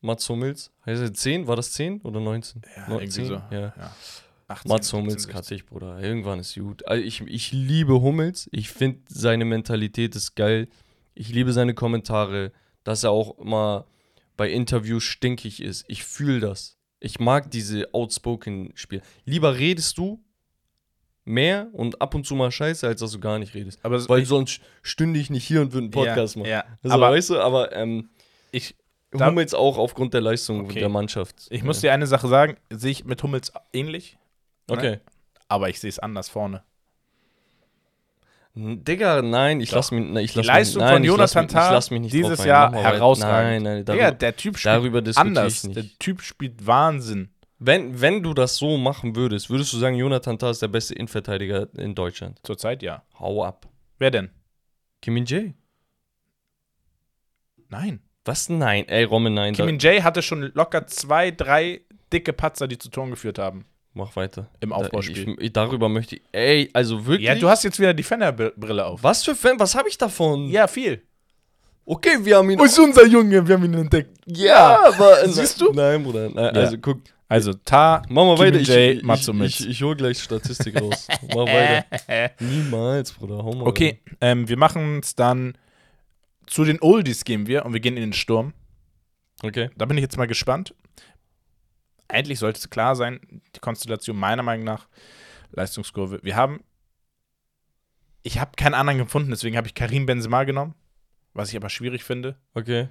Mats 0.00 0.28
Hummels. 0.28 0.70
Heißt 0.84 1.00
er 1.02 1.12
10? 1.12 1.46
War 1.46 1.56
das 1.56 1.72
10 1.72 2.02
oder 2.02 2.20
19? 2.20 2.62
Ja, 2.76 2.88
No- 2.88 2.94
irgendwie 2.96 3.10
10? 3.10 3.26
so. 3.26 3.34
Ja. 3.50 3.72
Ja. 3.76 3.96
18, 4.48 4.68
Mats 4.68 4.86
17, 4.88 5.00
Hummels 5.00 5.22
16. 5.24 5.34
cutte 5.34 5.54
ich, 5.56 5.66
Bruder. 5.66 5.98
Irgendwann 6.00 6.38
ist 6.38 6.54
gut. 6.54 6.86
Also 6.86 7.02
ich, 7.02 7.20
ich 7.22 7.52
liebe 7.52 8.00
Hummels. 8.00 8.48
Ich 8.52 8.68
finde, 8.70 9.00
seine 9.08 9.44
Mentalität 9.44 10.14
ist 10.14 10.36
geil. 10.36 10.68
Ich 11.14 11.30
liebe 11.30 11.52
seine 11.52 11.74
Kommentare, 11.74 12.52
dass 12.84 13.02
er 13.02 13.10
auch 13.10 13.38
mal 13.42 13.86
bei 14.36 14.50
Interviews 14.50 15.02
stinkig 15.02 15.60
ist. 15.62 15.84
Ich 15.88 16.04
fühle 16.04 16.40
das. 16.40 16.76
Ich 17.00 17.18
mag 17.18 17.50
diese 17.50 17.92
outspoken 17.94 18.70
Spiele. 18.74 19.02
Lieber 19.24 19.58
redest 19.58 19.98
du 19.98 20.22
mehr 21.26 21.68
und 21.72 22.00
ab 22.00 22.14
und 22.14 22.24
zu 22.24 22.34
mal 22.34 22.50
scheiße, 22.50 22.86
als 22.86 23.00
dass 23.00 23.10
du 23.12 23.20
gar 23.20 23.38
nicht 23.38 23.54
redest. 23.54 23.80
Aber 23.82 24.08
Weil 24.08 24.24
sonst 24.24 24.60
stünde 24.82 25.20
ich 25.20 25.28
nicht 25.28 25.44
hier 25.44 25.60
und 25.60 25.72
würde 25.72 25.84
einen 25.84 25.90
Podcast 25.90 26.36
ja, 26.36 26.40
machen. 26.40 26.50
Ja, 26.50 26.64
Also, 26.82 26.94
aber 26.94 27.10
weißt 27.10 27.30
du, 27.30 27.40
aber 27.40 27.72
ähm, 27.76 28.08
ich, 28.52 28.74
Da- 29.10 29.26
Hummels 29.26 29.52
auch 29.52 29.76
aufgrund 29.76 30.14
der 30.14 30.20
Leistung 30.20 30.64
Okay. 30.66 30.78
der 30.80 30.88
Mannschaft. 30.88 31.46
ich 31.50 31.62
muss 31.64 31.80
dir 31.80 31.92
eine 31.92 32.06
Sache 32.06 32.28
sagen, 32.28 32.56
sehe 32.70 32.92
ich 32.92 33.04
mit 33.04 33.22
Hummels 33.22 33.52
ähnlich, 33.72 34.16
Okay. 34.68 35.00
aber 35.48 35.68
ich 35.68 35.80
sehe 35.80 35.90
es 35.90 35.98
anders 35.98 36.28
vorne. 36.28 36.62
Digga, 38.58 39.20
nein, 39.20 39.60
ich 39.60 39.68
Doch. 39.68 39.76
lass 39.76 39.90
mich, 39.90 40.02
ich 40.24 40.32
Die 40.32 40.38
lass 40.38 40.46
Leistung 40.46 40.80
mich, 40.80 40.84
nein, 40.86 40.94
von 40.94 41.02
mich 41.90 42.00
nicht 42.00 42.14
dieses. 42.14 42.42
Jahr 42.42 42.72
herausragend. 42.72 43.62
Nein, 43.62 43.62
nein, 43.62 43.84
Digga, 43.84 43.98
darüber, 43.98 44.12
der 44.16 44.36
Typ 44.36 44.56
spielt 44.56 45.16
anders. 45.18 45.62
Der. 45.62 45.84
Typ 45.98 46.22
spielt 46.22 46.66
Wahnsinn. 46.66 47.28
Wenn, 47.58 48.00
wenn 48.00 48.22
du 48.22 48.34
das 48.34 48.56
so 48.56 48.76
machen 48.76 49.16
würdest, 49.16 49.48
würdest 49.48 49.72
du 49.72 49.78
sagen, 49.78 49.96
Jonathan 49.96 50.38
Tah 50.38 50.50
ist 50.50 50.60
der 50.62 50.68
beste 50.68 50.94
Innenverteidiger 50.94 51.68
in 51.78 51.94
Deutschland. 51.94 52.38
Zurzeit 52.42 52.82
ja. 52.82 53.02
Hau 53.18 53.42
ab. 53.44 53.66
Wer 53.98 54.10
denn? 54.10 54.30
Kim 55.00 55.14
Min 55.14 55.24
Jae? 55.24 55.54
Nein. 57.68 58.00
Was? 58.24 58.48
Nein. 58.48 58.86
Ey, 58.88 59.04
Roman, 59.04 59.34
nein. 59.34 59.54
Da, 59.54 59.64
Kimin 59.64 59.78
J 59.78 60.02
hatte 60.02 60.22
schon 60.22 60.50
locker 60.54 60.86
zwei, 60.86 61.30
drei 61.30 61.82
dicke 62.12 62.32
Patzer, 62.32 62.66
die 62.68 62.78
zu 62.78 62.90
Toren 62.90 63.10
geführt 63.10 63.38
haben. 63.38 63.64
mach 63.94 64.14
weiter. 64.16 64.50
Im 64.60 64.70
Da, 64.70 64.76
Aufbauspiel. 64.76 65.30
ich, 65.30 65.40
ich, 65.46 65.52
darüber 65.52 65.88
möchte 65.88 66.16
ich. 66.16 66.22
Ey, 66.32 66.68
also 66.72 67.06
wirklich. 67.06 67.26
Ja, 67.28 67.34
du 67.36 67.48
hast 67.48 67.62
jetzt 67.64 67.78
wieder 67.78 67.94
die 67.94 68.02
Fenner-Brille 68.02 68.84
auf. 68.84 69.02
Was 69.02 69.24
für 69.24 69.34
Fan? 69.34 69.58
Was 69.60 69.74
habe 69.74 69.88
ich 69.88 69.96
davon? 69.96 70.48
Ja, 70.48 70.66
viel. 70.66 71.02
Okay, 71.84 72.18
wir 72.20 72.36
haben 72.38 72.50
ihn. 72.50 72.58
ist 72.58 72.78
unser 72.78 73.06
Junge? 73.06 73.46
Wir 73.46 73.54
haben 73.54 73.64
ihn 73.64 73.74
entdeckt. 73.74 74.18
ja, 74.26 74.86
aber. 74.88 75.16
Siehst 75.28 75.60
du? 75.60 75.72
Nein, 75.72 76.02
Bruder. 76.02 76.28
Nein, 76.28 76.54
Ja. 76.54 76.60
Also 76.62 76.78
guck. 76.78 76.98
Also, 77.28 77.54
Ta, 77.54 78.02
Mach 78.08 78.24
mal 78.24 78.38
weiter. 78.38 78.52
Min 78.52 78.62
Ich, 78.62 78.68
Jae, 78.68 78.92
ich, 78.92 79.02
ich, 79.02 79.60
ich, 79.60 79.68
ich 79.68 79.82
hol 79.82 79.96
gleich 79.96 80.22
Statistik 80.22 80.80
raus. 80.80 81.08
Mach 81.28 81.46
weiter. 81.46 82.30
Niemals, 82.40 83.12
Bruder. 83.12 83.38
Hau 83.38 83.52
mal 83.52 83.66
Okay, 83.66 84.00
ähm, 84.20 84.48
wir 84.48 84.56
machen 84.56 85.00
es 85.00 85.16
dann 85.16 85.58
zu 86.46 86.64
den 86.64 86.80
Oldies 86.80 87.24
gehen 87.24 87.46
wir 87.46 87.64
und 87.66 87.72
wir 87.72 87.80
gehen 87.80 87.96
in 87.96 88.02
den 88.02 88.12
Sturm. 88.12 88.52
Okay. 89.42 89.70
Da 89.76 89.84
bin 89.84 89.98
ich 89.98 90.02
jetzt 90.02 90.16
mal 90.16 90.26
gespannt. 90.26 90.74
Eigentlich 92.08 92.38
sollte 92.38 92.58
es 92.60 92.70
klar 92.70 92.94
sein, 92.94 93.42
die 93.54 93.60
Konstellation 93.60 94.16
meiner 94.16 94.44
Meinung 94.44 94.64
nach, 94.64 94.86
Leistungskurve. 95.50 96.20
Wir 96.22 96.36
haben, 96.36 96.60
ich 98.22 98.38
habe 98.38 98.52
keinen 98.56 98.74
anderen 98.74 98.98
gefunden, 98.98 99.30
deswegen 99.30 99.56
habe 99.56 99.66
ich 99.66 99.74
Karim 99.74 100.06
Benzema 100.06 100.44
genommen, 100.44 100.74
was 101.34 101.50
ich 101.50 101.56
aber 101.56 101.68
schwierig 101.68 102.04
finde. 102.04 102.36
Okay. 102.54 102.88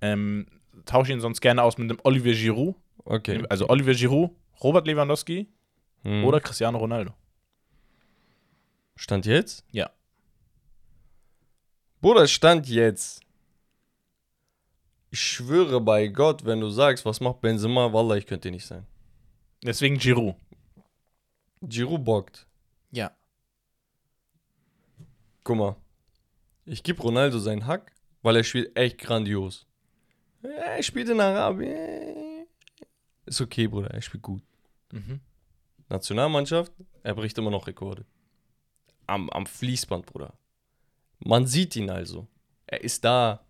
Ähm, 0.00 0.46
tausche 0.84 1.12
ihn 1.12 1.20
sonst 1.20 1.40
gerne 1.40 1.62
aus 1.62 1.78
mit 1.78 1.88
dem 1.88 1.98
Olivier 2.02 2.34
Giroud. 2.34 2.74
Okay. 3.06 3.44
Also 3.48 3.68
Olivier 3.68 3.94
Giroud, 3.94 4.30
Robert 4.62 4.86
Lewandowski 4.86 5.48
Hm. 6.02 6.24
oder 6.24 6.40
Cristiano 6.40 6.78
Ronaldo. 6.78 7.12
Stand 8.96 9.26
jetzt? 9.26 9.64
Ja. 9.72 9.90
Bruder, 12.00 12.26
Stand 12.26 12.68
jetzt. 12.68 13.20
Ich 15.10 15.20
schwöre 15.20 15.80
bei 15.80 16.08
Gott, 16.08 16.44
wenn 16.44 16.60
du 16.60 16.68
sagst, 16.68 17.04
was 17.04 17.20
macht 17.20 17.40
Benzema, 17.40 17.92
Wallah, 17.92 18.16
ich 18.16 18.26
könnte 18.26 18.50
nicht 18.50 18.66
sein. 18.66 18.86
Deswegen 19.64 19.98
Giroud. 19.98 20.36
Giroud 21.62 22.04
bockt. 22.04 22.46
Ja. 22.90 23.12
Guck 25.44 25.56
mal. 25.56 25.76
Ich 26.64 26.82
gebe 26.82 27.00
Ronaldo 27.02 27.38
seinen 27.38 27.66
Hack, 27.66 27.92
weil 28.22 28.36
er 28.36 28.44
spielt 28.44 28.76
echt 28.76 28.98
grandios. 28.98 29.66
Er 30.42 30.82
spielt 30.82 31.08
in 31.08 31.20
Arabien. 31.20 32.15
Ist 33.26 33.40
okay, 33.40 33.66
Bruder, 33.66 33.90
er 33.90 34.02
spielt 34.02 34.22
gut. 34.22 34.42
Mhm. 34.92 35.20
Nationalmannschaft, 35.88 36.72
er 37.02 37.14
bricht 37.14 37.36
immer 37.38 37.50
noch 37.50 37.66
Rekorde. 37.66 38.04
Am, 39.06 39.28
am 39.30 39.46
Fließband, 39.46 40.06
Bruder. 40.06 40.34
Man 41.18 41.46
sieht 41.46 41.76
ihn 41.76 41.90
also. 41.90 42.26
Er 42.66 42.82
ist 42.82 43.04
da. 43.04 43.44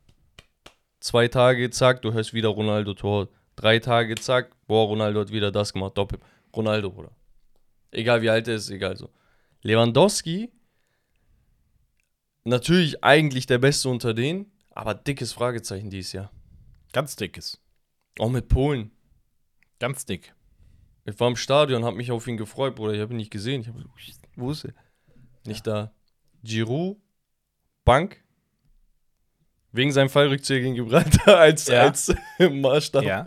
Zwei 1.00 1.28
Tage, 1.28 1.70
zack, 1.70 2.02
du 2.02 2.12
hörst 2.12 2.34
wieder 2.34 2.48
Ronaldo 2.48 2.94
Tor. 2.94 3.28
Drei 3.54 3.78
Tage, 3.78 4.14
zack, 4.16 4.54
boah, 4.66 4.86
Ronaldo 4.86 5.20
hat 5.20 5.32
wieder 5.32 5.50
das 5.50 5.72
gemacht. 5.72 5.96
Doppel. 5.96 6.18
Ronaldo, 6.54 6.90
Bruder. 6.90 7.12
Egal 7.90 8.22
wie 8.22 8.30
alt 8.30 8.48
er 8.48 8.56
ist, 8.56 8.70
egal 8.70 8.96
so. 8.96 9.10
Lewandowski, 9.62 10.50
natürlich 12.44 13.02
eigentlich 13.02 13.46
der 13.46 13.58
Beste 13.58 13.88
unter 13.88 14.14
denen, 14.14 14.52
aber 14.70 14.94
dickes 14.94 15.32
Fragezeichen 15.32 15.90
dieses 15.90 16.12
Jahr. 16.12 16.30
Ganz 16.92 17.16
dickes. 17.16 17.60
Auch 18.18 18.30
mit 18.30 18.48
Polen. 18.48 18.90
Ganz 19.78 20.04
dick. 20.06 20.34
Ich 21.04 21.18
war 21.20 21.28
im 21.28 21.36
Stadion, 21.36 21.84
habe 21.84 21.96
mich 21.96 22.10
auf 22.10 22.26
ihn 22.26 22.36
gefreut, 22.36 22.74
Bruder. 22.74 22.94
Ich 22.94 23.00
habe 23.00 23.14
ihn 23.14 23.18
nicht 23.18 23.30
gesehen. 23.30 23.60
Ich 23.62 23.68
hab, 23.68 23.74
wo 24.36 24.50
ist 24.50 24.64
er? 24.64 24.72
Nicht 25.46 25.66
da. 25.66 25.92
Giroud, 26.42 26.96
Bank. 27.84 28.22
Wegen 29.72 29.92
seinem 29.92 30.08
Fallrückzieher 30.08 30.60
gegen 30.60 30.74
Gibraltar 30.74 31.36
als, 31.38 31.66
Ja. 31.68 31.82
als 31.82 32.12
Maßstab. 32.38 33.04
Ja. 33.04 33.24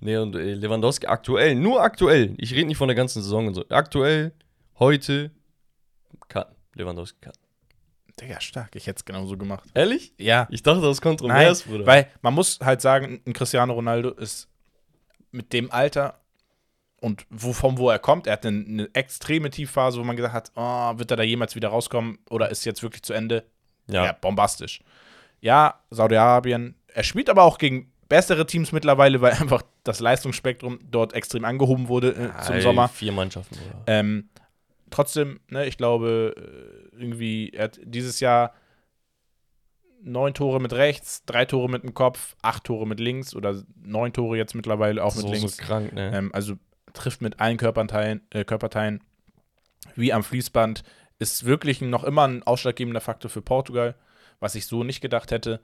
Nee, 0.00 0.16
und 0.16 0.36
äh, 0.36 0.54
Lewandowski 0.54 1.06
aktuell, 1.06 1.54
nur 1.56 1.82
aktuell. 1.82 2.34
Ich 2.38 2.52
rede 2.54 2.66
nicht 2.68 2.76
von 2.76 2.88
der 2.88 2.94
ganzen 2.94 3.20
Saison 3.22 3.48
und 3.48 3.54
so. 3.54 3.64
Aktuell, 3.68 4.32
heute, 4.78 5.32
kann. 6.28 6.44
Lewandowski 6.74 7.18
kann. 7.20 7.32
Digga, 8.20 8.40
stark. 8.40 8.74
Ich 8.76 8.86
hätte 8.86 8.98
es 8.98 9.04
genauso 9.04 9.36
gemacht. 9.36 9.68
Ehrlich? 9.74 10.12
Ja. 10.18 10.46
Ich 10.50 10.62
dachte, 10.62 10.80
das 10.80 10.98
ist 10.98 11.04
Nein, 11.04 11.16
kontrovers, 11.16 11.62
Bruder. 11.62 11.86
weil 11.86 12.08
man 12.22 12.34
muss 12.34 12.58
halt 12.60 12.80
sagen, 12.80 13.20
ein 13.26 13.32
Cristiano 13.32 13.72
Ronaldo 13.72 14.10
ist 14.10 14.48
mit 15.30 15.52
dem 15.52 15.70
Alter 15.70 16.20
und 17.00 17.26
wo, 17.30 17.52
von 17.52 17.78
wo 17.78 17.90
er 17.90 17.98
kommt, 17.98 18.26
er 18.26 18.34
hatte 18.34 18.48
eine, 18.48 18.64
eine 18.66 18.88
extreme 18.92 19.50
Tiefphase, 19.50 20.00
wo 20.00 20.04
man 20.04 20.16
gesagt 20.16 20.34
hat, 20.34 20.52
oh, 20.56 20.98
wird 20.98 21.10
er 21.10 21.16
da 21.16 21.22
jemals 21.22 21.54
wieder 21.54 21.68
rauskommen 21.68 22.18
oder 22.28 22.50
ist 22.50 22.64
jetzt 22.64 22.82
wirklich 22.82 23.02
zu 23.02 23.12
Ende? 23.12 23.44
ja. 23.86 24.04
Ja, 24.06 24.12
bombastisch. 24.12 24.80
Ja, 25.40 25.80
Saudi-Arabien. 25.90 26.74
Er 26.88 27.02
spielt 27.04 27.30
aber 27.30 27.44
auch 27.44 27.58
gegen 27.58 27.92
bessere 28.08 28.46
Teams 28.46 28.72
mittlerweile, 28.72 29.20
weil 29.20 29.32
einfach 29.40 29.62
das 29.84 30.00
Leistungsspektrum 30.00 30.78
dort 30.90 31.12
extrem 31.12 31.44
angehoben 31.44 31.88
wurde 31.88 32.10
äh, 32.10 32.42
zum 32.42 32.56
Ey, 32.56 32.60
Sommer. 32.62 32.88
Vier 32.88 33.12
Mannschaften. 33.12 33.56
Ähm, 33.86 34.28
trotzdem, 34.90 35.40
ne, 35.48 35.66
ich 35.66 35.76
glaube, 35.76 36.34
äh, 36.36 36.96
irgendwie, 37.00 37.50
er 37.50 37.64
hat 37.64 37.78
dieses 37.82 38.20
Jahr 38.20 38.52
neun 40.02 40.34
Tore 40.34 40.60
mit 40.60 40.72
rechts, 40.72 41.24
drei 41.24 41.44
Tore 41.44 41.68
mit 41.68 41.82
dem 41.82 41.94
Kopf, 41.94 42.36
acht 42.42 42.64
Tore 42.64 42.86
mit 42.86 43.00
links 43.00 43.34
oder 43.34 43.62
neun 43.82 44.12
Tore 44.12 44.36
jetzt 44.36 44.54
mittlerweile 44.54 45.02
auch 45.04 45.14
mit 45.14 45.22
so, 45.26 45.32
links. 45.32 45.56
so 45.56 45.62
krank, 45.62 45.92
ne? 45.92 46.12
Ähm, 46.16 46.30
also 46.32 46.54
trifft 46.94 47.20
mit 47.20 47.40
allen 47.40 47.56
Körperteilen, 47.56 48.22
äh, 48.30 48.44
Körperteilen 48.44 49.02
wie 49.94 50.12
am 50.12 50.22
Fließband. 50.22 50.82
Ist 51.18 51.44
wirklich 51.44 51.80
noch 51.80 52.04
immer 52.04 52.26
ein 52.28 52.42
ausschlaggebender 52.44 53.00
Faktor 53.00 53.30
für 53.30 53.42
Portugal, 53.42 53.96
was 54.40 54.54
ich 54.54 54.66
so 54.66 54.84
nicht 54.84 55.00
gedacht 55.00 55.30
hätte. 55.32 55.60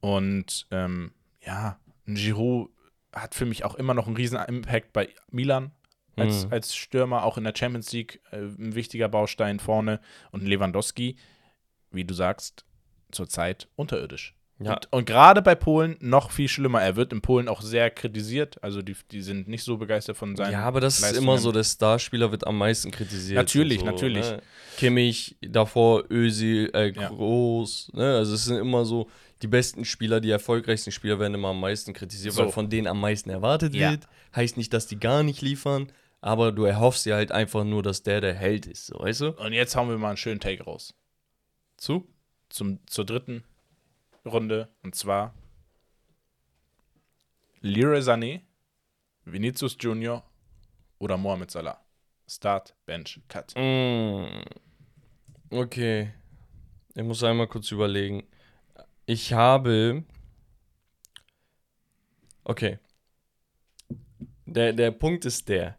Und 0.00 0.66
ähm, 0.70 1.12
ja, 1.44 1.78
ein 2.06 2.14
Giroud 2.16 2.70
hat 3.14 3.34
für 3.34 3.46
mich 3.46 3.64
auch 3.64 3.74
immer 3.76 3.94
noch 3.94 4.06
einen 4.06 4.16
riesen 4.16 4.38
Impact 4.38 4.92
bei 4.92 5.08
Milan 5.30 5.70
als, 6.16 6.46
Mhm. 6.46 6.52
als 6.52 6.74
Stürmer, 6.74 7.24
auch 7.24 7.38
in 7.38 7.44
der 7.44 7.54
Champions 7.56 7.92
League 7.92 8.20
äh, 8.32 8.38
ein 8.38 8.74
wichtiger 8.74 9.08
Baustein 9.08 9.60
vorne. 9.60 10.00
Und 10.32 10.42
Lewandowski, 10.44 11.16
wie 11.92 12.04
du 12.04 12.14
sagst, 12.14 12.64
zurzeit 13.12 13.68
unterirdisch. 13.76 14.34
Ja. 14.62 14.74
Und, 14.74 14.92
und 14.92 15.04
gerade 15.06 15.40
bei 15.40 15.54
Polen 15.54 15.96
noch 16.00 16.30
viel 16.30 16.46
schlimmer. 16.48 16.82
Er 16.82 16.94
wird 16.94 17.14
in 17.14 17.22
Polen 17.22 17.48
auch 17.48 17.62
sehr 17.62 17.90
kritisiert. 17.90 18.62
Also 18.62 18.82
die, 18.82 18.94
die 19.10 19.22
sind 19.22 19.48
nicht 19.48 19.62
so 19.64 19.78
begeistert 19.78 20.18
von 20.18 20.36
seinen. 20.36 20.52
Ja, 20.52 20.64
aber 20.64 20.80
das 20.80 21.00
ist 21.00 21.16
immer 21.16 21.38
so, 21.38 21.50
der 21.50 21.64
Starspieler 21.64 22.30
wird 22.30 22.46
am 22.46 22.58
meisten 22.58 22.90
kritisiert. 22.90 23.36
Natürlich, 23.36 23.80
so, 23.80 23.86
natürlich. 23.86 24.30
Ne? 24.30 24.42
Kimmich, 24.76 25.36
davor 25.40 26.04
Özil, 26.10 26.70
äh, 26.74 26.92
Ja. 26.92 27.08
Groß, 27.08 27.92
ne? 27.94 28.16
Also 28.16 28.34
es 28.34 28.44
sind 28.44 28.58
immer 28.58 28.84
so, 28.84 29.08
die 29.40 29.46
besten 29.46 29.86
Spieler, 29.86 30.20
die 30.20 30.30
erfolgreichsten 30.30 30.92
Spieler 30.92 31.18
werden 31.18 31.32
immer 31.32 31.48
am 31.48 31.60
meisten 31.60 31.94
kritisiert, 31.94 32.34
So. 32.34 32.42
weil 32.44 32.52
von 32.52 32.68
denen 32.68 32.86
am 32.86 33.00
meisten 33.00 33.30
erwartet 33.30 33.74
Ja. 33.74 33.92
wird. 33.92 34.06
Heißt 34.36 34.58
nicht, 34.58 34.74
dass 34.74 34.86
die 34.86 35.00
gar 35.00 35.22
nicht 35.22 35.40
liefern, 35.40 35.90
aber 36.20 36.52
du 36.52 36.64
erhoffst 36.64 37.06
dir 37.06 37.14
halt 37.14 37.32
einfach 37.32 37.64
nur, 37.64 37.82
dass 37.82 38.02
der 38.02 38.20
der 38.20 38.34
Held 38.34 38.66
ist, 38.66 38.88
so, 38.88 38.98
weißt 38.98 39.20
du? 39.22 39.28
Und 39.30 39.54
jetzt 39.54 39.74
hauen 39.74 39.88
wir 39.88 39.96
mal 39.96 40.08
einen 40.08 40.16
schönen 40.18 40.40
Take 40.40 40.64
raus. 40.64 40.92
Zu? 41.78 42.06
Zum, 42.50 42.86
zur 42.86 43.06
dritten 43.06 43.44
Runde. 44.24 44.68
Und 44.82 44.94
zwar 44.94 45.34
Leroy 47.60 48.00
Sané, 48.00 48.42
Vinicius 49.24 49.76
Junior 49.80 50.22
oder 50.98 51.16
Mohamed 51.16 51.50
Salah. 51.50 51.80
Start, 52.28 52.74
Bench, 52.86 53.20
Cut. 53.28 53.54
Mm. 53.56 54.42
Okay. 55.50 56.12
Ich 56.94 57.02
muss 57.02 57.24
einmal 57.24 57.48
kurz 57.48 57.70
überlegen. 57.70 58.24
Ich 59.06 59.32
habe. 59.32 60.04
Okay. 62.44 62.78
Der, 64.46 64.72
der 64.72 64.90
Punkt 64.90 65.24
ist 65.24 65.48
der. 65.48 65.78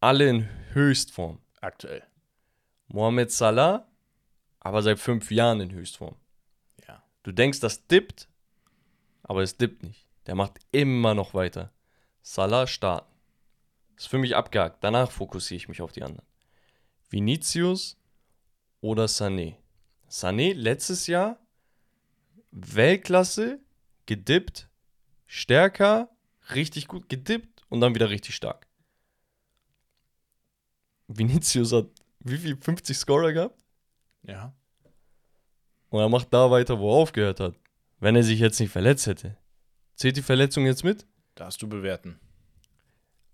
Alle 0.00 0.28
in 0.28 0.48
Höchstform. 0.72 1.40
Aktuell. 1.60 2.02
Mohamed 2.88 3.30
Salah, 3.30 3.88
aber 4.66 4.82
seit 4.82 4.98
fünf 4.98 5.30
Jahren 5.30 5.60
in 5.60 5.70
Höchstform. 5.70 6.16
Ja. 6.88 7.00
Du 7.22 7.30
denkst, 7.30 7.60
das 7.60 7.86
dippt, 7.86 8.28
aber 9.22 9.44
es 9.44 9.56
dippt 9.56 9.84
nicht. 9.84 10.08
Der 10.26 10.34
macht 10.34 10.58
immer 10.72 11.14
noch 11.14 11.34
weiter. 11.34 11.72
Salah 12.20 12.66
starten. 12.66 13.14
Ist 13.96 14.08
für 14.08 14.18
mich 14.18 14.34
abgehakt. 14.34 14.82
Danach 14.82 15.12
fokussiere 15.12 15.56
ich 15.56 15.68
mich 15.68 15.80
auf 15.82 15.92
die 15.92 16.02
anderen. 16.02 16.26
Vinicius 17.08 17.96
oder 18.80 19.06
Sané. 19.06 19.54
Sané 20.10 20.52
letztes 20.52 21.06
Jahr 21.06 21.38
Weltklasse, 22.50 23.60
gedippt, 24.06 24.68
stärker, 25.26 26.10
richtig 26.54 26.88
gut 26.88 27.08
gedippt 27.08 27.64
und 27.68 27.80
dann 27.80 27.94
wieder 27.94 28.10
richtig 28.10 28.34
stark. 28.34 28.66
Vinicius 31.06 31.72
hat 31.72 31.86
wie 32.18 32.38
viel? 32.38 32.56
50 32.56 32.98
Scorer 32.98 33.32
gehabt? 33.32 33.65
Ja. 34.26 34.54
Und 35.88 36.00
er 36.00 36.08
macht 36.08 36.32
da 36.32 36.50
weiter, 36.50 36.78
wo 36.78 36.90
er 36.90 36.96
aufgehört 36.96 37.40
hat. 37.40 37.54
Wenn 37.98 38.16
er 38.16 38.22
sich 38.22 38.40
jetzt 38.40 38.60
nicht 38.60 38.70
verletzt 38.70 39.06
hätte. 39.06 39.36
Zählt 39.94 40.16
die 40.16 40.22
Verletzung 40.22 40.66
jetzt 40.66 40.84
mit? 40.84 41.06
Darfst 41.34 41.62
du 41.62 41.68
bewerten. 41.68 42.20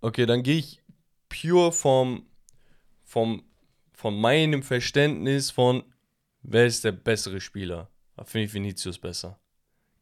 Okay, 0.01 0.27
dann 0.27 0.43
gehe 0.43 0.59
ich 0.59 0.82
pure 1.28 1.73
vom, 1.73 2.27
vom, 3.02 3.43
von 3.93 4.20
meinem 4.20 4.62
Verständnis 4.62 5.51
von, 5.51 5.82
wer 6.43 6.66
ist 6.66 6.85
der 6.85 6.93
bessere 6.93 7.40
Spieler? 7.40 7.89
Da 8.16 8.24
finde 8.24 8.47
ich 8.47 8.55
Vinicius 8.55 8.98
besser. 8.98 9.39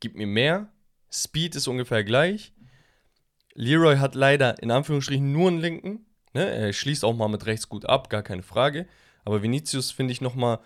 Gib 0.01 0.17
mir 0.17 0.27
mehr. 0.27 0.73
Speed 1.11 1.55
ist 1.55 1.69
ungefähr 1.69 2.05
gleich. 2.05 2.53
Leroy 3.55 3.97
hat 3.97 4.15
leider 4.15 4.63
in 4.63 4.71
Anführungsstrichen 4.71 5.33
nur 5.33 5.49
einen 5.49 5.61
linken. 5.61 6.07
Ne? 6.33 6.49
Er 6.49 6.73
schließt 6.73 7.05
auch 7.05 7.15
mal 7.15 7.29
mit 7.29 7.47
rechts 7.47 7.69
gut 7.69 7.87
ab, 7.87 8.11
gar 8.11 8.23
keine 8.23 8.43
Frage. 8.43 8.87
Aber 9.25 9.43
Vinicius 9.43 9.91
finde 9.91 10.13
ich 10.13 10.21
noch 10.21 10.35
mal 10.35 10.61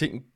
ticken. 0.00 0.32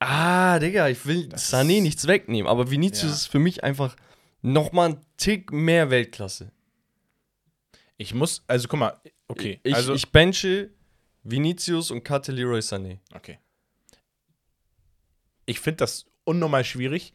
Ah, 0.00 0.58
Digga, 0.60 0.88
ich 0.88 1.04
will 1.06 1.28
Das 1.28 1.52
Sané 1.52 1.82
nichts 1.82 2.06
wegnehmen. 2.06 2.48
Aber 2.48 2.70
Vinicius 2.70 3.10
Ja. 3.10 3.16
ist 3.16 3.26
für 3.26 3.38
mich 3.40 3.64
einfach 3.64 3.96
noch 4.42 4.70
mal 4.72 4.90
ein 4.90 5.04
Tick 5.16 5.50
mehr 5.52 5.90
Weltklasse. 5.90 6.52
Ich 7.96 8.14
muss, 8.14 8.44
also 8.46 8.68
guck 8.68 8.78
mal, 8.78 9.00
okay. 9.26 9.58
Ich, 9.64 9.74
also, 9.74 9.94
ich 9.94 10.12
benche 10.12 10.70
Vinicius 11.24 11.90
und 11.90 12.04
cutte 12.04 12.30
Leroy 12.32 12.60
Sané. 12.60 12.98
okay. 13.14 13.38
Ich 15.46 15.60
finde 15.60 15.78
das 15.78 16.04
unnormal 16.24 16.62
schwierig. 16.64 17.14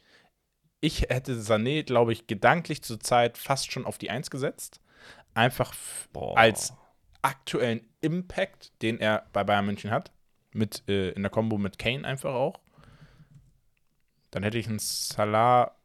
Ich 0.81 1.03
hätte 1.03 1.35
Sané, 1.39 1.83
glaube 1.83 2.11
ich, 2.13 2.25
gedanklich 2.27 2.81
zur 2.83 2.99
Zeit 2.99 3.37
fast 3.37 3.71
schon 3.71 3.85
auf 3.85 3.97
die 3.97 4.09
Eins 4.09 4.29
gesetzt. 4.31 4.81
Einfach 5.35 5.73
Boah. 6.11 6.35
als 6.37 6.73
aktuellen 7.21 7.87
Impact, 8.01 8.73
den 8.81 8.99
er 8.99 9.29
bei 9.33 9.43
Bayern 9.43 9.65
München 9.67 9.91
hat. 9.91 10.11
Mit, 10.53 10.83
äh, 10.87 11.09
in 11.11 11.21
der 11.23 11.31
Kombo 11.31 11.57
mit 11.57 11.77
Kane 11.79 12.05
einfach 12.07 12.33
auch. 12.33 12.59
Dann 14.31 14.43
hätte 14.43 14.57
ich 14.57 14.67
einen 14.67 14.79
Salah 14.79 15.75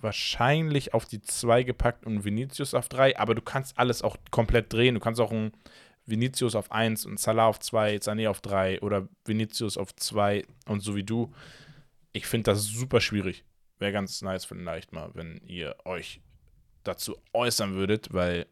wahrscheinlich 0.00 0.94
auf 0.94 1.06
die 1.06 1.22
2 1.22 1.62
gepackt 1.62 2.04
und 2.06 2.24
Vinicius 2.24 2.74
auf 2.74 2.88
3, 2.88 3.16
aber 3.18 3.34
du 3.34 3.42
kannst 3.42 3.78
alles 3.78 4.02
auch 4.02 4.16
komplett 4.30 4.72
drehen. 4.72 4.94
Du 4.94 5.00
kannst 5.00 5.20
auch 5.20 5.30
einen 5.30 5.52
Vinicius 6.06 6.54
auf 6.56 6.72
1 6.72 7.06
und 7.06 7.20
Salah 7.20 7.46
auf 7.46 7.60
2, 7.60 7.96
Sané 7.96 8.28
auf 8.28 8.40
3 8.40 8.80
oder 8.82 9.08
Vinicius 9.24 9.76
auf 9.76 9.94
2 9.94 10.44
und 10.66 10.80
so 10.80 10.96
wie 10.96 11.04
du. 11.04 11.32
Ich 12.12 12.26
finde 12.26 12.50
das 12.50 12.64
super 12.64 13.00
schwierig. 13.00 13.44
Wäre 13.78 13.92
ganz 13.92 14.20
nice 14.22 14.44
vielleicht 14.44 14.92
mal, 14.92 15.10
wenn 15.14 15.40
ihr 15.46 15.76
euch 15.84 16.20
dazu 16.82 17.16
äußern 17.32 17.74
würdet, 17.74 18.12
weil 18.12 18.46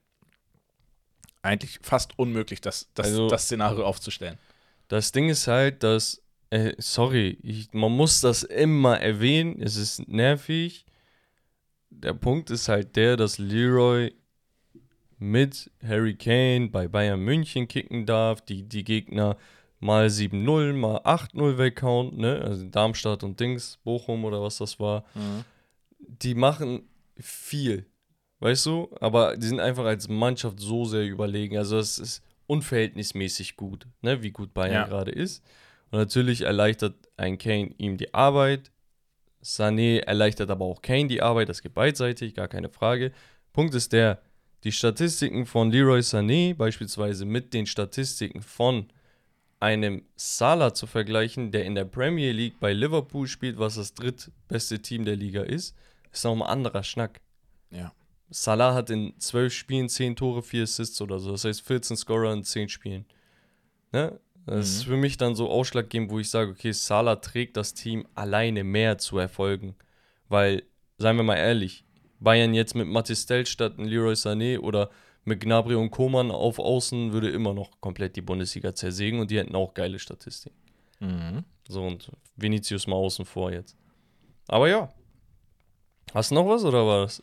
eigentlich 1.42 1.78
fast 1.82 2.18
unmöglich, 2.18 2.60
das, 2.60 2.88
das, 2.94 3.06
Also- 3.08 3.28
das 3.28 3.44
Szenario 3.44 3.84
aufzustellen. 3.84 4.38
Das 4.90 5.12
Ding 5.12 5.28
ist 5.28 5.46
halt, 5.46 5.84
dass, 5.84 6.20
äh, 6.50 6.72
sorry, 6.78 7.38
ich, 7.44 7.72
man 7.72 7.92
muss 7.92 8.20
das 8.20 8.42
immer 8.42 8.98
erwähnen, 9.00 9.62
es 9.62 9.76
ist 9.76 10.08
nervig. 10.08 10.84
Der 11.90 12.12
Punkt 12.12 12.50
ist 12.50 12.68
halt 12.68 12.96
der, 12.96 13.16
dass 13.16 13.38
Leroy 13.38 14.12
mit 15.16 15.70
Harry 15.86 16.16
Kane 16.16 16.70
bei 16.70 16.88
Bayern 16.88 17.20
München 17.20 17.68
kicken 17.68 18.04
darf, 18.04 18.40
die, 18.40 18.64
die 18.64 18.82
Gegner 18.82 19.36
mal 19.78 20.06
7-0, 20.06 20.72
mal 20.72 20.98
8-0 21.04 21.56
weghauen, 21.56 22.16
ne? 22.16 22.40
Also 22.42 22.64
Darmstadt 22.64 23.22
und 23.22 23.38
Dings, 23.38 23.78
Bochum 23.84 24.24
oder 24.24 24.42
was 24.42 24.58
das 24.58 24.80
war. 24.80 25.04
die 26.00 26.34
machen 26.34 26.82
viel, 27.16 27.86
weißt 28.40 28.66
du? 28.66 28.90
Aber 29.00 29.36
die 29.36 29.46
sind 29.46 29.60
einfach 29.60 29.84
als 29.84 30.08
Mannschaft 30.08 30.58
so 30.58 30.84
sehr 30.84 31.06
überlegen. 31.06 31.56
Also 31.58 31.78
es 31.78 31.98
ist 32.00 32.24
unverhältnismäßig 32.50 33.56
gut, 33.56 33.86
ne? 34.02 34.22
wie 34.22 34.32
gut 34.32 34.52
Bayern 34.52 34.74
Ja. 34.74 34.86
gerade 34.86 35.12
ist. 35.12 35.42
Und 35.90 35.98
natürlich 35.98 36.42
erleichtert 36.42 36.94
ein 37.16 37.38
Kane 37.38 37.74
ihm 37.78 37.96
die 37.96 38.12
Arbeit. 38.12 38.70
Sané 39.42 40.00
erleichtert 40.00 40.50
aber 40.50 40.64
auch 40.66 40.82
Kane 40.82 41.08
die 41.08 41.22
Arbeit, 41.22 41.48
das 41.48 41.62
geht 41.62 41.74
beidseitig, 41.74 42.34
gar 42.34 42.48
keine 42.48 42.68
Frage. 42.68 43.12
Punkt 43.52 43.74
ist 43.74 43.92
der, 43.92 44.20
die 44.64 44.72
Statistiken 44.72 45.46
von 45.46 45.70
Leroy 45.70 46.00
Sané 46.00 46.54
beispielsweise 46.54 47.24
mit 47.24 47.54
den 47.54 47.66
Statistiken 47.66 48.42
von 48.42 48.86
einem 49.60 50.02
Salah 50.16 50.74
zu 50.74 50.86
vergleichen, 50.86 51.52
der 51.52 51.64
in 51.64 51.74
der 51.74 51.84
Premier 51.84 52.32
League 52.32 52.60
bei 52.60 52.72
Liverpool 52.72 53.26
spielt, 53.26 53.58
was 53.58 53.76
das 53.76 53.94
drittbeste 53.94 54.80
Team 54.80 55.04
der 55.04 55.16
Liga 55.16 55.42
ist, 55.42 55.74
ist 56.12 56.24
noch 56.24 56.34
ein 56.34 56.42
anderer 56.42 56.82
Schnack. 56.82 57.20
Ja. 57.70 57.92
Salah 58.30 58.74
hat 58.74 58.90
in 58.90 59.12
zwölf 59.18 59.52
Spielen 59.52 59.88
10 59.88 60.16
Tore, 60.16 60.42
4 60.42 60.62
Assists 60.62 61.00
oder 61.02 61.18
so. 61.18 61.32
Das 61.32 61.44
heißt 61.44 61.62
14 61.62 61.96
Scorer 61.96 62.32
in 62.32 62.44
10 62.44 62.68
Spielen. 62.68 63.04
Ne? 63.92 64.18
Das 64.46 64.54
Mhm. 64.56 64.60
ist 64.60 64.84
für 64.84 64.96
mich 64.96 65.16
dann 65.16 65.34
so 65.34 65.50
ausschlaggebend, 65.50 66.10
wo 66.10 66.18
ich 66.18 66.30
sage, 66.30 66.50
okay, 66.52 66.72
Salah 66.72 67.16
trägt 67.16 67.56
das 67.56 67.74
Team 67.74 68.06
alleine 68.14 68.64
mehr 68.64 68.98
zu 68.98 69.18
erfolgen. 69.18 69.74
Weil, 70.28 70.62
seien 70.98 71.16
wir 71.16 71.22
mal 71.24 71.36
ehrlich, 71.36 71.84
Bayern 72.20 72.54
jetzt 72.54 72.74
mit 72.74 72.86
Matistel 72.88 73.46
statt 73.46 73.78
ein 73.78 73.84
Leroy 73.84 74.14
Sané 74.14 74.58
oder 74.58 74.90
mit 75.24 75.40
Gnabry 75.40 75.74
und 75.74 75.90
Koman 75.90 76.30
auf 76.30 76.58
Außen 76.58 77.12
würde 77.12 77.28
immer 77.30 77.52
noch 77.52 77.80
komplett 77.80 78.16
die 78.16 78.22
Bundesliga 78.22 78.74
zersägen 78.74 79.20
und 79.20 79.30
die 79.30 79.38
hätten 79.38 79.54
auch 79.54 79.74
geile 79.74 79.98
Statistiken. 79.98 80.56
Mhm. 81.00 81.44
So 81.68 81.82
und 81.84 82.10
Vinicius 82.36 82.86
mal 82.86 82.96
außen 82.96 83.24
vor 83.24 83.52
jetzt. 83.52 83.76
Aber 84.48 84.68
ja. 84.68 84.88
Hast 86.14 86.30
du 86.30 86.34
noch 86.34 86.46
was 86.48 86.64
oder 86.64 86.84
war 86.86 87.02
das? 87.02 87.22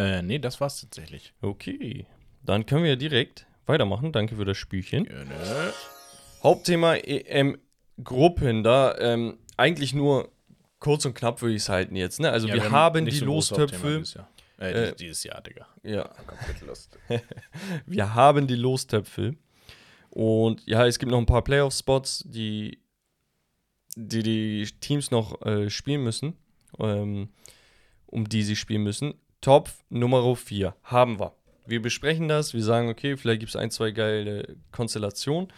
Äh, 0.00 0.22
nee, 0.22 0.38
das 0.38 0.60
war's 0.60 0.80
tatsächlich. 0.80 1.34
Okay. 1.42 2.06
Dann 2.42 2.64
können 2.64 2.84
wir 2.84 2.96
direkt 2.96 3.46
weitermachen. 3.66 4.12
Danke 4.12 4.34
für 4.36 4.46
das 4.46 4.56
Spielchen. 4.56 5.04
Gerne. 5.04 5.74
Hauptthema 6.42 6.94
EM-Gruppen, 6.94 8.62
da 8.64 8.96
ähm, 8.98 9.38
eigentlich 9.58 9.92
nur 9.92 10.32
kurz 10.78 11.04
und 11.04 11.12
knapp 11.12 11.42
würde 11.42 11.54
ich 11.54 11.62
es 11.62 11.68
halten 11.68 11.96
jetzt. 11.96 12.18
Ne? 12.18 12.30
Also 12.30 12.48
Ja, 12.48 12.54
wir, 12.54 12.70
haben 12.70 13.04
nicht 13.04 13.16
die 13.16 13.18
so 13.18 13.26
Lostöpfe. 13.26 13.98
Dieses 13.98 14.14
Jahr. 14.14 14.30
Äh, 14.58 14.88
Äh, 14.88 14.94
dieses- 14.94 15.22
Jahr, 15.24 15.42
Digga. 15.42 15.66
Ja, 15.82 16.10
wir 17.86 18.14
haben 18.14 18.46
die 18.46 18.54
Lostöpfe. 18.54 19.36
Und 20.08 20.66
ja, 20.66 20.86
es 20.86 20.98
gibt 20.98 21.12
noch 21.12 21.18
ein 21.18 21.26
paar 21.26 21.44
Playoff-Spots, 21.44 22.24
die, 22.26 22.78
die 23.96 24.22
die 24.22 24.66
Teams 24.80 25.10
noch 25.10 25.40
äh, 25.44 25.68
spielen 25.68 26.02
müssen, 26.02 26.36
ähm, 26.78 27.28
um 28.06 28.26
die 28.28 28.42
sie 28.42 28.56
spielen 28.56 28.82
müssen. 28.82 29.14
Top 29.40 29.70
Nummer 29.88 30.36
4 30.36 30.74
haben 30.84 31.18
wir. 31.18 31.34
Wir 31.66 31.80
besprechen 31.80 32.28
das, 32.28 32.52
wir 32.52 32.62
sagen, 32.62 32.88
okay, 32.88 33.16
vielleicht 33.16 33.40
gibt 33.40 33.50
es 33.50 33.56
ein, 33.56 33.70
zwei 33.70 33.90
geile 33.90 34.56
Konstellationen. 34.72 35.52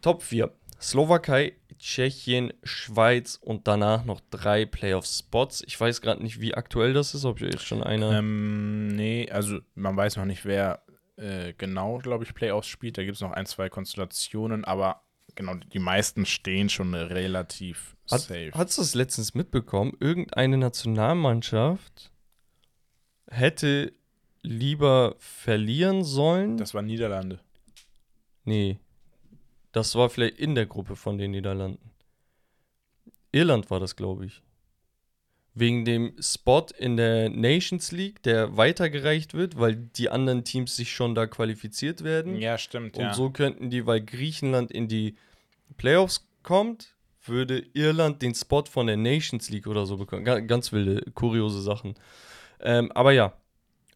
Top 0.00 0.22
4. 0.22 0.50
Slowakei, 0.80 1.54
Tschechien, 1.78 2.54
Schweiz 2.62 3.38
und 3.42 3.68
danach 3.68 4.04
noch 4.04 4.20
drei 4.30 4.64
Playoff-Spots. 4.64 5.62
Ich 5.66 5.78
weiß 5.78 6.00
gerade 6.00 6.22
nicht, 6.22 6.40
wie 6.40 6.54
aktuell 6.54 6.94
das 6.94 7.14
ist, 7.14 7.26
ob 7.26 7.40
jetzt 7.40 7.66
schon 7.66 7.82
einer. 7.82 8.18
Ähm, 8.18 8.88
nee, 8.88 9.28
also 9.30 9.58
man 9.74 9.96
weiß 9.96 10.16
noch 10.16 10.24
nicht, 10.24 10.46
wer 10.46 10.82
äh, 11.16 11.52
genau, 11.58 11.98
glaube 11.98 12.24
ich, 12.24 12.32
Playoffs 12.32 12.68
spielt. 12.68 12.96
Da 12.96 13.04
gibt 13.04 13.16
es 13.16 13.20
noch 13.20 13.32
ein, 13.32 13.44
zwei 13.44 13.68
Konstellationen, 13.68 14.64
aber 14.64 15.02
genau, 15.34 15.54
die 15.54 15.78
meisten 15.78 16.24
stehen 16.24 16.70
schon 16.70 16.94
relativ 16.94 17.96
Hat, 18.10 18.20
safe. 18.20 18.50
Hast 18.54 18.78
du 18.78 18.82
das 18.82 18.94
letztens 18.94 19.34
mitbekommen? 19.34 19.92
Irgendeine 20.00 20.56
Nationalmannschaft 20.56 22.10
hätte 23.30 23.92
lieber 24.42 25.14
verlieren 25.18 26.04
sollen. 26.04 26.56
das 26.56 26.74
war 26.74 26.82
Niederlande. 26.82 27.40
nee. 28.44 28.78
Das 29.72 29.94
war 29.94 30.10
vielleicht 30.10 30.38
in 30.40 30.56
der 30.56 30.66
Gruppe 30.66 30.96
von 30.96 31.16
den 31.16 31.30
Niederlanden. 31.30 31.92
Irland 33.30 33.70
war 33.70 33.78
das, 33.78 33.94
glaube 33.94 34.26
ich. 34.26 34.42
Wegen 35.54 35.84
dem 35.84 36.14
Spot 36.20 36.66
in 36.78 36.96
der 36.96 37.28
Nations 37.30 37.92
League, 37.92 38.20
der 38.24 38.56
weitergereicht 38.56 39.32
wird, 39.34 39.58
weil 39.60 39.76
die 39.76 40.08
anderen 40.10 40.42
Teams 40.42 40.74
sich 40.74 40.92
schon 40.92 41.14
da 41.14 41.28
qualifiziert 41.28 42.02
werden. 42.02 42.36
Ja, 42.36 42.58
stimmt, 42.58 42.96
Und 42.96 43.02
ja. 43.04 43.14
so 43.14 43.30
könnten 43.30 43.70
die, 43.70 43.86
weil 43.86 44.00
Griechenland 44.00 44.72
in 44.72 44.88
die 44.88 45.14
Playoffs 45.76 46.26
kommt, 46.42 46.94
würde 47.24 47.64
Irland 47.74 48.22
den 48.22 48.34
Spot 48.34 48.64
von 48.64 48.88
der 48.88 48.96
Nations 48.96 49.50
League 49.50 49.68
oder 49.68 49.86
so 49.86 49.96
bekommen. 49.98 50.24
Ga- 50.24 50.40
Ganz 50.40 50.72
wilde, 50.72 51.08
kuriose 51.12 51.60
Sachen. 51.62 51.94
Ähm, 52.62 52.92
aber 52.92 53.12
ja, 53.12 53.32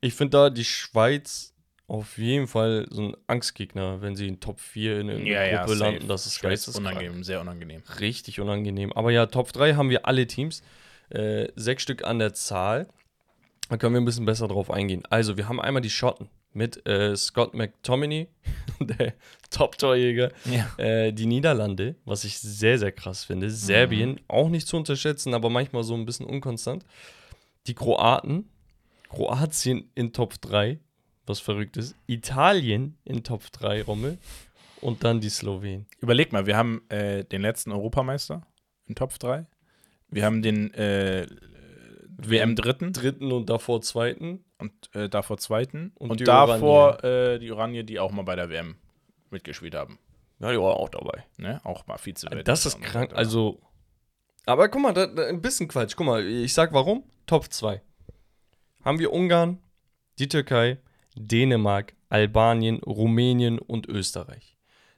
ich 0.01 0.15
finde 0.15 0.37
da 0.37 0.51
die 0.51 0.65
Schweiz 0.65 1.55
auf 1.87 2.17
jeden 2.19 2.47
Fall 2.47 2.87
so 2.91 3.03
ein 3.03 3.17
Angstgegner, 3.27 4.01
wenn 4.01 4.17
sie 4.17 4.27
in 4.27 4.41
Top 4.41 4.59
4 4.61 5.01
in 5.01 5.09
irgendeiner 5.09 5.45
ja, 5.45 5.45
ja, 5.45 5.59
Gruppe 5.65 5.77
safe. 5.77 5.91
landen. 5.91 6.09
Das 6.09 6.27
ist 6.27 6.35
Schweiz 6.35 6.65
geisteskrank. 6.65 6.97
unangenehm, 6.97 7.25
sehr 7.25 7.41
unangenehm. 7.41 7.83
Richtig 8.01 8.41
unangenehm. 8.41 8.93
Aber 8.93 9.11
ja, 9.11 9.27
Top 9.27 9.53
3 9.53 9.75
haben 9.75 9.91
wir 9.91 10.07
alle 10.07 10.27
Teams. 10.27 10.63
Äh, 11.11 11.49
sechs 11.57 11.83
Stück 11.83 12.05
an 12.05 12.19
der 12.19 12.33
Zahl. 12.33 12.89
Da 13.69 13.77
können 13.77 13.95
wir 13.95 14.01
ein 14.01 14.05
bisschen 14.07 14.27
besser 14.27 14.49
drauf 14.49 14.71
eingehen. 14.71 15.03
Also, 15.11 15.37
wir 15.37 15.49
haben 15.49 15.61
einmal 15.61 15.83
die 15.83 15.91
Schotten 15.91 16.29
mit 16.55 16.87
äh, 16.87 17.17
Scott 17.17 17.53
McTominay, 17.55 18.29
der 18.81 19.15
Top-Torjäger. 19.51 20.33
Ja. 20.45 20.83
Äh, 20.83 21.13
die 21.13 21.27
Niederlande, 21.27 21.97
was 22.05 22.25
ich 22.25 22.39
sehr, 22.39 22.79
sehr 22.79 22.93
krass 22.93 23.25
finde. 23.25 23.51
Serbien, 23.51 24.21
auch 24.29 24.49
nicht 24.49 24.67
zu 24.67 24.77
unterschätzen, 24.77 25.35
aber 25.35 25.51
manchmal 25.51 25.83
so 25.83 25.95
ein 25.95 26.07
bisschen 26.07 26.27
unkonstant. 26.27 26.85
Die 27.67 27.75
Kroaten, 27.75 28.49
Kroatien 29.15 29.91
in 29.95 30.13
Top 30.13 30.41
3, 30.41 30.81
was 31.27 31.41
verrückt 31.41 31.77
ist. 31.77 31.97
Italien 32.07 32.99
in 33.05 33.25
Top 33.25 33.51
3, 33.53 33.83
Rommel. 33.83 34.19
Und 34.81 35.03
dann 35.03 35.21
die 35.21 35.31
Slowenen. 35.31 35.87
Überleg 36.01 36.33
mal, 36.33 36.47
wir 36.47 36.57
haben 36.57 36.83
äh, 36.91 37.25
den 37.25 37.41
letzten 37.41 37.73
Europameister 37.73 38.47
in 38.87 38.95
Top 38.95 39.19
3. 39.19 39.47
Wir 40.09 40.25
haben 40.25 40.43
den 40.43 40.73
äh, 40.75 41.27
WM-Dritten 42.19 42.93
Dritten 42.93 43.33
und 43.33 43.49
davor 43.49 43.81
zweiten. 43.81 44.45
und 44.59 44.95
äh, 44.95 45.09
davor 45.09 45.39
Zweiten. 45.39 45.93
Und 45.97 46.11
Und, 46.11 46.21
die 46.21 46.25
davor 46.25 47.03
äh, 47.03 47.39
die 47.39 47.51
Oranje, 47.51 47.85
die 47.85 47.99
auch 47.99 48.13
mal 48.13 48.23
bei 48.23 48.37
der 48.37 48.51
WM 48.51 48.77
mitgespielt 49.31 49.75
haben. 49.75 49.99
Ja, 50.41 50.53
die 50.53 50.59
war 50.59 50.77
auch 50.77 50.89
dabei. 50.89 51.25
Ne? 51.37 51.61
Auch 51.65 51.87
mal 51.87 51.99
vize 51.99 52.29
Das 52.45 52.67
ist 52.67 52.81
krank. 52.81 53.13
Also, 53.15 53.61
aber 54.47 54.69
guck 54.69 54.83
mal, 54.83 54.93
da, 54.93 55.07
da, 55.07 55.27
ein 55.27 55.41
bisschen 55.41 55.69
Quatsch. 55.69 55.95
Guck 55.97 56.07
mal, 56.07 56.25
ich 56.25 56.53
sag 56.53 56.73
warum. 56.73 57.05
Top 57.27 57.51
2. 57.51 57.81
Haben 58.85 58.99
wir 58.99 59.13
Ungarn, 59.13 59.59
die 60.19 60.29
Türkei, 60.29 60.79
Dänemark, 61.17 61.95
Albanien, 62.09 62.79
Rumänien 62.85 63.59
und 63.59 63.89
Österreich. 63.89 64.57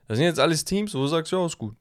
Das 0.08 0.18
sind 0.18 0.26
jetzt 0.26 0.40
alles 0.40 0.64
Teams, 0.64 0.94
wo 0.94 0.98
du 0.98 1.06
sagst, 1.08 1.32
ja, 1.32 1.44
ist 1.46 1.58
gut. 1.58 1.76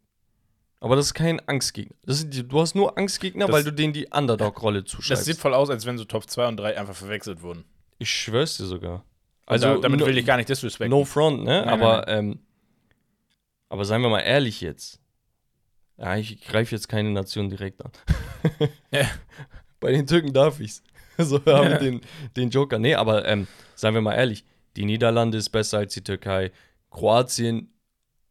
Aber 0.79 0.95
das 0.95 1.07
ist 1.07 1.13
kein 1.13 1.39
Angstgegner. 1.47 1.95
Das 2.05 2.29
die, 2.29 2.47
du 2.47 2.59
hast 2.59 2.75
nur 2.75 2.97
Angstgegner, 2.97 3.47
Das- 3.47 3.53
weil 3.55 3.63
du 3.63 3.71
denen 3.73 3.93
die 3.93 4.07
Underdog-Rolle 4.07 4.83
Das 4.83 4.91
zuschreibst. 4.91 5.25
sieht 5.25 5.37
voll 5.37 5.53
aus, 5.53 5.69
als 5.69 5.85
wenn 5.85 5.97
so 5.97 6.05
Top 6.05 6.29
2 6.29 6.47
und 6.47 6.57
3 6.57 6.77
einfach 6.77 6.95
verwechselt 6.95 7.41
wurden. 7.41 7.65
ich 7.97 8.09
schwör's 8.09 8.57
dir 8.57 8.65
sogar. 8.65 9.03
Also 9.47 9.67
Also, 9.69 9.81
damit 9.81 9.99
no, 9.99 10.05
will 10.05 10.17
ich 10.17 10.25
gar 10.25 10.37
nicht 10.37 10.49
disrespekten. 10.49 10.89
no 10.97 11.05
front, 11.05 11.43
ne? 11.43 11.61
Nein, 11.65 11.69
aber, 11.69 12.07
Ähm, 12.07 12.39
aber 13.69 13.85
seien 13.85 14.01
wir 14.01 14.09
mal 14.09 14.19
ehrlich 14.21 14.59
jetzt. 14.61 14.99
Ja, 15.97 16.17
ich 16.17 16.41
greife 16.41 16.75
jetzt 16.75 16.89
keine 16.89 17.09
Nation 17.11 17.49
direkt 17.49 17.83
an. 17.85 17.91
Ja. 18.91 19.07
Bei 19.79 19.91
den 19.91 20.05
Türken 20.07 20.33
darf 20.33 20.59
ich's. 20.59 20.83
So 21.23 21.43
haben 21.45 21.69
wir 21.69 21.79
den, 21.79 22.01
den 22.35 22.49
Joker. 22.49 22.79
Nee, 22.79 22.95
aber 22.95 23.25
ähm, 23.25 23.47
seien 23.75 23.93
wir 23.93 24.01
mal 24.01 24.15
ehrlich, 24.15 24.43
die 24.75 24.85
Niederlande 24.85 25.37
ist 25.37 25.49
besser 25.49 25.79
als 25.79 25.93
die 25.93 26.03
Türkei. 26.03 26.51
Kroatien 26.91 27.73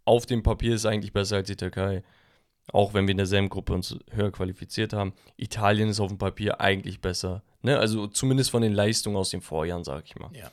auf 0.05 0.27
dem 0.27 0.43
Papier 0.43 0.74
ist 0.74 0.86
eigentlich 0.86 1.12
besser 1.12 1.36
als 1.36 1.47
die 1.47 1.56
Türkei. 1.56 2.02
Auch 2.73 2.94
wenn 2.94 3.06
wir 3.06 3.12
in 3.12 3.19
derselben 3.19 3.48
Gruppe 3.48 3.74
uns 3.74 3.97
höher 4.11 4.31
qualifiziert 4.32 4.93
haben. 4.93 5.12
Italien 5.36 5.89
ist 5.89 6.01
auf 6.01 6.09
dem 6.09 6.19
Papier 6.19 6.61
eigentlich 6.61 7.01
besser. 7.01 7.43
Ne? 7.62 7.78
Also 7.78 8.06
zumindest 8.06 8.51
von 8.51 8.62
den 8.62 8.73
Leistungen 8.73 9.16
aus 9.16 9.31
den 9.31 9.43
Vorjahren, 9.43 9.85
sag 9.85 10.05
ich 10.06 10.16
mal. 10.16 10.31
Ja. 10.32 10.51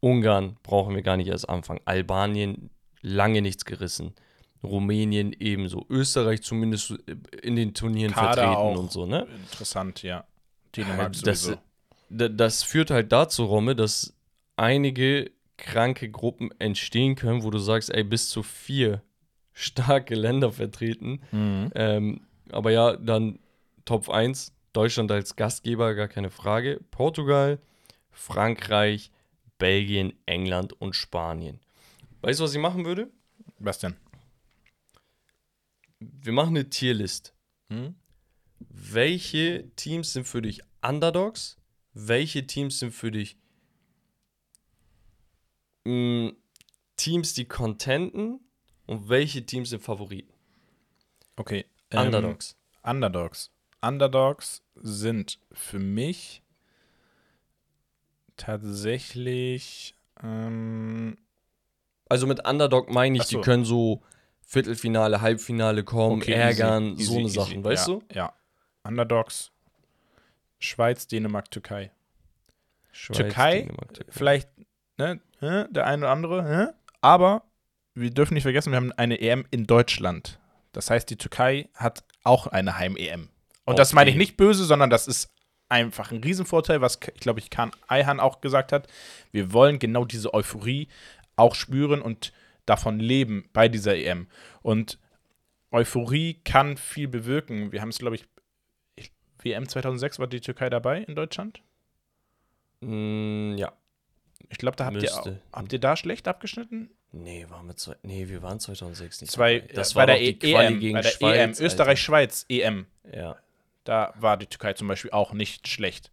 Ungarn 0.00 0.56
brauchen 0.62 0.94
wir 0.94 1.02
gar 1.02 1.16
nicht 1.16 1.28
erst 1.28 1.48
anfangen. 1.48 1.80
Albanien 1.84 2.70
lange 3.02 3.40
nichts 3.42 3.64
gerissen. 3.64 4.14
Rumänien 4.62 5.34
ebenso. 5.38 5.86
Österreich 5.88 6.42
zumindest 6.42 6.90
in 7.42 7.56
den 7.56 7.74
Turnieren 7.74 8.12
Kader 8.12 8.34
vertreten 8.34 8.56
auch. 8.56 8.78
und 8.78 8.90
so, 8.90 9.06
ne? 9.06 9.26
Interessant, 9.42 10.02
ja. 10.02 10.24
Dänemark 10.74 11.12
das, 11.12 11.42
sowieso. 11.42 11.60
da- 12.08 12.28
das 12.28 12.62
führt 12.62 12.90
halt 12.90 13.12
dazu, 13.12 13.44
Romme, 13.44 13.76
dass 13.76 14.14
einige 14.56 15.30
kranke 15.58 16.10
Gruppen 16.10 16.50
entstehen 16.58 17.14
können, 17.14 17.42
wo 17.42 17.50
du 17.50 17.58
sagst, 17.58 17.90
ey, 17.90 18.04
bis 18.04 18.28
zu 18.28 18.42
vier 18.42 19.02
starke 19.52 20.14
Länder 20.14 20.52
vertreten. 20.52 21.20
Mhm. 21.32 21.70
Ähm, 21.74 22.20
aber 22.52 22.70
ja, 22.70 22.96
dann 22.96 23.38
Top 23.84 24.08
1, 24.08 24.52
Deutschland 24.72 25.10
als 25.10 25.36
Gastgeber, 25.36 25.94
gar 25.94 26.08
keine 26.08 26.30
Frage. 26.30 26.80
Portugal, 26.90 27.58
Frankreich, 28.10 29.10
Belgien, 29.58 30.12
England 30.26 30.72
und 30.80 30.94
Spanien. 30.94 31.60
Weißt 32.20 32.40
du, 32.40 32.44
was 32.44 32.54
ich 32.54 32.60
machen 32.60 32.84
würde? 32.84 33.08
Was 33.58 33.78
denn? 33.78 33.96
Wir 36.00 36.32
machen 36.32 36.50
eine 36.50 36.68
Tierlist. 36.68 37.32
Mhm. 37.68 37.94
Welche 38.58 39.70
Teams 39.76 40.12
sind 40.12 40.26
für 40.26 40.42
dich 40.42 40.62
Underdogs? 40.82 41.56
Welche 41.92 42.46
Teams 42.46 42.78
sind 42.78 42.92
für 42.92 43.10
dich 43.10 43.36
mh, 45.84 46.32
Teams, 46.96 47.34
die 47.34 47.46
contenten? 47.46 48.40
Und 48.86 49.08
welche 49.08 49.44
Teams 49.44 49.70
sind 49.70 49.82
Favoriten? 49.82 50.32
Okay. 51.36 51.64
ähm, 51.90 52.06
Underdogs. 52.06 52.56
Underdogs. 52.82 53.50
Underdogs 53.80 54.62
sind 54.76 55.38
für 55.52 55.78
mich 55.78 56.42
tatsächlich. 58.36 59.94
Ähm, 60.22 61.18
Also 62.08 62.26
mit 62.26 62.46
Underdog 62.46 62.90
meine 62.90 63.18
ich, 63.18 63.24
so. 63.24 63.38
die 63.38 63.42
können 63.42 63.64
so 63.64 64.02
Viertelfinale, 64.42 65.20
Halbfinale 65.20 65.82
kommen, 65.82 66.22
okay, 66.22 66.32
ärgern, 66.32 66.92
easy, 66.92 67.04
so 67.04 67.12
easy, 67.12 67.18
eine 67.18 67.26
easy. 67.28 67.34
Sachen, 67.38 67.64
weißt 67.64 67.88
ja, 67.88 67.94
du? 67.94 68.02
Ja. 68.14 68.32
Underdogs. 68.86 69.50
Schweiz, 70.58 71.06
Dänemark, 71.06 71.50
Türkei. 71.50 71.90
Schweiz, 72.92 73.16
Türkei, 73.18 73.60
Dänemark, 73.60 73.94
Türkei. 73.94 74.12
Vielleicht, 74.12 74.48
ne, 74.96 75.20
der 75.70 75.86
eine 75.86 76.02
oder 76.04 76.10
andere, 76.10 76.74
aber 77.00 77.42
wir 77.94 78.10
dürfen 78.10 78.34
nicht 78.34 78.42
vergessen, 78.44 78.72
wir 78.72 78.76
haben 78.76 78.92
eine 78.92 79.20
EM 79.20 79.46
in 79.50 79.66
Deutschland. 79.66 80.38
Das 80.72 80.90
heißt, 80.90 81.08
die 81.08 81.16
Türkei 81.16 81.68
hat 81.74 82.04
auch 82.24 82.46
eine 82.46 82.78
Heim-EM. 82.78 83.28
Und 83.64 83.78
das 83.78 83.92
meine 83.92 84.10
ich 84.10 84.14
Okay. 84.16 84.18
nicht 84.22 84.36
böse, 84.36 84.64
sondern 84.64 84.90
das 84.90 85.06
ist 85.08 85.30
einfach 85.68 86.12
ein 86.12 86.22
Riesenvorteil, 86.22 86.80
was 86.80 86.98
ich 87.14 87.20
glaube 87.20 87.40
ich 87.40 87.50
Kahn 87.50 87.72
Eihan 87.88 88.20
auch 88.20 88.40
gesagt 88.40 88.72
hat. 88.72 88.86
Wir 89.32 89.52
wollen 89.52 89.78
genau 89.78 90.04
diese 90.04 90.32
Euphorie 90.32 90.88
auch 91.34 91.54
spüren 91.54 92.00
und 92.00 92.32
davon 92.66 92.98
leben 93.00 93.48
bei 93.52 93.68
dieser 93.68 93.96
EM. 93.96 94.28
Und 94.62 94.98
Euphorie 95.70 96.40
kann 96.44 96.76
viel 96.76 97.08
bewirken. 97.08 97.72
Wir 97.72 97.80
haben 97.80 97.88
es, 97.88 97.98
glaube 97.98 98.16
ich, 98.16 98.24
WM 99.46 99.68
2006 99.68 100.18
war 100.18 100.26
die 100.26 100.40
Türkei 100.40 100.68
dabei 100.70 100.98
in 101.02 101.14
Deutschland. 101.14 101.62
Mm, 102.80 103.56
ja. 103.56 103.72
Ich 104.48 104.58
glaube, 104.58 104.76
da 104.76 104.86
habt 104.86 104.96
ihr, 104.96 105.02
Müsste. 105.02 105.40
habt 105.52 105.72
ihr 105.72 105.80
da 105.80 105.96
schlecht 105.96 106.28
abgeschnitten? 106.28 106.90
Nee, 107.12 107.46
waren 107.48 107.66
wir 107.66 107.76
zwei, 107.76 107.96
nee, 108.02 108.28
wir 108.28 108.42
waren 108.42 108.60
2006 108.60 109.22
nicht. 109.22 109.32
Zwei, 109.32 109.60
dabei. 109.60 109.72
Das 109.74 109.92
äh, 109.92 109.94
war 109.96 110.06
bei 110.06 110.12
doch 110.12 110.18
der 110.20 110.32
die 110.32 110.38
Quali 110.38 110.66
EM, 110.66 110.80
gegen 110.80 110.92
bei 110.94 111.00
der 111.00 111.08
Schweiz, 111.10 111.60
EM. 111.60 111.66
Österreich-Schweiz, 111.66 112.46
EM. 112.48 112.86
Ja. 113.12 113.36
Da 113.84 114.12
war 114.16 114.36
die 114.36 114.46
Türkei 114.46 114.74
zum 114.74 114.88
Beispiel 114.88 115.10
auch 115.12 115.32
nicht 115.32 115.68
schlecht. 115.68 116.10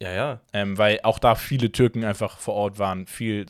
Ja, 0.00 0.12
ja. 0.12 0.40
Ähm, 0.52 0.78
weil 0.78 1.00
auch 1.02 1.18
da 1.18 1.34
viele 1.34 1.72
Türken 1.72 2.04
einfach 2.04 2.38
vor 2.38 2.54
Ort 2.54 2.78
waren, 2.78 3.06
viel 3.06 3.46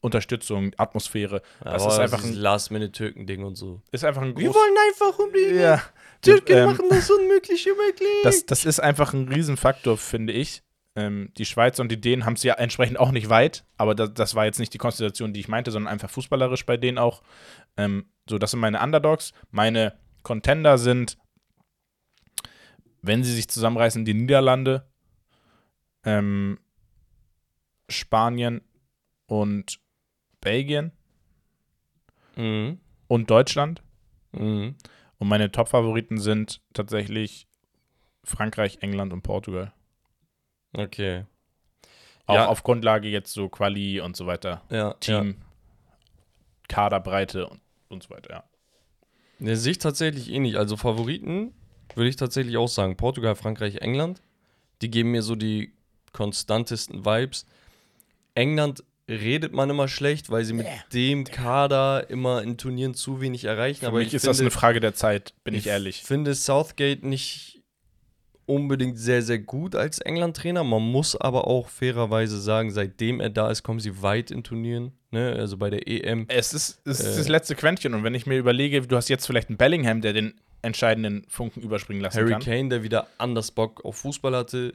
Unterstützung, 0.00 0.72
Atmosphäre. 0.78 1.42
Das 1.62 1.82
Aber 1.84 1.92
ist 1.92 1.98
einfach 2.00 2.24
ein, 2.24 2.34
Last-Minute-Türken-Ding 2.34 3.44
und 3.44 3.54
so. 3.54 3.80
ist 3.92 4.04
einfach 4.04 4.22
ein 4.22 4.34
groß, 4.34 4.54
wollen 4.54 4.74
einfach 4.90 5.18
unbedingt. 5.18 5.60
ja, 5.60 5.80
Türken 6.22 6.56
ähm, 6.56 6.64
machen 6.66 6.86
das 6.88 7.10
Unmögliche 7.10 7.70
möglich. 7.74 8.08
das, 8.22 8.46
das 8.46 8.64
ist 8.64 8.80
einfach 8.80 9.12
ein 9.12 9.28
Riesenfaktor, 9.28 9.98
finde 9.98 10.32
ich. 10.32 10.62
Ähm, 10.94 11.30
die 11.38 11.46
Schweizer 11.46 11.82
und 11.82 11.90
die 11.90 12.00
Dänen 12.00 12.26
haben 12.26 12.34
es 12.34 12.42
ja 12.42 12.54
entsprechend 12.54 12.98
auch 12.98 13.12
nicht 13.12 13.30
weit, 13.30 13.64
aber 13.78 13.94
das, 13.94 14.12
das 14.12 14.34
war 14.34 14.44
jetzt 14.44 14.58
nicht 14.58 14.74
die 14.74 14.78
Konstellation, 14.78 15.32
die 15.32 15.40
ich 15.40 15.48
meinte, 15.48 15.70
sondern 15.70 15.90
einfach 15.92 16.10
fußballerisch 16.10 16.66
bei 16.66 16.76
denen 16.76 16.98
auch. 16.98 17.22
Ähm, 17.76 18.06
so, 18.28 18.38
das 18.38 18.50
sind 18.50 18.60
meine 18.60 18.80
Underdogs. 18.80 19.32
Meine 19.50 19.98
Contender 20.22 20.78
sind, 20.78 21.18
wenn 23.00 23.24
sie 23.24 23.34
sich 23.34 23.48
zusammenreißen, 23.48 24.04
die 24.04 24.14
Niederlande, 24.14 24.86
ähm, 26.04 26.58
Spanien 27.88 28.60
und 29.26 29.80
Belgien 30.40 30.92
mhm. 32.36 32.80
und 33.08 33.30
Deutschland. 33.30 33.82
Mhm. 34.32 34.76
Und 35.22 35.28
meine 35.28 35.52
Top-Favoriten 35.52 36.18
sind 36.18 36.60
tatsächlich 36.72 37.46
Frankreich, 38.24 38.78
England 38.80 39.12
und 39.12 39.22
Portugal. 39.22 39.72
Okay. 40.72 41.26
Auch 42.26 42.34
Ja. 42.34 42.46
auf 42.48 42.64
Grundlage 42.64 43.06
jetzt 43.08 43.32
so 43.32 43.48
Quali 43.48 44.00
und 44.00 44.16
so 44.16 44.26
weiter. 44.26 44.62
Ja, 44.68 44.76
Ja. 44.76 44.92
Team, 44.94 45.36
Kaderbreite 46.66 47.46
und, 47.46 47.60
und 47.88 48.02
so 48.02 48.10
weiter, 48.10 48.30
ja. 48.32 48.44
Ne, 49.38 49.54
sehe 49.56 49.70
ich 49.70 49.78
tatsächlich 49.78 50.28
eh 50.28 50.40
nicht. 50.40 50.56
Also 50.56 50.76
Favoriten 50.76 51.54
würde 51.94 52.08
ich 52.08 52.16
tatsächlich 52.16 52.56
auch 52.56 52.66
sagen. 52.66 52.96
Portugal, 52.96 53.36
Frankreich, 53.36 53.76
England. 53.76 54.20
Die 54.80 54.90
geben 54.90 55.12
mir 55.12 55.22
so 55.22 55.36
die 55.36 55.72
konstantesten 56.12 57.04
Vibes. 57.04 57.46
England 58.34 58.82
redet 59.12 59.52
man 59.52 59.70
immer 59.70 59.88
schlecht, 59.88 60.30
weil 60.30 60.44
sie 60.44 60.52
mit 60.54 60.66
dem 60.92 61.24
Kader 61.24 62.08
immer 62.10 62.42
in 62.42 62.56
Turnieren 62.58 62.94
zu 62.94 63.20
wenig 63.20 63.44
erreichen. 63.44 63.80
Für 63.80 63.86
aber 63.88 63.98
mich 63.98 64.08
ich 64.08 64.14
ist 64.14 64.22
finde, 64.22 64.30
das 64.32 64.40
eine 64.40 64.50
Frage 64.50 64.80
der 64.80 64.94
Zeit, 64.94 65.34
bin 65.44 65.54
ich, 65.54 65.66
ehrlich. 65.66 66.02
finde 66.02 66.34
Southgate 66.34 67.04
nicht 67.04 67.60
unbedingt 68.46 68.98
sehr, 68.98 69.22
sehr 69.22 69.38
gut 69.38 69.74
als 69.76 69.98
England-Trainer. 70.00 70.64
Man 70.64 70.82
muss 70.82 71.14
aber 71.16 71.46
auch 71.46 71.68
fairerweise 71.68 72.40
sagen, 72.40 72.70
seitdem 72.70 73.20
er 73.20 73.30
da 73.30 73.50
ist, 73.50 73.62
kommen 73.62 73.78
sie 73.80 74.02
weit 74.02 74.30
in 74.30 74.42
Turnieren. 74.42 74.92
Ne? 75.10 75.32
Also 75.38 75.56
bei 75.56 75.70
der 75.70 75.86
EM. 75.86 76.26
Es 76.28 76.52
ist, 76.52 76.80
es 76.84 77.00
ist 77.00 77.14
Äh. 77.14 77.18
das 77.18 77.28
letzte 77.28 77.54
Quäntchen 77.54 77.94
und 77.94 78.02
wenn 78.02 78.14
ich 78.14 78.26
mir 78.26 78.38
überlege, 78.38 78.82
du 78.82 78.96
hast 78.96 79.08
jetzt 79.08 79.26
vielleicht 79.26 79.48
einen 79.48 79.58
Bellingham, 79.58 80.00
der 80.00 80.12
den 80.12 80.34
entscheidenden 80.62 81.24
Funken 81.28 81.60
überspringen 81.62 82.02
lassen 82.02 82.18
Harry 82.18 82.32
kann. 82.32 82.42
Kane, 82.42 82.68
der 82.68 82.82
wieder 82.82 83.06
anders 83.18 83.50
Bock 83.52 83.84
auf 83.84 83.96
Fußball 83.96 84.34
hatte, 84.36 84.74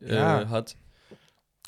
äh, 0.00 0.14
Ja. 0.14 0.48
hat. 0.48 0.76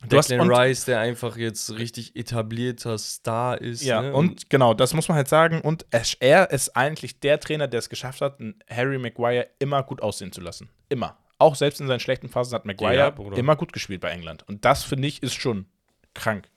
Du 0.03 0.17
Declan 0.17 0.41
und- 0.41 0.51
Rice, 0.51 0.87
der 0.87 1.01
einfach 1.01 1.37
jetzt 1.37 1.71
richtig 1.79 2.17
etablierter 2.17 2.97
Star 2.97 3.61
ist. 3.61 3.83
Ja, 3.83 4.01
ne? 4.01 4.13
und 4.15 4.49
genau, 4.49 4.73
das 4.73 4.95
muss 4.95 5.09
man 5.09 5.17
halt 5.17 5.29
sagen. 5.29 5.61
Und 5.61 5.87
er, 6.21 6.51
ist 6.51 6.75
eigentlich 6.77 7.21
der 7.21 7.39
Trainer, 7.39 7.69
der 7.69 7.79
es 7.79 7.91
geschafft 7.91 8.23
hat, 8.23 8.39
Harry 8.69 8.99
Maguire 8.99 9.49
immer 9.59 9.83
gut 9.83 10.01
aussehen 10.01 10.33
zu 10.33 10.41
lassen. 10.41 10.71
Immer. 10.89 11.19
Auch 11.39 11.55
selbst 11.55 11.81
in 11.81 11.87
seinen 11.87 12.01
schlechten 12.01 12.29
Phasen 12.29 12.55
hat 12.55 12.65
Maguire 12.65 13.15
Ja, 13.19 13.37
immer 13.37 13.57
gut 13.57 13.73
gespielt 13.73 14.01
bei 14.01 14.11
England. 14.11 14.47
Und 14.49 14.65
das, 14.65 14.85
finde 14.85 15.09
ich, 15.09 15.23
ist 15.23 15.35
schon 15.35 15.67
krank. 16.15 16.49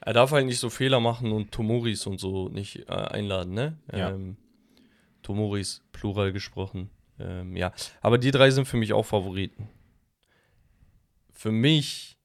er 0.00 0.12
darf 0.12 0.30
halt 0.30 0.46
nicht 0.46 0.58
so 0.60 0.70
Fehler 0.70 1.00
machen 1.00 1.32
und 1.32 1.52
Tomoris 1.52 2.06
und 2.06 2.18
so 2.18 2.48
nicht 2.48 2.88
äh, 2.88 2.92
einladen, 2.92 3.54
ne? 3.54 3.76
Ja. 3.92 4.10
Ähm, 4.10 4.36
Tomoris, 5.22 5.82
plural 5.92 6.32
gesprochen. 6.32 6.90
Ähm, 7.20 7.56
ja, 7.56 7.72
aber 8.00 8.18
die 8.18 8.30
drei 8.30 8.50
sind 8.50 8.66
für 8.66 8.76
mich 8.76 8.92
auch 8.92 9.04
Favoriten. 9.04 9.68
Für 11.32 11.50
mich, 11.52 12.17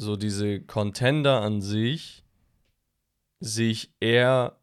so 0.00 0.16
diese 0.16 0.62
Contender 0.62 1.42
an 1.42 1.60
sich, 1.60 2.24
sehe 3.38 3.70
ich 3.70 3.92
eher 4.00 4.56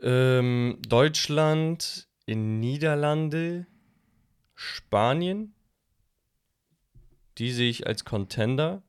ähm, 0.00 0.78
Deutschland, 0.88 2.08
in 2.24 2.58
Niederlande, 2.58 3.66
Spanien. 4.54 5.54
Die 7.36 7.52
sehe 7.52 7.68
ich 7.68 7.86
als 7.86 8.04
Contender. 8.04 8.82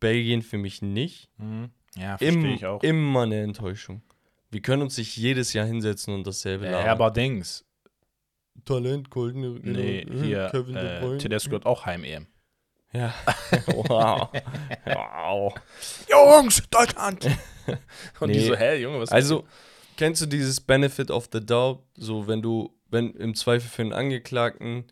Belgien 0.00 0.42
für 0.42 0.58
mich 0.58 0.80
nicht. 0.80 1.28
Ja, 1.96 2.14
Im, 2.16 2.34
verstehe 2.34 2.54
ich 2.54 2.66
auch. 2.66 2.82
Immer 2.84 3.22
eine 3.22 3.40
Enttäuschung. 3.40 4.02
Wir 4.50 4.62
können 4.62 4.82
uns 4.82 4.96
nicht 4.96 5.16
jedes 5.16 5.52
Jahr 5.54 5.66
hinsetzen 5.66 6.14
und 6.14 6.24
dasselbe 6.26 6.66
Äh, 6.66 6.70
labern. 6.70 6.84
Herber 6.84 7.10
Dings. 7.10 7.64
Talent, 8.64 9.10
goldene 9.10 9.58
Nee, 9.60 10.06
hier, 10.08 10.52
äh, 10.54 11.18
Tedesco 11.18 11.56
hat 11.56 11.66
auch 11.66 11.84
Heim-EM. 11.86 12.26
Ja. 12.92 13.12
wow. 13.66 14.28
wow. 14.86 15.54
Jungs, 16.08 16.62
Deutschland! 16.70 17.26
Und 18.20 18.28
die 18.30 18.38
Nee. 18.38 18.46
so, 18.46 18.56
hä, 18.56 18.80
Junge, 18.80 19.00
was 19.00 19.12
Also, 19.12 19.44
kennst 19.96 20.22
du 20.22 20.26
dieses 20.26 20.60
Benefit 20.60 21.10
of 21.10 21.28
the 21.32 21.44
Doubt? 21.44 21.82
So, 21.96 22.26
wenn 22.26 22.40
du, 22.40 22.72
wenn 22.90 23.12
im 23.14 23.34
Zweifel 23.34 23.68
für 23.68 23.82
einen 23.82 23.92
Angeklagten, 23.92 24.84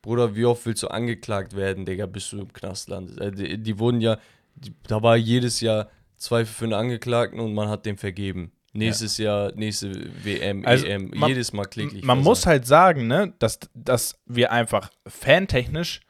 Bruder, 0.00 0.34
wie 0.34 0.46
oft 0.46 0.64
willst 0.66 0.82
du 0.82 0.88
angeklagt 0.88 1.54
werden, 1.54 1.84
Digga, 1.84 2.06
bis 2.06 2.30
du 2.30 2.40
im 2.40 2.52
Knast 2.52 2.88
landest? 2.88 3.20
Äh, 3.20 3.30
die, 3.32 3.58
die 3.62 3.78
wurden 3.78 4.00
ja, 4.00 4.18
die, 4.56 4.74
da 4.88 5.02
war 5.02 5.16
jedes 5.16 5.60
Jahr 5.60 5.90
Zweifel 6.16 6.52
für 6.54 6.64
einen 6.64 6.74
Angeklagten 6.74 7.38
und 7.40 7.52
man 7.54 7.68
hat 7.68 7.84
dem 7.86 7.98
vergeben. 7.98 8.52
Nächstes 8.74 9.18
Jahr, 9.18 9.52
nächste 9.54 9.92
WM, 10.24 10.64
Also, 10.64 10.86
EM, 10.86 11.10
man- 11.14 11.28
jedes 11.28 11.52
Mal 11.52 11.66
kläglich. 11.66 12.02
Man 12.04 12.20
muss 12.20 12.46
halt 12.46 12.66
sagen, 12.66 13.06
ne, 13.06 13.34
dass, 13.38 13.58
dass 13.74 14.18
wir 14.24 14.50
einfach 14.50 14.90
fantechnisch 15.06 16.00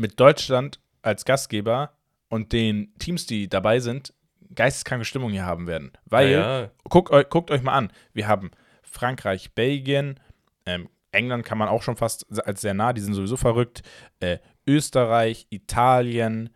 mit 0.00 0.18
Deutschland 0.18 0.80
als 1.02 1.24
Gastgeber 1.24 1.92
und 2.28 2.52
den 2.52 2.94
Teams, 2.98 3.26
die 3.26 3.48
dabei 3.48 3.80
sind, 3.80 4.14
geisteskranke 4.54 5.04
Stimmung 5.04 5.30
hier 5.30 5.44
haben 5.44 5.66
werden. 5.66 5.92
Weil, 6.06 6.30
ja, 6.30 6.60
ja. 6.62 6.70
guckt, 6.84 7.12
eu 7.12 7.22
guckt 7.22 7.50
euch 7.50 7.62
mal 7.62 7.74
an, 7.74 7.92
wir 8.12 8.26
haben 8.26 8.50
Frankreich, 8.82 9.52
Belgien, 9.54 10.18
ähm, 10.66 10.88
England 11.12 11.44
kann 11.44 11.58
man 11.58 11.68
auch 11.68 11.82
schon 11.82 11.96
fast 11.96 12.26
als 12.46 12.60
sehr 12.60 12.74
nah, 12.74 12.92
die 12.92 13.00
sind 13.00 13.14
sowieso 13.14 13.36
verrückt, 13.36 13.82
äh, 14.20 14.38
Österreich, 14.66 15.46
Italien, 15.50 16.50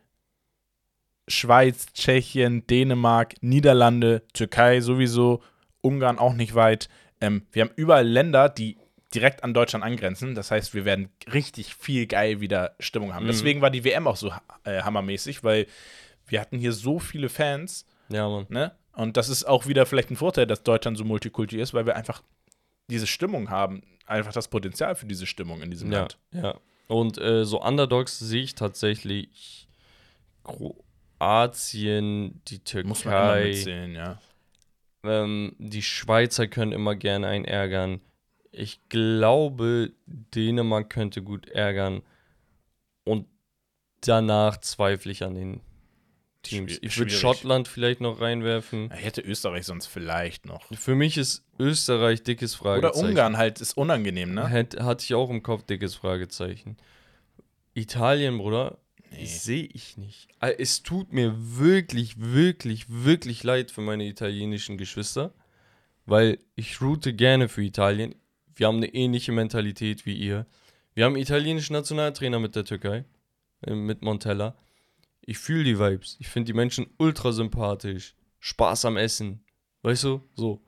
Schweiz, 1.29 1.87
Tschechien, 1.93 2.67
Dänemark, 2.67 3.35
Niederlande, 3.41 4.23
Türkei 4.33 4.81
sowieso, 4.81 5.43
Ungarn 5.81 6.19
auch 6.19 6.35
nicht 6.35 6.55
weit. 6.55 6.89
Ähm, 7.21 7.47
wir 7.53 7.63
haben 7.63 7.73
überall 7.77 8.07
Länder, 8.07 8.49
die 8.49 8.79
direkt 9.15 9.45
an 9.45 9.55
Deutschland 9.55 9.85
angrenzen. 9.85 10.35
Das 10.35 10.51
heißt, 10.51 10.75
wir 10.75 10.85
werden 10.85 11.09
richtig 11.33 11.75
viel 11.75 12.07
geil 12.07 12.41
wieder 12.41 12.75
Stimmung 12.81 13.15
haben. 13.15 13.25
Mhm. 13.25 13.29
Deswegen 13.29 13.61
war 13.61 13.71
die 13.71 13.85
WM 13.85 14.07
auch 14.07 14.17
so 14.17 14.33
äh, 14.65 14.83
hammermäßig, 14.83 15.45
weil 15.45 15.67
wir 16.27 16.41
hatten 16.41 16.59
hier 16.59 16.73
so 16.73 16.99
viele 16.99 17.29
Fans, 17.29 17.87
ja, 18.09 18.29
Mann. 18.29 18.47
ne? 18.49 18.73
Und 18.93 19.17
das 19.17 19.29
ist 19.29 19.45
auch 19.45 19.67
wieder 19.67 19.87
vielleicht 19.87 20.11
ein 20.11 20.17
Vorteil, 20.17 20.47
dass 20.47 20.63
Deutschland 20.63 20.97
so 20.97 21.05
multikulti 21.05 21.59
ist, 21.61 21.75
weil 21.75 21.85
wir 21.87 21.97
einfach 21.97 22.23
diese 22.89 23.07
Stimmung 23.07 23.51
haben, 23.51 23.83
einfach 24.07 24.33
das 24.33 24.49
Potenzial 24.49 24.95
für 24.95 25.07
diese 25.07 25.27
Stimmung 25.27 25.63
in 25.63 25.71
diesem 25.71 25.91
Ja, 25.91 26.01
Land. 26.01 26.19
ja. 26.33 26.55
Und 26.87 27.19
äh, 27.19 27.45
so 27.45 27.61
Underdogs 27.63 28.19
sehe 28.19 28.43
ich 28.43 28.55
tatsächlich 28.55 29.69
Kroatien, 31.19 32.41
die 32.49 32.61
Muss 32.85 33.05
man 33.05 33.15
immer 33.15 33.33
Türkei, 33.35 33.45
mitzählen, 33.49 33.95
ja. 33.95 34.19
ähm, 35.05 35.57
die 35.59 35.83
Schweizer 35.83 36.47
können 36.47 36.73
immer 36.73 36.95
gerne 36.95 37.29
einen 37.29 37.45
ärgern. 37.45 38.01
Ich 38.57 38.89
glaube, 38.89 39.93
Dänemark 40.07 40.91
könnte 40.91 41.23
gut 41.23 41.49
ärgern. 41.49 42.03
Und 43.05 43.27
danach 44.01 44.59
zweifle 44.59 45.11
ich 45.13 45.25
an 45.25 45.35
den 45.35 45.61
Teams. 46.43 46.79
Ich 46.83 46.97
würde. 46.99 47.11
Schottland 47.11 47.69
vielleicht 47.69 48.01
noch 48.01 48.21
reinwerfen. 48.21 48.91
Ich 48.97 49.05
hätte 49.05 49.23
Österreich 49.23 49.67
sonst 49.67 49.87
vielleicht 49.87 50.47
noch. 50.47 50.67
Für 50.73 50.95
mich 50.95 51.17
ist 51.17 51.45
Österreich 51.59 52.23
dickes 52.23 52.55
Fragezeichen. 52.55 52.97
Oder 52.99 53.09
Ungarn 53.09 53.37
halt, 53.37 53.61
ist 53.61 53.77
unangenehm, 53.77 54.35
ne? 54.35 54.47
Hätt, 54.49 54.79
hatte 54.81 55.03
ich 55.05 55.15
auch 55.15 55.31
im 55.31 55.43
Kopf 55.43 55.65
dickes 55.65 55.95
Fragezeichen. 55.95 56.77
Italien, 57.75 58.39
Bruder, 58.39 58.79
Nee. 59.11 59.27
sehe 59.27 59.65
ich 59.65 59.97
nicht. 59.97 60.29
Äh, 60.41 60.55
Es 60.59 60.83
tut 60.83 61.13
mir 61.13 61.35
wirklich, 61.37 62.15
wirklich, 62.19 62.87
wirklich 62.89 63.43
leid 63.43 63.71
für 63.71 63.81
meine 63.81 64.05
italienischen 64.07 64.77
Geschwister, 64.77 65.33
weil 66.05 66.39
ich 66.57 66.81
route 66.81 67.13
gerne 67.15 67.49
für 67.49 67.63
Italien. 67.63 68.15
Wir 68.57 68.67
haben 68.67 68.77
eine 68.77 68.95
ähnliche 68.95 69.33
Mentalität 69.33 70.07
wie 70.07 70.17
ihr. 70.17 70.47
Wir 70.95 71.05
haben 71.05 71.15
einen 71.15 71.23
italienischen 71.23 71.73
Nationaltrainer 71.73 72.39
mit 72.39 72.57
der 72.57 72.65
Türkei, 72.65 73.05
äh, 73.67 73.75
mit 73.75 74.03
Montella. 74.03 74.57
Ich 75.23 75.39
fühle 75.39 75.65
die 75.65 75.79
Vibes. 75.79 76.17
Ich 76.21 76.29
finde 76.29 76.47
die 76.47 76.57
Menschen 76.57 76.87
ultra 76.99 77.33
sympathisch. 77.33 78.15
Spaß 78.41 78.85
am 78.85 78.97
Essen. 78.97 79.45
Weißt 79.83 80.05
du? 80.05 80.23
So. 80.35 80.63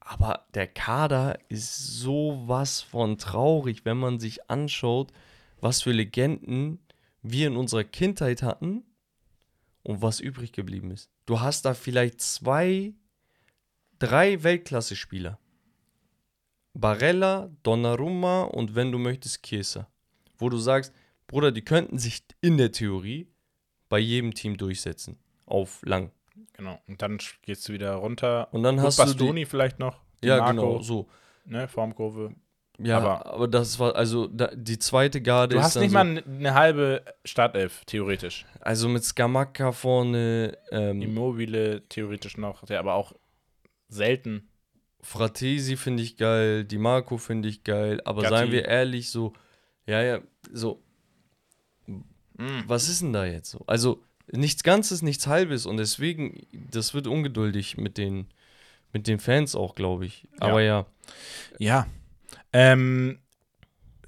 Aber 0.00 0.46
der 0.54 0.66
Kader 0.66 1.38
ist 1.48 1.98
sowas 2.00 2.80
von 2.80 3.18
traurig, 3.18 3.84
wenn 3.84 3.98
man 3.98 4.20
sich 4.20 4.48
anschaut, 4.50 5.12
was 5.60 5.82
für 5.82 5.92
Legenden 5.92 6.78
wir 7.22 7.48
in 7.48 7.56
unserer 7.56 7.84
Kindheit 7.84 8.42
hatten 8.42 8.84
und 9.82 10.00
was 10.00 10.20
übrig 10.20 10.52
geblieben 10.52 10.90
ist. 10.90 11.10
Du 11.26 11.40
hast 11.40 11.64
da 11.64 11.74
vielleicht 11.74 12.20
zwei, 12.20 12.94
drei 13.98 14.42
Weltklasse-Spieler. 14.42 15.38
Barella, 16.80 17.50
Donnarumma 17.64 18.42
und 18.44 18.74
wenn 18.74 18.92
du 18.92 18.98
möchtest, 18.98 19.42
Chiesa. 19.42 19.88
Wo 20.38 20.48
du 20.48 20.58
sagst, 20.58 20.92
Bruder, 21.26 21.50
die 21.50 21.62
könnten 21.62 21.98
sich 21.98 22.22
in 22.40 22.56
der 22.56 22.70
Theorie 22.72 23.26
bei 23.88 23.98
jedem 23.98 24.32
Team 24.32 24.56
durchsetzen. 24.56 25.18
Auf 25.46 25.80
lang. 25.84 26.12
Genau. 26.52 26.80
Und 26.86 27.02
dann 27.02 27.18
gehst 27.42 27.68
du 27.68 27.72
wieder 27.72 27.94
runter. 27.94 28.48
Und 28.52 28.62
dann 28.62 28.76
Gut, 28.76 28.84
hast 28.86 28.98
du 28.98 29.02
Bastoni 29.04 29.44
vielleicht 29.44 29.78
noch. 29.80 30.00
Ja, 30.22 30.38
Marco, 30.38 30.50
genau, 30.52 30.82
so. 30.82 31.08
Ne, 31.44 31.66
Formkurve. 31.68 32.34
Ja, 32.80 32.98
Aber- 32.98 33.26
aber, 33.26 33.48
das 33.48 33.78
war, 33.80 33.96
also 33.96 34.28
da, 34.28 34.50
die 34.54 34.78
zweite 34.78 35.20
Garde 35.20 35.54
Du 35.54 35.58
ist 35.60 35.64
hast 35.66 35.76
dann 35.76 35.82
nicht 35.82 35.90
so, 35.90 35.94
mal 35.94 36.06
eine- 36.06 36.24
eine 36.24 36.54
halbe 36.54 37.04
Startelf, 37.24 37.84
theoretisch. 37.86 38.46
also 38.60 38.88
mit 38.88 39.02
Skamaka 39.02 39.72
vorne, 39.72 40.56
ähm, 40.70 41.02
Immobile 41.02 41.82
theoretisch 41.88 42.36
noch, 42.36 42.64
der 42.66 42.78
aber 42.78 42.94
auch 42.94 43.14
selten. 43.88 44.48
Fratesi 45.00 45.76
finde 45.76 46.02
ich 46.02 46.16
geil, 46.16 46.64
Di 46.64 46.78
Marco 46.78 47.18
finde 47.18 47.48
ich 47.48 47.64
geil, 47.64 48.00
aber 48.04 48.22
Gatti. 48.22 48.34
seien 48.34 48.52
wir 48.52 48.64
ehrlich, 48.66 49.10
so, 49.10 49.32
ja, 49.86 50.02
ja, 50.02 50.20
so, 50.52 50.82
Mm. 52.40 52.62
was 52.68 52.88
ist 52.88 53.02
denn 53.02 53.12
da 53.12 53.24
jetzt 53.24 53.50
so? 53.50 53.64
Also, 53.66 54.00
nichts 54.30 54.62
Ganzes, 54.62 55.02
nichts 55.02 55.26
Halbes 55.26 55.66
und 55.66 55.76
deswegen, 55.76 56.46
das 56.52 56.94
wird 56.94 57.06
ungeduldig 57.08 57.76
mit 57.78 57.98
den, 57.98 58.26
mit 58.92 59.06
den 59.08 59.18
Fans 59.18 59.56
auch, 59.56 59.74
glaube 59.74 60.06
ich. 60.06 60.28
Aber 60.38 60.62
ja, 60.62 60.86
Ja. 61.58 61.86
Ähm, 62.52 63.18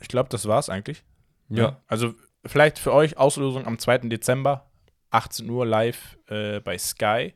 ich 0.00 0.08
glaube, 0.08 0.28
das 0.28 0.46
war's 0.46 0.68
eigentlich. 0.68 1.02
ja, 1.48 1.80
Also 1.88 2.14
vielleicht 2.46 2.78
für 2.78 2.92
euch 2.92 3.16
Auslosung 3.18 3.66
am 3.66 3.78
2. 3.78 3.98
Dezember, 4.08 4.70
18 5.10 5.50
Uhr 5.50 5.66
live 5.66 6.16
äh, 6.28 6.60
bei 6.60 6.78
Sky. 6.78 7.34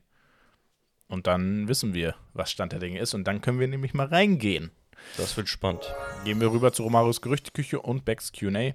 Und 1.14 1.28
dann 1.28 1.68
wissen 1.68 1.94
wir, 1.94 2.16
was 2.32 2.50
Stand 2.50 2.72
der 2.72 2.80
Dinge 2.80 2.98
ist. 2.98 3.14
Und 3.14 3.24
dann 3.24 3.40
können 3.40 3.60
wir 3.60 3.68
nämlich 3.68 3.94
mal 3.94 4.06
reingehen. 4.06 4.72
das 5.16 5.36
wird 5.36 5.48
spannend. 5.48 5.94
Gehen 6.24 6.40
wir 6.40 6.50
rüber 6.50 6.72
zu 6.72 6.82
Romarios 6.82 7.20
Gerüchteküche 7.22 7.80
und 7.80 8.04
Becks 8.04 8.32
QA. 8.32 8.74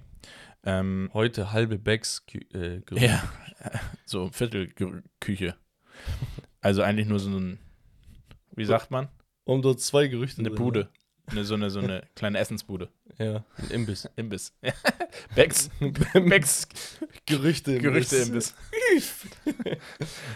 Ähm, 0.64 1.10
Heute 1.12 1.52
halbe 1.52 1.78
Becks 1.78 2.24
äh, 2.54 2.80
Gerücht. 2.80 3.02
ja, 3.02 3.22
so 4.06 4.30
Viertelküche. 4.32 5.54
Also 6.62 6.82
eigentlich 6.82 7.06
nur 7.08 7.18
so 7.18 7.28
ein, 7.30 7.58
wie 8.56 8.64
sagt 8.64 8.90
man? 8.90 9.08
Um 9.44 9.60
dort 9.62 9.80
zwei 9.80 10.06
Gerüchte 10.08 10.40
Eine 10.40 10.50
Bude. 10.50 10.88
Eine, 11.26 11.44
so, 11.44 11.54
eine, 11.54 11.70
so 11.70 11.78
eine 11.80 12.02
kleine 12.16 12.38
Essensbude. 12.38 12.88
Ja, 13.18 13.44
ein 13.58 13.70
Imbiss. 13.70 14.08
Imbiss. 14.16 14.52
Becks, 15.34 15.70
Becks 16.14 16.66
Gerüchte 17.26 17.78
Gerüchte-Imbiss. 17.78 18.54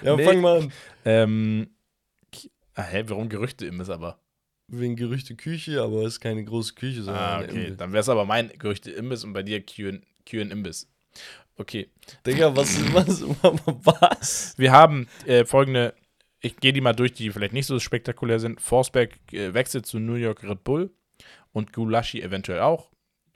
Ja, 0.02 0.16
Nee. 0.16 0.24
fang 0.24 0.40
mal 0.40 0.58
an. 0.62 0.72
Ähm, 1.04 1.68
ah, 2.74 2.82
hä, 2.82 3.04
warum 3.06 3.28
Gerüchte-Imbiss 3.28 3.90
aber? 3.90 4.18
Wegen 4.68 4.96
Gerüchte 4.96 5.36
Küche, 5.36 5.82
aber 5.82 6.02
es 6.02 6.14
ist 6.14 6.20
keine 6.20 6.42
große 6.44 6.74
Küche, 6.74 7.02
sondern 7.02 7.22
Ah, 7.22 7.40
okay. 7.40 7.64
Imbiss. 7.64 7.76
Dann 7.76 7.92
wäre 7.92 8.00
es 8.00 8.08
aber 8.08 8.24
mein 8.24 8.50
Gerüchte-Imbiss 8.58 9.24
und 9.24 9.32
bei 9.32 9.42
dir 9.42 9.62
Q-Imbiss. 9.64 10.88
Okay. 11.56 11.88
Digga, 12.26 12.56
was, 12.56 12.76
was, 12.94 13.22
was? 13.22 14.54
Wir 14.58 14.72
haben 14.72 15.06
äh, 15.26 15.44
folgende, 15.44 15.94
ich 16.40 16.56
gehe 16.56 16.72
die 16.72 16.80
mal 16.80 16.94
durch, 16.94 17.12
die 17.12 17.30
vielleicht 17.30 17.52
nicht 17.52 17.66
so 17.66 17.78
spektakulär 17.78 18.40
sind. 18.40 18.60
Forsberg 18.60 19.12
äh, 19.32 19.54
wechselt 19.54 19.86
zu 19.86 19.98
New 19.98 20.14
York 20.14 20.42
Red 20.42 20.64
Bull 20.64 20.90
und 21.52 21.72
Gulaschi 21.72 22.22
eventuell 22.22 22.60
auch. 22.60 22.90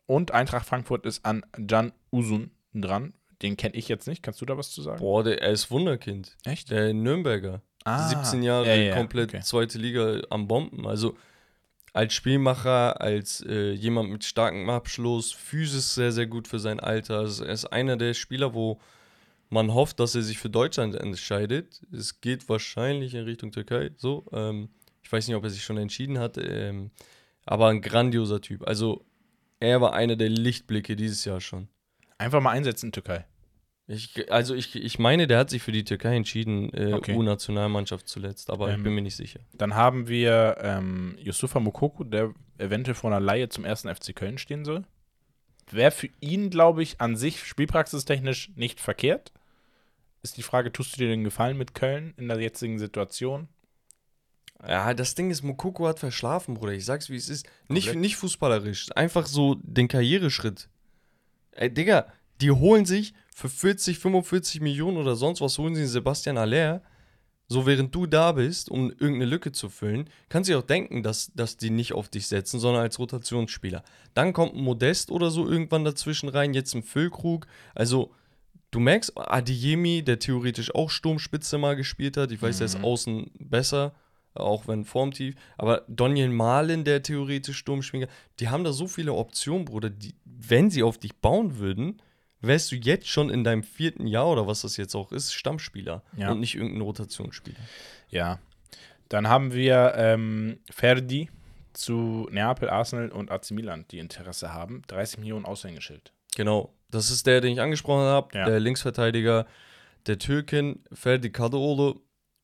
Und 0.06 0.30
Eintracht 0.32 0.66
Frankfurt 0.66 1.04
ist 1.04 1.24
an 1.24 1.44
Can 1.68 1.92
Usun 2.10 2.50
dran. 2.74 3.12
Den 3.42 3.56
kenne 3.56 3.76
ich 3.76 3.88
jetzt 3.88 4.08
nicht. 4.08 4.22
Kannst 4.22 4.40
du 4.40 4.46
da 4.46 4.56
was 4.56 4.70
zu 4.70 4.82
sagen? 4.82 4.98
Boah, 4.98 5.22
der, 5.22 5.40
er 5.42 5.50
ist 5.50 5.70
Wunderkind. 5.70 6.36
Echt? 6.44 6.70
Der 6.70 6.92
Nürnberger. 6.92 7.62
Ah, 7.88 8.08
17 8.08 8.42
Jahre, 8.42 8.66
ja, 8.68 8.74
ja, 8.74 8.94
komplett 8.94 9.30
okay. 9.30 9.42
zweite 9.42 9.78
Liga 9.78 10.20
am 10.30 10.48
Bomben. 10.48 10.86
Also 10.86 11.16
als 11.92 12.14
Spielmacher, 12.14 13.00
als 13.00 13.44
äh, 13.46 13.72
jemand 13.72 14.10
mit 14.10 14.24
starkem 14.24 14.68
Abschluss, 14.70 15.32
physisch 15.32 15.84
sehr, 15.84 16.12
sehr 16.12 16.26
gut 16.26 16.46
für 16.46 16.58
sein 16.58 16.80
Alter. 16.80 17.18
Also 17.18 17.44
er 17.44 17.52
ist 17.52 17.66
einer 17.66 17.96
der 17.96 18.14
Spieler, 18.14 18.54
wo 18.54 18.78
man 19.50 19.72
hofft, 19.72 19.98
dass 20.00 20.14
er 20.14 20.22
sich 20.22 20.38
für 20.38 20.50
Deutschland 20.50 20.94
entscheidet. 20.94 21.82
Es 21.90 22.20
geht 22.20 22.48
wahrscheinlich 22.48 23.14
in 23.14 23.24
Richtung 23.24 23.50
Türkei. 23.50 23.90
So, 23.96 24.26
ähm, 24.32 24.68
ich 25.02 25.10
weiß 25.10 25.26
nicht, 25.26 25.36
ob 25.36 25.44
er 25.44 25.50
sich 25.50 25.64
schon 25.64 25.78
entschieden 25.78 26.18
hat, 26.18 26.36
ähm, 26.38 26.90
aber 27.46 27.68
ein 27.68 27.80
grandioser 27.80 28.40
Typ. 28.40 28.66
Also 28.68 29.04
er 29.58 29.80
war 29.80 29.94
einer 29.94 30.16
der 30.16 30.28
Lichtblicke 30.28 30.96
dieses 30.96 31.24
Jahr 31.24 31.40
schon. 31.40 31.68
Einfach 32.18 32.40
mal 32.40 32.50
einsetzen, 32.50 32.92
Türkei. 32.92 33.24
Ich, 33.90 34.30
also 34.30 34.54
ich, 34.54 34.76
ich 34.76 34.98
meine, 34.98 35.26
der 35.26 35.38
hat 35.38 35.48
sich 35.48 35.62
für 35.62 35.72
die 35.72 35.82
Türkei 35.82 36.14
entschieden, 36.14 36.70
äh, 36.74 36.92
Okay. 36.92 37.14
U-Nationalmannschaft 37.16 38.06
zuletzt, 38.06 38.50
aber 38.50 38.68
ich 38.68 38.74
Ähm, 38.74 38.82
bin 38.82 38.94
mir 38.94 39.00
nicht 39.00 39.16
sicher. 39.16 39.40
Dann 39.54 39.74
haben 39.74 40.08
wir 40.08 40.58
ähm, 40.60 41.16
Yusufa 41.18 41.58
Mokoku, 41.58 42.04
der 42.04 42.34
eventuell 42.58 42.94
vor 42.94 43.10
einer 43.10 43.20
Laie 43.20 43.48
zum 43.48 43.64
ersten 43.64 43.88
FC 43.92 44.14
Köln 44.14 44.36
stehen 44.36 44.66
soll. 44.66 44.84
Wäre 45.70 45.90
für 45.90 46.10
ihn, 46.20 46.50
glaube 46.50 46.82
ich, 46.82 47.00
an 47.00 47.16
sich 47.16 47.42
spielpraxistechnisch 47.44 48.50
nicht 48.56 48.78
verkehrt. 48.78 49.32
Ist 50.22 50.36
die 50.36 50.42
Frage, 50.42 50.70
tust 50.70 50.94
du 50.94 50.98
dir 50.98 51.08
den 51.08 51.24
Gefallen 51.24 51.56
mit 51.56 51.74
Köln 51.74 52.12
in 52.18 52.28
der 52.28 52.38
jetzigen 52.40 52.78
Situation? 52.78 53.48
Ja, 54.66 54.92
das 54.92 55.14
Ding 55.14 55.30
ist, 55.30 55.42
Mokoko 55.42 55.86
hat 55.86 55.98
verschlafen, 55.98 56.54
Bruder. 56.54 56.72
Ich 56.72 56.84
sag's, 56.84 57.08
wie 57.08 57.16
es 57.16 57.28
ist. 57.28 57.48
Nicht, 57.68 57.94
nicht 57.94 58.16
fußballerisch, 58.16 58.88
einfach 58.96 59.26
so 59.26 59.54
den 59.62 59.88
Karriereschritt. 59.88 60.68
Ey, 61.52 61.72
Digga, 61.72 62.12
die 62.40 62.50
holen 62.50 62.84
sich 62.84 63.14
für 63.38 63.48
40, 63.48 64.00
45 64.00 64.60
Millionen 64.60 64.96
oder 64.96 65.14
sonst 65.14 65.40
was, 65.40 65.58
holen 65.58 65.76
sie 65.76 65.86
Sebastian 65.86 66.38
Aller. 66.38 66.82
So 67.46 67.66
während 67.66 67.94
du 67.94 68.06
da 68.06 68.32
bist, 68.32 68.68
um 68.68 68.90
irgendeine 68.90 69.26
Lücke 69.26 69.52
zu 69.52 69.68
füllen, 69.68 70.10
kannst 70.28 70.48
du 70.50 70.54
dir 70.54 70.58
auch 70.58 70.66
denken, 70.66 71.04
dass, 71.04 71.30
dass 71.36 71.56
die 71.56 71.70
nicht 71.70 71.92
auf 71.92 72.08
dich 72.08 72.26
setzen, 72.26 72.58
sondern 72.58 72.82
als 72.82 72.98
Rotationsspieler. 72.98 73.84
Dann 74.12 74.32
kommt 74.32 74.54
ein 74.54 74.64
Modest 74.64 75.12
oder 75.12 75.30
so 75.30 75.48
irgendwann 75.48 75.84
dazwischen 75.84 76.28
rein, 76.28 76.52
jetzt 76.52 76.74
ein 76.74 76.82
Füllkrug. 76.82 77.46
Also, 77.76 78.10
du 78.72 78.80
merkst, 78.80 79.12
Adiyemi, 79.16 80.02
der 80.02 80.18
theoretisch 80.18 80.74
auch 80.74 80.90
Sturmspitze 80.90 81.58
mal 81.58 81.76
gespielt 81.76 82.16
hat, 82.16 82.32
ich 82.32 82.42
weiß, 82.42 82.58
der 82.58 82.64
ist 82.64 82.78
Mhm. 82.78 82.84
außen 82.84 83.30
besser, 83.38 83.94
auch 84.34 84.66
wenn 84.66 84.84
formtief. 84.84 85.36
Aber 85.56 85.84
Daniel 85.86 86.30
Mahlen, 86.30 86.82
der 86.82 87.04
theoretisch 87.04 87.58
Sturmschwinger, 87.58 88.08
die 88.40 88.48
haben 88.48 88.64
da 88.64 88.72
so 88.72 88.88
viele 88.88 89.12
Optionen, 89.12 89.64
Bruder. 89.64 89.90
Die, 89.90 90.16
wenn 90.24 90.70
sie 90.70 90.82
auf 90.82 90.98
dich 90.98 91.14
bauen 91.14 91.58
würden, 91.58 92.02
wärst 92.40 92.70
du 92.72 92.76
jetzt 92.76 93.08
schon 93.08 93.30
in 93.30 93.44
deinem 93.44 93.62
vierten 93.62 94.06
Jahr 94.06 94.28
oder 94.28 94.46
was 94.46 94.62
das 94.62 94.76
jetzt 94.76 94.94
auch 94.94 95.12
ist, 95.12 95.32
Stammspieler 95.32 96.02
Ja. 96.16 96.30
und 96.32 96.40
nicht 96.40 96.54
irgendein 96.54 96.82
Rotationsspieler. 96.82 97.58
Ja. 98.10 98.38
Dann 99.08 99.28
haben 99.28 99.52
wir 99.52 99.94
ähm, 99.96 100.58
Ferdi 100.70 101.30
zu 101.72 102.28
Neapel, 102.30 102.68
Arsenal 102.70 103.10
und 103.10 103.30
AC 103.30 103.50
Milan, 103.52 103.84
die 103.90 103.98
Interesse 103.98 104.52
haben. 104.52 104.82
30 104.88 105.18
Millionen 105.18 105.44
Aushängeschild. 105.46 106.12
Genau, 106.36 106.72
das 106.90 107.10
ist 107.10 107.26
der, 107.26 107.40
den 107.40 107.52
ich 107.52 107.60
angesprochen 107.60 108.04
habe, 108.04 108.36
Ja. 108.36 108.44
der 108.44 108.60
Linksverteidiger 108.60 109.46
der 110.06 110.18
Türkin, 110.18 110.82
Ferdi 110.92 111.28
Kadıoğlu. 111.28 112.00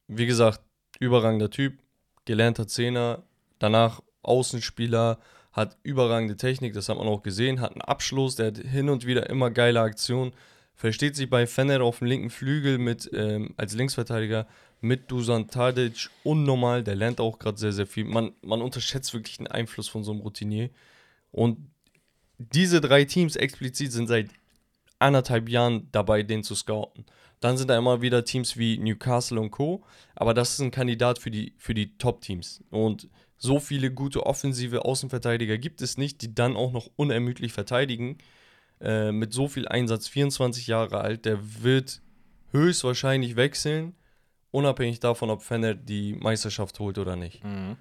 Wie 0.08 0.26
gesagt, 0.26 0.60
überragender 1.00 1.50
Typ, 1.50 1.78
gelernter 2.26 2.66
Zehner, 2.66 3.22
danach 3.58 4.00
Außenspieler, 4.22 5.18
hat 5.54 5.78
überragende 5.84 6.36
Technik, 6.36 6.74
das 6.74 6.88
hat 6.88 6.98
man 6.98 7.06
auch 7.06 7.22
gesehen, 7.22 7.60
hat 7.60 7.72
einen 7.72 7.80
Abschluss, 7.80 8.36
der 8.36 8.48
hat 8.48 8.58
hin 8.58 8.90
und 8.90 9.06
wieder 9.06 9.30
immer 9.30 9.50
geile 9.50 9.80
Aktionen, 9.80 10.32
versteht 10.74 11.14
sich 11.14 11.30
bei 11.30 11.46
Fener 11.46 11.80
auf 11.82 12.00
dem 12.00 12.08
linken 12.08 12.28
Flügel 12.28 12.78
mit 12.78 13.08
ähm, 13.14 13.54
als 13.56 13.72
Linksverteidiger 13.74 14.46
mit 14.80 15.10
Dusan 15.10 15.48
Tadic 15.48 16.10
unnormal, 16.24 16.84
der 16.84 16.96
lernt 16.96 17.20
auch 17.20 17.38
gerade 17.38 17.56
sehr, 17.56 17.72
sehr 17.72 17.86
viel. 17.86 18.04
Man, 18.04 18.32
man 18.42 18.60
unterschätzt 18.60 19.14
wirklich 19.14 19.38
den 19.38 19.46
Einfluss 19.46 19.88
von 19.88 20.04
so 20.04 20.12
einem 20.12 20.20
Routinier. 20.20 20.68
Und 21.30 21.58
diese 22.38 22.80
drei 22.80 23.04
Teams 23.04 23.36
explizit 23.36 23.92
sind 23.92 24.08
seit 24.08 24.28
anderthalb 24.98 25.48
Jahren 25.48 25.88
dabei, 25.92 26.22
den 26.22 26.42
zu 26.42 26.54
scouten. 26.54 27.06
Dann 27.40 27.56
sind 27.56 27.68
da 27.68 27.78
immer 27.78 28.02
wieder 28.02 28.24
Teams 28.24 28.56
wie 28.56 28.76
Newcastle 28.78 29.40
und 29.40 29.50
Co. 29.50 29.84
Aber 30.14 30.34
das 30.34 30.52
ist 30.52 30.60
ein 30.60 30.70
Kandidat 30.70 31.18
für 31.18 31.30
die, 31.30 31.54
für 31.56 31.74
die 31.74 31.96
Top-Teams. 31.96 32.62
Und 32.70 33.08
so 33.36 33.60
viele 33.60 33.90
gute 33.90 34.26
offensive 34.26 34.84
Außenverteidiger 34.84 35.58
gibt 35.58 35.82
es 35.82 35.98
nicht, 35.98 36.22
die 36.22 36.34
dann 36.34 36.56
auch 36.56 36.72
noch 36.72 36.88
unermüdlich 36.96 37.52
verteidigen. 37.52 38.18
Äh, 38.80 39.12
mit 39.12 39.32
so 39.32 39.48
viel 39.48 39.68
Einsatz, 39.68 40.08
24 40.08 40.66
Jahre 40.66 41.00
alt, 41.00 41.24
der 41.24 41.62
wird 41.62 42.02
höchstwahrscheinlich 42.50 43.36
wechseln, 43.36 43.94
unabhängig 44.50 45.00
davon, 45.00 45.30
ob 45.30 45.42
Fenner 45.42 45.74
die 45.74 46.14
Meisterschaft 46.14 46.78
holt 46.80 46.98
oder 46.98 47.16
nicht. 47.16 47.42
Mhm. 47.44 47.76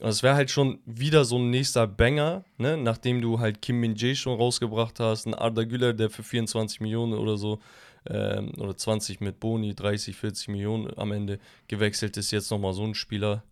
Also 0.00 0.10
es 0.10 0.22
wäre 0.22 0.34
halt 0.34 0.50
schon 0.50 0.80
wieder 0.84 1.24
so 1.24 1.38
ein 1.38 1.50
nächster 1.50 1.86
Banger, 1.86 2.44
ne? 2.58 2.76
nachdem 2.76 3.22
du 3.22 3.40
halt 3.40 3.62
Kim 3.62 3.80
Min 3.80 3.96
Jae 3.96 4.14
schon 4.14 4.36
rausgebracht 4.36 5.00
hast, 5.00 5.26
ein 5.26 5.34
Arda 5.34 5.64
Güler, 5.64 5.94
der 5.94 6.10
für 6.10 6.22
24 6.22 6.80
Millionen 6.80 7.14
oder 7.14 7.38
so, 7.38 7.60
ähm, 8.06 8.52
oder 8.58 8.76
20 8.76 9.20
mit 9.20 9.40
Boni, 9.40 9.74
30, 9.74 10.14
40 10.16 10.48
Millionen 10.48 10.96
am 10.98 11.12
Ende 11.12 11.38
gewechselt 11.66 12.16
ist, 12.18 12.30
jetzt 12.30 12.50
nochmal 12.50 12.74
so 12.74 12.84
ein 12.84 12.94
Spieler, 12.94 13.42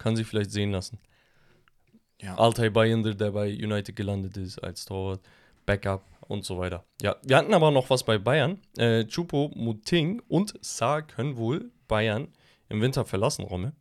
kann 0.00 0.16
sich 0.16 0.26
vielleicht 0.26 0.50
sehen 0.50 0.72
lassen. 0.72 0.98
Ja. 2.20 2.36
Altay 2.36 2.70
Bayındır, 2.70 3.14
der 3.14 3.30
bei 3.30 3.48
United 3.48 3.94
gelandet 3.94 4.36
ist 4.36 4.58
als 4.58 4.84
Torwart, 4.84 5.20
Backup 5.66 6.02
und 6.26 6.44
so 6.44 6.58
weiter. 6.58 6.84
Ja, 7.00 7.16
wir 7.22 7.36
hatten 7.36 7.54
aber 7.54 7.70
noch 7.70 7.88
was 7.90 8.04
bei 8.04 8.18
Bayern. 8.18 8.58
Äh, 8.76 9.04
Chupo 9.04 9.50
Muting 9.54 10.20
und 10.28 10.54
Saar 10.60 11.02
können 11.02 11.36
wohl 11.36 11.70
Bayern 11.86 12.28
im 12.68 12.80
Winter 12.80 13.04
verlassen, 13.04 13.44
Romme. 13.44 13.72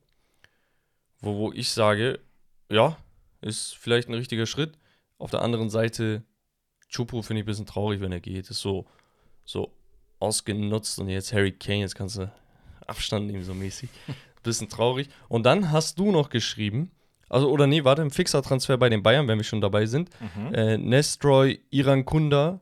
Wo, 1.21 1.37
wo 1.37 1.51
ich 1.51 1.69
sage, 1.69 2.19
ja, 2.69 2.97
ist 3.41 3.75
vielleicht 3.75 4.09
ein 4.09 4.13
richtiger 4.13 4.45
Schritt. 4.45 4.77
Auf 5.17 5.31
der 5.31 5.41
anderen 5.41 5.69
Seite, 5.69 6.23
Chupo 6.87 7.21
finde 7.21 7.41
ich 7.41 7.43
ein 7.43 7.47
bisschen 7.47 7.65
traurig, 7.65 8.01
wenn 8.01 8.11
er 8.11 8.21
geht. 8.21 8.49
Ist 8.49 8.61
so, 8.61 8.85
so 9.45 9.73
ausgenutzt 10.19 10.99
und 10.99 11.09
jetzt 11.09 11.33
Harry 11.33 11.51
Kane, 11.51 11.81
jetzt 11.81 11.95
kannst 11.95 12.17
du 12.17 12.31
Abstand 12.87 13.27
nehmen, 13.27 13.43
so 13.43 13.53
mäßig. 13.53 13.89
bisschen 14.43 14.69
traurig. 14.69 15.09
Und 15.27 15.45
dann 15.45 15.71
hast 15.71 15.99
du 15.99 16.11
noch 16.11 16.29
geschrieben, 16.29 16.91
also, 17.29 17.49
oder 17.51 17.67
nee, 17.67 17.83
warte, 17.83 18.01
ein 18.01 18.09
fixer 18.09 18.41
Transfer 18.41 18.77
bei 18.77 18.89
den 18.89 19.03
Bayern, 19.03 19.27
wenn 19.27 19.37
wir 19.37 19.43
schon 19.43 19.61
dabei 19.61 19.85
sind. 19.85 20.09
Mhm. 20.19 20.53
Äh, 20.53 20.77
Nestroy 20.77 21.59
Irankunda, 21.69 22.59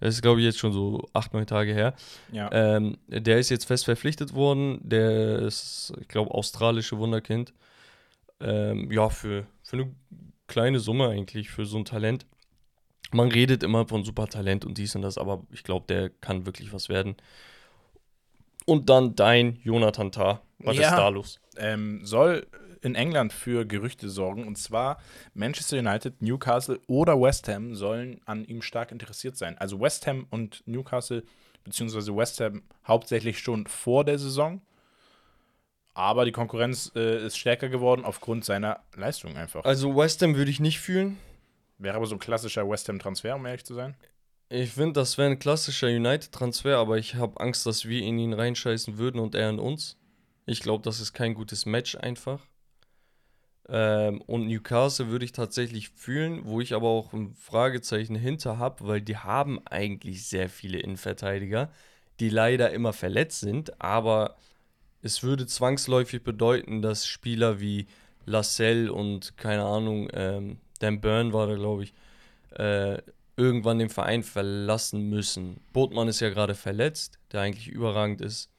das 0.00 0.14
ist 0.14 0.22
glaube 0.22 0.40
ich 0.40 0.46
jetzt 0.46 0.58
schon 0.58 0.72
so 0.72 1.08
acht, 1.12 1.34
neun 1.34 1.46
Tage 1.46 1.72
her. 1.74 1.94
Ja. 2.32 2.50
Ähm, 2.52 2.98
der 3.08 3.38
ist 3.38 3.50
jetzt 3.50 3.66
fest 3.66 3.84
verpflichtet 3.84 4.34
worden. 4.34 4.80
Der 4.82 5.40
ist, 5.40 5.92
ich 6.00 6.08
glaube, 6.08 6.30
australische 6.30 6.98
Wunderkind. 6.98 7.52
Ähm, 8.40 8.90
ja, 8.90 9.08
für, 9.08 9.46
für 9.62 9.76
eine 9.76 9.92
kleine 10.46 10.78
Summe 10.78 11.08
eigentlich, 11.08 11.50
für 11.50 11.66
so 11.66 11.76
ein 11.78 11.84
Talent. 11.84 12.26
Man 13.10 13.30
redet 13.30 13.62
immer 13.62 13.88
von 13.88 14.04
super 14.04 14.26
Talent 14.26 14.64
und 14.64 14.78
dies 14.78 14.94
und 14.94 15.02
das, 15.02 15.18
aber 15.18 15.42
ich 15.50 15.64
glaube, 15.64 15.86
der 15.88 16.10
kann 16.10 16.46
wirklich 16.46 16.72
was 16.72 16.88
werden. 16.88 17.16
Und 18.68 18.90
dann 18.90 19.16
dein 19.16 19.58
Jonathan 19.62 20.12
Tah. 20.12 20.42
Was 20.58 20.76
Ja. 20.76 20.88
ist 20.90 20.96
da 20.96 21.08
los? 21.08 21.40
ähm, 21.56 22.00
soll 22.04 22.46
in 22.82 22.94
England 22.94 23.32
für 23.32 23.64
Gerüchte 23.64 24.08
sorgen. 24.10 24.46
Und 24.46 24.56
zwar 24.58 24.98
Manchester 25.34 25.78
United, 25.78 26.20
Newcastle 26.22 26.78
oder 26.86 27.20
West 27.20 27.48
Ham 27.48 27.74
sollen 27.74 28.20
an 28.26 28.44
ihm 28.44 28.62
stark 28.62 28.92
interessiert 28.92 29.36
sein. 29.36 29.56
Also 29.58 29.80
West 29.80 30.06
Ham 30.06 30.26
und 30.30 30.62
Newcastle, 30.66 31.24
beziehungsweise 31.64 32.14
West 32.14 32.40
Ham 32.40 32.62
hauptsächlich 32.86 33.38
schon 33.40 33.66
vor 33.66 34.04
der 34.04 34.18
Saison. 34.18 34.60
Aber 35.94 36.24
die 36.24 36.32
Konkurrenz 36.32 36.92
äh, 36.94 37.26
ist 37.26 37.36
stärker 37.38 37.68
geworden 37.68 38.04
aufgrund 38.04 38.44
seiner 38.44 38.80
Leistung 38.94 39.36
einfach. 39.36 39.64
Also 39.64 39.96
West 39.96 40.22
Ham 40.22 40.36
würde 40.36 40.50
ich 40.50 40.60
nicht 40.60 40.78
fühlen. 40.78 41.18
Wäre 41.78 41.96
aber 41.96 42.06
so 42.06 42.14
ein 42.14 42.20
klassischer 42.20 42.68
West 42.68 42.88
Ham-Transfer, 42.88 43.34
um 43.34 43.46
ehrlich 43.46 43.64
zu 43.64 43.74
sein. 43.74 43.96
Ich 44.50 44.70
finde, 44.72 44.94
das 44.94 45.18
wäre 45.18 45.30
ein 45.30 45.38
klassischer 45.38 45.88
United-Transfer, 45.88 46.78
aber 46.78 46.96
ich 46.96 47.16
habe 47.16 47.38
Angst, 47.40 47.66
dass 47.66 47.84
wir 47.86 48.02
in 48.02 48.18
ihn 48.18 48.32
reinscheißen 48.32 48.96
würden 48.96 49.20
und 49.20 49.34
er 49.34 49.50
in 49.50 49.58
uns. 49.58 49.98
Ich 50.46 50.60
glaube, 50.60 50.82
das 50.82 51.00
ist 51.00 51.12
kein 51.12 51.34
gutes 51.34 51.66
Match 51.66 51.96
einfach. 51.96 52.40
Ähm, 53.68 54.22
und 54.22 54.46
Newcastle 54.46 55.08
würde 55.08 55.26
ich 55.26 55.32
tatsächlich 55.32 55.90
fühlen, 55.90 56.46
wo 56.46 56.62
ich 56.62 56.72
aber 56.72 56.88
auch 56.88 57.12
ein 57.12 57.34
Fragezeichen 57.34 58.14
hinter 58.14 58.58
habe, 58.58 58.86
weil 58.86 59.02
die 59.02 59.18
haben 59.18 59.60
eigentlich 59.66 60.26
sehr 60.26 60.48
viele 60.48 60.78
Innenverteidiger, 60.78 61.70
die 62.18 62.30
leider 62.30 62.70
immer 62.70 62.94
verletzt 62.94 63.40
sind, 63.40 63.80
aber 63.82 64.36
es 65.02 65.22
würde 65.22 65.46
zwangsläufig 65.46 66.22
bedeuten, 66.24 66.80
dass 66.80 67.06
Spieler 67.06 67.60
wie 67.60 67.86
Lascelles 68.24 68.90
und 68.90 69.36
keine 69.36 69.64
Ahnung, 69.64 70.08
ähm, 70.14 70.58
Dan 70.80 71.00
Burn 71.02 71.34
war 71.34 71.46
da, 71.46 71.54
glaube 71.56 71.84
ich, 71.84 71.94
äh, 72.52 73.02
irgendwann 73.38 73.78
den 73.78 73.88
Verein 73.88 74.22
verlassen 74.22 75.08
müssen. 75.08 75.60
Botmann 75.72 76.08
ist 76.08 76.20
ja 76.20 76.28
gerade 76.28 76.54
verletzt, 76.54 77.18
der 77.32 77.42
eigentlich 77.42 77.68
überragend 77.68 78.20
ist. 78.20 78.50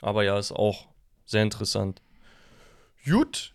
Aber 0.00 0.22
ja, 0.22 0.38
ist 0.38 0.52
auch 0.52 0.88
sehr 1.24 1.42
interessant. 1.42 2.02
Gut, 3.04 3.54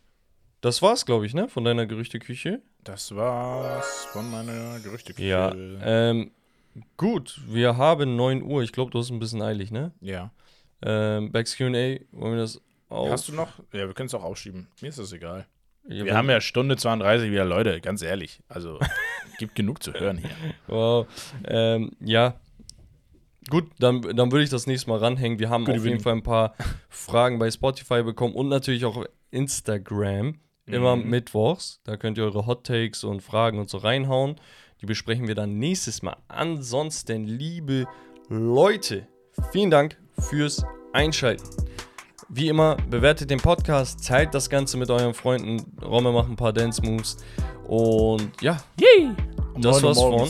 das 0.62 0.82
war's, 0.82 1.06
glaube 1.06 1.26
ich, 1.26 1.34
ne? 1.34 1.48
Von 1.48 1.64
deiner 1.64 1.86
Gerüchteküche. 1.86 2.62
Das 2.84 3.16
war's 3.16 4.06
von 4.12 4.30
meiner 4.32 4.80
Gerüchteküche. 4.80 5.28
Ja. 5.28 5.54
Ähm, 5.54 6.32
gut, 6.98 7.40
wir 7.48 7.78
haben 7.78 8.16
9 8.16 8.42
Uhr. 8.42 8.64
Ich 8.64 8.72
glaube, 8.72 8.92
du 8.92 9.00
hast 9.00 9.12
ein 9.12 9.20
bisschen 9.20 9.42
eilig, 9.42 9.72
ne? 9.72 9.92
ja. 10.02 10.32
Ähm, 10.82 11.32
Backs 11.32 11.56
QA, 11.56 11.64
wollen 11.64 12.02
wir 12.12 12.38
das 12.38 12.62
auch? 12.90 13.10
Hast 13.10 13.30
du 13.30 13.34
noch? 13.34 13.60
Ja, 13.72 13.88
wir 13.88 13.94
können 13.94 14.08
es 14.08 14.14
auch 14.14 14.24
aufschieben. 14.24 14.68
Mir 14.82 14.90
ist 14.90 15.00
das 15.00 15.14
egal. 15.14 15.48
Wir 15.88 16.16
haben 16.16 16.30
ja 16.30 16.42
Stunde 16.42 16.78
32 16.78 17.32
wieder 17.32 17.46
Leute, 17.46 17.80
ganz 17.82 18.02
ehrlich. 18.02 18.40
Also, 18.48 18.80
gibt 19.38 19.56
genug 19.56 19.84
zu 19.84 19.94
hören 19.94 20.18
hier. 20.18 20.30
Wow. 20.68 21.08
Ähm, 21.48 21.92
ja. 22.00 22.36
Gut, 23.50 23.66
dann, 23.78 24.02
dann 24.02 24.32
würde 24.32 24.44
ich 24.44 24.50
das 24.50 24.66
nächste 24.66 24.90
Mal 24.90 24.98
ranhängen. 25.00 25.38
Wir 25.38 25.50
haben 25.50 25.66
Good 25.66 25.78
auf 25.78 25.86
jeden. 25.86 26.00
Fall 26.00 26.14
ein 26.14 26.24
paar 26.24 26.56
Fragen 26.90 27.38
bei 27.38 27.52
Spotify 27.52 28.02
bekommen 28.02 28.34
und 28.34 28.50
natürlich 28.50 28.86
auch 28.86 28.98
auf 28.98 29.06
Instagram. 29.32 30.40
Immer 30.68 30.96
Mhm. 30.96 31.10
mittwochs. 31.12 31.80
Da 31.84 31.96
könnt 31.96 32.18
ihr 32.18 32.24
eure 32.24 32.48
Hot 32.48 32.66
Takes 32.66 33.04
und 33.04 33.22
Fragen 33.22 33.60
und 33.60 33.70
so 33.70 33.78
reinhauen. 33.78 34.38
Die 34.82 34.88
besprechen 34.88 35.28
wir 35.28 35.36
dann 35.36 35.60
nächstes 35.60 36.02
Mal. 36.02 36.18
Ansonsten, 36.28 37.26
liebe 37.26 37.86
Leute, 38.30 39.08
vielen 39.52 39.70
Dank 39.70 39.96
fürs 40.18 40.66
Einschalten. 40.92 41.48
Wie 42.38 42.50
immer, 42.50 42.76
bewertet 42.90 43.30
den 43.30 43.40
Podcast, 43.40 44.06
teilt 44.06 44.34
das 44.34 44.50
Ganze 44.50 44.76
mit 44.76 44.90
euren 44.90 45.14
Freunden. 45.14 45.64
Romme 45.82 46.12
macht 46.12 46.28
ein 46.30 46.36
paar 46.36 46.52
Dance 46.52 46.82
Moves. 46.82 47.16
Und 47.66 48.30
ja, 48.42 48.58
Yay! 48.78 49.12
Das 49.58 49.82
war's 49.82 49.98
von- 49.98 50.28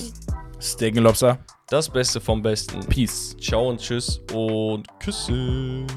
Steak 0.61 0.97
Lobster. 0.97 1.39
das 1.67 1.89
Beste 1.89 2.21
vom 2.21 2.43
Besten. 2.43 2.79
Peace. 2.81 3.35
Ciao 3.41 3.69
und 3.69 3.79
tschüss 3.81 4.21
und 4.33 4.87
Küsse. 4.99 5.87